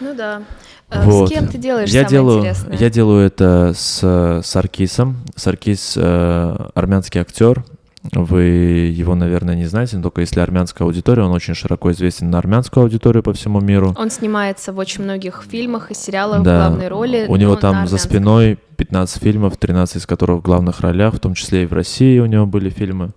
Ну 0.00 0.14
да. 0.14 0.42
Э, 0.90 1.02
Вот. 1.04 1.28
С 1.28 1.32
кем 1.32 1.48
ты 1.48 1.58
делаешь 1.58 1.90
я 1.90 2.02
самое 2.02 2.08
делаю, 2.10 2.38
интересное? 2.40 2.76
Я 2.78 2.90
делаю 2.90 3.26
это 3.26 3.72
с 3.76 4.40
Саркисом. 4.44 5.18
Саркис 5.36 5.94
э, 5.96 6.68
армянский 6.74 7.20
актер. 7.20 7.64
Вы 8.12 8.42
его, 8.42 9.14
наверное, 9.16 9.54
не 9.56 9.66
знаете, 9.66 9.96
но 9.96 10.04
только 10.04 10.20
если 10.20 10.40
армянская 10.40 10.86
аудитория, 10.86 11.24
он 11.24 11.32
очень 11.32 11.54
широко 11.54 11.90
известен 11.90 12.30
на 12.30 12.38
армянскую 12.38 12.84
аудиторию 12.84 13.22
по 13.22 13.32
всему 13.32 13.60
миру. 13.60 13.94
Он 13.98 14.08
снимается 14.10 14.72
в 14.72 14.78
очень 14.78 15.02
многих 15.04 15.44
фильмах 15.50 15.90
и 15.90 15.94
сериалах 15.94 16.42
Да. 16.42 16.68
в 16.68 16.70
главной 16.70 16.88
роли. 16.88 17.26
У 17.28 17.36
него 17.36 17.56
там 17.56 17.86
за 17.86 17.98
спиной 17.98 18.58
15 18.76 19.20
фильмов, 19.22 19.56
13 19.56 19.96
из 19.96 20.06
которых 20.06 20.38
в 20.38 20.42
главных 20.42 20.80
ролях, 20.80 21.14
в 21.14 21.18
том 21.20 21.34
числе 21.34 21.64
и 21.64 21.66
в 21.66 21.72
России 21.72 22.18
у 22.20 22.26
него 22.26 22.46
были 22.46 22.70
фильмы. 22.70 23.10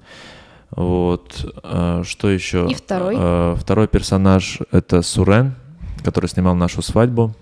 Вот. 0.71 1.45
э, 1.63 2.03
Что 2.05 2.29
еще? 2.29 2.67
И 2.69 2.73
второй? 2.73 3.15
Э, 3.17 3.55
Второй 3.59 3.87
персонаж— 3.87 4.59
это 4.71 5.01
Сурен, 5.01 5.55
который 6.03 6.27
снимал 6.27 6.55
нашу 6.55 6.81
свадьбу. 6.81 7.35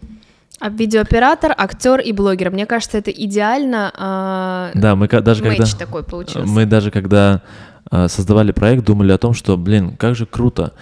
А 0.60 0.70
видеооператор, 0.70 1.54
актер 1.58 2.00
и 2.02 2.12
блогер. 2.12 2.50
Мне 2.52 2.66
кажется, 2.66 2.98
это 2.98 3.12
идеально. 3.12 3.94
а, 3.98 4.72
Да, 4.74 4.96
мы 4.96 5.08
даже 5.08 5.42
когда... 5.44 5.66
такой 5.78 6.04
получился. 6.04 6.46
Мы 6.46 6.66
даже 6.66 6.92
когда 6.92 7.42
э, 7.92 8.08
создавали 8.10 8.52
проект, 8.52 8.84
думали 8.84 9.12
о 9.14 9.18
том, 9.18 9.34
что, 9.34 9.56
блин, 9.58 9.96
как 9.96 10.16
же 10.16 10.26
круто. 10.26 10.74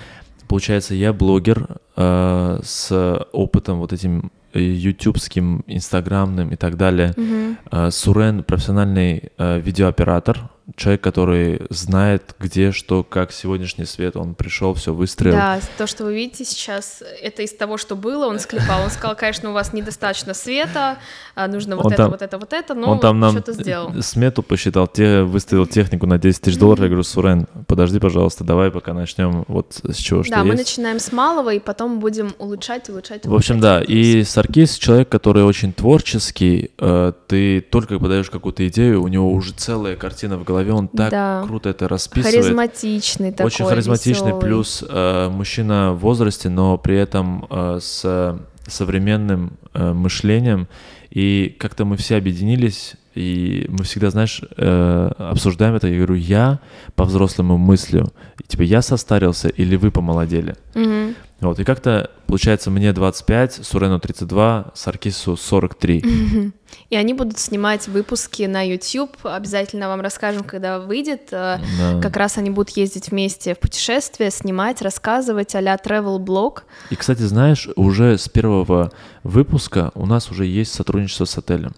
Получается, 0.47 0.95
я 0.95 1.13
блогер 1.13 1.67
э, 1.95 2.59
с 2.63 3.25
опытом 3.33 3.79
вот 3.79 3.93
этим 3.93 4.31
ютубским, 4.53 5.63
инстаграмным 5.67 6.49
и 6.49 6.55
так 6.55 6.77
далее. 6.77 7.13
Мгм. 7.15 7.57
Э, 7.71 7.91
Сурен 7.91 8.43
профессиональный 8.43 9.31
э, 9.37 9.59
видеооператор, 9.59 10.49
человек, 10.75 11.01
который 11.01 11.61
знает, 11.69 12.35
где, 12.39 12.71
что, 12.71 13.03
как 13.03 13.31
сегодняшний 13.31 13.85
свет. 13.85 14.15
Он 14.17 14.35
пришел, 14.35 14.73
все 14.73 14.93
выстроил. 14.93 15.33
Да, 15.35 15.59
то, 15.77 15.87
что 15.87 16.03
вы 16.03 16.13
видите 16.15 16.43
сейчас, 16.43 17.01
это 17.21 17.41
из 17.43 17.53
того, 17.53 17.77
что 17.77 17.95
было, 17.95 18.27
он 18.27 18.39
склепал. 18.39 18.83
Он 18.83 18.89
сказал, 18.89 19.15
конечно, 19.15 19.49
у 19.51 19.53
вас 19.53 19.71
недостаточно 19.71 20.33
света, 20.33 20.97
а 21.35 21.47
нужно 21.47 21.77
вот 21.77 21.85
Он 21.85 21.93
это, 21.93 22.03
там- 22.03 22.11
вот 22.11 22.21
это, 22.21 22.37
вот 22.37 22.53
это, 22.53 22.73
но 22.73 22.91
Он 22.91 22.99
там 22.99 23.19
нам 23.19 23.31
что-то 23.31 23.53
сделал. 23.53 23.93
смету 24.01 24.43
посчитал, 24.43 24.87
те 24.87 25.21
выставил 25.21 25.65
технику 25.67 26.05
на 26.05 26.17
10 26.17 26.41
тысяч 26.41 26.57
долларов. 26.57 26.81
Я 26.81 26.87
говорю, 26.87 27.03
Сурен, 27.03 27.47
подожди, 27.67 27.99
пожалуйста, 27.99 28.43
давай 28.43 28.69
пока 28.69 28.93
начнем 28.93 29.45
вот 29.47 29.79
с 29.83 29.95
чего, 29.95 30.23
что 30.23 30.35
Да, 30.35 30.43
мы 30.43 30.53
есть. 30.55 30.59
начинаем 30.65 30.99
с 30.99 31.11
малого, 31.11 31.53
и 31.53 31.59
потом 31.59 31.99
будем 31.99 32.33
улучшать, 32.39 32.89
улучшать, 32.89 33.25
В 33.25 33.33
общем, 33.33 33.55
улучшать, 33.55 33.59
да, 33.61 33.75
улучшать. 33.77 33.89
и 33.95 34.23
Саркис 34.23 34.75
человек, 34.77 35.07
который 35.09 35.43
очень 35.43 35.71
творческий, 35.73 36.71
э, 36.77 37.13
ты 37.27 37.61
только 37.61 37.99
подаешь 37.99 38.29
какую-то 38.29 38.67
идею, 38.67 39.01
у 39.03 39.07
него 39.07 39.31
уже 39.31 39.53
целая 39.53 39.95
картина 39.95 40.37
в 40.37 40.43
голове, 40.43 40.56
он 40.65 40.87
так 40.87 41.11
Да. 41.11 41.43
круто 41.47 41.69
это 41.69 41.87
расписывает. 41.87 42.35
Харизматичный 42.43 43.31
такой, 43.31 43.47
очень 43.47 43.65
харизматичный, 43.65 44.27
весёлый. 44.31 44.41
плюс 44.41 44.83
э, 44.87 45.29
мужчина 45.29 45.93
в 45.93 45.99
возрасте, 45.99 46.49
но 46.49 46.77
при 46.77 46.97
этом 46.97 47.45
э, 47.49 47.79
с 47.81 48.39
современным 48.67 49.53
э, 49.73 49.93
мышлением, 49.93 50.67
и 51.09 51.55
как-то 51.59 51.85
мы 51.85 51.95
все 51.95 52.17
объединились, 52.17 52.95
и 53.15 53.65
мы 53.69 53.83
всегда, 53.85 54.09
знаешь, 54.09 54.41
э, 54.57 55.11
обсуждаем 55.17 55.73
это, 55.75 55.87
я 55.87 55.95
говорю, 55.97 56.15
я 56.15 56.59
по-взрослому 56.95 57.57
мыслю, 57.57 58.11
и, 58.39 58.43
типа, 58.43 58.61
я 58.63 58.81
состарился 58.81 59.47
или 59.47 59.75
вы 59.77 59.89
помолодели? 59.91 60.55
Мгм. 60.75 61.15
Вот, 61.39 61.59
и 61.59 61.63
как-то, 61.63 62.09
получается, 62.25 62.71
мне 62.71 62.91
25, 62.93 63.59
Сурену 63.63 63.99
32, 63.99 64.71
Саркису 64.73 65.37
43. 65.37 66.51
И 66.89 66.95
они 66.95 67.13
будут 67.13 67.37
снимать 67.37 67.87
выпуски 67.87 68.43
на 68.43 68.61
YouTube. 68.67 69.15
Обязательно 69.23 69.87
вам 69.87 70.01
расскажем, 70.01 70.43
когда 70.43 70.79
выйдет. 70.79 71.27
Э, 71.31 71.59
да. 71.79 72.01
Как 72.01 72.17
раз 72.17 72.37
они 72.37 72.49
будут 72.49 72.71
ездить 72.71 73.09
вместе 73.09 73.55
в 73.55 73.59
путешествие, 73.59 74.31
снимать, 74.31 74.81
рассказывать 74.81 75.53
а-ля 75.55 75.75
travel 75.75 76.17
блог. 76.17 76.63
И, 76.89 76.95
кстати, 76.95 77.21
знаешь, 77.21 77.69
уже 77.75 78.17
с 78.17 78.27
первого 78.29 78.91
выпуска 79.23 79.91
у 79.93 80.05
нас 80.05 80.31
уже 80.31 80.45
есть 80.45 80.73
сотрудничество 80.73 81.25
с 81.25 81.37
отелем. 81.37 81.73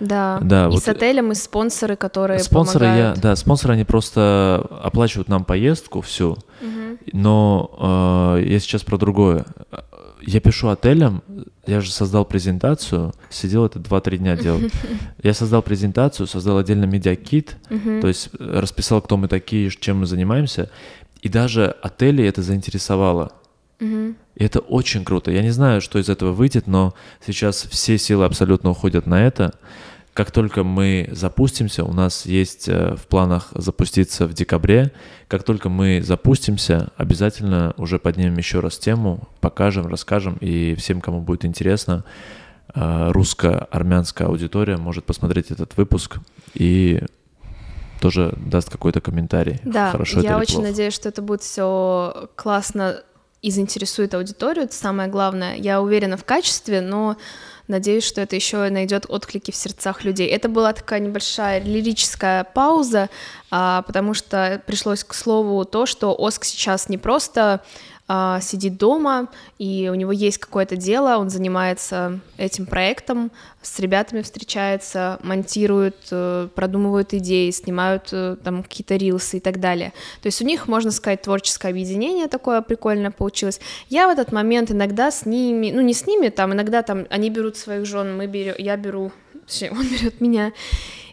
Да, 0.00 0.38
да 0.42 0.66
и 0.66 0.70
вот 0.70 0.82
с 0.82 0.88
отелем, 0.88 1.32
и 1.32 1.34
спонсоры, 1.34 1.94
которые 1.96 2.40
спонсоры 2.40 2.86
помогают. 2.86 3.16
Я, 3.16 3.22
да, 3.22 3.36
спонсоры, 3.36 3.74
они 3.74 3.84
просто 3.84 4.66
оплачивают 4.82 5.28
нам 5.28 5.44
поездку 5.44 6.00
всю, 6.00 6.30
угу. 6.30 6.98
но 7.12 8.36
э, 8.38 8.44
я 8.46 8.58
сейчас 8.60 8.82
про 8.82 8.96
другое. 8.96 9.44
Я 10.22 10.40
пишу 10.40 10.68
отелям, 10.68 11.22
я 11.66 11.80
же 11.80 11.92
создал 11.92 12.24
презентацию, 12.24 13.12
сидел 13.30 13.64
это 13.66 13.78
2-3 13.78 14.16
дня 14.18 14.36
делал. 14.36 14.60
Я 15.22 15.32
создал 15.34 15.62
презентацию, 15.62 16.26
создал 16.26 16.58
отдельно 16.58 16.84
медиакит, 16.84 17.56
то 17.68 18.08
есть 18.08 18.30
расписал, 18.38 19.00
кто 19.00 19.16
мы 19.16 19.28
такие, 19.28 19.70
чем 19.70 20.00
мы 20.00 20.06
занимаемся, 20.06 20.68
и 21.22 21.28
даже 21.28 21.74
отели 21.82 22.24
это 22.24 22.42
заинтересовало. 22.42 23.32
И 23.80 24.44
это 24.44 24.60
очень 24.60 25.04
круто. 25.04 25.30
Я 25.30 25.42
не 25.42 25.50
знаю, 25.50 25.80
что 25.80 25.98
из 25.98 26.08
этого 26.08 26.32
выйдет, 26.32 26.66
но 26.66 26.94
сейчас 27.24 27.66
все 27.70 27.98
силы 27.98 28.24
абсолютно 28.24 28.70
уходят 28.70 29.06
на 29.06 29.26
это. 29.26 29.54
Как 30.14 30.32
только 30.32 30.64
мы 30.64 31.08
запустимся, 31.12 31.84
у 31.84 31.92
нас 31.92 32.26
есть 32.26 32.68
э, 32.68 32.96
в 32.96 33.06
планах 33.06 33.48
запуститься 33.54 34.26
в 34.26 34.34
декабре. 34.34 34.92
Как 35.28 35.44
только 35.44 35.68
мы 35.68 36.02
запустимся, 36.02 36.90
обязательно 36.96 37.74
уже 37.76 37.98
поднимем 38.00 38.36
еще 38.36 38.58
раз 38.60 38.76
тему, 38.76 39.28
покажем, 39.40 39.86
расскажем, 39.86 40.36
и 40.40 40.74
всем, 40.74 41.00
кому 41.00 41.20
будет 41.20 41.44
интересно, 41.44 42.04
э, 42.74 43.10
русско-армянская 43.12 44.26
аудитория 44.26 44.76
может 44.76 45.04
посмотреть 45.04 45.52
этот 45.52 45.76
выпуск 45.76 46.18
и 46.54 47.02
тоже 48.00 48.34
даст 48.36 48.68
какой-то 48.68 49.00
комментарий. 49.00 49.60
Да, 49.64 49.92
Хорошо 49.92 50.20
я 50.20 50.38
очень 50.38 50.56
плохо. 50.56 50.70
надеюсь, 50.70 50.94
что 50.94 51.08
это 51.08 51.22
будет 51.22 51.42
все 51.42 52.30
классно 52.34 53.02
и 53.42 53.50
заинтересует 53.50 54.14
аудиторию. 54.14 54.64
Это 54.64 54.74
самое 54.74 55.08
главное. 55.08 55.54
Я 55.56 55.80
уверена 55.80 56.16
в 56.16 56.24
качестве, 56.24 56.80
но 56.80 57.16
Надеюсь, 57.70 58.02
что 58.04 58.20
это 58.20 58.34
еще 58.34 58.68
найдет 58.68 59.06
отклики 59.08 59.52
в 59.52 59.56
сердцах 59.56 60.02
людей. 60.02 60.26
Это 60.26 60.48
была 60.48 60.72
такая 60.72 60.98
небольшая 60.98 61.60
лирическая 61.62 62.42
пауза, 62.42 63.08
а, 63.52 63.82
потому 63.82 64.12
что 64.12 64.60
пришлось 64.66 65.04
к 65.04 65.14
слову 65.14 65.64
то, 65.64 65.86
что 65.86 66.12
Оск 66.18 66.44
сейчас 66.44 66.88
не 66.88 66.98
просто 66.98 67.62
сидит 68.40 68.76
дома, 68.76 69.28
и 69.58 69.88
у 69.90 69.94
него 69.94 70.10
есть 70.10 70.38
какое-то 70.38 70.74
дело, 70.74 71.18
он 71.18 71.30
занимается 71.30 72.18
этим 72.38 72.66
проектом, 72.66 73.30
с 73.62 73.78
ребятами 73.78 74.22
встречается, 74.22 75.20
монтирует, 75.22 75.96
э, 76.10 76.48
продумывают 76.54 77.12
идеи, 77.14 77.50
снимают 77.50 78.08
э, 78.12 78.36
там 78.42 78.62
какие-то 78.62 78.96
рилсы 78.96 79.36
и 79.36 79.40
так 79.40 79.60
далее. 79.60 79.92
То 80.22 80.26
есть 80.26 80.40
у 80.42 80.44
них, 80.44 80.66
можно 80.66 80.90
сказать, 80.90 81.22
творческое 81.22 81.68
объединение 81.68 82.26
такое 82.26 82.62
прикольное 82.62 83.10
получилось. 83.10 83.60
Я 83.88 84.08
в 84.08 84.10
этот 84.10 84.32
момент 84.32 84.70
иногда 84.70 85.10
с 85.10 85.26
ними, 85.26 85.70
ну 85.70 85.80
не 85.80 85.94
с 85.94 86.06
ними, 86.06 86.30
там 86.30 86.52
иногда 86.52 86.82
там 86.82 87.06
они 87.10 87.30
берут 87.30 87.56
своих 87.56 87.86
жен, 87.86 88.16
мы 88.16 88.26
берем, 88.26 88.54
я 88.58 88.76
беру, 88.76 89.12
он 89.70 89.86
берет 89.88 90.20
меня, 90.20 90.52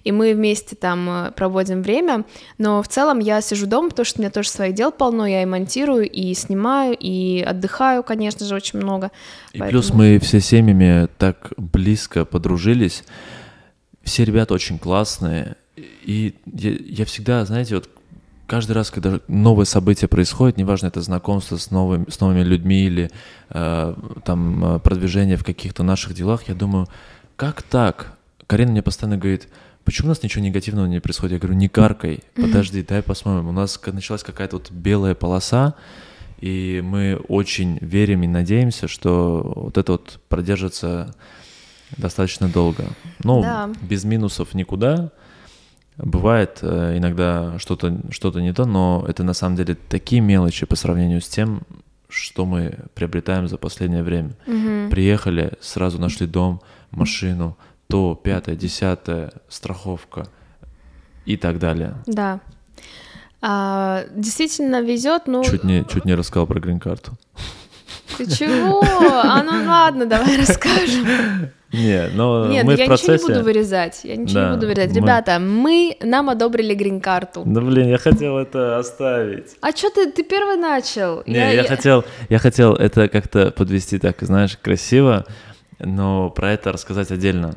и 0.08 0.12
мы 0.14 0.34
вместе 0.34 0.78
там 0.78 1.10
э, 1.10 1.32
проводим 1.32 1.82
время, 1.82 2.24
но 2.58 2.82
в 2.82 2.88
целом 2.88 3.20
я 3.20 3.42
сижу 3.42 3.68
дома, 3.68 3.90
потому 3.90 4.06
что 4.06 4.20
у 4.20 4.22
меня 4.22 4.32
тоже 4.32 4.48
своих 4.50 4.74
дел 4.74 4.90
полно, 4.90 5.28
я 5.28 5.42
и 5.42 5.46
монтирую, 5.46 6.10
и 6.10 6.34
снимаю, 6.34 6.96
и 6.98 7.42
отдыхаю, 7.42 8.04
конечно 8.04 8.46
же, 8.46 8.56
очень 8.56 8.80
много. 8.80 9.12
И 9.52 9.60
поэтому... 9.60 9.70
плюс 9.70 9.94
мы 9.94 10.18
все 10.20 10.40
семьями 10.40 11.10
так 11.18 11.52
близко 11.58 12.24
подружились, 12.24 13.04
все 14.04 14.24
ребята 14.24 14.54
очень 14.54 14.80
классные, 14.80 15.58
и 15.76 16.36
я, 16.46 16.72
я 16.72 17.04
всегда, 17.04 17.44
знаете, 17.44 17.76
вот 17.76 17.90
каждый 18.48 18.72
раз, 18.72 18.90
когда 18.90 19.20
новое 19.28 19.66
событие 19.66 20.08
происходит, 20.08 20.56
неважно, 20.56 20.88
это 20.88 21.02
знакомство 21.02 21.58
с, 21.58 21.70
новыми 21.70 22.10
с 22.10 22.22
новыми 22.22 22.44
людьми 22.44 22.86
или 22.86 23.12
э, 23.50 23.94
там 24.24 24.76
э, 24.76 24.80
продвижение 24.80 25.36
в 25.36 25.44
каких-то 25.44 25.84
наших 25.84 26.14
делах, 26.14 26.48
я 26.48 26.56
думаю, 26.56 26.88
как 27.36 27.62
так? 27.62 28.18
Карина 28.48 28.72
мне 28.72 28.82
постоянно 28.82 29.18
говорит, 29.18 29.50
почему 29.88 30.08
у 30.08 30.10
нас 30.10 30.22
ничего 30.22 30.44
негативного 30.44 30.86
не 30.86 31.00
происходит? 31.00 31.32
Я 31.32 31.40
говорю, 31.40 31.58
не 31.58 31.70
каркай, 31.70 32.20
подожди, 32.36 32.84
дай 32.84 33.02
посмотрим. 33.02 33.48
У 33.48 33.54
нас 33.54 33.80
началась 33.86 34.22
какая-то 34.22 34.58
вот 34.58 34.70
белая 34.70 35.16
полоса, 35.16 35.76
и 36.42 36.82
мы 36.84 37.16
очень 37.30 37.78
верим 37.80 38.24
и 38.24 38.28
надеемся, 38.28 38.90
что 38.90 39.54
вот 39.56 39.78
это 39.78 39.94
вот 39.94 40.20
продержится 40.28 41.16
достаточно 41.96 42.50
долго. 42.50 42.84
Ну, 43.24 43.42
да. 43.42 43.70
без 43.82 44.04
минусов 44.04 44.54
никуда. 44.54 45.10
Бывает 45.96 46.60
э, 46.64 46.98
иногда 46.98 47.58
что-то 47.58 47.98
что 48.12 48.38
не 48.42 48.54
то, 48.54 48.66
но 48.66 49.06
это 49.08 49.24
на 49.24 49.34
самом 49.34 49.56
деле 49.56 49.76
такие 49.76 50.22
мелочи 50.22 50.66
по 50.66 50.76
сравнению 50.76 51.22
с 51.22 51.30
тем, 51.30 51.62
что 52.10 52.46
мы 52.46 52.78
приобретаем 52.94 53.48
за 53.48 53.58
последнее 53.58 54.04
время. 54.04 54.36
Угу. 54.48 54.92
Приехали, 54.92 55.54
сразу 55.62 55.98
нашли 55.98 56.28
дом, 56.28 56.62
машину, 56.92 57.58
то, 57.88 58.16
пятое, 58.16 58.56
десятое, 58.56 59.32
страховка 59.48 60.28
и 61.26 61.38
так 61.38 61.60
далее. 61.60 61.96
Да. 62.06 62.40
А, 63.42 64.06
действительно 64.16 64.82
везет, 64.82 65.24
ну... 65.28 65.44
Чуть 65.44 65.64
не, 65.64 65.86
чуть 65.86 66.06
не 66.06 66.16
рассказал 66.16 66.48
про 66.48 66.60
грин-карту. 66.60 67.14
Ты 68.18 68.26
чего? 68.26 68.82
А 68.84 69.44
ну 69.44 69.70
ладно, 69.70 70.06
давай 70.06 70.38
расскажем. 70.48 71.52
Не, 71.74 72.08
но 72.14 72.48
Нет, 72.48 72.64
мы 72.64 72.76
я 72.76 72.86
в 72.86 72.88
процессе... 72.88 73.14
ничего 73.14 73.28
не 73.28 73.34
буду 73.34 73.46
вырезать. 73.46 74.00
Я 74.04 74.16
ничего 74.16 74.40
да, 74.40 74.50
не 74.50 74.56
буду 74.56 74.68
вырезать. 74.68 74.92
Мы... 74.92 75.02
Ребята, 75.02 75.40
мы 75.40 75.98
нам 76.02 76.30
одобрили 76.30 76.74
грин-карту. 76.74 77.44
Да 77.46 77.60
блин, 77.60 77.90
я 77.90 77.98
хотел 77.98 78.38
это 78.38 78.78
оставить. 78.80 79.58
А 79.62 79.72
что 79.72 79.90
ты, 79.90 80.12
ты 80.12 80.24
первый 80.24 80.56
начал? 80.56 81.24
Не, 81.26 81.36
я, 81.36 81.52
я, 81.52 81.62
я 81.62 81.68
хотел, 81.68 82.06
я 82.30 82.40
хотел 82.40 82.74
это 82.74 83.10
как-то 83.10 83.52
подвести 83.52 84.00
так, 84.00 84.18
знаешь, 84.22 84.58
красиво, 84.58 85.26
но 85.80 86.30
про 86.30 86.54
это 86.54 86.72
рассказать 86.72 87.12
отдельно. 87.12 87.56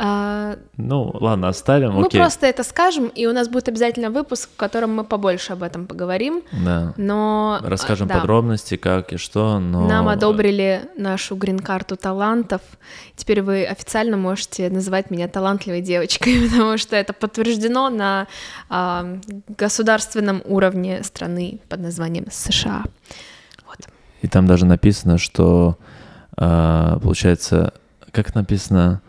А, 0.00 0.56
ну, 0.76 1.10
ладно, 1.12 1.48
оставим. 1.48 1.90
Мы 1.94 2.06
окей. 2.06 2.20
просто 2.20 2.46
это 2.46 2.62
скажем, 2.62 3.08
и 3.08 3.26
у 3.26 3.32
нас 3.32 3.48
будет 3.48 3.68
обязательно 3.68 4.10
выпуск, 4.10 4.48
в 4.54 4.56
котором 4.56 4.94
мы 4.94 5.02
побольше 5.02 5.54
об 5.54 5.64
этом 5.64 5.88
поговорим. 5.88 6.42
Да. 6.52 6.94
Но 6.96 7.58
расскажем 7.64 8.06
да. 8.06 8.20
подробности, 8.20 8.76
как 8.76 9.12
и 9.12 9.16
что. 9.16 9.58
Но 9.58 9.88
нам 9.88 10.06
одобрили 10.06 10.88
нашу 10.96 11.34
грин-карту 11.34 11.96
талантов. 11.96 12.60
Теперь 13.16 13.42
вы 13.42 13.64
официально 13.64 14.16
можете 14.16 14.70
называть 14.70 15.10
меня 15.10 15.26
талантливой 15.26 15.80
девочкой, 15.80 16.42
потому 16.48 16.78
что 16.78 16.94
это 16.94 17.12
подтверждено 17.12 17.90
на 17.90 18.28
э, 18.70 19.18
государственном 19.48 20.42
уровне 20.44 21.02
страны 21.02 21.58
под 21.68 21.80
названием 21.80 22.26
США. 22.30 22.84
Вот. 23.66 23.88
И 24.22 24.28
там 24.28 24.46
даже 24.46 24.64
написано, 24.64 25.18
что 25.18 25.76
э, 26.36 26.98
получается, 27.02 27.74
как 28.12 28.36
написано, 28.36 29.02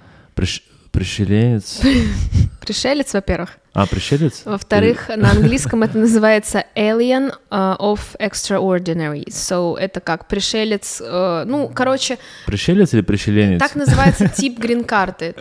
приш 0.91 1.17
Пришеленец. 1.17 1.81
Пришелец, 2.61 3.13
во-первых. 3.13 3.57
А, 3.73 3.85
пришелец? 3.85 4.41
Во-вторых, 4.45 5.09
на 5.15 5.31
английском 5.35 5.83
это 5.83 5.97
называется 5.97 6.65
alien 6.75 7.33
uh, 7.49 7.77
of 7.77 7.99
extraordinary. 8.19 9.25
So 9.29 9.77
это 9.77 9.99
как 9.99 10.27
пришелец, 10.27 11.01
uh, 11.01 11.45
ну, 11.45 11.71
короче... 11.73 12.17
Пришелец 12.45 12.93
или 12.93 13.01
пришеленец? 13.01 13.59
Так 13.59 13.75
называется 13.75 14.27
тип 14.35 14.59
грин-карты. 14.59 15.35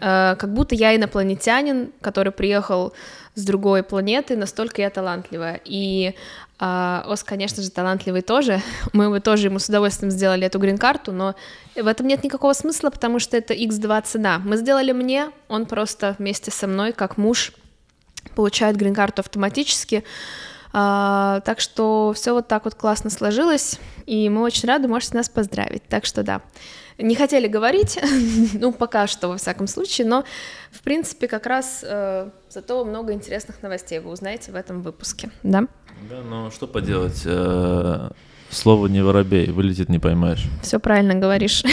Uh, 0.00 0.36
как 0.36 0.52
будто 0.52 0.74
я 0.74 0.96
инопланетянин, 0.96 1.90
который 2.00 2.32
приехал 2.32 2.94
с 3.34 3.44
другой 3.44 3.82
планеты, 3.82 4.36
настолько 4.36 4.82
я 4.82 4.90
талантливая. 4.90 5.60
И 5.64 6.14
а, 6.58 7.04
Ос, 7.08 7.24
конечно 7.24 7.62
же, 7.62 7.70
талантливый 7.70 8.22
тоже. 8.22 8.62
Мы 8.92 9.10
бы 9.10 9.20
тоже 9.20 9.48
ему 9.48 9.58
с 9.58 9.68
удовольствием 9.68 10.10
сделали 10.10 10.46
эту 10.46 10.58
грин-карту, 10.58 11.12
но 11.12 11.34
в 11.74 11.86
этом 11.86 12.06
нет 12.06 12.22
никакого 12.22 12.52
смысла, 12.52 12.90
потому 12.90 13.18
что 13.18 13.36
это 13.36 13.54
x2 13.54 14.02
цена. 14.04 14.38
Мы 14.38 14.56
сделали 14.56 14.92
мне, 14.92 15.30
он 15.48 15.66
просто 15.66 16.14
вместе 16.18 16.50
со 16.50 16.66
мной, 16.66 16.92
как 16.92 17.16
муж, 17.16 17.52
получает 18.34 18.76
грин-карту 18.76 19.20
автоматически. 19.20 20.04
А, 20.72 21.40
так 21.44 21.60
что 21.60 22.12
все 22.16 22.32
вот 22.32 22.48
так 22.48 22.64
вот 22.64 22.74
классно 22.74 23.10
сложилось, 23.10 23.78
и 24.06 24.28
мы 24.28 24.42
очень 24.42 24.68
рады, 24.68 24.88
можете 24.88 25.16
нас 25.16 25.28
поздравить. 25.28 25.84
Так 25.88 26.04
что 26.04 26.24
да, 26.24 26.40
не 26.98 27.14
хотели 27.14 27.46
говорить, 27.46 27.98
ну 28.54 28.72
пока 28.72 29.06
что 29.06 29.28
во 29.28 29.36
всяком 29.36 29.66
случае, 29.66 30.06
но 30.06 30.24
в 30.72 30.82
принципе 30.82 31.28
как 31.28 31.46
раз 31.46 31.84
э, 31.86 32.28
зато 32.48 32.84
много 32.84 33.12
интересных 33.12 33.62
новостей 33.62 34.00
вы 34.00 34.10
узнаете 34.10 34.52
в 34.52 34.56
этом 34.56 34.82
выпуске, 34.82 35.30
да? 35.42 35.66
Да, 36.08 36.22
но 36.28 36.50
что 36.50 36.66
поделать? 36.66 37.22
Э, 37.24 38.10
слово 38.50 38.86
не 38.88 39.02
воробей, 39.02 39.50
вылетит 39.50 39.88
не 39.88 39.98
поймаешь. 39.98 40.44
Все 40.62 40.78
правильно 40.78 41.14
говоришь. 41.14 41.62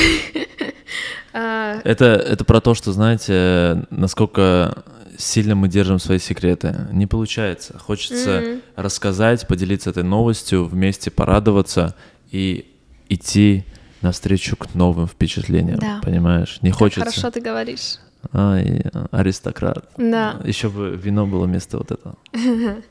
Это, 1.33 2.05
это 2.05 2.43
про 2.43 2.59
то, 2.59 2.73
что, 2.73 2.91
знаете, 2.91 3.85
насколько 3.89 4.83
сильно 5.17 5.55
мы 5.55 5.69
держим 5.69 5.97
свои 5.97 6.19
секреты. 6.19 6.75
Не 6.91 7.07
получается. 7.07 7.79
Хочется 7.79 8.57
рассказать, 8.75 9.47
поделиться 9.47 9.91
этой 9.91 10.03
новостью, 10.03 10.65
вместе 10.65 11.09
порадоваться 11.09 11.95
и 12.31 12.75
идти 13.07 13.63
навстречу 14.01 14.57
к 14.57 14.73
новым 14.75 15.07
впечатлениям, 15.07 15.79
Да. 15.79 16.01
понимаешь? 16.03 16.57
Не 16.61 16.71
хочется. 16.71 17.01
Хорошо 17.09 17.31
ты 17.31 17.39
говоришь. 17.39 17.99
Ай, 18.33 18.83
аристократ. 19.11 19.89
Да. 19.97 20.35
Еще 20.43 20.69
бы 20.69 20.99
вино 21.01 21.25
было 21.27 21.45
вместо 21.45 21.77
вот 21.77 21.91
этого. 21.91 22.15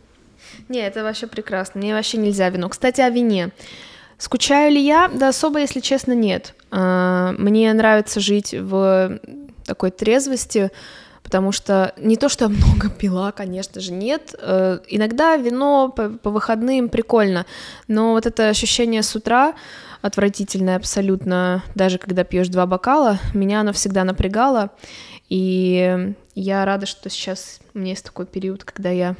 Не, 0.68 0.80
это 0.80 1.02
вообще 1.02 1.26
прекрасно. 1.26 1.80
Мне 1.80 1.94
вообще 1.94 2.18
нельзя 2.18 2.48
вино. 2.48 2.68
Кстати, 2.68 3.00
о 3.00 3.10
вине. 3.10 3.50
Скучаю 4.18 4.72
ли 4.72 4.80
я? 4.80 5.08
Да 5.08 5.28
особо, 5.28 5.60
если 5.60 5.80
честно, 5.80 6.12
нет. 6.12 6.54
А, 6.70 7.32
Мне 7.38 7.72
нравится 7.72 8.20
жить 8.20 8.54
в 8.54 9.18
такой 9.64 9.90
трезвости, 9.90 10.70
потому 11.22 11.52
что 11.52 11.94
не 11.96 12.16
то, 12.16 12.28
что 12.28 12.44
я 12.44 12.48
много 12.50 12.90
пила, 12.98 13.32
конечно 13.32 13.80
же, 13.80 13.92
нет. 13.92 14.34
Э, 14.38 14.80
Иногда 14.88 15.36
вино 15.36 15.88
по, 15.88 16.10
по 16.10 16.30
выходным 16.30 16.88
прикольно, 16.88 17.46
но 17.88 18.12
вот 18.12 18.26
это 18.26 18.48
ощущение 18.48 19.02
с 19.02 19.14
утра 19.14 19.54
отвратительное 20.02 20.76
абсолютно, 20.76 21.62
даже 21.74 21.98
когда 21.98 22.24
пьешь 22.24 22.48
два 22.48 22.66
бокала, 22.66 23.18
меня 23.34 23.60
оно 23.60 23.72
всегда 23.72 24.02
напрягало, 24.04 24.70
и 25.28 26.14
я 26.34 26.64
рада, 26.64 26.86
что 26.86 27.10
сейчас 27.10 27.60
у 27.74 27.78
меня 27.78 27.90
есть 27.90 28.04
такой 28.04 28.26
период, 28.26 28.64
когда 28.64 28.90
я 28.90 29.14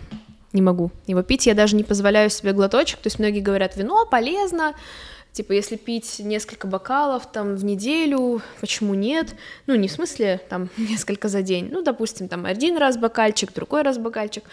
не 0.53 0.63
могу 0.63 0.91
его 1.07 1.23
пить, 1.23 1.47
я 1.47 1.55
даже 1.55 1.77
не 1.77 1.85
позволяю 1.85 2.31
себе 2.31 2.53
глоточек, 2.53 3.01
то 3.01 3.07
есть 3.07 3.19
многие 3.19 3.41
говорят, 3.41 3.77
вино 3.77 4.07
полезно, 4.07 4.75
типа, 5.33 5.53
если 5.53 5.77
пить 5.77 6.19
несколько 6.19 6.67
бокалов 6.67 7.31
там 7.31 7.55
в 7.55 7.65
неделю, 7.65 8.43
почему 8.61 8.95
нет? 8.95 9.35
Ну, 9.67 9.75
не 9.77 9.89
в 9.89 9.93
смысле 9.93 10.41
там 10.49 10.69
несколько 10.77 11.29
за 11.29 11.43
день, 11.43 11.69
ну, 11.71 11.83
допустим, 11.83 12.29
там 12.29 12.47
один 12.47 12.77
раз 12.77 12.97
бокальчик, 12.97 13.53
другой 13.53 13.83
раз 13.83 13.99
бокальчик, 13.99 14.45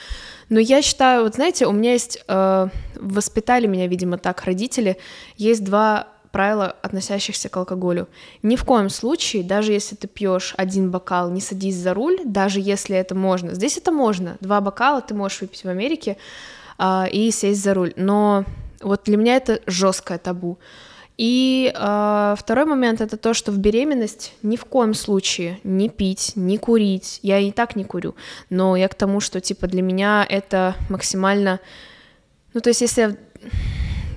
но 0.50 0.60
я 0.60 0.82
считаю, 0.82 1.24
вот 1.24 1.36
знаете, 1.36 1.66
у 1.66 1.72
меня 1.72 1.94
есть, 1.94 2.24
э, 2.28 2.68
воспитали 2.96 3.68
меня, 3.68 3.88
видимо, 3.88 4.18
так 4.18 4.44
родители, 4.44 4.98
есть 5.38 5.64
два 5.64 6.08
правила, 6.32 6.76
относящихся 6.82 7.50
к 7.50 7.58
алкоголю. 7.58 8.08
Ни 8.44 8.56
в 8.56 8.64
коем 8.64 8.90
случае, 8.90 9.44
даже 9.44 9.74
если 9.74 9.96
ты 9.96 10.08
пьешь 10.08 10.54
один 10.58 10.92
бокал, 10.92 11.30
не 11.32 11.42
садись 11.42 11.76
за 11.76 11.94
руль, 11.94 12.20
даже 12.26 12.60
если 12.60 12.96
это 12.98 13.16
можно. 13.16 13.54
Здесь 13.54 13.78
это 13.78 13.92
можно. 13.92 14.38
Два 14.40 14.62
бокала 14.62 15.02
ты 15.02 15.14
можешь 15.14 15.42
выпить 15.42 15.64
в 15.64 15.70
Америке 15.70 16.18
а, 16.78 17.08
и 17.12 17.32
сесть 17.32 17.64
за 17.64 17.74
руль. 17.74 17.94
Но 17.96 18.46
вот 18.82 19.04
для 19.06 19.18
меня 19.18 19.36
это 19.36 19.60
жесткое 19.66 20.18
табу. 20.18 20.58
И 21.18 21.74
а, 21.76 22.36
второй 22.38 22.66
момент 22.66 23.02
это 23.02 23.18
то, 23.18 23.34
что 23.34 23.52
в 23.52 23.58
беременность 23.58 24.34
ни 24.44 24.56
в 24.56 24.66
коем 24.66 24.94
случае 24.94 25.60
не 25.64 25.90
пить, 25.90 26.34
не 26.36 26.58
курить. 26.60 27.20
Я 27.24 27.40
и 27.40 27.52
так 27.52 27.76
не 27.76 27.84
курю, 27.84 28.16
но 28.52 28.76
я 28.76 28.88
к 28.88 28.94
тому, 28.94 29.20
что 29.20 29.42
типа 29.42 29.68
для 29.68 29.82
меня 29.82 30.26
это 30.30 30.76
максимально, 30.90 31.60
ну 32.54 32.62
то 32.62 32.70
есть 32.70 32.82
если 32.82 33.02
я 33.02 33.16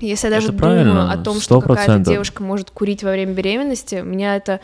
если 0.01 0.27
я 0.27 0.31
даже 0.33 0.49
Это 0.49 0.57
думаю 0.57 0.75
правильно, 0.83 1.11
о 1.11 1.17
том, 1.17 1.39
что 1.39 1.61
какая-то 1.61 1.93
100%. 1.97 2.03
девушка 2.13 2.43
может 2.43 2.71
курить 2.71 3.03
во 3.03 3.11
время 3.11 3.33
беременности, 3.33 3.95
меня 3.95 4.35
это 4.35 4.59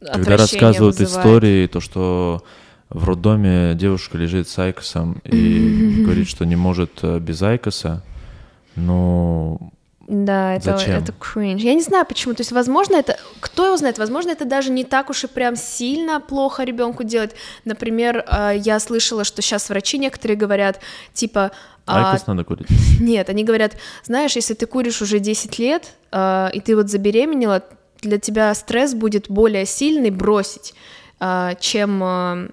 Когда 0.00 0.36
рассказывают 0.36 0.98
вызывает. 0.98 1.26
истории, 1.26 1.66
то, 1.66 1.80
что 1.80 2.42
в 2.88 3.08
роддоме 3.08 3.74
девушка 3.74 4.18
лежит 4.18 4.48
с 4.48 4.58
айкосом 4.58 5.18
и 5.24 6.02
говорит, 6.04 6.28
что 6.28 6.44
не 6.44 6.56
может 6.56 6.90
э, 7.02 7.18
без 7.18 7.40
айкоса, 7.42 8.02
ну, 8.76 9.72
Да, 10.08 10.54
это, 10.54 10.76
Зачем? 10.76 10.96
это 10.96 11.12
кринж. 11.12 11.62
Я 11.62 11.74
не 11.74 11.80
знаю 11.80 12.04
почему. 12.04 12.34
То 12.34 12.40
есть, 12.40 12.52
возможно, 12.52 12.96
это. 12.96 13.18
Кто 13.40 13.66
его 13.66 13.76
знает? 13.76 13.98
Возможно, 13.98 14.30
это 14.30 14.44
даже 14.44 14.70
не 14.70 14.84
так 14.84 15.10
уж 15.10 15.24
и 15.24 15.26
прям 15.28 15.56
сильно 15.56 16.20
плохо 16.20 16.64
ребенку 16.64 17.04
делать. 17.04 17.34
Например, 17.64 18.24
э, 18.26 18.54
я 18.56 18.80
слышала, 18.80 19.24
что 19.24 19.42
сейчас 19.42 19.68
врачи 19.68 19.98
некоторые 19.98 20.36
говорят, 20.36 20.80
типа. 21.14 21.52
а, 21.86 22.10
айкос 22.10 22.26
надо 22.26 22.44
курить. 22.44 22.66
Нет, 23.00 23.28
они 23.28 23.44
говорят, 23.44 23.76
знаешь, 24.04 24.34
если 24.34 24.54
ты 24.54 24.66
куришь 24.66 25.02
уже 25.02 25.20
10 25.20 25.58
лет, 25.58 25.92
э, 26.10 26.50
и 26.52 26.60
ты 26.60 26.74
вот 26.74 26.90
забеременела, 26.90 27.62
для 28.00 28.18
тебя 28.18 28.52
стресс 28.54 28.94
будет 28.94 29.30
более 29.30 29.64
сильный 29.64 30.10
бросить, 30.10 30.74
чем 31.60 32.50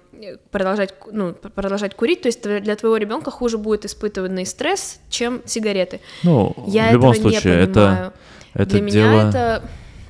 продолжать, 0.50 0.94
ну, 1.10 1.32
продолжать 1.32 1.94
курить. 1.94 2.22
То 2.22 2.28
есть 2.28 2.42
для 2.42 2.76
твоего 2.76 2.96
ребенка 2.96 3.30
хуже 3.30 3.58
будет 3.58 3.84
испытыванный 3.84 4.46
стресс, 4.46 5.00
чем 5.08 5.42
сигареты. 5.44 6.00
Ну, 6.22 6.54
Я 6.66 6.90
в 6.90 6.92
любом 6.94 7.12
этого 7.12 7.30
случае, 7.30 7.56
не 7.56 7.62
это, 7.62 7.72
понимаю. 7.72 8.12
это 8.54 8.70
Для 8.70 8.90
дело... 8.90 9.10
меня 9.10 9.28
это, 9.28 9.62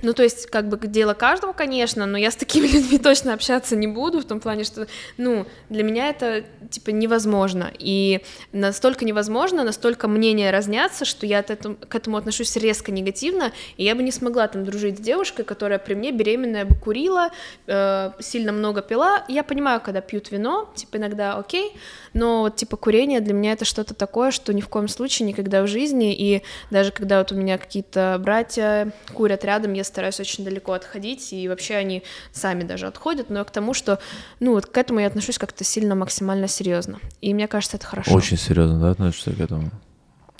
ну 0.02 0.12
то 0.12 0.22
есть 0.22 0.46
как 0.46 0.68
бы 0.68 0.78
дело 0.86 1.14
каждого, 1.14 1.52
конечно, 1.52 2.06
но 2.06 2.18
я 2.18 2.30
с 2.30 2.36
такими 2.36 2.66
людьми 2.72 2.98
точно 2.98 3.34
общаться 3.34 3.76
не 3.76 3.86
буду 3.86 4.20
в 4.20 4.24
том 4.24 4.40
плане, 4.40 4.64
что, 4.64 4.86
ну 5.16 5.46
для 5.68 5.82
меня 5.82 6.08
это 6.08 6.44
типа 6.70 6.90
невозможно 6.90 7.70
и 7.78 8.20
настолько 8.52 9.04
невозможно, 9.04 9.64
настолько 9.64 10.08
мнения 10.08 10.50
разнятся, 10.50 11.04
что 11.04 11.26
я 11.26 11.42
к 11.42 11.94
этому 11.94 12.16
отношусь 12.16 12.56
резко 12.56 12.92
негативно, 12.92 13.52
и 13.76 13.84
я 13.84 13.94
бы 13.94 14.02
не 14.02 14.12
смогла 14.12 14.48
там 14.48 14.64
дружить 14.64 14.98
с 14.98 15.00
девушкой, 15.00 15.44
которая 15.44 15.78
при 15.78 15.94
мне 15.94 16.12
беременная 16.12 16.64
бы 16.64 16.74
курила, 16.74 17.30
э, 17.66 18.12
сильно 18.20 18.52
много 18.52 18.82
пила. 18.82 19.24
Я 19.28 19.42
понимаю, 19.42 19.80
когда 19.80 20.00
пьют 20.00 20.30
вино, 20.30 20.70
типа 20.74 20.96
иногда 20.96 21.34
окей, 21.34 21.72
но 22.12 22.42
вот 22.42 22.56
типа 22.56 22.76
курение 22.76 23.20
для 23.20 23.34
меня 23.34 23.52
это 23.52 23.64
что-то 23.64 23.94
такое, 23.94 24.30
что 24.30 24.52
ни 24.52 24.60
в 24.60 24.68
коем 24.68 24.88
случае 24.88 25.28
никогда 25.28 25.62
в 25.62 25.66
жизни, 25.66 26.14
и 26.14 26.42
даже 26.70 26.92
когда 26.92 27.18
вот 27.18 27.32
у 27.32 27.34
меня 27.34 27.58
какие-то 27.58 28.20
братья 28.20 28.92
курят 29.12 29.44
рядом, 29.44 29.72
я 29.72 29.84
стараюсь 29.90 30.18
очень 30.20 30.44
далеко 30.44 30.72
отходить, 30.72 31.32
и 31.32 31.48
вообще 31.48 31.74
они 31.74 32.02
сами 32.32 32.62
даже 32.62 32.86
отходят, 32.86 33.28
но 33.28 33.44
к 33.44 33.50
тому, 33.50 33.74
что, 33.74 33.98
ну 34.40 34.52
вот 34.54 34.66
к 34.66 34.78
этому 34.78 35.00
я 35.00 35.06
отношусь 35.06 35.38
как-то 35.38 35.64
сильно 35.64 35.94
максимально 35.94 36.48
серьезно, 36.48 36.98
и 37.20 37.34
мне 37.34 37.46
кажется, 37.48 37.76
это 37.76 37.86
хорошо. 37.86 38.12
Очень 38.14 38.38
серьезно, 38.38 38.80
да, 38.80 38.90
относишься 38.90 39.32
к 39.32 39.40
этому? 39.40 39.70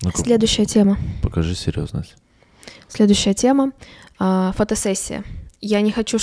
Ну-ка, 0.02 0.18
Следующая 0.18 0.64
тема. 0.64 0.98
покажи 1.22 1.54
серьезность. 1.54 2.16
Следующая 2.88 3.34
тема 3.34 3.72
а, 4.18 4.52
фотосессия. 4.56 5.24
Я 5.60 5.82
не 5.82 5.92
хочу 5.92 6.18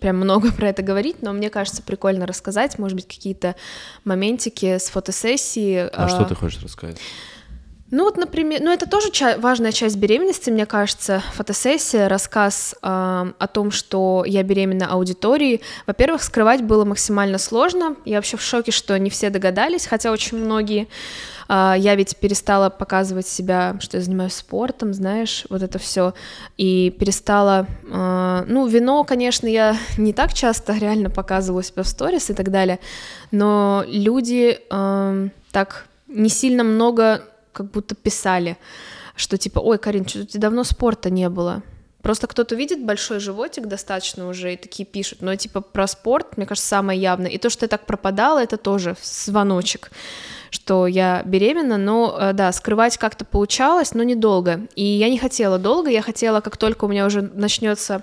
прям 0.00 0.16
много 0.16 0.52
про 0.56 0.68
это 0.68 0.82
говорить, 0.82 1.22
но 1.22 1.32
мне 1.32 1.50
кажется 1.50 1.82
прикольно 1.82 2.26
рассказать, 2.26 2.78
может 2.78 2.96
быть, 2.96 3.08
какие-то 3.08 3.56
моментики 4.04 4.78
с 4.78 4.88
фотосессии. 4.90 5.88
А 5.92 6.08
что 6.08 6.24
ты 6.24 6.34
хочешь 6.34 6.62
рассказать? 6.62 6.98
Ну 7.92 8.04
вот, 8.04 8.16
например, 8.16 8.62
ну 8.62 8.72
это 8.72 8.88
тоже 8.88 9.10
ча- 9.10 9.36
важная 9.36 9.70
часть 9.70 9.96
беременности, 9.96 10.48
мне 10.48 10.64
кажется, 10.64 11.22
фотосессия, 11.34 12.08
рассказ 12.08 12.74
а, 12.80 13.28
о 13.38 13.46
том, 13.46 13.70
что 13.70 14.24
я 14.26 14.42
беременна 14.42 14.86
аудитории. 14.86 15.60
Во-первых, 15.86 16.22
скрывать 16.22 16.62
было 16.62 16.86
максимально 16.86 17.36
сложно. 17.36 17.96
Я 18.06 18.16
вообще 18.16 18.38
в 18.38 18.42
шоке, 18.42 18.72
что 18.72 18.98
не 18.98 19.10
все 19.10 19.28
догадались, 19.28 19.86
хотя 19.86 20.10
очень 20.10 20.38
многие. 20.38 20.88
А, 21.48 21.74
я 21.78 21.94
ведь 21.94 22.16
перестала 22.16 22.70
показывать 22.70 23.26
себя, 23.26 23.76
что 23.78 23.98
я 23.98 24.02
занимаюсь 24.02 24.32
спортом, 24.32 24.94
знаешь, 24.94 25.44
вот 25.50 25.62
это 25.62 25.78
все, 25.78 26.14
и 26.56 26.88
перестала. 26.98 27.66
а, 27.90 28.46
ну, 28.48 28.66
вино, 28.68 29.04
конечно, 29.04 29.46
я 29.46 29.76
не 29.98 30.14
так 30.14 30.32
часто 30.32 30.78
реально 30.78 31.10
показывала 31.10 31.62
себя 31.62 31.82
в 31.82 31.88
сторис 31.88 32.30
и 32.30 32.34
так 32.34 32.50
далее, 32.50 32.78
но 33.32 33.84
люди 33.86 34.60
ам, 34.70 35.30
так 35.50 35.84
не 36.08 36.30
сильно 36.30 36.64
много 36.64 37.22
как 37.52 37.70
будто 37.70 37.94
писали, 37.94 38.56
что 39.16 39.36
типа, 39.38 39.58
ой, 39.60 39.78
Карин, 39.78 40.06
что 40.06 40.20
у 40.20 40.24
тебя 40.24 40.40
давно 40.40 40.64
спорта 40.64 41.10
не 41.10 41.28
было. 41.28 41.62
Просто 42.02 42.26
кто-то 42.26 42.56
видит 42.56 42.84
большой 42.84 43.20
животик 43.20 43.66
достаточно 43.66 44.28
уже 44.28 44.54
и 44.54 44.56
такие 44.56 44.84
пишут, 44.84 45.22
но 45.22 45.36
типа 45.36 45.60
про 45.60 45.86
спорт, 45.86 46.36
мне 46.36 46.46
кажется, 46.46 46.68
самое 46.68 47.00
явное. 47.00 47.30
И 47.30 47.38
то, 47.38 47.48
что 47.48 47.64
я 47.64 47.68
так 47.68 47.86
пропадала, 47.86 48.42
это 48.42 48.56
тоже 48.56 48.96
звоночек, 49.02 49.92
что 50.50 50.88
я 50.88 51.22
беременна, 51.24 51.78
но 51.78 52.16
э, 52.18 52.32
да, 52.32 52.50
скрывать 52.50 52.98
как-то 52.98 53.24
получалось, 53.24 53.94
но 53.94 54.02
недолго. 54.02 54.66
И 54.74 54.84
я 54.84 55.08
не 55.08 55.18
хотела 55.18 55.58
долго, 55.58 55.90
я 55.90 56.02
хотела, 56.02 56.40
как 56.40 56.56
только 56.56 56.86
у 56.86 56.88
меня 56.88 57.06
уже 57.06 57.22
начнется 57.22 58.02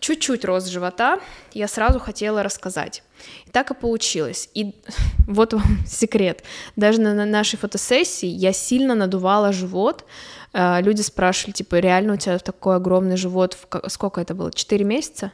чуть-чуть 0.00 0.44
рост 0.44 0.68
живота, 0.68 1.20
я 1.52 1.68
сразу 1.68 1.98
хотела 1.98 2.42
рассказать. 2.42 3.02
И 3.46 3.50
так 3.50 3.70
и 3.70 3.74
получилось. 3.74 4.48
И 4.54 4.74
вот 5.26 5.52
вам 5.52 5.78
секрет. 5.86 6.42
Даже 6.76 7.00
на, 7.00 7.14
на 7.14 7.24
нашей 7.24 7.58
фотосессии 7.58 8.28
я 8.28 8.52
сильно 8.52 8.94
надувала 8.94 9.52
живот. 9.52 10.04
Э, 10.52 10.80
Люди 10.80 11.02
спрашивали, 11.02 11.52
типа, 11.52 11.76
реально 11.76 12.14
у 12.14 12.16
тебя 12.16 12.38
такой 12.38 12.76
огромный 12.76 13.16
живот? 13.16 13.56
Сколько 13.88 14.20
это 14.20 14.34
было? 14.34 14.52
Четыре 14.52 14.84
месяца? 14.84 15.32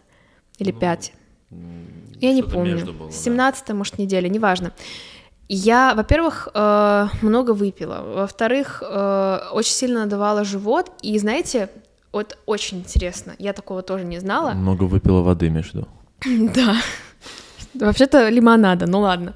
Или 0.59 0.73
пять? 0.73 1.13
Я 2.21 2.33
не 2.33 2.43
помню. 2.43 2.87
было, 2.87 3.09
да. 3.09 3.13
17 3.13 3.71
может, 3.71 3.99
неделя, 3.99 4.29
неважно. 4.29 4.73
Я, 5.49 5.95
во-первых, 5.95 6.49
э, 6.55 7.07
много 7.21 7.51
выпила, 7.53 8.03
во-вторых, 8.03 8.83
э, 8.83 9.41
очень 9.53 9.73
сильно 9.73 10.01
надавала 10.01 10.43
живот, 10.43 10.91
и 11.03 11.19
знаете, 11.19 11.69
вот 12.15 12.39
очень 12.47 12.79
интересно, 12.79 13.35
я 13.39 13.53
такого 13.53 13.83
тоже 13.83 14.05
не 14.05 14.19
знала. 14.21 14.51
Много 14.55 14.85
выпила 14.85 15.21
воды, 15.21 15.51
виду? 15.51 15.89
Да. 16.55 16.77
Вообще-то 17.75 18.29
лимонада, 18.29 18.87
ну 18.87 19.01
ладно. 19.01 19.35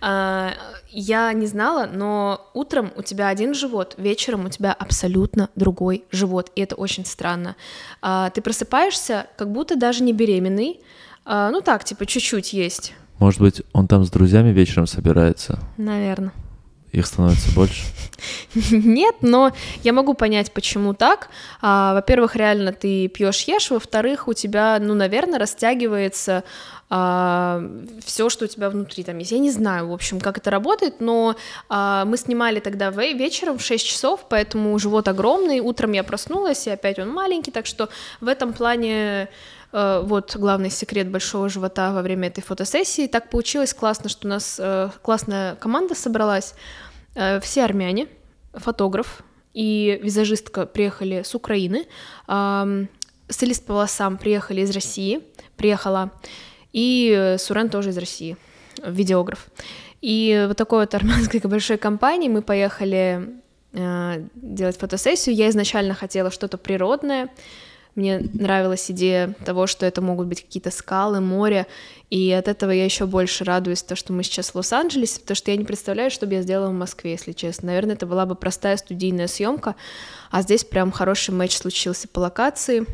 А, 0.00 0.50
Я 0.90 1.32
не 1.32 1.46
знала, 1.46 1.88
но 1.92 2.50
утром 2.54 2.92
у 2.96 3.02
тебя 3.02 3.28
один 3.28 3.54
живот, 3.54 3.94
вечером 3.96 4.44
у 4.44 4.48
тебя 4.50 4.72
абсолютно 4.72 5.48
другой 5.56 6.04
живот, 6.10 6.50
и 6.54 6.60
это 6.60 6.74
очень 6.74 7.06
странно. 7.06 7.56
А, 8.02 8.28
Ты 8.30 8.42
просыпаешься, 8.42 9.26
как 9.36 9.50
будто 9.50 9.76
даже 9.76 10.02
не 10.02 10.12
беременный, 10.12 10.80
А, 11.24 11.50
ну 11.50 11.60
так, 11.60 11.84
типа 11.84 12.04
чуть-чуть 12.04 12.52
есть, 12.52 12.94
Может 13.18 13.40
быть, 13.40 13.62
он 13.72 13.86
там 13.86 14.04
с 14.04 14.10
друзьями 14.10 14.50
вечером 14.50 14.86
собирается, 14.86 15.58
наверное. 15.78 16.32
Их 16.92 17.06
становится 17.06 17.50
больше? 17.52 17.84
Нет, 18.54 19.16
но 19.22 19.52
я 19.82 19.92
могу 19.92 20.14
понять, 20.14 20.52
почему 20.52 20.92
так. 20.94 21.28
А, 21.62 21.94
во-первых, 21.94 22.36
реально 22.36 22.72
ты 22.72 23.08
пьешь 23.08 23.42
ешь, 23.42 23.70
во-вторых, 23.70 24.28
у 24.28 24.34
тебя, 24.34 24.78
ну, 24.78 24.94
наверное, 24.94 25.38
растягивается 25.38 26.44
а, 26.90 27.62
все, 28.04 28.28
что 28.28 28.44
у 28.44 28.48
тебя 28.48 28.68
внутри 28.68 29.04
там 29.04 29.16
есть. 29.16 29.32
Я 29.32 29.38
не 29.38 29.50
знаю, 29.50 29.88
в 29.88 29.92
общем, 29.94 30.20
как 30.20 30.36
это 30.36 30.50
работает, 30.50 31.00
но 31.00 31.34
а, 31.70 32.04
мы 32.04 32.18
снимали 32.18 32.60
тогда 32.60 32.90
вечером 32.90 33.56
в 33.56 33.62
6 33.62 33.86
часов, 33.86 34.26
поэтому 34.28 34.78
живот 34.78 35.08
огромный. 35.08 35.60
Утром 35.60 35.92
я 35.92 36.04
проснулась, 36.04 36.66
и 36.66 36.70
опять 36.70 36.98
он 36.98 37.08
маленький, 37.08 37.50
так 37.50 37.64
что 37.64 37.88
в 38.20 38.28
этом 38.28 38.52
плане 38.52 39.30
вот 39.72 40.36
главный 40.36 40.70
секрет 40.70 41.10
большого 41.10 41.48
живота 41.48 41.92
во 41.92 42.02
время 42.02 42.28
этой 42.28 42.42
фотосессии. 42.42 43.06
Так 43.06 43.30
получилось 43.30 43.72
классно, 43.72 44.08
что 44.08 44.26
у 44.26 44.30
нас 44.30 44.60
э, 44.62 44.90
классная 45.02 45.54
команда 45.56 45.94
собралась. 45.94 46.54
Э, 47.14 47.40
все 47.40 47.64
армяне, 47.64 48.08
фотограф 48.52 49.22
и 49.54 49.98
визажистка 50.02 50.66
приехали 50.66 51.22
с 51.22 51.34
Украины, 51.34 51.86
стилист 53.28 53.66
по 53.66 53.74
волосам 53.74 54.16
приехали 54.16 54.62
из 54.62 54.70
России, 54.70 55.20
приехала, 55.58 56.10
и 56.72 57.36
Сурен 57.38 57.68
тоже 57.68 57.90
из 57.90 57.98
России, 57.98 58.38
видеограф. 58.82 59.48
И 60.02 60.44
вот 60.48 60.56
такой 60.56 60.80
вот 60.80 60.94
армянской 60.94 61.40
большой 61.44 61.78
компании 61.78 62.28
мы 62.28 62.42
поехали 62.42 63.40
э, 63.72 64.26
делать 64.34 64.76
фотосессию. 64.76 65.34
Я 65.34 65.48
изначально 65.48 65.94
хотела 65.94 66.30
что-то 66.30 66.58
природное, 66.58 67.30
мне 67.94 68.18
нравилась 68.18 68.90
идея 68.90 69.34
того, 69.44 69.66
что 69.66 69.84
это 69.84 70.00
могут 70.00 70.26
быть 70.26 70.42
какие-то 70.42 70.70
скалы, 70.70 71.20
море, 71.20 71.66
и 72.10 72.30
от 72.32 72.48
этого 72.48 72.70
я 72.70 72.84
еще 72.84 73.06
больше 73.06 73.44
радуюсь, 73.44 73.82
то, 73.82 73.96
что 73.96 74.12
мы 74.12 74.22
сейчас 74.22 74.50
в 74.50 74.54
Лос-Анджелесе, 74.56 75.20
потому 75.20 75.36
что 75.36 75.50
я 75.50 75.56
не 75.56 75.64
представляю, 75.64 76.10
что 76.10 76.26
бы 76.26 76.34
я 76.34 76.42
сделала 76.42 76.70
в 76.70 76.74
Москве, 76.74 77.12
если 77.12 77.32
честно. 77.32 77.66
Наверное, 77.66 77.94
это 77.94 78.06
была 78.06 78.26
бы 78.26 78.34
простая 78.34 78.76
студийная 78.76 79.26
съемка, 79.28 79.74
а 80.30 80.42
здесь 80.42 80.64
прям 80.64 80.90
хороший 80.90 81.34
матч 81.34 81.56
случился 81.56 82.08
по 82.08 82.20
локации. 82.20 82.86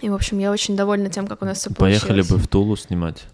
И, 0.00 0.08
в 0.08 0.14
общем, 0.14 0.38
я 0.38 0.50
очень 0.50 0.76
довольна 0.76 1.10
тем, 1.10 1.26
как 1.26 1.42
у 1.42 1.44
нас 1.44 1.58
все 1.58 1.70
получилось. 1.70 2.02
Поехали 2.02 2.22
бы 2.22 2.36
в 2.36 2.48
Тулу 2.48 2.76
снимать. 2.76 3.24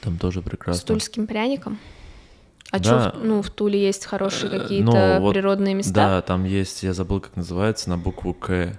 Там 0.00 0.18
тоже 0.18 0.42
прекрасно. 0.42 0.80
С 0.80 0.84
тульским 0.84 1.26
пряником? 1.26 1.78
А 2.74 2.80
да. 2.80 3.10
что, 3.10 3.20
ну, 3.22 3.40
в 3.40 3.50
Туле 3.50 3.80
есть 3.80 4.04
хорошие 4.04 4.50
э, 4.50 4.58
какие-то 4.58 4.90
ну, 4.90 5.20
вот, 5.20 5.32
природные 5.32 5.74
места? 5.74 5.94
Да, 5.94 6.22
там 6.22 6.44
есть, 6.44 6.82
я 6.82 6.92
забыл, 6.92 7.20
как 7.20 7.36
называется, 7.36 7.88
на 7.88 7.96
букву 7.96 8.34
К. 8.34 8.76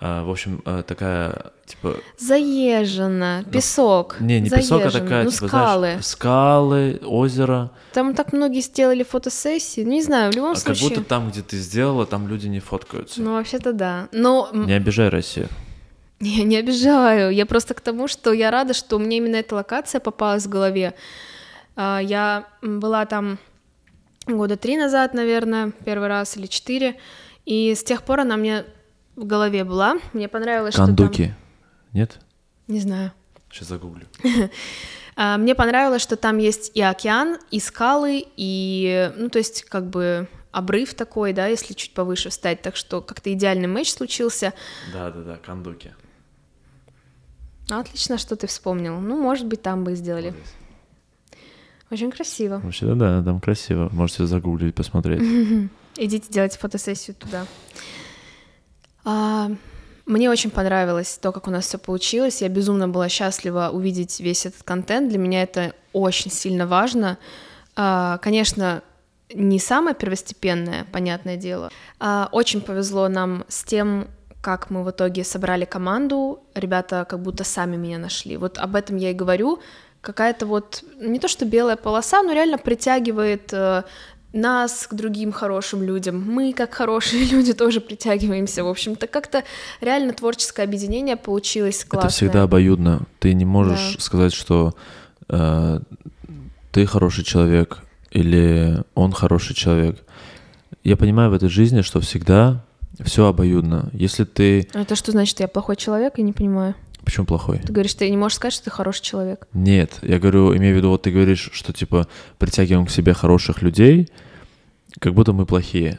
А, 0.00 0.24
в 0.24 0.30
общем, 0.30 0.60
э, 0.66 0.82
такая, 0.84 1.52
типа... 1.64 1.98
Заезжена, 2.18 3.42
ну, 3.46 3.52
песок. 3.52 4.16
Не, 4.18 4.40
не 4.40 4.48
заезжен. 4.48 4.80
песок, 4.80 4.86
а 4.86 4.90
такая, 4.90 5.22
ну, 5.22 5.30
типа, 5.30 5.46
скалы. 5.46 5.86
Знаешь, 5.86 6.04
скалы, 6.04 7.00
озеро. 7.04 7.70
Там 7.92 8.16
так 8.16 8.32
многие 8.32 8.58
сделали 8.58 9.04
фотосессии, 9.04 9.82
не 9.82 10.02
знаю, 10.02 10.32
в 10.32 10.34
любом 10.34 10.52
а 10.52 10.56
случае... 10.56 10.88
как 10.88 10.98
будто 10.98 11.08
там, 11.08 11.30
где 11.30 11.42
ты 11.42 11.58
сделала, 11.58 12.06
там 12.06 12.26
люди 12.26 12.48
не 12.48 12.58
фоткаются. 12.58 13.22
Ну, 13.22 13.34
вообще-то 13.34 13.72
да, 13.72 14.08
но... 14.10 14.48
Не 14.52 14.72
обижай 14.72 15.10
Россию. 15.10 15.46
Я 16.18 16.42
не 16.42 16.56
обижаю, 16.56 17.32
я 17.32 17.46
просто 17.46 17.74
к 17.74 17.80
тому, 17.80 18.08
что 18.08 18.32
я 18.32 18.50
рада, 18.50 18.74
что 18.74 18.98
мне 18.98 19.18
именно 19.18 19.36
эта 19.36 19.54
локация 19.54 20.00
попалась 20.00 20.46
в 20.46 20.48
голове. 20.48 20.94
А, 21.76 22.00
я 22.00 22.46
была 22.60 23.06
там 23.06 23.38
года 24.26 24.56
три 24.56 24.76
назад, 24.76 25.14
наверное, 25.14 25.72
первый 25.84 26.08
раз 26.08 26.36
или 26.36 26.46
четыре, 26.46 26.96
и 27.44 27.74
с 27.74 27.82
тех 27.82 28.02
пор 28.02 28.20
она 28.20 28.36
мне 28.36 28.64
в 29.16 29.24
голове 29.24 29.64
была. 29.64 29.96
Мне 30.12 30.28
понравилось, 30.28 30.74
Кандуки. 30.74 31.12
что 31.12 31.24
там... 31.24 31.36
Нет? 31.92 32.18
Не 32.68 32.80
знаю. 32.80 33.12
Сейчас 33.50 33.68
загуглю. 33.68 34.06
А, 35.14 35.36
мне 35.36 35.54
понравилось, 35.54 36.00
что 36.00 36.16
там 36.16 36.38
есть 36.38 36.70
и 36.74 36.80
океан, 36.80 37.36
и 37.50 37.60
скалы, 37.60 38.24
и, 38.38 39.12
ну, 39.18 39.28
то 39.28 39.40
есть, 39.40 39.64
как 39.64 39.90
бы 39.90 40.26
обрыв 40.52 40.94
такой, 40.94 41.34
да, 41.34 41.48
если 41.48 41.74
чуть 41.74 41.92
повыше 41.92 42.30
встать, 42.30 42.62
так 42.62 42.76
что 42.76 43.02
как-то 43.02 43.30
идеальный 43.30 43.68
матч 43.68 43.90
случился. 43.90 44.54
Да-да-да, 44.90 45.36
Кандуки. 45.36 45.94
Отлично, 47.68 48.16
что 48.16 48.36
ты 48.36 48.46
вспомнил. 48.46 49.00
Ну, 49.00 49.20
может 49.20 49.46
быть, 49.46 49.60
там 49.60 49.84
бы 49.84 49.92
и 49.92 49.96
сделали. 49.96 50.30
Вот 50.30 50.36
очень 51.92 52.10
красиво. 52.10 52.60
Вообще, 52.62 52.94
да, 52.94 53.22
там 53.22 53.40
красиво. 53.40 53.88
Можете 53.92 54.26
загуглить, 54.26 54.74
посмотреть. 54.74 55.20
Идите 55.96 56.26
делать 56.30 56.56
фотосессию 56.56 57.14
туда. 57.14 57.46
А, 59.04 59.50
мне 60.06 60.30
очень 60.30 60.50
понравилось 60.50 61.18
то, 61.20 61.32
как 61.32 61.48
у 61.48 61.50
нас 61.50 61.66
все 61.66 61.78
получилось. 61.78 62.42
Я 62.42 62.48
безумно 62.48 62.88
была 62.88 63.08
счастлива 63.08 63.70
увидеть 63.72 64.20
весь 64.20 64.46
этот 64.46 64.62
контент. 64.62 65.10
Для 65.10 65.18
меня 65.18 65.42
это 65.42 65.74
очень 65.92 66.30
сильно 66.30 66.66
важно. 66.66 67.18
А, 67.76 68.18
конечно, 68.18 68.82
не 69.34 69.58
самое 69.58 69.94
первостепенное, 69.94 70.86
понятное 70.92 71.36
дело. 71.36 71.70
А, 72.00 72.28
очень 72.32 72.60
повезло 72.60 73.08
нам 73.08 73.44
с 73.48 73.64
тем, 73.64 74.08
как 74.40 74.70
мы 74.70 74.82
в 74.82 74.90
итоге 74.90 75.24
собрали 75.24 75.64
команду. 75.64 76.42
Ребята 76.54 77.06
как 77.08 77.20
будто 77.20 77.44
сами 77.44 77.76
меня 77.76 77.98
нашли. 77.98 78.36
Вот 78.36 78.58
об 78.58 78.74
этом 78.76 78.96
я 78.96 79.10
и 79.10 79.14
говорю, 79.14 79.60
какая-то 80.02 80.46
вот 80.46 80.84
не 81.00 81.18
то 81.18 81.28
что 81.28 81.46
белая 81.46 81.76
полоса, 81.76 82.22
но 82.22 82.32
реально 82.32 82.58
притягивает 82.58 83.52
э, 83.52 83.84
нас 84.32 84.86
к 84.88 84.94
другим 84.94 85.32
хорошим 85.32 85.82
людям. 85.82 86.20
Мы, 86.20 86.52
как 86.52 86.74
хорошие 86.74 87.24
люди, 87.30 87.54
тоже 87.54 87.80
притягиваемся. 87.80 88.64
В 88.64 88.68
общем-то, 88.68 89.06
как-то 89.06 89.44
реально 89.80 90.12
творческое 90.12 90.64
объединение 90.64 91.16
получилось 91.16 91.84
классное. 91.84 92.08
Это 92.08 92.14
всегда 92.14 92.42
обоюдно. 92.42 93.02
Ты 93.20 93.32
не 93.32 93.44
можешь 93.44 93.94
да. 93.94 94.00
сказать, 94.00 94.34
что 94.34 94.74
э, 95.28 95.80
ты 96.72 96.86
хороший 96.86 97.24
человек 97.24 97.78
или 98.10 98.82
он 98.94 99.12
хороший 99.12 99.54
человек. 99.54 100.00
Я 100.82 100.96
понимаю 100.96 101.30
в 101.30 101.34
этой 101.34 101.48
жизни, 101.48 101.82
что 101.82 102.00
всегда 102.00 102.64
все 103.04 103.26
обоюдно. 103.26 103.88
Если 103.92 104.24
ты... 104.24 104.68
А 104.74 104.80
это 104.80 104.96
что 104.96 105.12
значит, 105.12 105.38
я 105.40 105.48
плохой 105.48 105.76
человек? 105.76 106.18
Я 106.18 106.24
не 106.24 106.32
понимаю. 106.32 106.74
Почему 107.04 107.26
плохой? 107.26 107.58
Ты 107.58 107.72
говоришь, 107.72 107.94
ты 107.94 108.08
не 108.08 108.16
можешь 108.16 108.36
сказать, 108.36 108.54
что 108.54 108.64
ты 108.64 108.70
хороший 108.70 109.02
человек. 109.02 109.46
Нет, 109.52 109.98
я 110.02 110.18
говорю, 110.18 110.56
имею 110.56 110.74
в 110.74 110.76
виду, 110.78 110.90
вот 110.90 111.02
ты 111.02 111.10
говоришь, 111.10 111.50
что 111.52 111.72
типа 111.72 112.06
притягиваем 112.38 112.86
к 112.86 112.90
себе 112.90 113.12
хороших 113.12 113.62
людей, 113.62 114.08
как 115.00 115.14
будто 115.14 115.32
мы 115.32 115.46
плохие. 115.46 115.98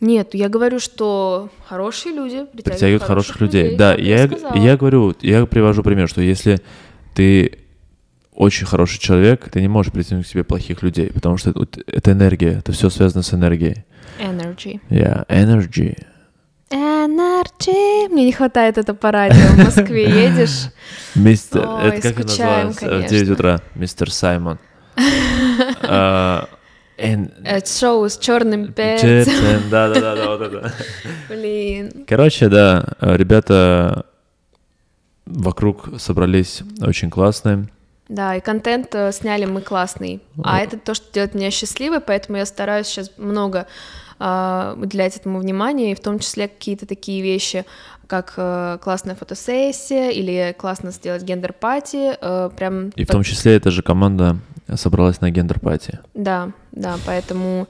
Нет, 0.00 0.34
я 0.34 0.48
говорю, 0.48 0.80
что 0.80 1.50
хорошие 1.66 2.14
люди 2.14 2.44
притягивают, 2.44 2.64
притягивают 2.64 3.02
хороших, 3.02 3.36
хороших 3.36 3.40
людей. 3.40 3.62
людей. 3.64 3.78
Да, 3.78 3.94
я, 3.94 4.28
я 4.54 4.76
говорю, 4.76 5.14
я 5.20 5.46
привожу 5.46 5.82
пример, 5.82 6.08
что 6.08 6.20
если 6.20 6.60
ты 7.14 7.58
очень 8.34 8.66
хороший 8.66 8.98
человек, 8.98 9.48
ты 9.50 9.60
не 9.60 9.68
можешь 9.68 9.92
притянуть 9.92 10.26
к 10.26 10.28
себе 10.28 10.44
плохих 10.44 10.82
людей, 10.82 11.10
потому 11.12 11.36
что 11.36 11.50
это, 11.50 11.80
это 11.86 12.12
энергия, 12.12 12.58
это 12.58 12.72
все 12.72 12.90
связано 12.90 13.22
с 13.22 13.32
энергией. 13.32 13.84
Energy. 14.20 14.80
Yeah, 14.90 15.26
energy. 15.28 15.96
Energy. 16.70 18.08
Мне 18.08 18.26
не 18.26 18.32
хватает 18.32 18.78
это 18.78 18.94
по 18.94 19.10
радио. 19.10 19.42
В 19.54 19.58
Москве 19.58 20.04
едешь. 20.04 20.70
Мистер, 21.14 21.66
Ой, 21.68 21.88
это 21.88 22.02
как 22.02 22.12
скучаем, 22.12 22.66
называется? 22.68 22.80
Конечно. 22.80 23.06
В 23.06 23.10
9 23.10 23.30
утра. 23.30 23.60
Мистер 23.74 24.10
Саймон. 24.10 24.58
э, 25.82 26.48
Это 26.96 27.68
шоу 27.68 28.08
с 28.08 28.18
черным 28.18 28.72
перцем. 28.72 29.62
Да, 29.70 29.88
да, 29.94 30.00
да, 30.00 30.16
да, 30.16 30.28
вот 30.28 30.40
это. 30.40 30.72
Блин. 31.28 32.04
Короче, 32.08 32.48
да, 32.48 32.86
ребята 33.00 34.06
вокруг 35.26 35.88
собрались 35.98 36.62
очень 36.80 37.10
классные. 37.10 37.68
Да, 38.08 38.36
и 38.36 38.40
контент 38.40 38.94
э, 38.94 39.12
сняли 39.12 39.46
мы 39.46 39.62
классный. 39.62 40.20
А 40.42 40.60
это 40.60 40.78
то, 40.78 40.92
что 40.92 41.10
делает 41.12 41.34
меня 41.34 41.50
счастливой, 41.50 42.00
поэтому 42.00 42.36
я 42.36 42.44
стараюсь 42.44 42.86
сейчас 42.86 43.10
много 43.16 43.66
уделять 44.18 45.16
этому 45.16 45.40
внимания, 45.40 45.92
и 45.92 45.94
в 45.94 46.00
том 46.00 46.18
числе 46.18 46.48
какие-то 46.48 46.86
такие 46.86 47.22
вещи, 47.22 47.64
как 48.06 48.34
э, 48.36 48.78
классная 48.82 49.14
фотосессия 49.14 50.10
или 50.10 50.54
классно 50.56 50.90
сделать 50.90 51.22
гендер-пати, 51.22 52.16
э, 52.20 52.50
прям... 52.56 52.90
И 52.90 53.04
в 53.04 53.08
том 53.08 53.22
числе 53.22 53.56
эта 53.56 53.70
же 53.70 53.82
команда 53.82 54.36
собралась 54.74 55.20
на 55.20 55.30
гендер-пати. 55.30 56.00
Да, 56.14 56.52
да, 56.72 56.96
поэтому... 57.06 57.68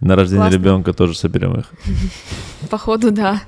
На 0.00 0.16
рождение 0.16 0.50
ребенка 0.50 0.92
тоже 0.92 1.16
соберем 1.16 1.58
их. 1.58 1.72
Походу, 2.70 3.10
да. 3.10 3.42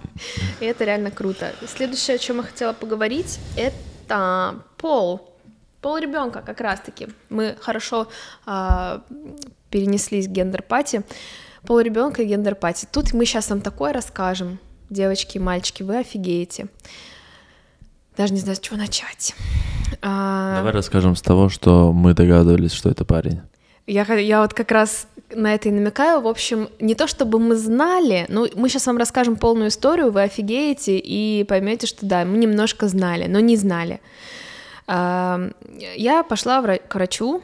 И 0.61 0.65
это 0.65 0.85
реально 0.85 1.11
круто. 1.11 1.53
Следующее, 1.67 2.17
о 2.17 2.19
чем 2.19 2.39
я 2.39 2.43
хотела 2.43 2.73
поговорить, 2.73 3.39
это 3.57 4.57
пол. 4.77 5.33
Пол 5.81 5.99
ребенка 5.99 6.43
как 6.45 6.61
раз-таки. 6.61 7.09
Мы 7.31 7.57
хорошо 7.61 8.09
э, 8.47 8.99
перенеслись 9.71 10.27
к 10.27 10.31
гендер-пати. 10.31 11.03
Пол 11.67 11.81
ребенка 11.81 12.23
и 12.23 12.27
гендер-пати. 12.27 12.87
Тут 12.91 13.13
мы 13.13 13.25
сейчас 13.25 13.51
вам 13.51 13.61
такое 13.61 13.93
расскажем, 13.93 14.59
девочки 14.89 15.37
и 15.37 15.41
мальчики, 15.41 15.83
вы 15.83 15.99
офигеете. 15.99 16.67
Даже 18.17 18.33
не 18.33 18.41
знаю, 18.41 18.57
с 18.57 18.61
чего 18.61 18.77
начать. 18.77 19.35
А... 20.01 20.57
Давай 20.57 20.73
расскажем 20.73 21.17
с 21.17 21.23
того, 21.23 21.49
что 21.49 21.93
мы 21.93 22.15
догадывались, 22.15 22.73
что 22.73 22.89
это 22.89 23.05
парень. 23.05 23.41
Я, 23.87 24.03
я 24.15 24.43
вот 24.43 24.55
как 24.55 24.71
раз 24.71 25.07
на 25.35 25.55
это 25.55 25.69
и 25.69 25.73
намекаю. 25.73 26.21
В 26.21 26.29
общем, 26.29 26.69
не 26.81 26.95
то 26.95 27.07
чтобы 27.07 27.39
мы 27.39 27.57
знали, 27.57 28.27
но 28.29 28.47
мы 28.55 28.69
сейчас 28.69 28.87
вам 28.87 28.97
расскажем 28.97 29.37
полную 29.37 29.69
историю, 29.69 30.11
вы 30.11 30.23
офигеете 30.23 30.99
и 30.99 31.45
поймете, 31.45 31.87
что 31.87 32.07
да, 32.07 32.25
мы 32.25 32.37
немножко 32.39 32.89
знали, 32.89 33.27
но 33.27 33.41
не 33.41 33.57
знали. 33.57 34.01
А, 34.87 35.51
я 35.97 36.23
пошла 36.23 36.63
к 36.63 36.95
врачу, 36.95 37.43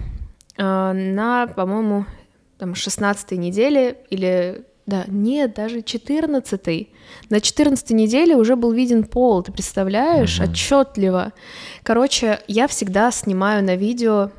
э, 0.56 0.62
на, 0.62 1.48
по-моему, 1.48 2.06
там 2.62 2.76
16 2.76 3.32
неделе 3.32 3.96
или 4.08 4.64
да, 4.86 5.04
нет, 5.08 5.52
даже 5.54 5.82
14 5.82 6.88
На 7.28 7.40
14 7.40 7.90
неделе 7.90 8.36
уже 8.36 8.54
был 8.54 8.70
виден 8.70 9.02
пол, 9.02 9.42
ты 9.42 9.50
представляешь, 9.50 10.38
mm-hmm. 10.38 10.50
отчетливо. 10.50 11.32
Короче, 11.82 12.38
я 12.46 12.68
всегда 12.68 13.10
снимаю 13.10 13.64
на 13.64 13.74
видео 13.74 14.30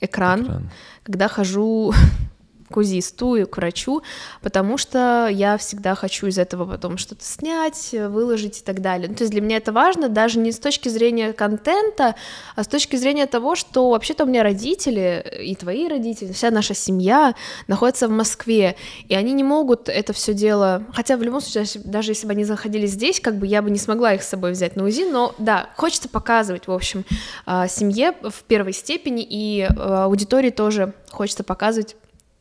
экран, 0.00 0.42
экран. 0.42 0.70
когда 1.02 1.26
хожу 1.26 1.92
к 2.70 2.76
узисту 2.76 3.36
и 3.36 3.44
к 3.44 3.56
врачу, 3.56 4.02
потому 4.42 4.78
что 4.78 5.28
я 5.30 5.56
всегда 5.56 5.94
хочу 5.94 6.26
из 6.26 6.38
этого 6.38 6.64
потом 6.70 6.98
что-то 6.98 7.24
снять, 7.24 7.90
выложить 7.92 8.60
и 8.60 8.62
так 8.62 8.80
далее. 8.80 9.08
Ну, 9.08 9.14
то 9.14 9.22
есть 9.22 9.32
для 9.32 9.40
меня 9.40 9.56
это 9.56 9.72
важно 9.72 10.08
даже 10.08 10.38
не 10.38 10.52
с 10.52 10.58
точки 10.58 10.88
зрения 10.88 11.32
контента, 11.32 12.14
а 12.56 12.64
с 12.64 12.68
точки 12.68 12.96
зрения 12.96 13.26
того, 13.26 13.54
что 13.54 13.90
вообще-то 13.90 14.24
у 14.24 14.26
меня 14.26 14.42
родители 14.42 15.24
и 15.42 15.54
твои 15.54 15.88
родители, 15.88 16.32
вся 16.32 16.50
наша 16.50 16.74
семья 16.74 17.34
находится 17.66 18.08
в 18.08 18.10
Москве, 18.10 18.76
и 19.08 19.14
они 19.14 19.32
не 19.32 19.44
могут 19.44 19.88
это 19.88 20.12
все 20.12 20.34
дело, 20.34 20.84
хотя 20.92 21.16
в 21.16 21.22
любом 21.22 21.40
случае, 21.40 21.82
даже 21.84 22.12
если 22.12 22.26
бы 22.26 22.32
они 22.32 22.44
заходили 22.44 22.86
здесь, 22.86 23.20
как 23.20 23.36
бы 23.36 23.46
я 23.46 23.62
бы 23.62 23.70
не 23.70 23.78
смогла 23.78 24.14
их 24.14 24.22
с 24.22 24.28
собой 24.28 24.52
взять 24.52 24.76
на 24.76 24.84
УЗИ, 24.84 25.10
но 25.10 25.34
да, 25.38 25.70
хочется 25.76 26.08
показывать, 26.08 26.66
в 26.66 26.72
общем, 26.72 27.04
а, 27.46 27.68
семье 27.68 28.12
в 28.22 28.42
первой 28.44 28.72
степени, 28.72 29.26
и 29.28 29.66
а, 29.68 30.04
аудитории 30.04 30.50
тоже 30.50 30.94
хочется 31.10 31.44
показывать 31.44 31.96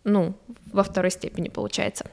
ну, 0.07 0.33
во 0.71 0.83
второй 0.83 1.11
степени 1.11 1.49
получается. 1.49 2.05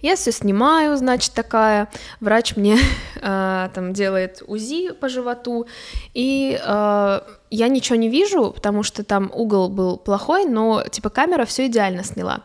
Я 0.00 0.14
все 0.14 0.30
снимаю, 0.30 0.96
значит, 0.96 1.32
такая. 1.32 1.88
Врач 2.20 2.56
мне 2.56 2.78
э, 3.16 3.68
там 3.74 3.92
делает 3.92 4.42
УЗИ 4.46 4.92
по 4.92 5.08
животу, 5.08 5.66
и 6.14 6.60
э, 6.60 7.20
я 7.50 7.68
ничего 7.68 7.96
не 7.96 8.08
вижу, 8.08 8.52
потому 8.52 8.84
что 8.84 9.02
там 9.02 9.30
угол 9.34 9.68
был 9.68 9.96
плохой, 9.96 10.44
но 10.44 10.84
типа 10.84 11.10
камера 11.10 11.44
все 11.44 11.66
идеально 11.66 12.04
сняла. 12.04 12.42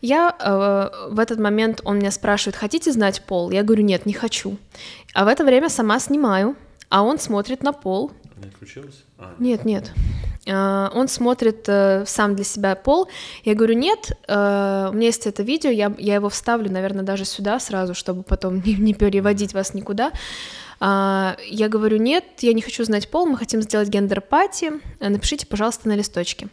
Я 0.00 0.34
э, 0.38 1.12
в 1.12 1.18
этот 1.18 1.38
момент 1.38 1.82
он 1.84 1.98
меня 1.98 2.10
спрашивает, 2.10 2.56
хотите 2.56 2.90
знать 2.92 3.22
пол? 3.22 3.50
Я 3.50 3.62
говорю, 3.62 3.82
нет, 3.82 4.06
не 4.06 4.14
хочу. 4.14 4.56
А 5.12 5.24
в 5.24 5.28
это 5.28 5.44
время 5.44 5.68
сама 5.68 6.00
снимаю, 6.00 6.56
а 6.88 7.02
он 7.02 7.18
смотрит 7.18 7.62
на 7.62 7.72
пол. 7.72 8.12
Не 8.42 8.50
включилось? 8.50 9.04
А, 9.18 9.34
нет, 9.38 9.66
нет. 9.66 9.92
А, 10.46 10.90
он 10.94 11.08
смотрит 11.08 11.64
э, 11.68 12.04
сам 12.06 12.34
для 12.34 12.44
себя 12.44 12.74
пол. 12.74 13.08
Я 13.44 13.54
говорю, 13.54 13.74
нет, 13.74 14.12
э, 14.28 14.88
у 14.90 14.94
меня 14.94 15.06
есть 15.06 15.26
это 15.26 15.42
видео, 15.42 15.70
я, 15.70 15.94
я 15.98 16.16
его 16.16 16.28
вставлю, 16.28 16.70
наверное, 16.70 17.04
даже 17.04 17.24
сюда 17.24 17.58
сразу, 17.58 17.94
чтобы 17.94 18.22
потом 18.22 18.62
не, 18.62 18.74
не 18.78 18.94
переводить 18.94 19.54
вас 19.54 19.74
никуда. 19.74 20.12
А, 20.80 21.36
я 21.46 21.68
говорю, 21.68 21.96
нет, 21.96 22.24
я 22.40 22.52
не 22.52 22.60
хочу 22.60 22.84
знать 22.84 23.08
пол, 23.08 23.26
мы 23.26 23.38
хотим 23.38 23.62
сделать 23.62 23.88
гендер-пати, 23.88 24.72
напишите, 25.00 25.46
пожалуйста, 25.46 25.88
на 25.88 25.96
листочке. 25.96 26.48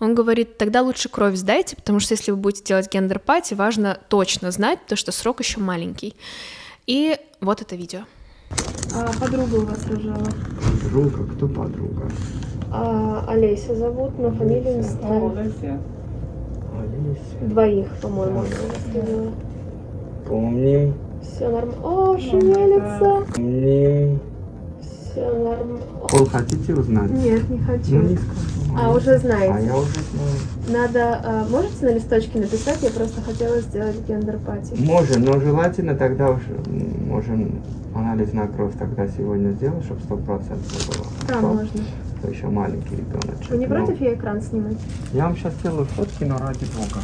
Он 0.00 0.14
говорит, 0.14 0.58
тогда 0.58 0.82
лучше 0.82 1.08
кровь 1.08 1.36
сдайте, 1.36 1.76
потому 1.76 2.00
что 2.00 2.14
если 2.14 2.32
вы 2.32 2.36
будете 2.36 2.64
делать 2.64 2.92
гендер-пати, 2.92 3.54
важно 3.54 3.98
точно 4.08 4.50
знать, 4.50 4.80
потому 4.80 4.98
что 4.98 5.12
срок 5.12 5.40
еще 5.40 5.60
маленький. 5.60 6.14
И 6.86 7.16
вот 7.40 7.62
это 7.62 7.76
видео. 7.76 8.00
А 8.94 9.12
подруга 9.18 9.54
у 9.54 9.64
вас 9.64 9.86
рожала? 9.86 10.28
Подруга? 10.82 11.34
Кто 11.34 11.46
подруга? 11.46 12.10
А, 12.72 13.24
Олеся 13.28 13.74
зовут, 13.74 14.18
но 14.18 14.30
фамилию 14.30 14.76
не 14.76 14.82
знаю. 14.82 15.32
Двоих, 17.40 17.88
по-моему, 18.00 18.40
она 18.40 19.32
Помним. 20.26 20.94
Все 21.20 21.48
нормально. 21.48 21.74
О, 21.82 22.18
шевелится. 22.18 23.32
Помним. 23.34 24.20
Все 24.80 25.24
нормально. 25.24 25.78
Пол 26.08 26.26
хотите 26.26 26.74
узнать? 26.74 27.10
Нет, 27.10 27.50
не 27.50 27.58
хочу. 27.58 27.96
Ну, 27.96 28.02
не 28.02 28.16
скажу. 28.16 28.49
А, 28.78 28.92
уже 28.92 29.18
знаете? 29.18 29.54
А 29.54 29.60
я 29.60 29.76
уже 29.76 29.92
знаю. 29.92 30.38
Надо, 30.68 31.20
а, 31.24 31.46
можете 31.48 31.86
на 31.86 31.94
листочке 31.94 32.38
написать? 32.38 32.82
Я 32.82 32.90
просто 32.90 33.20
хотела 33.22 33.60
сделать 33.60 33.96
гендер-пати. 34.06 34.74
Можем, 34.80 35.24
но 35.24 35.40
желательно 35.40 35.94
тогда 35.94 36.30
уже 36.30 36.54
можем 37.06 37.62
анализ 37.94 38.32
на 38.32 38.46
кровь 38.46 38.74
тогда 38.78 39.08
сегодня 39.08 39.52
сделать, 39.52 39.84
чтобы 39.84 40.00
сто 40.02 40.16
процентов 40.16 40.86
было. 40.88 41.06
Да, 41.28 41.38
Стоп. 41.38 41.54
можно. 41.54 41.84
То 42.22 42.28
еще 42.28 42.46
маленький 42.46 42.96
ребеночек. 42.96 43.50
Вы 43.50 43.56
не 43.58 43.66
но... 43.66 43.74
против 43.74 44.00
я 44.00 44.14
экран 44.14 44.40
снимать? 44.42 44.76
Я 45.12 45.24
вам 45.24 45.36
сейчас 45.36 45.54
сделаю 45.54 45.86
фотки, 45.86 46.24
но 46.24 46.38
ради 46.38 46.64
бога. 46.76 47.02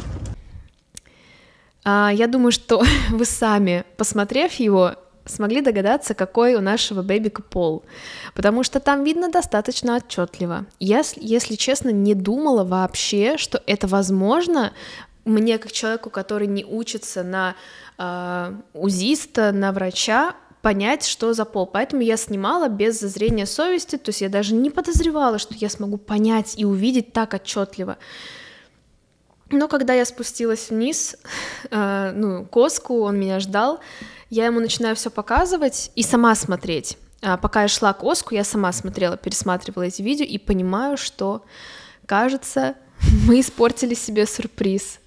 А, 1.83 2.11
я 2.13 2.27
думаю, 2.27 2.51
что 2.51 2.83
вы 3.11 3.25
сами, 3.25 3.83
посмотрев 3.97 4.53
его, 4.53 4.95
смогли 5.27 5.61
догадаться, 5.61 6.13
какой 6.13 6.55
у 6.55 6.61
нашего 6.61 7.01
бэбика 7.01 7.41
пол, 7.41 7.83
потому 8.35 8.63
что 8.63 8.79
там 8.79 9.03
видно 9.03 9.29
достаточно 9.29 9.95
отчетливо. 9.95 10.65
Я, 10.79 11.03
если 11.15 11.55
честно, 11.55 11.89
не 11.89 12.13
думала 12.13 12.63
вообще, 12.63 13.37
что 13.37 13.61
это 13.65 13.87
возможно 13.87 14.73
мне, 15.25 15.57
как 15.57 15.71
человеку, 15.71 16.09
который 16.09 16.47
не 16.47 16.63
учится 16.63 17.23
на 17.23 17.55
э, 17.97 18.53
узиста, 18.73 19.51
на 19.51 19.71
врача, 19.71 20.35
понять, 20.61 21.05
что 21.05 21.33
за 21.33 21.45
пол. 21.45 21.65
Поэтому 21.65 22.01
я 22.01 22.17
снимала 22.17 22.67
без 22.67 22.99
зазрения 22.99 23.45
совести, 23.45 23.97
то 23.97 24.09
есть 24.09 24.21
я 24.21 24.29
даже 24.29 24.53
не 24.53 24.69
подозревала, 24.69 25.37
что 25.37 25.53
я 25.55 25.69
смогу 25.69 25.97
понять 25.97 26.55
и 26.57 26.65
увидеть 26.65 27.13
так 27.13 27.33
отчетливо. 27.33 27.97
Но 29.49 29.67
когда 29.67 29.93
я 29.93 30.03
спустилась 30.03 30.69
вниз, 30.69 31.15
э, 31.71 32.11
ну, 32.13 32.45
коску, 32.45 33.01
он 33.01 33.19
меня 33.19 33.39
ждал, 33.39 33.79
я 34.29 34.45
ему 34.45 34.59
начинаю 34.59 34.95
все 34.95 35.09
показывать 35.09 35.91
и 35.95 36.03
сама 36.03 36.35
смотреть. 36.35 36.97
А 37.21 37.37
пока 37.37 37.63
я 37.63 37.67
шла 37.67 37.93
к 37.93 38.03
Оску, 38.03 38.35
я 38.35 38.43
сама 38.43 38.71
смотрела, 38.71 39.17
пересматривала 39.17 39.83
эти 39.83 40.01
видео 40.01 40.25
и 40.25 40.37
понимаю, 40.37 40.97
что, 40.97 41.43
кажется, 42.05 42.75
мы 43.27 43.39
испортили 43.39 43.93
себе 43.93 44.25
сюрприз. 44.25 44.99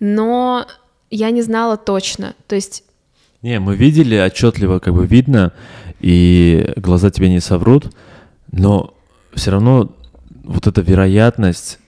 Но 0.00 0.66
я 1.10 1.30
не 1.30 1.42
знала 1.42 1.76
точно. 1.76 2.34
То 2.46 2.54
есть... 2.54 2.84
Не, 3.42 3.60
мы 3.60 3.76
видели 3.76 4.16
отчетливо, 4.16 4.80
как 4.80 4.94
бы 4.94 5.06
видно, 5.06 5.52
и 6.00 6.72
глаза 6.76 7.10
тебе 7.10 7.28
не 7.28 7.40
соврут, 7.40 7.94
но 8.50 8.94
все 9.34 9.52
равно 9.52 9.94
вот 10.42 10.66
эта 10.66 10.80
вероятность 10.80 11.78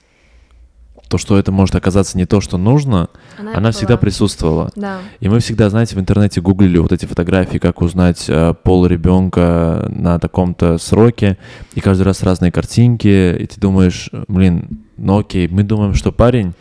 то, 1.11 1.17
что 1.17 1.37
это 1.37 1.51
может 1.51 1.75
оказаться 1.75 2.17
не 2.17 2.25
то, 2.25 2.39
что 2.39 2.57
нужно, 2.57 3.09
она, 3.37 3.57
она 3.57 3.71
всегда 3.71 3.97
присутствовала. 3.97 4.71
Да. 4.77 4.99
И 5.19 5.27
мы 5.27 5.39
всегда, 5.39 5.69
знаете, 5.69 5.97
в 5.97 5.99
интернете 5.99 6.39
гуглили 6.39 6.77
вот 6.77 6.93
эти 6.93 7.05
фотографии, 7.05 7.57
как 7.57 7.81
узнать 7.81 8.25
э, 8.29 8.53
пол 8.63 8.85
ребенка 8.85 9.87
на 9.89 10.19
таком-то 10.19 10.77
сроке, 10.77 11.37
и 11.75 11.81
каждый 11.81 12.03
раз 12.03 12.23
разные 12.23 12.51
картинки, 12.53 13.35
и 13.37 13.45
ты 13.45 13.59
думаешь, 13.59 14.09
блин, 14.29 14.85
ну 14.95 15.19
окей, 15.19 15.49
мы 15.49 15.63
думаем, 15.63 15.95
что 15.95 16.13
парень, 16.13 16.53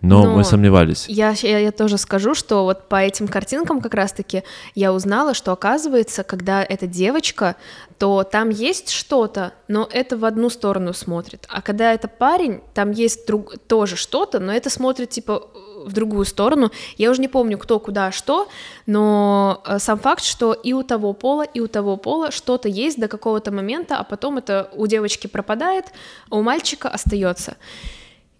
но, 0.00 0.24
но 0.24 0.36
мы 0.36 0.44
сомневались. 0.44 1.06
Я, 1.08 1.34
я, 1.42 1.58
я 1.58 1.72
тоже 1.72 1.98
скажу, 1.98 2.34
что 2.34 2.64
вот 2.64 2.88
по 2.88 2.96
этим 2.96 3.28
картинкам 3.28 3.80
как 3.80 3.94
раз-таки 3.94 4.44
я 4.74 4.92
узнала, 4.92 5.34
что 5.34 5.52
оказывается, 5.52 6.22
когда 6.22 6.62
эта 6.62 6.86
девочка, 6.86 7.56
то 7.98 8.22
там 8.22 8.50
есть 8.50 8.90
что-то, 8.90 9.52
но 9.66 9.88
это 9.90 10.16
в 10.16 10.24
одну 10.24 10.50
сторону 10.50 10.92
смотрит. 10.92 11.46
А 11.48 11.62
когда 11.62 11.92
это 11.92 12.08
парень, 12.08 12.60
там 12.74 12.90
есть 12.92 13.26
друг, 13.26 13.58
тоже 13.66 13.96
что-то, 13.96 14.38
но 14.38 14.52
это 14.52 14.70
смотрит 14.70 15.10
типа 15.10 15.48
в 15.84 15.92
другую 15.92 16.24
сторону. 16.24 16.70
Я 16.96 17.10
уже 17.10 17.20
не 17.20 17.28
помню, 17.28 17.58
кто, 17.58 17.78
куда, 17.78 18.12
что, 18.12 18.48
но 18.86 19.62
э, 19.66 19.78
сам 19.78 19.98
факт, 19.98 20.24
что 20.24 20.52
и 20.52 20.72
у 20.72 20.82
того 20.82 21.12
пола, 21.12 21.42
и 21.42 21.60
у 21.60 21.68
того 21.68 21.96
пола 21.96 22.30
что-то 22.30 22.68
есть 22.68 22.98
до 22.98 23.08
какого-то 23.08 23.50
момента, 23.50 23.98
а 23.98 24.04
потом 24.04 24.38
это 24.38 24.70
у 24.74 24.86
девочки 24.86 25.26
пропадает, 25.26 25.86
а 26.30 26.36
у 26.36 26.42
мальчика 26.42 26.88
остается. 26.88 27.56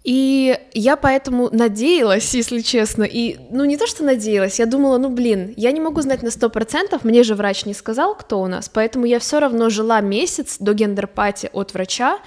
И 0.08 0.58
я 0.72 0.96
поэтому 0.96 1.50
надеялась, 1.52 2.32
если 2.32 2.60
честно, 2.60 3.02
и, 3.02 3.36
ну, 3.50 3.66
не 3.66 3.76
то, 3.76 3.86
что 3.86 4.04
надеялась, 4.04 4.58
я 4.58 4.64
думала, 4.64 4.96
ну, 4.96 5.10
блин, 5.10 5.52
я 5.54 5.70
не 5.70 5.80
могу 5.80 6.00
знать 6.00 6.22
на 6.22 6.30
сто 6.30 6.48
процентов, 6.48 7.04
мне 7.04 7.22
же 7.22 7.34
врач 7.34 7.66
не 7.66 7.74
сказал, 7.74 8.14
кто 8.14 8.40
у 8.40 8.46
нас, 8.46 8.70
поэтому 8.70 9.04
я 9.04 9.18
все 9.18 9.38
равно 9.38 9.68
жила 9.68 10.00
месяц 10.00 10.56
до 10.60 10.72
гендерпати 10.72 11.50
от 11.52 11.74
врача 11.74 12.20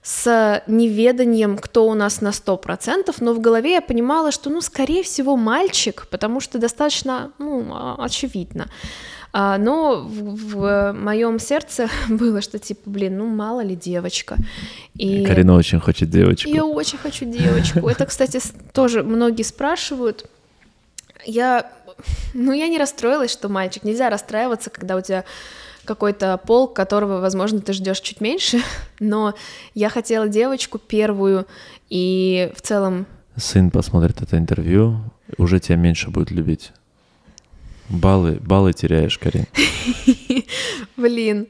с 0.00 0.62
неведанием, 0.68 1.58
кто 1.58 1.88
у 1.88 1.94
нас 1.94 2.20
на 2.20 2.30
сто 2.30 2.56
процентов, 2.56 3.20
но 3.20 3.34
в 3.34 3.40
голове 3.40 3.72
я 3.72 3.80
понимала, 3.80 4.30
что, 4.30 4.48
ну, 4.48 4.60
скорее 4.60 5.02
всего, 5.02 5.36
мальчик, 5.36 6.06
потому 6.10 6.38
что 6.38 6.58
достаточно, 6.58 7.32
ну, 7.40 7.96
очевидно. 7.98 8.68
А, 9.32 9.58
но 9.58 10.02
в, 10.02 10.54
в 10.54 10.92
моем 10.92 11.38
сердце 11.38 11.88
было, 12.08 12.40
что 12.40 12.58
типа, 12.58 12.88
блин, 12.88 13.18
ну 13.18 13.26
мало 13.26 13.60
ли 13.60 13.76
девочка. 13.76 14.36
И 14.94 15.24
Карина 15.24 15.54
очень 15.54 15.80
хочет 15.80 16.10
девочку. 16.10 16.48
Я 16.48 16.64
очень 16.64 16.98
хочу 16.98 17.24
девочку. 17.24 17.88
Это, 17.88 18.06
кстати, 18.06 18.40
тоже 18.72 19.02
многие 19.02 19.42
спрашивают. 19.42 20.28
Я, 21.24 21.70
ну, 22.32 22.52
я 22.52 22.68
не 22.68 22.78
расстроилась, 22.78 23.32
что 23.32 23.48
мальчик. 23.48 23.84
Нельзя 23.84 24.08
расстраиваться, 24.08 24.70
когда 24.70 24.96
у 24.96 25.00
тебя 25.00 25.24
какой-то 25.84 26.36
пол, 26.36 26.68
которого, 26.68 27.20
возможно, 27.20 27.60
ты 27.60 27.72
ждешь 27.72 28.00
чуть 28.00 28.20
меньше, 28.20 28.60
но 29.00 29.34
я 29.74 29.88
хотела 29.88 30.28
девочку 30.28 30.78
первую, 30.78 31.46
и 31.88 32.52
в 32.54 32.60
целом... 32.60 33.06
Сын 33.36 33.70
посмотрит 33.70 34.20
это 34.20 34.36
интервью, 34.36 35.00
уже 35.38 35.60
тебя 35.60 35.76
меньше 35.76 36.10
будет 36.10 36.30
любить. 36.30 36.72
Баллы, 37.88 38.38
баллы 38.40 38.72
теряешь, 38.72 39.18
Карин. 39.18 39.46
Блин. 40.96 41.46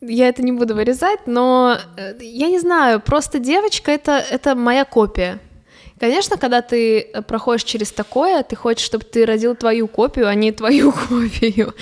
я 0.00 0.28
это 0.28 0.42
не 0.42 0.52
буду 0.52 0.74
вырезать, 0.74 1.26
но 1.26 1.78
э, 1.96 2.14
я 2.20 2.48
не 2.48 2.60
знаю, 2.60 3.00
просто 3.00 3.38
девочка 3.38 3.90
это, 3.90 4.12
это 4.30 4.54
моя 4.54 4.84
копия. 4.84 5.40
Конечно, 5.98 6.36
когда 6.36 6.60
ты 6.60 7.00
э, 7.00 7.22
проходишь 7.22 7.64
через 7.64 7.90
такое, 7.90 8.42
ты 8.42 8.54
хочешь, 8.54 8.84
чтобы 8.84 9.04
ты 9.04 9.24
родил 9.24 9.54
твою 9.54 9.88
копию, 9.88 10.28
а 10.28 10.34
не 10.34 10.52
твою 10.52 10.92
копию. 11.08 11.74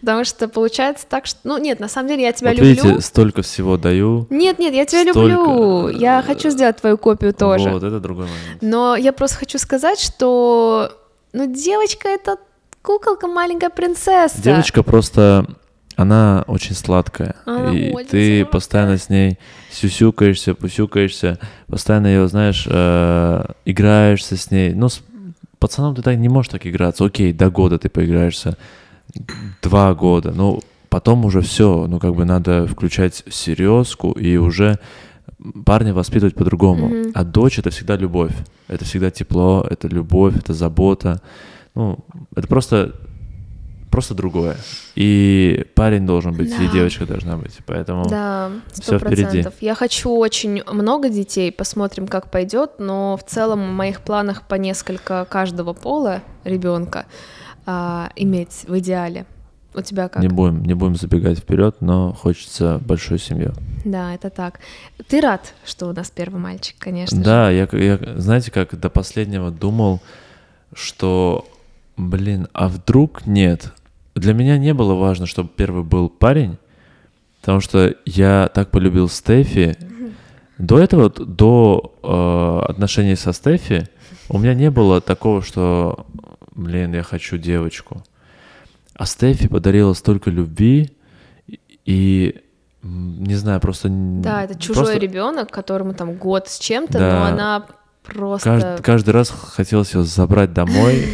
Потому 0.00 0.24
что 0.24 0.48
получается 0.48 1.06
так, 1.08 1.26
что... 1.26 1.38
Ну, 1.44 1.56
нет, 1.56 1.78
на 1.78 1.88
самом 1.88 2.08
деле 2.08 2.22
я 2.24 2.32
тебя 2.32 2.50
вот 2.50 2.58
люблю. 2.58 2.82
видите, 2.82 3.00
столько 3.00 3.42
всего 3.42 3.76
даю. 3.76 4.26
Нет, 4.28 4.58
нет, 4.58 4.74
я 4.74 4.84
тебя 4.86 5.02
столько... 5.02 5.20
люблю. 5.20 5.88
Я 5.88 6.22
хочу 6.26 6.50
сделать 6.50 6.78
твою 6.78 6.98
копию 6.98 7.32
тоже. 7.32 7.70
Вот, 7.70 7.84
это 7.84 8.00
другой 8.00 8.24
момент. 8.24 8.60
Но 8.60 8.96
я 8.96 9.12
просто 9.12 9.38
хочу 9.38 9.58
сказать, 9.58 10.00
что... 10.00 10.92
Ну, 11.32 11.46
девочка— 11.46 12.08
это 12.08 12.38
куколка, 12.82 13.26
маленькая 13.26 13.70
принцесса. 13.70 14.40
Девочка 14.42 14.82
просто 14.82 15.46
она 15.96 16.44
очень 16.46 16.74
сладкая. 16.74 17.36
Она 17.44 17.72
и 17.72 17.92
очень 17.92 18.08
ты 18.08 18.38
сладкая. 18.38 18.44
постоянно 18.46 18.98
с 18.98 19.08
ней 19.10 19.38
сюсюкаешься, 19.70 20.54
пусюкаешься, 20.54 21.38
постоянно 21.66 22.06
ее, 22.06 22.26
знаешь, 22.28 22.66
э, 22.68 23.44
играешься 23.66 24.36
с 24.36 24.50
ней. 24.50 24.72
Ну, 24.72 24.88
с 24.88 25.02
пацаном 25.58 25.94
ты 25.94 26.02
так 26.02 26.16
не 26.16 26.28
можешь 26.28 26.50
так 26.50 26.66
играться. 26.66 27.04
Окей, 27.04 27.32
до 27.32 27.50
года 27.50 27.78
ты 27.78 27.90
поиграешься, 27.90 28.56
два 29.62 29.94
года. 29.94 30.32
Ну, 30.34 30.62
потом 30.88 31.24
уже 31.26 31.42
все, 31.42 31.86
ну, 31.86 31.98
как 31.98 32.14
бы 32.14 32.24
надо 32.24 32.66
включать 32.66 33.22
серьезку 33.30 34.12
и 34.12 34.36
уже 34.38 34.78
парня 35.64 35.92
воспитывать 35.92 36.34
по-другому. 36.34 36.88
Мгм. 36.88 37.12
А 37.14 37.24
дочь 37.24 37.58
это 37.58 37.70
всегда 37.70 37.96
любовь. 37.96 38.32
Это 38.68 38.84
всегда 38.84 39.10
тепло, 39.10 39.66
это 39.68 39.88
любовь, 39.88 40.36
это 40.36 40.54
забота. 40.54 41.20
Ну, 41.80 41.98
это 42.36 42.46
просто 42.46 42.94
просто 43.90 44.14
другое. 44.14 44.56
И 44.94 45.66
парень 45.74 46.06
должен 46.06 46.32
быть, 46.32 46.50
и 46.50 46.66
Да. 46.66 46.72
девочка 46.72 47.06
должна 47.06 47.36
быть. 47.36 47.58
Поэтому 47.66 48.04
Да, 48.08 48.50
всё 48.72 48.82
сто 48.82 48.98
впереди. 48.98 49.44
Я 49.60 49.74
хочу 49.74 50.10
очень 50.16 50.62
много 50.70 51.08
детей, 51.08 51.50
посмотрим, 51.50 52.06
как 52.06 52.30
пойдет, 52.30 52.72
но 52.78 53.16
в 53.16 53.24
целом 53.24 53.70
в 53.70 53.72
моих 53.72 54.02
планах 54.02 54.42
по 54.46 54.54
несколько 54.56 55.24
каждого 55.24 55.72
пола 55.72 56.20
ребенка 56.44 57.06
иметь 58.16 58.64
в 58.68 58.78
идеале. 58.78 59.24
У 59.74 59.80
тебя 59.82 60.08
как? 60.08 60.22
не 60.22 60.28
будем, 60.28 60.62
не 60.64 60.74
будем 60.74 60.96
забегать 60.96 61.38
вперед, 61.38 61.76
но 61.80 62.12
хочется 62.12 62.80
большую 62.84 63.18
семью. 63.18 63.52
Да, 63.84 64.14
это 64.14 64.28
так. 64.28 64.58
Ты 65.08 65.20
рад, 65.20 65.54
что 65.64 65.86
у 65.86 65.92
нас 65.92 66.10
первый 66.10 66.40
мальчик, 66.40 66.74
конечно 66.78 67.16
же. 67.16 67.24
Да, 67.24 67.50
я, 67.50 67.68
я, 67.72 67.98
знаете, 68.16 68.50
как 68.50 68.78
до 68.78 68.90
последнего 68.90 69.50
думал, 69.52 70.00
что, 70.74 71.46
блин, 72.00 72.48
а 72.52 72.68
вдруг 72.68 73.26
нет? 73.26 73.72
Для 74.14 74.34
меня 74.34 74.58
не 74.58 74.74
было 74.74 74.94
важно, 74.94 75.26
чтобы 75.26 75.50
первый 75.54 75.84
был 75.84 76.08
парень, 76.08 76.58
потому 77.40 77.60
что 77.60 77.94
я 78.04 78.50
так 78.52 78.70
полюбил 78.70 79.08
Стефи. 79.08 79.76
До 80.58 80.78
этого, 80.78 81.08
до 81.10 81.94
э, 82.02 82.70
отношений 82.70 83.16
со 83.16 83.32
Стефи, 83.32 83.88
у 84.28 84.38
меня 84.38 84.54
не 84.54 84.70
было 84.70 85.00
такого, 85.00 85.42
что, 85.42 86.06
блин, 86.54 86.94
я 86.94 87.02
хочу 87.02 87.38
девочку. 87.38 88.02
А 88.94 89.06
Стефи 89.06 89.48
подарила 89.48 89.94
столько 89.94 90.30
любви 90.30 90.90
и, 91.86 92.42
не 92.82 93.34
знаю, 93.36 93.60
просто... 93.60 93.88
Да, 93.88 94.44
это 94.44 94.58
чужой 94.58 94.84
просто 94.84 94.98
ребенок, 94.98 95.50
которому 95.50 95.94
там 95.94 96.14
год 96.14 96.48
с 96.48 96.58
чем-то, 96.58 96.98
Да. 96.98 97.10
но 97.10 97.24
она 97.24 97.66
просто... 98.02 98.50
Кажд- 98.50 98.82
каждый 98.82 99.10
раз 99.10 99.30
хотелось 99.30 99.94
ее 99.94 100.02
забрать 100.02 100.52
домой, 100.52 101.06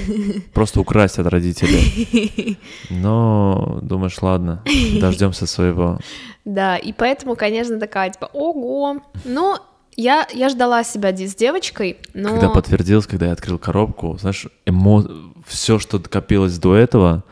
просто 0.55 0.81
украсть 0.81 1.19
от 1.19 1.27
родителей. 1.27 2.59
Но 2.91 3.79
думаешь, 3.83 4.21
ладно, 4.21 4.63
дождемся 5.01 5.47
своего. 5.47 5.99
Да, 6.45 6.77
и 6.77 6.93
поэтому, 6.93 7.37
конечно, 7.37 7.79
такая, 7.79 8.11
типа, 8.11 8.31
ого. 8.33 9.03
Но 9.25 9.59
я, 9.97 10.27
я 10.33 10.49
ждала 10.49 10.85
себя 10.85 11.17
с 11.17 11.35
девочкой, 11.35 11.99
но... 12.15 12.31
Когда 12.31 12.51
подтвердилось, 12.51 13.07
когда 13.07 13.27
я 13.27 13.33
открыл 13.33 13.59
коробку, 13.59 14.17
знаешь, 14.19 14.47
эмо... 14.67 15.05
все, 15.47 15.79
что 15.79 15.99
копилось 15.99 16.59
до 16.59 16.77
этого, 16.77 17.25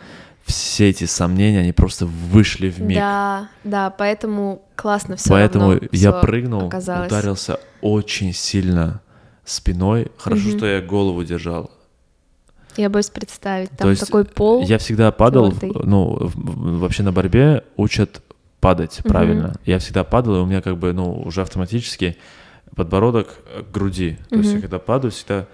все 0.44 0.90
эти 0.90 1.04
сомнения, 1.04 1.60
они 1.60 1.72
просто 1.72 2.06
вышли 2.06 2.68
в 2.68 2.80
миг. 2.80 2.98
Да, 2.98 3.48
да, 3.64 3.90
поэтому 3.90 4.62
классно 4.76 5.16
все 5.16 5.30
Поэтому 5.30 5.72
равно 5.72 5.88
я 5.92 6.12
прыгнул, 6.12 6.66
оказалось. 6.68 7.06
ударился 7.08 7.60
очень 7.80 8.32
сильно 8.32 9.00
спиной. 9.44 10.08
Хорошо, 10.16 10.48
Мгм. 10.48 10.56
что 10.58 10.66
я 10.66 10.80
голову 10.80 11.22
держал. 11.24 11.70
Я 12.76 12.90
боюсь 12.90 13.08
представить, 13.10 13.70
То 13.70 13.76
там 13.76 13.90
есть 13.90 14.04
такой 14.04 14.24
пол. 14.24 14.62
Я 14.64 14.78
всегда 14.78 15.12
падал, 15.12 15.52
твердый. 15.52 15.82
ну, 15.84 16.30
вообще 16.34 17.02
на 17.04 17.12
борьбе 17.12 17.62
учат 17.76 18.20
падать 18.60 19.00
Мгм. 19.04 19.12
правильно. 19.12 19.54
Я 19.64 19.78
всегда 19.78 20.02
падал, 20.04 20.36
и 20.36 20.38
у 20.40 20.46
меня 20.46 20.60
как 20.60 20.78
бы, 20.78 20.92
ну, 20.92 21.12
уже 21.22 21.42
автоматически 21.42 22.16
подбородок 22.74 23.28
к 23.68 23.72
груди. 23.72 24.18
То 24.30 24.36
есть 24.36 24.52
я 24.54 24.60
когда 24.60 24.78
падаю, 24.80 25.12
всегда 25.12 25.46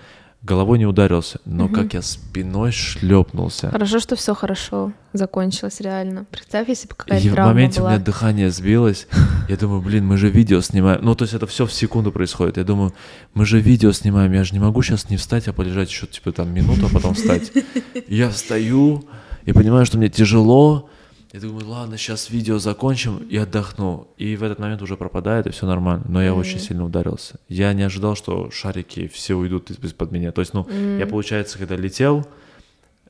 головой 0.42 0.78
не 0.78 0.86
ударился, 0.86 1.38
но 1.44 1.64
Мгм. 1.64 1.74
как 1.74 1.94
я 1.94 2.02
спиной 2.02 2.72
шлепнулся. 2.72 3.70
Хорошо, 3.70 4.00
что 4.00 4.16
все 4.16 4.34
хорошо 4.34 4.92
закончилось, 5.12 5.80
реально. 5.80 6.24
Представь, 6.30 6.68
если 6.68 6.86
бы 6.88 6.94
И 6.94 6.96
какая-то 6.96 7.28
в 7.28 7.32
травма 7.32 7.52
моменте 7.52 7.82
у 7.82 7.86
меня 7.86 7.98
дыхание 7.98 8.50
сбилось. 8.50 9.06
Я 9.48 9.56
думаю, 9.56 9.82
блин, 9.82 10.06
мы 10.06 10.16
же 10.16 10.30
видео 10.30 10.60
снимаем. 10.60 11.00
Ну, 11.02 11.14
то 11.14 11.24
есть 11.24 11.34
это 11.34 11.46
все 11.46 11.66
в 11.66 11.72
секунду 11.72 12.10
происходит. 12.12 12.56
Я 12.56 12.64
думаю, 12.64 12.94
мы 13.34 13.44
же 13.44 13.60
видео 13.60 13.92
снимаем. 13.92 14.32
Я 14.32 14.44
же 14.44 14.52
не 14.54 14.60
могу 14.60 14.82
сейчас 14.82 15.10
не 15.10 15.16
встать, 15.16 15.48
а 15.48 15.52
полежать 15.52 15.90
еще 15.90 16.06
типа 16.06 16.32
там 16.32 16.52
минуту, 16.54 16.86
а 16.86 16.88
потом 16.94 17.14
встать. 17.14 17.52
И 17.54 18.14
Я 18.14 18.30
встаю 18.30 19.04
и 19.44 19.52
понимаю, 19.52 19.84
что 19.86 19.98
мне 19.98 20.08
тяжело. 20.08 20.88
Я 21.32 21.40
думаю, 21.40 21.68
ладно, 21.68 21.96
сейчас 21.96 22.28
видео 22.30 22.58
закончим 22.58 23.18
и 23.18 23.36
отдохну. 23.36 24.08
И 24.16 24.34
в 24.34 24.42
этот 24.42 24.58
момент 24.58 24.82
уже 24.82 24.96
пропадает, 24.96 25.46
и 25.46 25.50
все 25.50 25.64
нормально. 25.66 26.04
Но 26.08 26.20
я 26.22 26.34
очень 26.34 26.56
Мгм. 26.56 26.60
сильно 26.60 26.84
ударился. 26.84 27.38
Я 27.48 27.72
не 27.72 27.82
ожидал, 27.84 28.16
что 28.16 28.50
шарики 28.50 29.06
все 29.06 29.34
уйдут 29.34 29.70
из- 29.70 29.78
из-под 29.78 30.10
меня. 30.10 30.32
То 30.32 30.40
есть, 30.40 30.54
ну, 30.54 30.66
я, 30.68 31.04
М. 31.04 31.08
получается, 31.08 31.56
когда 31.58 31.76
летел, 31.76 32.26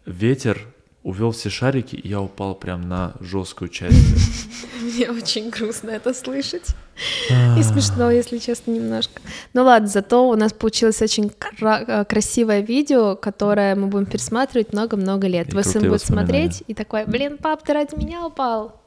ветер 0.04 0.66
увел 1.02 1.30
все 1.30 1.48
шарики, 1.48 1.96
и 1.96 2.08
я 2.08 2.20
упал 2.20 2.54
прям 2.54 2.88
на 2.88 3.14
жесткую 3.20 3.68
часть. 3.68 3.96
Мне 4.82 5.10
очень 5.10 5.50
грустно 5.50 5.90
это 5.90 6.12
слышать. 6.12 6.74
А. 7.30 7.58
И 7.58 7.62
смешно, 7.62 8.10
если 8.10 8.38
честно, 8.38 8.72
немножко. 8.72 9.22
Ну 9.54 9.64
ладно, 9.64 9.88
зато 9.88 10.28
у 10.28 10.34
нас 10.34 10.52
получилось 10.52 11.00
очень 11.00 11.32
э, 11.62 12.04
красивое 12.04 12.60
видео, 12.60 13.16
которое 13.16 13.74
мы 13.74 13.86
будем 13.86 14.06
пересматривать 14.06 14.72
много-много 14.72 15.26
лет. 15.26 15.48
Твой 15.48 15.64
сын 15.64 15.82
будет 15.88 16.02
смотреть 16.02 16.62
и 16.66 16.74
такой, 16.74 17.06
блин, 17.06 17.38
пап, 17.38 17.62
ты 17.62 17.72
ради 17.72 17.94
меня 17.94 18.26
упал. 18.26 18.80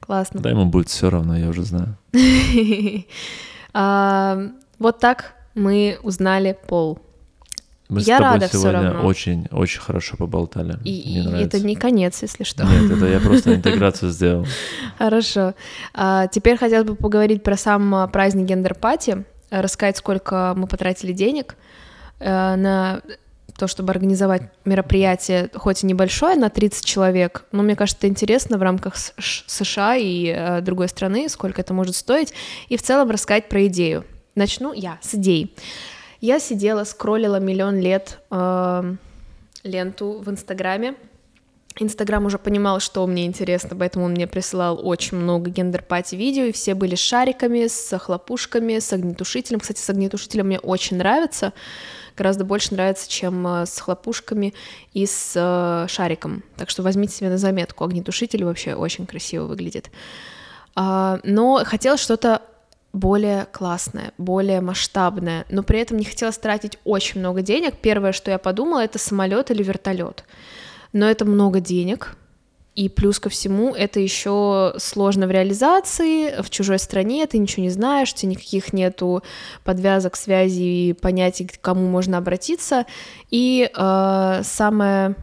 Классно. 0.00 0.40
Да 0.40 0.50
ему 0.50 0.66
будет 0.66 0.88
все 0.88 1.10
равно, 1.10 1.36
я 1.36 1.48
уже 1.48 1.62
знаю. 1.62 1.96
А, 3.74 4.48
Вот 4.78 4.98
так 4.98 5.34
мы 5.54 5.98
узнали 6.02 6.56
пол. 6.66 6.98
Мы 7.88 8.00
Я 8.00 8.16
с 8.16 8.18
тобой 8.18 8.32
рада 8.34 8.48
сегодня 8.48 8.82
равно. 8.92 9.06
очень, 9.06 9.48
очень 9.50 9.80
хорошо 9.80 10.16
поболтали. 10.16 10.78
И, 10.84 10.90
Мне 10.90 11.20
и 11.20 11.22
нравится. 11.22 11.56
это 11.56 11.66
не 11.66 11.74
конец, 11.74 12.20
если 12.20 12.44
что. 12.44 12.64
Нет, 12.64 12.90
это 12.90 13.06
я 13.06 13.18
просто 13.20 13.54
интеграцию 13.54 14.10
сделал. 14.10 14.46
Хорошо. 14.98 15.54
А, 15.94 16.26
теперь 16.26 16.58
хотелось 16.58 16.86
бы 16.86 16.94
поговорить 16.96 17.42
про 17.42 17.56
сам 17.56 17.94
а, 17.94 18.06
праздник 18.08 18.44
гендер-пати, 18.46 19.24
э, 19.50 19.60
рассказать, 19.60 19.96
сколько 19.96 20.52
мы 20.56 20.66
потратили 20.66 21.12
денег 21.12 21.56
на 22.20 23.00
то, 23.58 23.66
чтобы 23.66 23.90
организовать 23.90 24.42
мероприятие, 24.64 25.50
хоть 25.54 25.82
и 25.82 25.86
небольшое, 25.86 26.36
на 26.36 26.48
30 26.48 26.84
человек, 26.84 27.44
но 27.50 27.62
мне 27.62 27.74
кажется, 27.74 27.98
это 27.98 28.08
интересно 28.08 28.56
в 28.56 28.62
рамках 28.62 28.94
США 28.96 29.96
и 29.96 30.26
э, 30.26 30.60
другой 30.60 30.88
страны, 30.88 31.28
сколько 31.28 31.60
это 31.60 31.74
может 31.74 31.96
стоить, 31.96 32.32
и 32.68 32.76
в 32.76 32.82
целом 32.82 33.10
рассказать 33.10 33.48
про 33.48 33.66
идею. 33.66 34.04
Начну 34.36 34.72
я 34.72 34.98
с 35.02 35.16
идеи. 35.16 35.50
Я 36.20 36.40
сидела, 36.40 36.84
скроллила 36.84 37.38
миллион 37.38 37.78
лет 37.78 38.18
э, 38.30 38.94
ленту 39.64 40.18
в 40.18 40.30
Инстаграме, 40.30 40.96
Инстаграм 41.80 42.24
уже 42.26 42.38
понимал, 42.38 42.80
что 42.80 43.06
мне 43.06 43.26
интересно, 43.26 43.76
поэтому 43.76 44.06
он 44.06 44.12
мне 44.12 44.26
присылал 44.26 44.84
очень 44.84 45.16
много 45.16 45.50
гендер-пати 45.50 46.16
видео, 46.16 46.44
и 46.44 46.52
все 46.52 46.74
были 46.74 46.94
с 46.94 47.00
шариками, 47.00 47.66
с 47.66 47.96
хлопушками, 47.98 48.78
с 48.78 48.92
огнетушителем. 48.92 49.60
Кстати, 49.60 49.80
с 49.80 49.88
огнетушителем 49.88 50.46
мне 50.46 50.58
очень 50.58 50.96
нравится, 50.96 51.52
гораздо 52.16 52.44
больше 52.44 52.74
нравится, 52.74 53.08
чем 53.08 53.46
э, 53.46 53.66
с 53.66 53.78
хлопушками 53.78 54.54
и 54.92 55.06
с 55.06 55.32
э, 55.36 55.86
шариком. 55.88 56.42
Так 56.56 56.68
что 56.70 56.82
возьмите 56.82 57.14
себе 57.14 57.30
на 57.30 57.38
заметку, 57.38 57.84
огнетушитель 57.84 58.44
вообще 58.44 58.74
очень 58.74 59.06
красиво 59.06 59.44
выглядит. 59.44 59.90
А, 60.74 61.20
но 61.22 61.62
хотелось 61.64 62.00
что-то 62.00 62.42
более 62.98 63.46
классное, 63.52 64.12
более 64.18 64.60
масштабное, 64.60 65.44
но 65.48 65.62
при 65.62 65.80
этом 65.80 65.96
не 65.96 66.04
хотелось 66.04 66.38
тратить 66.38 66.78
очень 66.84 67.20
много 67.20 67.42
денег. 67.42 67.74
Первое, 67.80 68.12
что 68.12 68.30
я 68.30 68.38
подумала, 68.38 68.84
это 68.84 68.98
самолет 68.98 69.50
или 69.50 69.62
вертолет. 69.62 70.24
Но 70.92 71.08
это 71.08 71.24
много 71.24 71.60
денег, 71.60 72.16
и 72.78 72.88
плюс 72.88 73.18
ко 73.18 73.28
всему 73.28 73.74
это 73.74 73.98
еще 73.98 74.74
сложно 74.78 75.26
в 75.26 75.32
реализации, 75.32 76.40
в 76.40 76.48
чужой 76.48 76.78
стране 76.78 77.26
ты 77.26 77.36
ничего 77.38 77.64
не 77.64 77.70
знаешь, 77.70 78.12
у 78.12 78.16
тебя 78.16 78.30
никаких 78.30 78.72
нету 78.72 79.24
подвязок, 79.64 80.14
связей 80.14 80.92
понятий, 80.92 81.46
к 81.48 81.60
кому 81.60 81.88
можно 81.88 82.18
обратиться. 82.18 82.86
И 83.30 83.68
э, 83.68 84.40
самое 84.44 85.16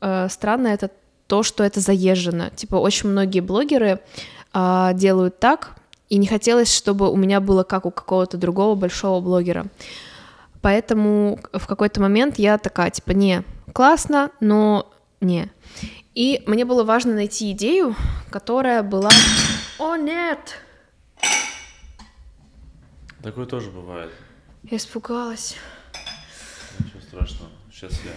э, 0.00 0.28
странное 0.30 0.74
это 0.74 0.90
то, 1.26 1.42
что 1.42 1.64
это 1.64 1.80
заезжено. 1.80 2.50
Типа 2.50 2.76
очень 2.76 3.08
многие 3.08 3.40
блогеры 3.40 3.98
а, 4.52 4.92
делают 4.92 5.40
так, 5.40 5.74
и 6.12 6.18
не 6.18 6.26
хотелось, 6.26 6.70
чтобы 6.70 7.10
у 7.10 7.16
меня 7.16 7.40
было 7.40 7.62
как 7.62 7.86
у 7.86 7.90
какого-то 7.90 8.36
другого 8.36 8.74
большого 8.74 9.22
блогера. 9.22 9.68
Поэтому 10.60 11.40
в 11.54 11.66
какой-то 11.66 12.02
момент 12.02 12.38
я 12.38 12.58
такая, 12.58 12.90
типа, 12.90 13.12
не, 13.12 13.44
классно, 13.72 14.30
но 14.38 14.92
не. 15.22 15.50
И 16.14 16.42
мне 16.46 16.66
было 16.66 16.84
важно 16.84 17.14
найти 17.14 17.50
идею, 17.52 17.96
которая 18.28 18.82
была... 18.82 19.08
О, 19.78 19.96
нет! 19.96 20.60
Такое 23.22 23.46
тоже 23.46 23.70
бывает. 23.70 24.10
Я 24.64 24.76
испугалась. 24.76 25.56
Ничего 26.78 27.00
страшного. 27.00 27.50
Сейчас 27.72 27.92
я 28.04 28.12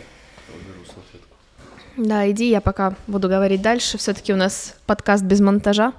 уберу 0.54 0.84
салфетку. 0.86 1.38
Да, 1.96 2.30
иди, 2.30 2.50
я 2.50 2.60
пока 2.60 2.94
буду 3.08 3.30
говорить 3.30 3.62
дальше. 3.62 3.98
Все-таки 3.98 4.34
у 4.34 4.36
нас 4.36 4.76
подкаст 4.86 5.24
без 5.24 5.40
монтажа. 5.40 5.94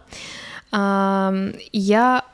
Я 0.73 2.25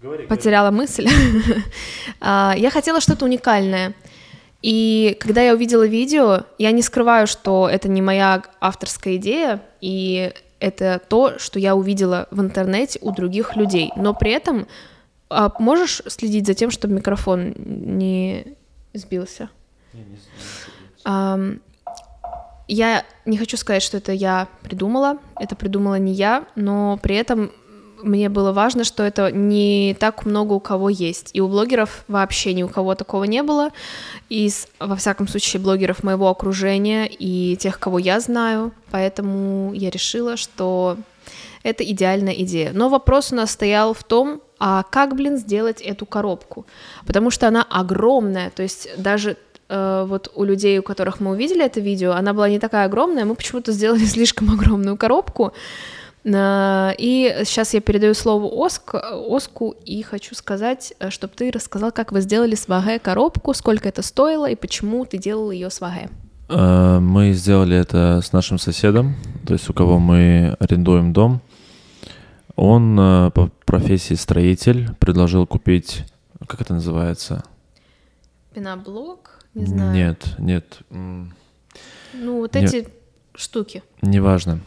Говори, 0.00 0.26
потеряла 0.26 0.70
мысль. 0.70 1.08
А, 2.20 2.54
я 2.56 2.70
хотела 2.70 3.00
что-то 3.00 3.24
уникальное. 3.24 3.94
И 4.62 5.16
когда 5.18 5.42
я 5.42 5.54
увидела 5.54 5.86
видео, 5.86 6.44
я 6.58 6.70
не 6.70 6.82
скрываю, 6.82 7.26
что 7.26 7.68
это 7.68 7.88
не 7.88 8.00
моя 8.00 8.44
авторская 8.60 9.16
идея, 9.16 9.60
и 9.80 10.32
это 10.60 11.00
то, 11.08 11.38
что 11.40 11.58
я 11.58 11.74
увидела 11.74 12.28
в 12.30 12.40
интернете 12.40 13.00
у 13.02 13.10
других 13.10 13.56
людей. 13.56 13.90
Но 13.96 14.14
при 14.14 14.30
этом 14.30 14.68
а 15.32 15.50
можешь 15.58 16.02
следить 16.06 16.46
за 16.46 16.54
тем, 16.54 16.70
чтобы 16.70 16.94
микрофон 16.94 17.54
не 17.56 18.56
сбился? 18.92 19.48
Не, 19.94 20.00
не, 20.00 20.18
Ам, 21.04 21.60
я 22.68 23.04
не 23.24 23.36
хочу 23.36 23.56
сказать, 23.56 23.82
что 23.82 23.98
это 23.98 24.12
я 24.12 24.48
придумала, 24.62 25.18
это 25.38 25.56
придумала 25.56 25.96
не 25.96 26.12
я, 26.12 26.46
но 26.54 26.98
при 27.02 27.16
этом 27.16 27.50
мне 28.02 28.28
было 28.28 28.52
важно, 28.52 28.84
что 28.84 29.02
это 29.02 29.30
не 29.30 29.96
так 29.98 30.24
много 30.24 30.54
у 30.54 30.60
кого 30.60 30.88
есть. 30.88 31.30
И 31.32 31.40
у 31.40 31.48
блогеров 31.48 32.04
вообще 32.08 32.52
ни 32.52 32.62
у 32.62 32.68
кого 32.68 32.94
такого 32.94 33.24
не 33.24 33.42
было. 33.42 33.70
Из, 34.28 34.66
во 34.78 34.96
всяком 34.96 35.28
случае, 35.28 35.62
блогеров 35.62 36.02
моего 36.02 36.28
окружения 36.28 37.06
и 37.06 37.56
тех, 37.56 37.78
кого 37.78 37.98
я 37.98 38.20
знаю. 38.20 38.72
Поэтому 38.90 39.72
я 39.72 39.90
решила, 39.90 40.36
что 40.36 40.96
это 41.62 41.84
идеальная 41.84 42.34
идея. 42.34 42.72
Но 42.72 42.88
вопрос 42.88 43.32
у 43.32 43.36
нас 43.36 43.52
стоял 43.52 43.94
в 43.94 44.02
том, 44.02 44.42
а 44.58 44.82
как, 44.82 45.14
блин, 45.14 45.36
сделать 45.36 45.80
эту 45.80 46.06
коробку? 46.06 46.66
Потому 47.06 47.30
что 47.30 47.48
она 47.48 47.62
огромная, 47.62 48.50
то 48.50 48.62
есть 48.62 48.88
даже 48.96 49.36
э, 49.72 50.04
вот 50.08 50.30
у 50.34 50.44
людей, 50.44 50.78
у 50.78 50.82
которых 50.82 51.20
мы 51.20 51.30
увидели 51.30 51.64
это 51.64 51.80
видео, 51.80 52.12
она 52.12 52.32
была 52.32 52.48
не 52.48 52.58
такая 52.58 52.86
огромная, 52.86 53.24
мы 53.24 53.34
почему-то 53.34 53.72
сделали 53.72 54.04
слишком 54.14 54.50
огромную 54.50 54.96
коробку. 54.96 55.52
Э, 56.24 56.92
И 56.98 57.42
сейчас 57.44 57.74
я 57.74 57.80
передаю 57.80 58.14
слово 58.14 58.46
Оск, 58.66 58.94
Оску 59.28 59.74
и 59.84 60.02
хочу 60.02 60.34
сказать, 60.34 60.94
чтобы 61.08 61.32
ты 61.36 61.50
рассказал, 61.50 61.92
как 61.92 62.12
вы 62.12 62.20
сделали 62.20 62.54
сваге 62.54 62.98
коробку, 62.98 63.54
сколько 63.54 63.88
это 63.88 64.02
стоило 64.02 64.48
и 64.50 64.54
почему 64.54 65.04
ты 65.04 65.18
делал 65.18 65.50
ее 65.50 65.70
сваге. 65.70 66.08
Э, 66.48 66.98
Мы 67.00 67.32
сделали 67.32 67.76
это 67.76 68.20
с 68.22 68.32
нашим 68.32 68.58
соседом, 68.58 69.14
то 69.46 69.54
есть 69.54 69.70
у 69.70 69.72
кого 69.72 69.98
мы 69.98 70.56
арендуем 70.60 71.12
дом. 71.12 71.40
Он 72.56 72.98
э, 73.00 73.30
по 73.30 73.50
профессии 73.64 74.14
строитель 74.14 74.90
предложил 75.00 75.46
купить, 75.46 76.04
как 76.46 76.60
это 76.60 76.74
называется? 76.74 77.42
Пеноблок, 78.54 79.38
не 79.54 79.66
знаю. 79.66 79.92
Нет, 79.94 80.34
нет, 80.38 80.78
Ну, 80.90 82.38
вот 82.38 82.54
Не- 82.54 82.64
эти 82.64 82.88
штуки. 83.34 83.82
неважно. 84.02 84.60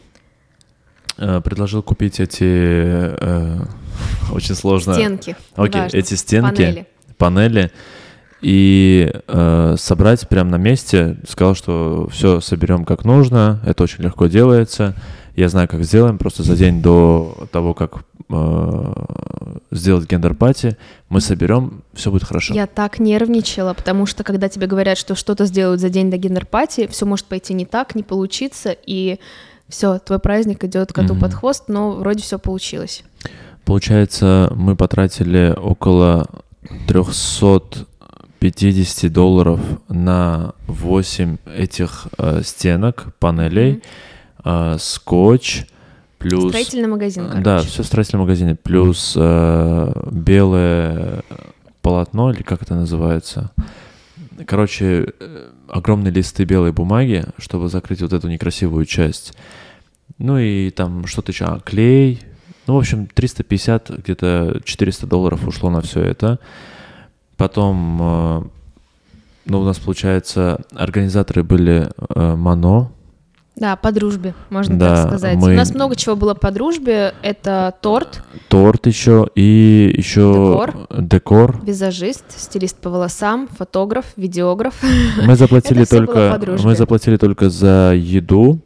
Э, 1.18 1.42
Предложил 1.42 1.82
купить 1.84 2.20
эти, 2.20 2.44
э, 2.44 3.58
очень 4.32 4.56
сложно. 4.56 4.94
Стенки. 4.96 5.36
Окей, 5.56 5.80
неважно. 5.82 5.98
эти 5.98 6.14
стенки, 6.16 6.56
Панели. 6.56 6.88
панели, 7.18 7.72
и 8.42 9.12
э, 9.28 9.76
собрать 9.78 10.28
прямо 10.28 10.52
на 10.52 10.58
месте. 10.58 11.18
Сказал, 11.28 11.56
что 11.56 12.08
все 12.12 12.42
соберем 12.42 12.84
как 12.86 13.06
нужно, 13.06 13.62
это 13.66 13.84
очень 13.84 14.04
легко 14.04 14.28
делается. 14.28 14.96
Я 15.36 15.50
знаю, 15.50 15.68
как 15.68 15.84
сделаем. 15.84 16.18
Просто 16.18 16.44
за 16.44 16.56
день 16.56 16.82
до 16.82 17.48
того, 17.52 17.74
как 17.74 18.04
э, 18.30 18.94
сделать 19.72 20.10
гендер-пати, 20.10 20.78
мы 21.10 21.22
соберем, 21.22 21.82
все 21.94 22.12
будет 22.12 22.24
хорошо. 22.24 22.54
Я 22.54 22.68
так 22.68 23.00
нервничала, 23.00 23.74
потому 23.74 24.06
что 24.06 24.24
когда 24.24 24.48
тебе 24.50 24.68
говорят, 24.68 24.98
что 24.98 25.16
что-то 25.16 25.46
сделают 25.46 25.82
за 25.82 25.90
день 25.90 26.10
до 26.10 26.18
гендер-пати, 26.18 26.88
все 26.88 27.06
может 27.06 27.26
пойти 27.26 27.54
не 27.54 27.66
так, 27.66 27.96
не 27.96 28.04
получиться, 28.04 28.72
и 28.72 29.20
все, 29.68 30.00
твой 30.00 30.20
праздник 30.20 30.64
идет 30.64 30.94
коту 30.94 31.14
Мгм. 31.14 31.22
под 31.22 31.34
хвост, 31.34 31.64
но 31.68 31.92
вроде 31.92 32.24
все 32.24 32.40
получилось. 32.40 33.04
Получается, 33.66 34.52
мы 34.56 34.76
потратили 34.76 35.54
около 35.58 36.28
350 36.88 39.12
долларов 39.12 39.60
на 39.90 40.54
8 40.68 41.38
этих 41.58 42.08
э, 42.18 42.42
стенок, 42.44 43.08
панелей, 43.20 43.82
э, 44.46 44.78
скотч, 44.80 45.66
плюс... 46.18 46.50
Строительный 46.50 46.88
магазин, 46.88 47.26
короче. 47.26 47.44
Да, 47.44 47.60
все 47.60 47.84
в 47.84 47.86
строительном 47.86 48.22
магазине. 48.22 48.56
Плюс 48.56 49.14
э, 49.18 49.92
белое 50.12 51.24
полотно, 51.82 52.32
или 52.32 52.44
как 52.44 52.62
это 52.62 52.76
называется. 52.76 53.52
Короче, 54.46 55.14
э, 55.20 55.50
огромные 55.70 56.12
листы 56.12 56.46
белой 56.46 56.72
бумаги, 56.72 57.26
чтобы 57.38 57.70
закрыть 57.70 58.02
вот 58.02 58.14
эту 58.14 58.28
некрасивую 58.28 58.86
часть. 58.86 59.34
Ну 60.18 60.38
и 60.38 60.70
там 60.72 61.06
что-то 61.08 61.32
еще, 61.32 61.46
а, 61.46 61.60
клей. 61.60 62.22
Ну, 62.68 62.76
в 62.76 62.78
общем, 62.78 63.08
350, 63.08 63.90
где-то 64.00 64.62
400 64.64 65.08
долларов 65.08 65.48
ушло 65.48 65.70
на 65.70 65.82
все 65.82 66.02
это. 66.02 66.40
Потом, 67.38 68.00
э, 68.02 68.44
ну, 69.46 69.62
у 69.62 69.64
нас, 69.64 69.78
получается, 69.78 70.62
организаторы 70.72 71.44
были 71.44 71.90
э, 72.16 72.36
Мано, 72.36 72.92
Да, 73.56 73.76
по 73.78 73.92
дружбе, 73.94 74.34
можно 74.50 74.78
Да, 74.78 74.96
так 74.96 75.08
сказать. 75.08 75.38
мы- 75.38 75.54
У 75.54 75.56
нас 75.56 75.74
много 75.74 75.96
чего 75.96 76.16
было 76.18 76.34
по 76.34 76.52
дружбе. 76.52 77.14
Это 77.22 77.74
торт, 77.82 78.22
торт 78.50 78.86
еще 78.88 79.28
и 79.36 79.94
еще 79.98 80.34
Декор. 80.34 80.88
декор. 81.02 81.62
визажист, 81.64 82.26
стилист 82.38 82.78
по 82.78 82.90
волосам, 82.90 83.48
фотограф, 83.48 84.06
видеограф. 84.18 84.76
Мы 85.26 85.36
заплатили 85.36 85.86
только, 85.90 86.38
мы 86.64 86.76
заплатили 86.76 87.16
только 87.18 87.50
за 87.50 87.94
еду. 87.96 88.60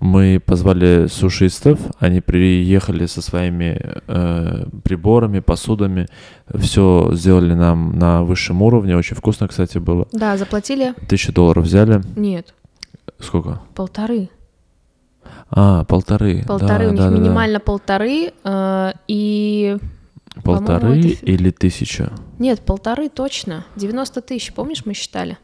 Мы 0.00 0.40
позвали 0.44 1.08
сушистов, 1.08 1.78
они 1.98 2.22
приехали 2.22 3.04
со 3.04 3.20
своими 3.20 3.78
э, 4.08 4.64
приборами, 4.82 5.40
посудами, 5.40 6.06
все 6.58 7.10
сделали 7.12 7.52
нам 7.52 7.98
на 7.98 8.22
высшем 8.24 8.62
уровне, 8.62 8.96
очень 8.96 9.14
вкусно, 9.14 9.46
кстати, 9.46 9.76
было. 9.76 10.08
Да, 10.12 10.38
заплатили? 10.38 10.94
Тысячу 11.06 11.34
долларов 11.34 11.64
взяли, 11.64 12.00
Нет, 12.16 12.54
сколько? 13.22 13.60
полторы. 13.74 14.30
А, 15.50 15.84
полторы. 15.84 16.44
Полторы, 16.46 16.84
да, 16.84 16.88
у 16.88 16.92
них 16.92 16.98
да, 17.00 17.10
да, 17.10 17.16
да. 17.16 17.18
минимально 17.18 17.60
полторы, 17.60 18.32
э, 18.42 18.92
и... 19.08 19.76
Полторы 20.44 20.98
это- 21.00 21.26
или 21.26 21.50
тысяча? 21.50 22.12
Нет, 22.38 22.60
полторы 22.60 23.08
точно. 23.08 23.64
90 23.76 24.20
тысяч, 24.22 24.52
помнишь, 24.54 24.86
мы 24.86 24.94
считали? 24.94 25.38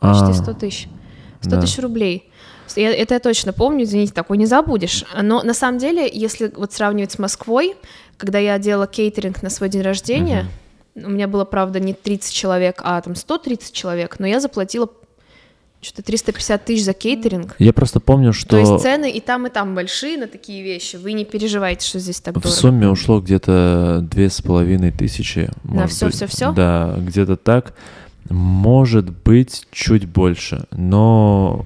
А, 0.00 0.12
Почти 0.12 0.42
100 0.42 0.54
тысяч. 0.54 0.88
100 1.42 1.50
да. 1.50 1.60
тысяч 1.60 1.78
рублей. 1.78 2.30
Я- 2.76 2.94
это 2.94 3.14
я 3.14 3.20
точно 3.20 3.52
помню, 3.52 3.84
извините, 3.84 4.12
такой 4.12 4.38
не 4.38 4.46
забудешь. 4.46 5.04
Но 5.20 5.42
на 5.42 5.54
самом 5.54 5.78
деле, 5.78 6.08
если 6.12 6.50
вот 6.56 6.72
сравнивать 6.72 7.12
с 7.12 7.18
Москвой, 7.18 7.76
когда 8.16 8.38
я 8.38 8.58
делала 8.58 8.86
кейтеринг 8.86 9.42
на 9.42 9.50
свой 9.50 9.68
день 9.68 9.82
рождения, 9.82 10.46
у 10.94 11.10
меня 11.10 11.28
было, 11.28 11.44
правда, 11.44 11.78
не 11.78 11.92
30 11.92 12.32
человек, 12.34 12.80
а 12.84 13.00
там 13.00 13.14
130 13.14 13.72
человек, 13.72 14.18
но 14.18 14.26
я 14.26 14.40
заплатила 14.40 14.88
что-то 15.82 16.02
350 16.02 16.64
тысяч 16.64 16.84
за 16.84 16.92
кейтеринг. 16.92 17.56
Я 17.58 17.72
просто 17.72 17.98
помню, 18.00 18.32
что 18.32 18.50
То 18.50 18.58
есть 18.58 18.78
цены 18.82 19.10
и 19.10 19.20
там, 19.20 19.46
и 19.46 19.50
там 19.50 19.74
большие 19.74 20.16
на 20.16 20.28
такие 20.28 20.62
вещи. 20.62 20.96
Вы 20.96 21.12
не 21.12 21.24
переживайте, 21.24 21.86
что 21.86 21.98
здесь 21.98 22.20
так 22.20 22.36
В 22.36 22.40
дорого. 22.40 22.56
сумме 22.56 22.88
ушло 22.88 23.20
где-то 23.20 23.98
две 24.08 24.30
с 24.30 24.40
половиной 24.40 24.92
тысячи. 24.92 25.50
всё, 25.88 26.26
всё? 26.28 26.52
Да, 26.52 26.94
где-то 26.98 27.36
так. 27.36 27.74
Может 28.30 29.10
быть, 29.10 29.66
чуть 29.72 30.06
больше, 30.06 30.64
но 30.70 31.64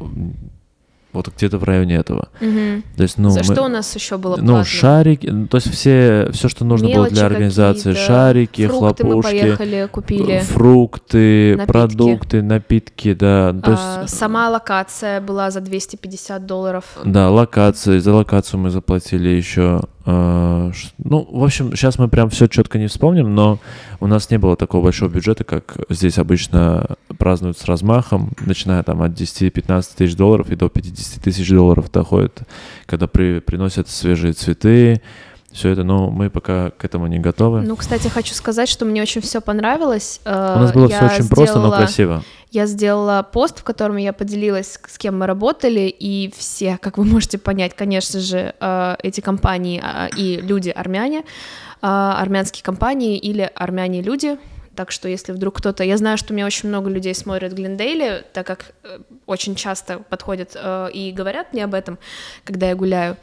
вот 1.16 1.28
где-то 1.36 1.58
в 1.58 1.64
районе 1.64 1.96
этого. 1.96 2.28
Мгм. 2.40 2.84
То 2.96 3.02
есть, 3.02 3.18
ну, 3.18 3.30
За 3.30 3.38
мы- 3.40 3.44
что 3.44 3.62
у 3.64 3.68
нас 3.68 3.94
еще 3.94 4.16
было 4.18 4.36
ну, 4.36 4.46
платно? 4.54 4.64
шарики, 4.64 5.26
ну, 5.26 5.46
то 5.48 5.56
есть 5.56 5.70
все, 5.70 6.28
все, 6.32 6.48
что 6.48 6.64
нужно 6.64 6.86
было 6.88 6.94
Мелочи 6.94 7.14
для 7.14 7.26
организации, 7.26 7.94
шарики, 7.94 8.66
фрукты 8.66 9.04
мы 9.04 9.12
хлопушки, 9.14 9.40
поехали, 9.40 9.88
купили. 9.90 10.38
фрукты, 10.40 11.54
напитки. 11.56 11.72
продукты, 11.72 12.42
напитки, 12.42 13.14
да. 13.14 13.52
То 13.64 13.76
А, 13.78 14.02
есть, 14.02 14.14
сама 14.16 14.48
локация 14.50 15.20
была 15.20 15.50
за 15.50 15.60
250 15.60 16.46
долларов. 16.46 16.84
да, 17.04 17.30
локации, 17.30 17.98
за 17.98 18.14
локацию 18.14 18.60
мы 18.60 18.70
заплатили 18.70 19.28
еще 19.28 19.82
Ну, 20.06 21.28
в 21.28 21.42
общем, 21.42 21.74
сейчас 21.74 21.98
мы 21.98 22.08
прям 22.08 22.30
все 22.30 22.46
четко 22.46 22.78
не 22.78 22.86
вспомним, 22.86 23.34
но 23.34 23.58
у 23.98 24.06
нас 24.06 24.30
не 24.30 24.38
было 24.38 24.56
такого 24.56 24.84
большого 24.84 25.10
бюджета, 25.10 25.42
как 25.42 25.78
здесь 25.88 26.18
обычно 26.18 26.96
празднуют 27.18 27.58
с 27.58 27.64
размахом, 27.64 28.30
начиная 28.38 28.84
там 28.84 29.02
от 29.02 29.12
10-15 29.12 29.96
тысяч 29.96 30.14
долларов 30.14 30.48
и 30.50 30.54
до 30.54 30.68
50 30.68 31.22
тысяч 31.22 31.48
долларов 31.50 31.90
доходит, 31.90 32.42
когда 32.86 33.08
при, 33.08 33.40
приносят 33.40 33.88
свежие 33.88 34.32
цветы, 34.32 35.02
все 35.56 35.70
это, 35.70 35.82
но 35.82 36.10
мы 36.10 36.28
пока 36.30 36.70
к 36.70 36.84
этому 36.84 37.06
не 37.06 37.18
готовы. 37.18 37.62
Ну, 37.62 37.76
кстати, 37.76 38.08
хочу 38.08 38.34
сказать, 38.34 38.68
что 38.68 38.84
мне 38.84 39.02
очень 39.02 39.22
все 39.22 39.40
понравилось. 39.40 40.20
Э, 40.24 40.54
у 40.56 40.60
нас 40.60 40.72
было 40.72 40.86
все 40.86 40.98
Я 40.98 41.06
очень 41.06 41.28
просто, 41.28 41.58
но 41.58 41.68
сделала- 41.68 41.76
красиво. 41.76 42.22
Я 42.50 42.66
сделала 42.66 43.22
пост, 43.22 43.58
в 43.60 43.64
котором 43.64 43.96
я 43.96 44.12
поделилась, 44.12 44.78
с 44.86 44.98
кем 44.98 45.18
мы 45.18 45.26
работали, 45.26 45.88
и 45.88 46.32
все, 46.36 46.78
как 46.80 46.98
вы 46.98 47.04
можете 47.04 47.38
понять, 47.38 47.74
конечно 47.74 48.20
же, 48.20 48.54
э, 48.60 48.96
эти 49.02 49.20
компании 49.20 49.82
а, 49.82 50.08
и 50.14 50.36
люди 50.36 50.70
армяне, 50.70 51.24
а, 51.82 52.20
армянские 52.20 52.62
компании 52.62 53.18
или 53.18 53.50
армяне-люди. 53.54 54.38
Так 54.74 54.90
что, 54.90 55.08
если 55.08 55.32
вдруг 55.32 55.56
кто-то... 55.56 55.84
Я 55.84 55.96
знаю, 55.96 56.18
что 56.18 56.32
у 56.32 56.36
меня 56.36 56.44
очень 56.44 56.68
много 56.68 56.90
людей 56.90 57.14
смотрят 57.14 57.54
Глендейле, 57.54 58.24
так 58.34 58.46
как 58.46 58.72
э, 58.84 58.98
очень 59.24 59.54
часто 59.54 60.00
подходят 60.00 60.52
э, 60.54 60.90
и 60.92 61.12
говорят 61.12 61.54
мне 61.54 61.64
об 61.64 61.72
этом, 61.72 61.98
когда 62.44 62.68
я 62.68 62.74
гуляю. 62.74 63.16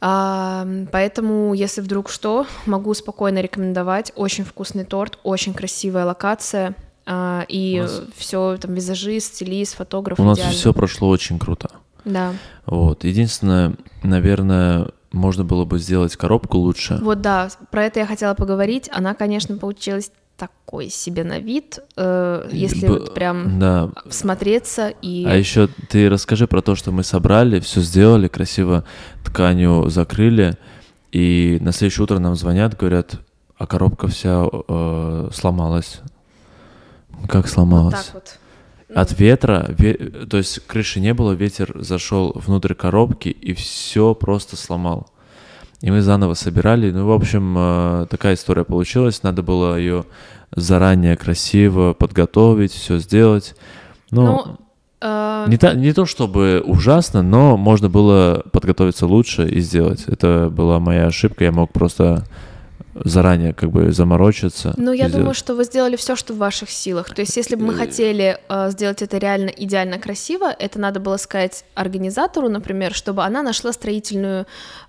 Поэтому, 0.00 1.52
если 1.54 1.80
вдруг 1.80 2.08
что, 2.10 2.46
могу 2.66 2.94
спокойно 2.94 3.40
рекомендовать. 3.40 4.12
Очень 4.16 4.44
вкусный 4.44 4.84
торт, 4.84 5.18
очень 5.22 5.54
красивая 5.54 6.04
локация. 6.04 6.74
а, 7.06 7.44
и 7.48 7.80
нас- 7.80 8.02
все 8.16 8.56
там 8.58 8.74
визажист, 8.74 9.34
стилист, 9.34 9.74
фотограф. 9.74 10.20
У 10.20 10.22
нас 10.22 10.38
идеально. 10.38 10.54
все 10.54 10.72
прошло 10.72 11.08
очень 11.08 11.38
круто. 11.40 11.70
Да. 12.04 12.34
Вот. 12.66 13.02
Единственное, 13.04 13.74
наверное, 14.04 14.88
можно 15.10 15.42
было 15.42 15.64
бы 15.64 15.78
сделать 15.78 16.14
коробку 16.16 16.58
лучше. 16.58 16.98
Вот 17.02 17.20
да, 17.20 17.48
про 17.70 17.84
это 17.86 18.00
я 18.00 18.06
хотела 18.06 18.34
поговорить. 18.34 18.88
Она, 18.92 19.14
конечно, 19.14 19.56
получилась 19.56 20.12
такой 20.40 20.88
себе 20.88 21.22
на 21.24 21.38
вид, 21.38 21.80
э, 21.96 22.48
если 22.52 22.86
Б- 22.86 22.92
вот 23.00 23.14
прям 23.14 23.58
Да. 23.58 23.90
всмотреться 24.08 24.88
и... 25.02 25.26
А 25.28 25.36
еще 25.36 25.68
ты 25.90 26.08
расскажи 26.08 26.46
про 26.46 26.62
то, 26.62 26.74
что 26.76 26.92
мы 26.92 27.04
собрали, 27.04 27.60
все 27.60 27.80
сделали, 27.82 28.28
красиво 28.28 28.84
тканью 29.24 29.90
закрыли, 29.90 30.56
и 31.12 31.58
на 31.60 31.72
следующее 31.72 32.04
утро 32.04 32.18
нам 32.18 32.36
звонят, 32.36 32.76
говорят, 32.78 33.20
а 33.58 33.66
коробка 33.66 34.08
вся 34.08 34.46
э, 34.50 35.28
сломалась. 35.32 36.00
Как 37.28 37.44
вот 37.44 37.50
сломалась? 37.52 37.94
так 38.06 38.14
вот. 38.14 38.38
От 38.94 39.18
ветра, 39.20 39.66
ве- 39.68 40.26
то 40.26 40.38
есть 40.38 40.60
крыши 40.66 41.00
не 41.00 41.12
было, 41.14 41.32
ветер 41.32 41.72
зашел 41.82 42.32
внутрь 42.34 42.74
коробки 42.74 43.28
и 43.28 43.52
все 43.52 44.14
просто 44.14 44.56
сломал. 44.56 45.10
И 45.82 45.90
мы 45.90 46.02
заново 46.02 46.34
собирали. 46.34 46.90
Ну, 46.90 47.06
в 47.06 47.12
общем, 47.12 47.54
э, 47.56 48.06
такая 48.10 48.34
история 48.34 48.64
получилась. 48.64 49.22
Надо 49.22 49.42
было 49.42 49.76
ее 49.78 50.04
заранее 50.54 51.16
красиво 51.16 51.94
подготовить, 51.94 52.72
все 52.72 52.98
сделать. 52.98 53.54
Ну, 54.10 54.22
Ну, 54.26 54.56
э, 55.00 55.44
не, 55.48 55.56
та- 55.56 55.72
не 55.74 55.92
то 55.92 56.04
чтобы 56.04 56.62
ужасно, 56.66 57.22
но 57.22 57.56
можно 57.56 57.88
было 57.88 58.42
подготовиться 58.52 59.06
лучше 59.06 59.48
и 59.48 59.60
сделать. 59.60 60.04
Это 60.06 60.50
была 60.50 60.80
моя 60.80 61.06
ошибка. 61.06 61.44
Я 61.44 61.52
мог 61.52 61.72
просто 61.72 62.24
заранее 62.94 63.52
как 63.54 63.70
бы 63.70 63.92
заморочиться. 63.92 64.74
Ну, 64.76 64.92
я 64.92 65.06
думаю, 65.06 65.20
сделать. 65.20 65.36
что 65.36 65.54
вы 65.54 65.64
сделали 65.64 65.96
все, 65.96 66.16
что 66.16 66.34
в 66.34 66.38
ваших 66.38 66.70
силах. 66.70 67.14
То 67.14 67.20
есть, 67.20 67.36
если 67.36 67.54
бы 67.54 67.64
мы 67.66 67.74
хотели 67.74 68.38
э, 68.48 68.70
сделать 68.70 69.02
это 69.02 69.18
реально 69.18 69.48
идеально 69.50 69.98
красиво, 69.98 70.50
это 70.50 70.78
надо 70.80 70.98
было 71.00 71.16
сказать 71.16 71.64
организатору, 71.74 72.48
например, 72.48 72.92
чтобы 72.92 73.22
она 73.24 73.42
нашла 73.42 73.72
строительную 73.72 74.46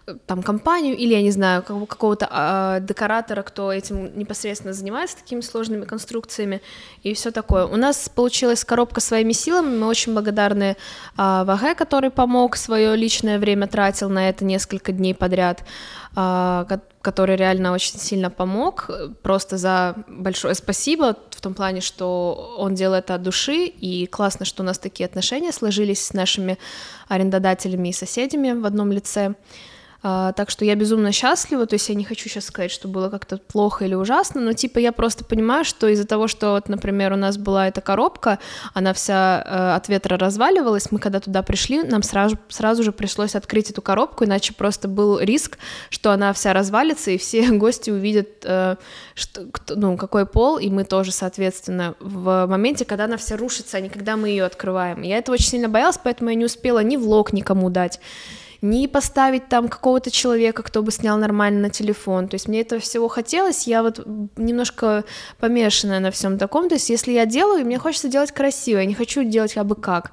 э, 0.07 0.15
там 0.25 0.41
компанию 0.41 0.97
или, 0.97 1.13
я 1.13 1.21
не 1.21 1.31
знаю, 1.31 1.61
кого- 1.63 1.85
какого-то 1.85 2.27
а, 2.29 2.79
декоратора, 2.79 3.43
кто 3.43 3.71
этим 3.71 4.17
непосредственно 4.17 4.73
занимается 4.73 5.17
такими 5.17 5.41
сложными 5.41 5.85
конструкциями 5.85 6.61
и 7.03 7.13
все 7.13 7.31
такое. 7.31 7.65
У 7.65 7.75
нас 7.75 8.09
получилась 8.09 8.65
коробка 8.65 8.99
своими 8.99 9.31
силами. 9.33 9.77
Мы 9.77 9.87
очень 9.87 10.13
благодарны 10.13 10.75
а, 11.17 11.43
Ваге, 11.45 11.75
который 11.75 12.09
помог, 12.09 12.55
свое 12.57 12.95
личное 12.95 13.37
время 13.37 13.67
тратил 13.67 14.09
на 14.09 14.27
это 14.29 14.43
несколько 14.43 14.91
дней 14.91 15.13
подряд, 15.13 15.63
ко- 16.13 16.81
который 17.01 17.35
реально 17.35 17.73
очень 17.73 17.99
сильно 17.99 18.29
помог. 18.29 18.89
Просто 19.23 19.57
за 19.57 19.95
большое 20.07 20.55
спасибо 20.55 21.17
в 21.29 21.41
том 21.41 21.53
плане, 21.53 21.81
что 21.81 22.55
он 22.57 22.75
делал 22.75 22.95
это 22.95 23.15
от 23.15 23.23
души, 23.23 23.65
и 23.65 24.05
классно, 24.05 24.45
что 24.45 24.63
у 24.63 24.65
нас 24.65 24.77
такие 24.77 25.05
отношения 25.05 25.51
сложились 25.51 26.05
с 26.05 26.13
нашими 26.13 26.57
арендодателями 27.07 27.89
и 27.89 27.93
соседями 27.93 28.51
в 28.51 28.65
одном 28.65 28.91
лице. 28.91 29.35
А, 30.03 30.31
так 30.33 30.49
что 30.49 30.65
я 30.65 30.73
безумно 30.73 31.11
счастлива, 31.11 31.67
то 31.67 31.75
есть 31.75 31.87
я 31.89 31.93
не 31.93 32.03
хочу 32.03 32.27
сейчас 32.27 32.45
сказать, 32.45 32.71
что 32.71 32.87
было 32.87 33.09
как-то 33.09 33.37
плохо 33.37 33.85
или 33.85 33.93
ужасно, 33.93 34.41
но 34.41 34.53
типа 34.53 34.79
я 34.79 34.91
просто 34.91 35.23
понимаю, 35.23 35.63
что 35.63 35.87
из-за 35.89 36.07
того, 36.07 36.27
что 36.27 36.53
вот, 36.53 36.69
например, 36.69 37.13
у 37.13 37.17
нас 37.17 37.37
была 37.37 37.67
эта 37.67 37.81
коробка, 37.81 38.39
она 38.73 38.93
вся 38.93 39.43
э, 39.45 39.75
от 39.75 39.89
ветра 39.89 40.17
разваливалась, 40.17 40.91
мы 40.91 40.97
когда 40.97 41.19
туда 41.19 41.43
пришли, 41.43 41.83
нам 41.83 42.01
сразу, 42.01 42.39
сразу 42.49 42.81
же 42.81 42.91
пришлось 42.91 43.35
открыть 43.35 43.69
эту 43.69 43.83
коробку, 43.83 44.25
иначе 44.25 44.55
просто 44.55 44.87
был 44.87 45.19
риск, 45.19 45.59
что 45.91 46.11
она 46.11 46.33
вся 46.33 46.53
развалится, 46.53 47.11
и 47.11 47.19
все 47.19 47.47
гости 47.51 47.91
увидят, 47.91 48.43
э, 48.43 48.77
что, 49.13 49.45
кто- 49.51 49.75
ну, 49.75 49.97
какой 49.97 50.25
пол, 50.25 50.57
и 50.57 50.71
мы 50.71 50.83
тоже, 50.83 51.11
соответственно, 51.11 51.93
в 51.99 52.47
моменте, 52.47 52.85
когда 52.85 53.05
она 53.05 53.17
вся 53.17 53.37
рушится, 53.37 53.77
а 53.77 53.79
не 53.79 53.89
когда 53.89 54.17
мы 54.17 54.29
ее 54.29 54.45
открываем. 54.45 55.03
Я 55.03 55.19
этого 55.19 55.35
очень 55.35 55.49
сильно 55.49 55.69
боялась, 55.69 55.99
поэтому 56.03 56.31
я 56.31 56.35
не 56.35 56.45
успела 56.45 56.79
ни 56.79 56.97
влог 56.97 57.33
никому 57.33 57.69
дать, 57.69 57.99
ни 58.61 58.88
поставить 58.88 59.49
там 59.49 59.67
какого-то 59.67 60.11
человека, 60.11 60.63
кто 60.63 60.83
бы 60.83 60.91
снял 60.91 61.17
нормально 61.17 61.61
на 61.61 61.69
телефон. 61.69 62.27
То 62.27 62.35
есть 62.35 62.47
мне 62.47 62.61
этого 62.61 62.79
всего 62.79 63.07
хотелось, 63.07 63.67
я 63.67 63.81
вот 63.81 64.05
немножко 64.38 65.03
помешанная 65.39 65.99
на 65.99 66.11
всем 66.11 66.38
таком. 66.38 66.69
То 66.69 66.75
есть 66.75 66.89
если 66.89 67.11
я 67.11 67.25
делаю, 67.25 67.65
мне 67.65 67.79
хочется 67.79 68.07
делать 68.07 68.31
красиво, 68.31 68.79
я 68.79 68.85
не 68.85 68.93
хочу 68.93 69.23
делать 69.23 69.57
абы 69.57 69.75
как. 69.75 70.11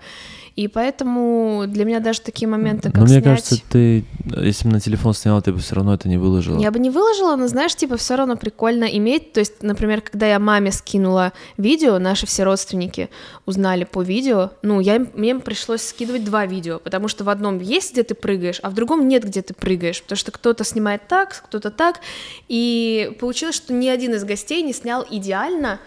И 0.59 0.67
поэтому 0.67 1.67
для 1.69 1.85
меня 1.85 2.01
даже 2.01 2.21
такие 2.21 2.49
моменты, 2.49 2.91
как 2.91 2.97
Но 2.97 3.03
мне 3.03 3.21
снять... 3.21 3.25
кажется, 3.25 3.63
ты, 3.71 4.05
если 4.39 4.67
бы 4.67 4.73
на 4.73 4.81
телефон 4.81 5.15
сняла, 5.15 5.41
ты 5.41 5.53
бы 5.53 5.61
все 5.61 5.77
равно 5.77 5.95
это 5.95 6.09
не 6.09 6.19
выложила. 6.19 6.59
Я 6.59 6.73
бы 6.73 6.81
не 6.81 6.91
выложила, 6.91 7.37
но 7.37 7.47
знаешь, 7.47 7.77
типа 7.77 7.97
все 7.97 8.17
равно 8.17 8.37
прикольно 8.37 8.83
иметь. 8.83 9.33
То 9.33 9.39
есть, 9.39 9.63
например, 9.63 10.01
когда 10.01 10.27
я 10.27 10.41
маме 10.41 10.73
скинула 10.73 11.33
видео, 11.59 12.01
наши 12.01 12.27
все 12.27 12.43
родственники 12.43 13.09
узнали 13.47 13.85
по 13.85 14.03
видео. 14.03 14.51
Ну, 14.63 14.81
я 14.81 14.99
мне 15.15 15.37
пришлось 15.37 15.83
скидывать 15.83 16.25
два 16.25 16.45
видео, 16.45 16.81
потому 16.81 17.07
что 17.07 17.23
в 17.23 17.29
одном 17.29 17.61
есть, 17.61 17.93
где 17.93 18.03
ты 18.03 18.17
прыгаешь, 18.17 18.59
а 18.65 18.71
в 18.71 18.75
другом 18.75 19.07
нет, 19.07 19.23
где 19.23 19.43
ты 19.43 19.55
прыгаешь, 19.55 20.03
потому 20.03 20.17
что 20.17 20.33
кто-то 20.33 20.65
снимает 20.65 21.07
так, 21.07 21.41
кто-то 21.45 21.71
так, 21.71 22.01
и 22.49 23.17
получилось, 23.21 23.55
что 23.55 23.73
ни 23.73 23.87
один 23.87 24.15
из 24.15 24.25
гостей 24.25 24.65
не 24.65 24.73
снял 24.73 25.07
идеально. 25.09 25.79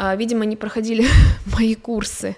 А, 0.00 0.14
Видимо, 0.14 0.44
не 0.44 0.54
проходили 0.56 1.04
мои 1.58 1.74
курсы, 1.74 2.36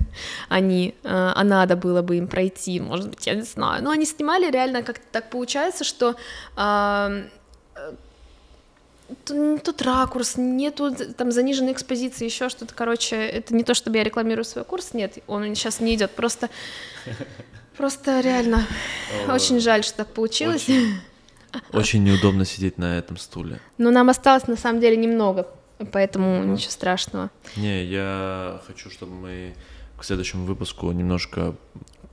они, 0.48 0.94
а 1.04 1.34
а 1.36 1.44
надо 1.44 1.76
было 1.76 2.00
бы 2.00 2.16
им 2.16 2.26
пройти, 2.26 2.80
может 2.80 3.10
быть, 3.10 3.26
я 3.26 3.34
не 3.34 3.42
знаю. 3.42 3.84
Но 3.84 3.90
они 3.90 4.06
снимали 4.06 4.50
реально 4.50 4.82
как-то 4.82 5.04
так 5.12 5.28
получается, 5.30 5.84
что 5.84 6.16
а, 6.56 7.10
э, 7.76 7.92
т- 9.26 9.34
н- 9.34 9.58
тут 9.58 9.82
ракурс, 9.82 10.38
нету 10.38 10.90
там 11.16 11.30
заниженной 11.32 11.72
экспозиции, 11.72 12.24
еще 12.24 12.48
что-то, 12.48 12.74
короче, 12.74 13.16
это 13.16 13.54
не 13.54 13.62
то, 13.62 13.74
чтобы 13.74 13.98
я 13.98 14.04
рекламирую 14.04 14.44
свой 14.46 14.64
курс, 14.64 14.94
нет, 14.94 15.18
он 15.26 15.54
сейчас 15.54 15.80
не 15.80 15.94
идет, 15.94 16.12
просто, 16.12 16.48
просто 17.76 18.20
реально, 18.20 18.66
очень 19.28 19.60
жаль, 19.60 19.84
что 19.84 19.98
так 19.98 20.08
получилось. 20.08 20.66
Очень 21.72 22.04
неудобно 22.04 22.44
сидеть 22.44 22.78
на 22.78 22.96
этом 22.96 23.16
стуле. 23.16 23.58
Но 23.76 23.90
нам 23.90 24.08
осталось 24.08 24.46
на 24.46 24.56
самом 24.56 24.80
деле 24.80 24.96
немного, 24.96 25.48
поэтому 25.92 26.44
ничего 26.44 26.70
страшного. 26.70 27.30
Не, 27.56 27.84
я 27.84 28.60
хочу, 28.66 28.90
чтобы 28.90 29.12
мы 29.14 29.54
к 29.98 30.04
следующему 30.04 30.44
выпуску 30.46 30.90
немножко, 30.92 31.54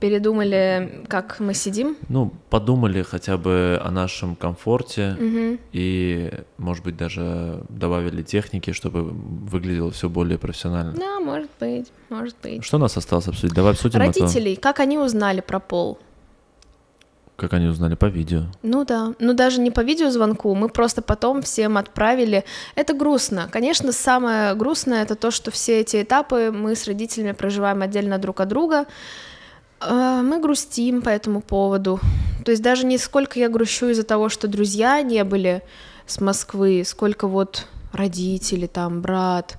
Передумали, 0.00 1.04
как 1.08 1.40
мы 1.40 1.54
сидим. 1.54 1.96
ну, 2.08 2.32
подумали 2.50 3.02
хотя 3.02 3.36
бы 3.36 3.80
о 3.82 3.90
нашем 3.90 4.36
комфорте 4.36 5.16
Мгм. 5.18 5.58
и, 5.72 6.30
может 6.56 6.84
быть, 6.84 6.96
даже 6.96 7.64
добавили 7.68 8.22
техники, 8.22 8.70
чтобы 8.72 9.02
выглядело 9.02 9.90
все 9.90 10.08
более 10.08 10.38
профессионально. 10.38 10.92
Да, 10.92 11.18
может 11.18 11.50
быть, 11.58 11.90
может 12.10 12.36
быть. 12.42 12.64
Что 12.64 12.76
у 12.76 12.80
нас 12.80 12.96
осталось 12.96 13.26
обсудить? 13.26 13.56
Давай 13.56 13.72
обсудим 13.72 14.00
это. 14.00 14.20
Родителей, 14.20 14.54
как 14.54 14.78
они 14.78 14.98
узнали 14.98 15.40
про 15.40 15.58
пол? 15.58 15.98
Как 17.38 17.52
они 17.52 17.68
узнали 17.68 17.94
по 17.94 18.06
видео. 18.06 18.46
Ну 18.64 18.84
да, 18.84 19.14
ну 19.20 19.32
даже 19.32 19.60
не 19.60 19.70
по 19.70 19.84
видеозвонку, 19.84 20.56
мы 20.56 20.68
просто 20.68 21.02
потом 21.02 21.40
всем 21.40 21.76
отправили. 21.78 22.44
Это 22.74 22.94
грустно. 22.94 23.48
Конечно, 23.52 23.92
самое 23.92 24.56
грустное 24.56 25.04
это 25.04 25.14
то, 25.14 25.30
что 25.30 25.52
все 25.52 25.78
эти 25.78 26.02
этапы 26.02 26.50
мы 26.50 26.74
с 26.74 26.88
родителями 26.88 27.30
проживаем 27.30 27.80
отдельно 27.82 28.18
друг 28.18 28.40
от 28.40 28.48
друга. 28.48 28.86
А, 29.78 30.20
Мы 30.20 30.40
грустим 30.40 31.00
по 31.00 31.10
этому 31.10 31.40
поводу. 31.40 32.00
То 32.44 32.50
есть 32.50 32.60
даже 32.60 32.84
не 32.84 32.98
сколько 32.98 33.38
я 33.38 33.48
грущу 33.48 33.90
из-за 33.90 34.02
того, 34.02 34.28
что 34.28 34.48
друзья 34.48 35.00
не 35.02 35.22
были 35.22 35.62
с 36.06 36.20
Москвы, 36.20 36.82
сколько 36.84 37.28
вот 37.28 37.68
родители, 37.92 38.66
там, 38.66 39.00
брат. 39.00 39.58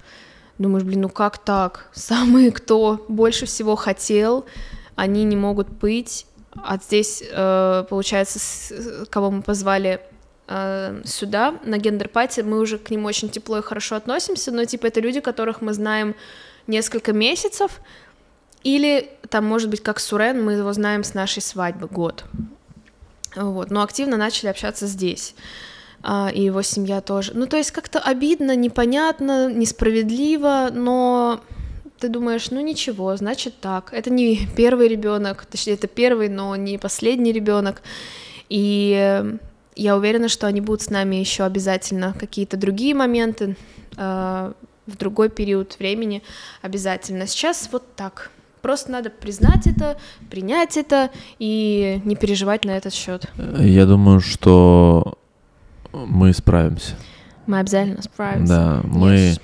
Думаешь, 0.57 0.83
блин, 0.83 1.01
ну 1.01 1.09
как 1.09 1.37
так? 1.37 1.89
Самые, 1.93 2.51
кто 2.51 3.05
больше 3.07 3.45
всего 3.45 3.77
хотел, 3.77 4.43
они 4.97 5.23
не 5.23 5.37
могут 5.37 5.69
быть. 5.69 6.25
А 6.55 6.77
здесь, 6.77 7.23
э, 7.25 7.85
получается, 7.89 9.05
кого 9.09 9.31
мы 9.31 9.41
позвали 9.41 10.01
э, 10.47 11.01
сюда, 11.05 11.55
на 11.63 11.77
гендер-пати, 11.77 12.41
мы 12.41 12.59
уже 12.59 12.77
к 12.77 12.89
ним 12.89 13.05
очень 13.05 13.29
тепло 13.29 13.59
и 13.59 13.61
хорошо 13.61 13.95
относимся, 13.95 14.51
но, 14.51 14.65
типа, 14.65 14.87
это 14.87 14.99
люди, 14.99 15.19
которых 15.19 15.61
мы 15.61 15.73
знаем 15.73 16.15
несколько 16.67 17.13
месяцев, 17.13 17.79
или 18.63 19.09
там, 19.29 19.45
может 19.45 19.69
быть, 19.69 19.81
как 19.81 19.99
Сурен, 19.99 20.43
мы 20.43 20.53
его 20.53 20.73
знаем 20.73 21.03
с 21.03 21.13
нашей 21.13 21.41
свадьбы 21.41 21.87
год. 21.87 22.25
Вот, 23.35 23.69
но 23.69 23.83
активно 23.83 24.17
начали 24.17 24.49
общаться 24.49 24.87
здесь. 24.87 25.35
А, 26.01 26.31
и 26.33 26.41
его 26.41 26.61
семья 26.61 27.01
тоже. 27.01 27.33
Ну, 27.35 27.45
то 27.45 27.57
есть 27.57 27.71
как-то 27.71 27.99
обидно, 27.99 28.55
непонятно, 28.55 29.51
несправедливо, 29.51 30.69
но 30.71 31.41
ты 31.99 32.09
думаешь, 32.09 32.51
ну 32.51 32.61
ничего, 32.61 33.15
значит 33.15 33.59
так. 33.59 33.93
Это 33.93 34.09
не 34.09 34.47
первый 34.55 34.87
ребенок, 34.87 35.45
точнее, 35.45 35.73
это 35.73 35.87
первый, 35.87 36.29
но 36.29 36.55
не 36.55 36.77
последний 36.77 37.31
ребенок. 37.31 37.81
И 38.49 39.23
я 39.75 39.95
уверена, 39.95 40.27
что 40.29 40.47
они 40.47 40.61
будут 40.61 40.81
с 40.81 40.89
нами 40.89 41.17
еще 41.17 41.43
обязательно 41.43 42.13
какие-то 42.19 42.57
другие 42.57 42.95
моменты 42.95 43.55
э, 43.95 44.53
в 44.87 44.97
другой 44.97 45.29
период 45.29 45.77
времени 45.79 46.23
обязательно. 46.61 47.27
Сейчас 47.27 47.69
вот 47.71 47.95
так. 47.95 48.31
Просто 48.61 48.91
надо 48.91 49.09
признать 49.09 49.67
это, 49.67 49.97
принять 50.29 50.75
это 50.75 51.11
и 51.37 52.01
не 52.03 52.15
переживать 52.15 52.65
на 52.65 52.71
этот 52.71 52.93
счет. 52.93 53.25
Я 53.37 53.85
думаю, 53.85 54.19
что 54.19 55.17
мы 55.93 56.33
справимся. 56.33 56.95
Мы 57.45 57.59
обязательно 57.59 58.01
справимся. 58.01 58.53
Да, 58.53 58.81
мы 58.83 59.11
yes. 59.13 59.41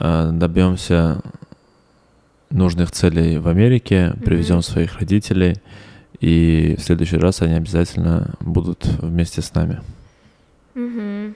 Э, 0.00 0.30
добьемся 0.32 1.20
нужных 2.50 2.90
целей 2.90 3.38
в 3.38 3.48
Америке, 3.48 4.14
привезем 4.24 4.58
mm-hmm. 4.58 4.72
своих 4.72 4.98
родителей, 4.98 5.56
и 6.20 6.76
в 6.78 6.82
следующий 6.82 7.16
раз 7.16 7.42
они 7.42 7.54
обязательно 7.54 8.34
будут 8.40 8.84
вместе 8.84 9.40
с 9.42 9.54
нами. 9.54 9.80
Mm-hmm. 10.74 11.34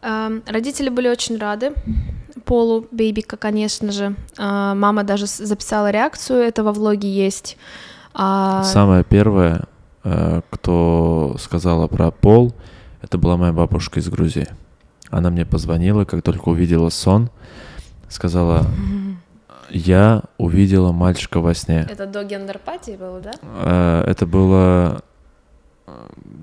Uh, 0.00 0.42
родители 0.46 0.90
были 0.90 1.08
очень 1.08 1.38
рады 1.38 1.72
Полу 2.44 2.86
Бейбика, 2.92 3.36
конечно 3.36 3.90
же. 3.90 4.14
Uh, 4.36 4.74
мама 4.74 5.02
даже 5.02 5.26
записала 5.26 5.90
реакцию, 5.90 6.38
это 6.38 6.62
во 6.62 6.72
влоге 6.72 7.10
есть. 7.10 7.56
Uh... 8.14 8.62
Самое 8.62 9.02
первое, 9.02 9.64
э, 10.04 10.40
кто 10.50 11.36
сказала 11.40 11.88
про 11.88 12.12
Пол, 12.12 12.54
это 13.02 13.18
была 13.18 13.36
моя 13.36 13.52
бабушка 13.52 13.98
из 13.98 14.08
Грузии. 14.08 14.46
Она 15.10 15.30
мне 15.30 15.44
позвонила, 15.44 16.04
как 16.04 16.22
только 16.22 16.48
увидела 16.48 16.90
сон, 16.90 17.30
сказала, 18.08 18.66
я 19.70 20.22
увидела 20.38 20.92
мальчика 20.92 21.40
во 21.40 21.54
сне. 21.54 21.86
Это 21.88 22.06
до 22.06 22.24
гендерпатии 22.24 22.96
было, 22.96 23.20
да? 23.20 23.32
Э, 23.42 24.04
это 24.06 24.26
было 24.26 25.02
э, 25.86 25.92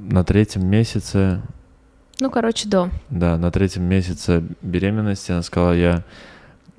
на 0.10 0.24
третьем 0.24 0.66
месяце. 0.68 1.42
Ну, 2.20 2.30
короче, 2.30 2.68
до. 2.70 2.90
Да, 3.10 3.38
на 3.38 3.52
третьем 3.52 3.84
месяце 3.84 4.44
беременности 4.62 5.32
она 5.32 5.42
сказала, 5.42 5.74
я 5.74 6.04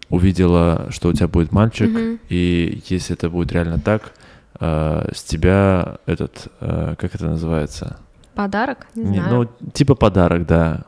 увидела, 0.09 0.87
что 0.91 1.09
у 1.09 1.13
тебя 1.13 1.29
будет 1.29 1.53
мальчик, 1.53 1.91
угу. 1.91 2.19
и 2.29 2.83
если 2.87 3.17
это 3.17 3.29
будет 3.29 3.53
реально 3.53 3.79
так, 3.79 4.13
э, 4.61 5.09
с 5.15 5.23
тебя 5.23 5.99
этот, 6.07 6.49
как 6.61 7.15
это 7.15 7.27
называется? 7.27 7.99
Подарок? 8.35 8.87
Не, 8.95 9.05
Не 9.05 9.21
знаю. 9.21 9.51
Ну, 9.61 9.71
типа 9.73 9.95
подарок, 9.95 10.47
да 10.47 10.85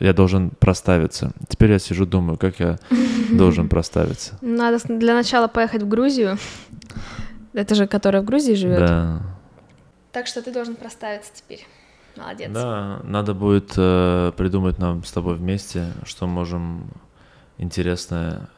я 0.00 0.12
должен 0.12 0.50
проставиться. 0.50 1.32
Теперь 1.48 1.72
я 1.72 1.78
сижу, 1.78 2.06
думаю, 2.06 2.38
как 2.38 2.58
я 2.58 2.78
должен 3.30 3.68
проставиться. 3.68 4.38
Надо 4.40 4.78
для 4.88 5.14
начала 5.14 5.46
поехать 5.46 5.82
в 5.82 5.88
Грузию. 5.88 6.38
Это 7.52 7.74
же, 7.74 7.86
которая 7.86 8.22
в 8.22 8.24
Грузии 8.24 8.54
живет. 8.54 8.78
Да. 8.80 9.22
Так 10.12 10.26
что 10.26 10.42
ты 10.42 10.52
должен 10.52 10.74
проставиться 10.74 11.30
теперь. 11.34 11.66
Молодец. 12.16 12.50
Да, 12.52 13.00
надо 13.04 13.34
будет 13.34 13.72
э, 13.76 14.32
придумать 14.36 14.78
нам 14.78 15.04
с 15.04 15.12
тобой 15.12 15.36
вместе, 15.36 15.92
что 16.04 16.26
можем 16.26 16.90
интересное. 17.58 18.48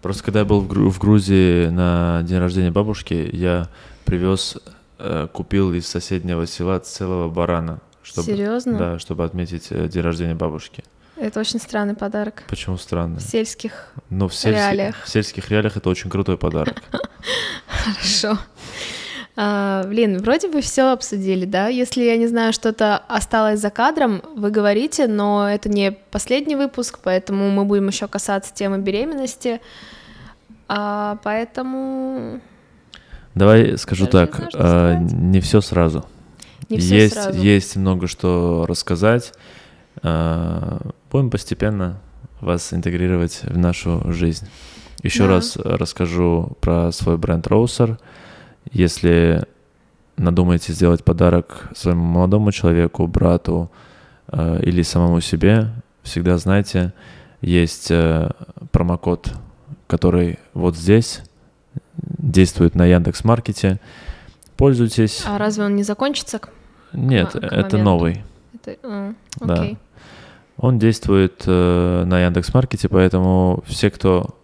Просто 0.00 0.22
когда 0.24 0.40
я 0.40 0.44
был 0.44 0.60
в, 0.60 0.68
Гру- 0.68 0.90
в 0.90 0.98
Грузии 0.98 1.66
на 1.68 2.22
день 2.22 2.38
рождения 2.38 2.70
бабушки, 2.70 3.28
я 3.32 3.68
привез, 4.04 4.56
э, 4.98 5.28
купил 5.32 5.72
из 5.74 5.86
соседнего 5.86 6.46
села 6.46 6.78
целого 6.78 7.28
барана. 7.28 7.80
Чтобы, 8.04 8.26
Серьезно? 8.26 8.78
Да, 8.78 8.98
чтобы 8.98 9.24
отметить 9.24 9.68
э, 9.70 9.88
день 9.88 10.02
рождения 10.02 10.34
бабушки. 10.34 10.84
Это 11.16 11.40
очень 11.40 11.58
странный 11.58 11.94
подарок. 11.94 12.42
Почему 12.48 12.76
странный? 12.76 13.18
В 13.18 13.22
сельских 13.22 13.92
Но 14.10 14.28
в 14.28 14.34
сельских, 14.34 14.60
реалиях. 14.60 15.02
В 15.04 15.08
сельских 15.08 15.48
реалиях 15.48 15.76
это 15.78 15.88
очень 15.88 16.10
крутой 16.10 16.36
подарок. 16.36 16.82
Хорошо. 17.66 18.38
А, 19.36 19.84
блин, 19.84 20.18
вроде 20.18 20.48
бы 20.48 20.60
все 20.60 20.92
обсудили, 20.92 21.46
да? 21.46 21.68
Если 21.68 22.02
я 22.02 22.18
не 22.18 22.26
знаю, 22.26 22.52
что-то 22.52 22.98
осталось 22.98 23.58
за 23.58 23.70
кадром, 23.70 24.22
вы 24.36 24.50
говорите, 24.50 25.06
но 25.06 25.48
это 25.48 25.70
не 25.70 25.92
последний 25.92 26.56
выпуск, 26.56 26.98
поэтому 27.02 27.50
мы 27.50 27.64
будем 27.64 27.88
еще 27.88 28.06
касаться 28.06 28.52
темы 28.52 28.78
беременности. 28.78 29.62
А, 30.68 31.18
поэтому. 31.24 32.40
Давай 33.34 33.78
скажу 33.78 34.06
Даже 34.06 34.26
так, 34.26 34.38
не, 34.38 34.50
знаю, 34.50 34.96
а, 34.96 34.98
не 34.98 35.40
все 35.40 35.60
сразу. 35.62 36.04
Не 36.74 36.80
все 36.80 36.96
есть, 36.96 37.14
сразу. 37.14 37.38
есть 37.40 37.76
много 37.76 38.06
что 38.06 38.64
рассказать. 38.68 39.32
А, 40.02 40.80
будем 41.10 41.30
постепенно 41.30 42.00
вас 42.40 42.72
интегрировать 42.72 43.40
в 43.42 43.56
нашу 43.56 44.02
жизнь. 44.12 44.48
Еще 45.02 45.24
да. 45.24 45.30
раз 45.30 45.56
расскажу 45.56 46.56
про 46.60 46.90
свой 46.92 47.18
бренд 47.18 47.46
Роусер. 47.46 47.98
Если 48.72 49.44
надумаете 50.16 50.72
сделать 50.72 51.04
подарок 51.04 51.68
своему 51.74 52.04
молодому 52.04 52.52
человеку, 52.52 53.06
брату 53.06 53.70
э, 54.28 54.60
или 54.62 54.82
самому 54.82 55.20
себе, 55.20 55.70
всегда 56.02 56.38
знайте, 56.38 56.92
есть 57.40 57.90
э, 57.90 58.30
промокод, 58.70 59.32
который 59.86 60.38
вот 60.54 60.76
здесь 60.76 61.20
действует 61.96 62.74
на 62.74 62.86
Яндекс 62.86 63.24
Маркете. 63.24 63.80
Пользуйтесь. 64.56 65.24
А 65.26 65.36
разве 65.38 65.64
он 65.64 65.76
не 65.76 65.82
закончится? 65.82 66.40
Нет, 66.94 67.32
к 67.32 67.36
это 67.36 67.54
моменту? 67.54 67.78
новый. 67.78 68.24
Это, 68.54 68.76
а, 68.82 69.14
да. 69.40 69.68
Он 70.56 70.78
действует 70.78 71.42
э, 71.46 72.04
на 72.06 72.20
Яндекс 72.20 72.54
Маркете, 72.54 72.88
поэтому 72.88 73.62
все, 73.66 73.90
кто 73.90 74.36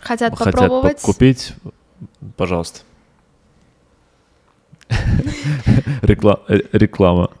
хотят, 0.00 0.36
хотят 0.36 0.54
попробовать, 0.54 1.00
купить, 1.00 1.54
пожалуйста. 2.36 2.80
Рекла... 6.02 6.40
Э, 6.48 6.60
реклама. 6.72 7.30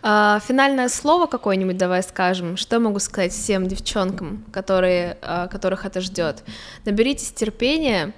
А, 0.00 0.40
финальное 0.46 0.88
слово 0.88 1.26
какое-нибудь 1.26 1.76
давай 1.76 2.02
скажем. 2.02 2.56
Что 2.56 2.78
могу 2.78 2.98
сказать 2.98 3.32
всем 3.32 3.66
девчонкам, 3.66 4.44
которые, 4.52 5.18
а, 5.20 5.48
которых 5.48 5.84
это 5.84 6.00
ждет? 6.00 6.44
Наберитесь 6.86 7.32
терпения. 7.32 8.14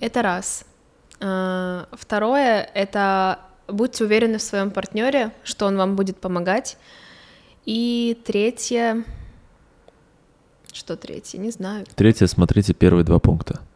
Это 0.00 0.22
раз. 0.22 0.64
А, 1.20 1.86
второе— 1.92 2.68
это 2.74 3.38
будьте 3.72 4.04
уверены 4.04 4.38
в 4.38 4.42
своем 4.42 4.70
партнере, 4.70 5.32
что 5.44 5.66
он 5.66 5.76
вам 5.76 5.96
будет 5.96 6.18
помогать. 6.18 6.76
И 7.64 8.18
третье... 8.24 9.04
Что 10.72 10.96
третье? 10.96 11.38
Не 11.38 11.50
знаю. 11.50 11.84
Третье, 11.94 12.26
смотрите 12.26 12.72
первые 12.72 13.04
два 13.04 13.18
пункта. 13.18 13.60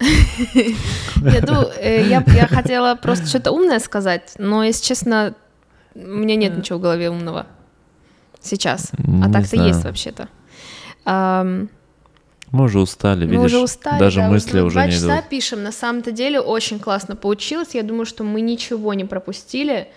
Э, 1.81 2.07
я 2.07 2.47
хотела 2.47 2.95
просто 2.95 3.27
что-то 3.27 3.53
умное 3.53 3.81
сказать, 3.81 4.35
но, 4.39 4.65
если 4.65 4.85
честно, 4.85 5.35
у 5.95 5.99
меня 5.99 6.37
нет 6.37 6.57
ничего 6.57 6.79
в 6.79 6.83
голове 6.83 7.11
умного 7.11 7.47
сейчас. 8.41 8.93
А 9.23 9.33
так-то 9.33 9.57
есть 9.57 9.85
вообще-то. 9.85 10.29
Мы 12.53 12.65
уже 12.65 12.79
устали, 12.81 13.23
видишь? 13.25 13.39
Мы 13.39 13.45
уже 13.47 13.59
устали, 13.59 13.99
Даже 13.99 14.21
да, 14.21 14.29
мысли 14.29 14.61
уже, 14.61 14.79
уже 14.79 14.87
не 14.87 14.93
часа 14.93 15.19
идут. 15.19 15.29
пишем. 15.29 15.63
На 15.63 15.73
самом-то 15.73 16.13
деле 16.13 16.41
очень 16.41 16.79
классно 16.79 17.17
получилось. 17.17 17.75
Я 17.75 17.83
думаю, 17.83 18.07
что 18.07 18.25
мы 18.25 18.41
ничего 18.41 18.95
не 18.95 19.05
пропустили. 19.05 19.89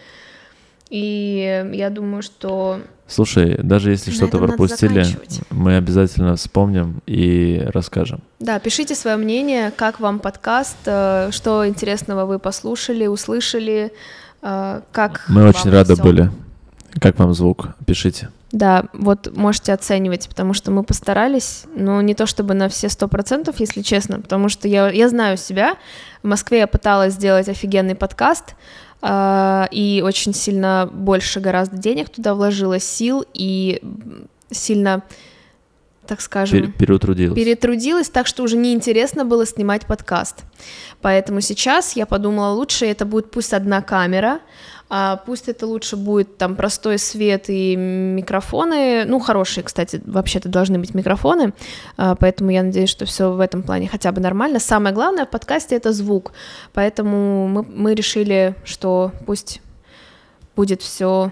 И 0.89 1.69
я 1.73 1.89
думаю, 1.89 2.23
что... 2.23 2.81
Слушай, 3.07 3.59
даже 3.61 3.91
если 3.91 4.11
что-то 4.11 4.37
пропустили, 4.39 5.05
мы 5.51 5.77
обязательно 5.77 6.35
вспомним 6.35 7.01
и 7.05 7.63
расскажем. 7.73 8.21
Да, 8.39 8.59
пишите 8.59 8.95
свое 8.95 9.17
мнение, 9.17 9.71
как 9.75 9.99
вам 9.99 10.19
подкаст, 10.19 10.77
э, 10.85 11.29
что 11.31 11.67
интересного 11.67 12.25
вы 12.25 12.39
послушали, 12.39 13.07
услышали, 13.07 13.91
э, 14.41 14.81
как 14.91 15.25
Мы 15.27 15.47
очень 15.47 15.69
рады 15.69 15.93
всё. 15.93 16.03
были. 16.03 16.31
Как 16.99 17.17
вам 17.19 17.33
звук? 17.33 17.69
Пишите. 17.85 18.29
Да, 18.51 18.85
вот 18.93 19.35
можете 19.35 19.73
оценивать, 19.73 20.27
потому 20.27 20.53
что 20.53 20.71
мы 20.71 20.83
постарались, 20.83 21.65
но 21.75 22.01
не 22.01 22.15
то 22.15 22.25
чтобы 22.25 22.55
на 22.55 22.67
все 22.67 22.89
сто 22.89 23.07
процентов, 23.07 23.59
если 23.59 23.83
честно, 23.83 24.19
потому 24.19 24.49
что 24.49 24.67
я, 24.67 24.89
я 24.89 25.07
знаю 25.07 25.37
себя. 25.37 25.77
В 26.23 26.27
Москве 26.27 26.59
я 26.59 26.67
пыталась 26.67 27.13
сделать 27.13 27.47
офигенный 27.47 27.93
подкаст, 27.93 28.55
э, 29.03 29.65
и 29.71 30.01
очень 30.03 30.33
сильно 30.33 30.89
больше 30.91 31.39
гораздо 31.39 31.77
денег 31.77 32.09
туда 32.09 32.33
вложила, 32.33 32.79
сил 32.79 33.23
и 33.35 33.81
сильно 34.49 35.03
так 36.07 36.21
скажем, 36.21 36.59
Пер- 36.59 36.71
переутрудилась. 36.71 37.35
перетрудилась, 37.35 38.09
так 38.09 38.25
что 38.25 38.41
уже 38.41 38.57
неинтересно 38.57 39.25
было 39.25 39.45
снимать 39.45 39.85
подкаст. 39.85 40.37
Поэтому 41.03 41.39
сейчас 41.39 41.95
я 41.95 42.07
подумала, 42.07 42.51
лучше 42.51 42.87
это 42.87 43.05
будет 43.05 43.29
пусть 43.29 43.53
одна 43.53 43.83
камера, 43.83 44.39
а 44.89 45.17
пусть 45.17 45.47
это 45.47 45.67
лучше 45.67 45.95
будет 45.95 46.37
там 46.37 46.55
простой 46.55 46.97
свет 46.97 47.45
и 47.47 47.75
микрофоны, 47.75 49.05
ну 49.05 49.19
хорошие, 49.19 49.63
кстати, 49.63 50.01
вообще-то 50.03 50.49
должны 50.49 50.79
быть 50.79 50.95
микрофоны, 50.95 51.53
а, 51.95 52.15
поэтому 52.15 52.49
я 52.49 52.63
надеюсь, 52.63 52.89
что 52.89 53.05
все 53.05 53.31
в 53.31 53.39
этом 53.39 53.61
плане 53.61 53.87
хотя 53.87 54.11
бы 54.11 54.19
нормально. 54.19 54.59
Самое 54.59 54.93
главное 54.93 55.25
в 55.25 55.29
подкасте 55.29 55.75
это 55.75 55.93
звук, 55.93 56.31
поэтому 56.73 57.47
мы, 57.47 57.63
мы 57.63 57.93
решили, 57.93 58.55
что 58.63 59.11
пусть 59.27 59.61
будет 60.55 60.81
все 60.81 61.29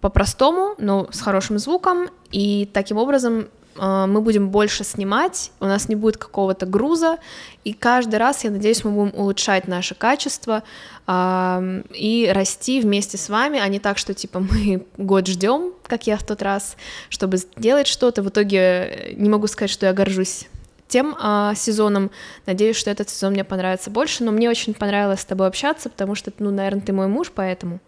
по-простому, 0.00 0.74
но 0.78 1.08
с 1.10 1.20
хорошим 1.20 1.58
звуком, 1.58 2.08
и 2.30 2.70
таким 2.72 2.98
образом 2.98 3.48
а, 3.76 4.06
мы 4.06 4.20
будем 4.20 4.50
больше 4.50 4.84
снимать, 4.84 5.50
у 5.60 5.64
нас 5.64 5.88
не 5.88 5.96
будет 5.96 6.16
какого-то 6.16 6.66
груза, 6.66 7.18
и 7.64 7.72
каждый 7.72 8.16
раз, 8.16 8.44
я 8.44 8.50
надеюсь, 8.50 8.84
мы 8.84 8.92
будем 8.92 9.18
улучшать 9.18 9.66
наше 9.66 9.94
качество 9.94 10.62
и 11.06 12.30
расти 12.32 12.80
вместе 12.80 13.18
с 13.18 13.28
вами, 13.28 13.60
а 13.60 13.68
не 13.68 13.78
так, 13.78 13.98
что 13.98 14.14
типа 14.14 14.40
мы 14.50 14.86
год 14.96 15.26
ждем, 15.26 15.72
как 15.86 16.06
я 16.06 16.16
в 16.16 16.22
тот 16.22 16.42
раз, 16.42 16.76
чтобы 17.08 17.36
сделать 17.36 17.86
что-то. 17.86 18.22
В 18.22 18.28
итоге 18.28 18.58
э, 18.58 19.12
не 19.14 19.28
могу 19.28 19.46
сказать, 19.46 19.70
что 19.70 19.86
я 19.86 19.92
горжусь 19.92 20.48
тем 20.88 21.16
а, 21.18 21.54
сезоном. 21.54 22.10
Надеюсь, 22.46 22.76
что 22.76 22.90
этот 22.90 23.08
сезон 23.10 23.32
мне 23.32 23.44
понравится 23.44 23.90
больше, 23.90 24.22
но 24.24 24.32
мне 24.32 24.48
очень 24.48 24.74
понравилось 24.74 25.20
с 25.20 25.24
тобой 25.24 25.46
общаться, 25.46 25.90
потому 25.90 26.14
что, 26.14 26.32
ну, 26.38 26.50
наверное, 26.50 26.82
ты 26.82 26.92
мой 26.92 27.06
муж, 27.06 27.32
поэтому. 27.34 27.80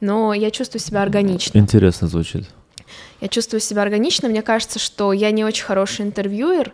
Но 0.00 0.34
я 0.34 0.50
чувствую 0.50 0.80
себя 0.80 1.02
органично. 1.02 1.56
Интересно 1.56 2.08
звучит. 2.08 2.44
Я 3.20 3.28
чувствую 3.28 3.60
себя 3.60 3.82
органично. 3.82 4.28
Мне 4.28 4.42
кажется, 4.42 4.78
что 4.78 5.12
я 5.12 5.30
не 5.30 5.44
очень 5.44 5.64
хороший 5.64 6.04
интервьюер, 6.04 6.72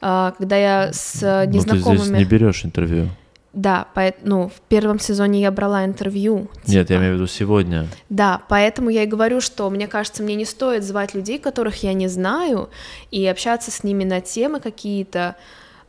а, 0.00 0.34
когда 0.36 0.56
я 0.56 0.92
с 0.92 1.46
незнакомыми... 1.46 1.98
Ну, 1.98 2.00
ты 2.00 2.04
здесь 2.04 2.18
не 2.18 2.24
берешь 2.24 2.64
интервью. 2.64 3.08
Да, 3.54 3.86
поэт... 3.94 4.16
ну, 4.24 4.48
в 4.48 4.60
первом 4.68 4.98
сезоне 4.98 5.40
я 5.40 5.50
брала 5.52 5.84
интервью. 5.84 6.48
Нет, 6.66 6.88
типа. 6.88 6.92
я 6.92 6.98
имею 6.98 7.12
в 7.12 7.16
виду 7.16 7.26
сегодня. 7.28 7.86
Да, 8.08 8.42
поэтому 8.48 8.90
я 8.90 9.04
и 9.04 9.06
говорю, 9.06 9.40
что 9.40 9.70
мне 9.70 9.86
кажется, 9.86 10.22
мне 10.22 10.34
не 10.34 10.44
стоит 10.44 10.82
звать 10.82 11.14
людей, 11.14 11.38
которых 11.38 11.82
я 11.84 11.92
не 11.92 12.08
знаю, 12.08 12.68
и 13.12 13.24
общаться 13.26 13.70
с 13.70 13.84
ними 13.84 14.04
на 14.04 14.20
темы 14.20 14.58
какие-то. 14.60 15.36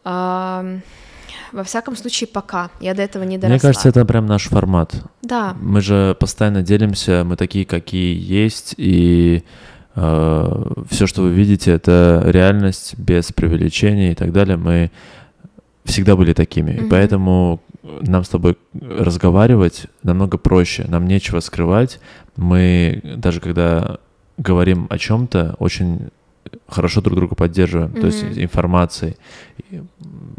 а, 0.03 0.63
Во 1.51 1.63
всяком 1.63 1.95
случае, 1.95 2.27
пока. 2.27 2.69
Я 2.79 2.93
до 2.93 3.01
этого 3.01 3.23
не 3.23 3.37
доросла. 3.37 3.55
Мне 3.55 3.59
кажется, 3.59 3.89
это 3.89 4.05
прям 4.05 4.27
наш 4.27 4.43
формат. 4.43 4.93
Да, 5.23 5.55
Мы 5.59 5.81
же 5.81 6.15
постоянно 6.19 6.61
делимся, 6.61 7.23
мы 7.25 7.35
такие, 7.35 7.65
какие 7.65 8.15
есть, 8.19 8.75
и 8.77 9.43
все, 9.95 11.07
что 11.07 11.21
вы 11.21 11.31
видите, 11.31 11.71
это 11.71 12.21
реальность 12.25 12.95
без 12.97 13.31
преувеличений 13.31 14.11
и 14.11 14.15
так 14.15 14.33
далее. 14.33 14.57
Мы 14.57 14.91
всегда 15.86 16.16
были 16.16 16.34
такими, 16.34 16.72
и 16.72 16.80
Мгм. 16.82 16.90
поэтому 16.90 17.62
нам 17.84 18.24
с 18.24 18.30
тобой 18.30 18.57
разговаривать 18.74 19.86
намного 20.03 20.38
проще, 20.38 20.86
нам 20.88 21.07
нечего 21.07 21.40
скрывать. 21.40 21.99
Мы 22.36 23.02
даже 23.18 23.40
когда 23.40 23.99
говорим 24.38 24.88
о 24.90 24.98
чем-то, 24.98 25.56
очень 25.60 26.10
хорошо 26.68 27.02
друг 27.02 27.16
друга 27.16 27.36
поддерживаем, 27.36 27.91
то 27.94 28.07
есть 28.07 28.24
информацией. 28.24 29.16
И 29.70 29.82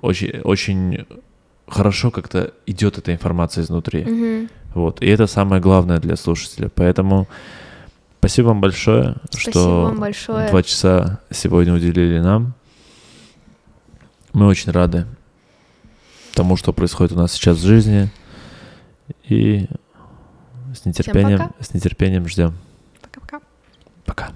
Очень, 0.03 0.41
очень 0.43 1.07
хорошо 1.69 2.11
как-то 2.11 2.53
идет 2.67 2.99
эта 2.99 3.13
информация 3.13 3.63
изнутри. 3.65 4.05
Мгм. 4.05 4.49
Вот. 4.75 5.03
И 5.03 5.07
это 5.07 5.27
самое 5.27 5.63
главное 5.63 5.99
для 5.99 6.17
слушателя. 6.17 6.69
Поэтому 6.75 7.27
спасибо 8.19 8.49
вам 8.49 8.61
большое, 8.61 9.17
Спасибо 9.31 9.51
что 9.51 9.83
вам 9.85 10.01
большое. 10.01 10.49
два 10.51 10.63
часа 10.63 11.21
сегодня 11.31 11.73
уделили 11.75 12.19
нам. 12.21 12.55
Мы 14.33 14.47
очень 14.47 14.71
рады 14.73 15.07
тому, 16.37 16.57
что 16.57 16.73
происходит 16.73 17.13
у 17.13 17.17
нас 17.17 17.33
сейчас 17.33 17.57
в 17.57 17.67
жизни. 17.67 18.11
И 19.25 19.67
с 20.75 20.85
нетерпением, 20.85 21.51
с 21.59 21.73
нетерпением 21.75 22.29
ждем. 22.29 22.55
Пока-пока. 23.01 23.41
Пока. 24.05 24.33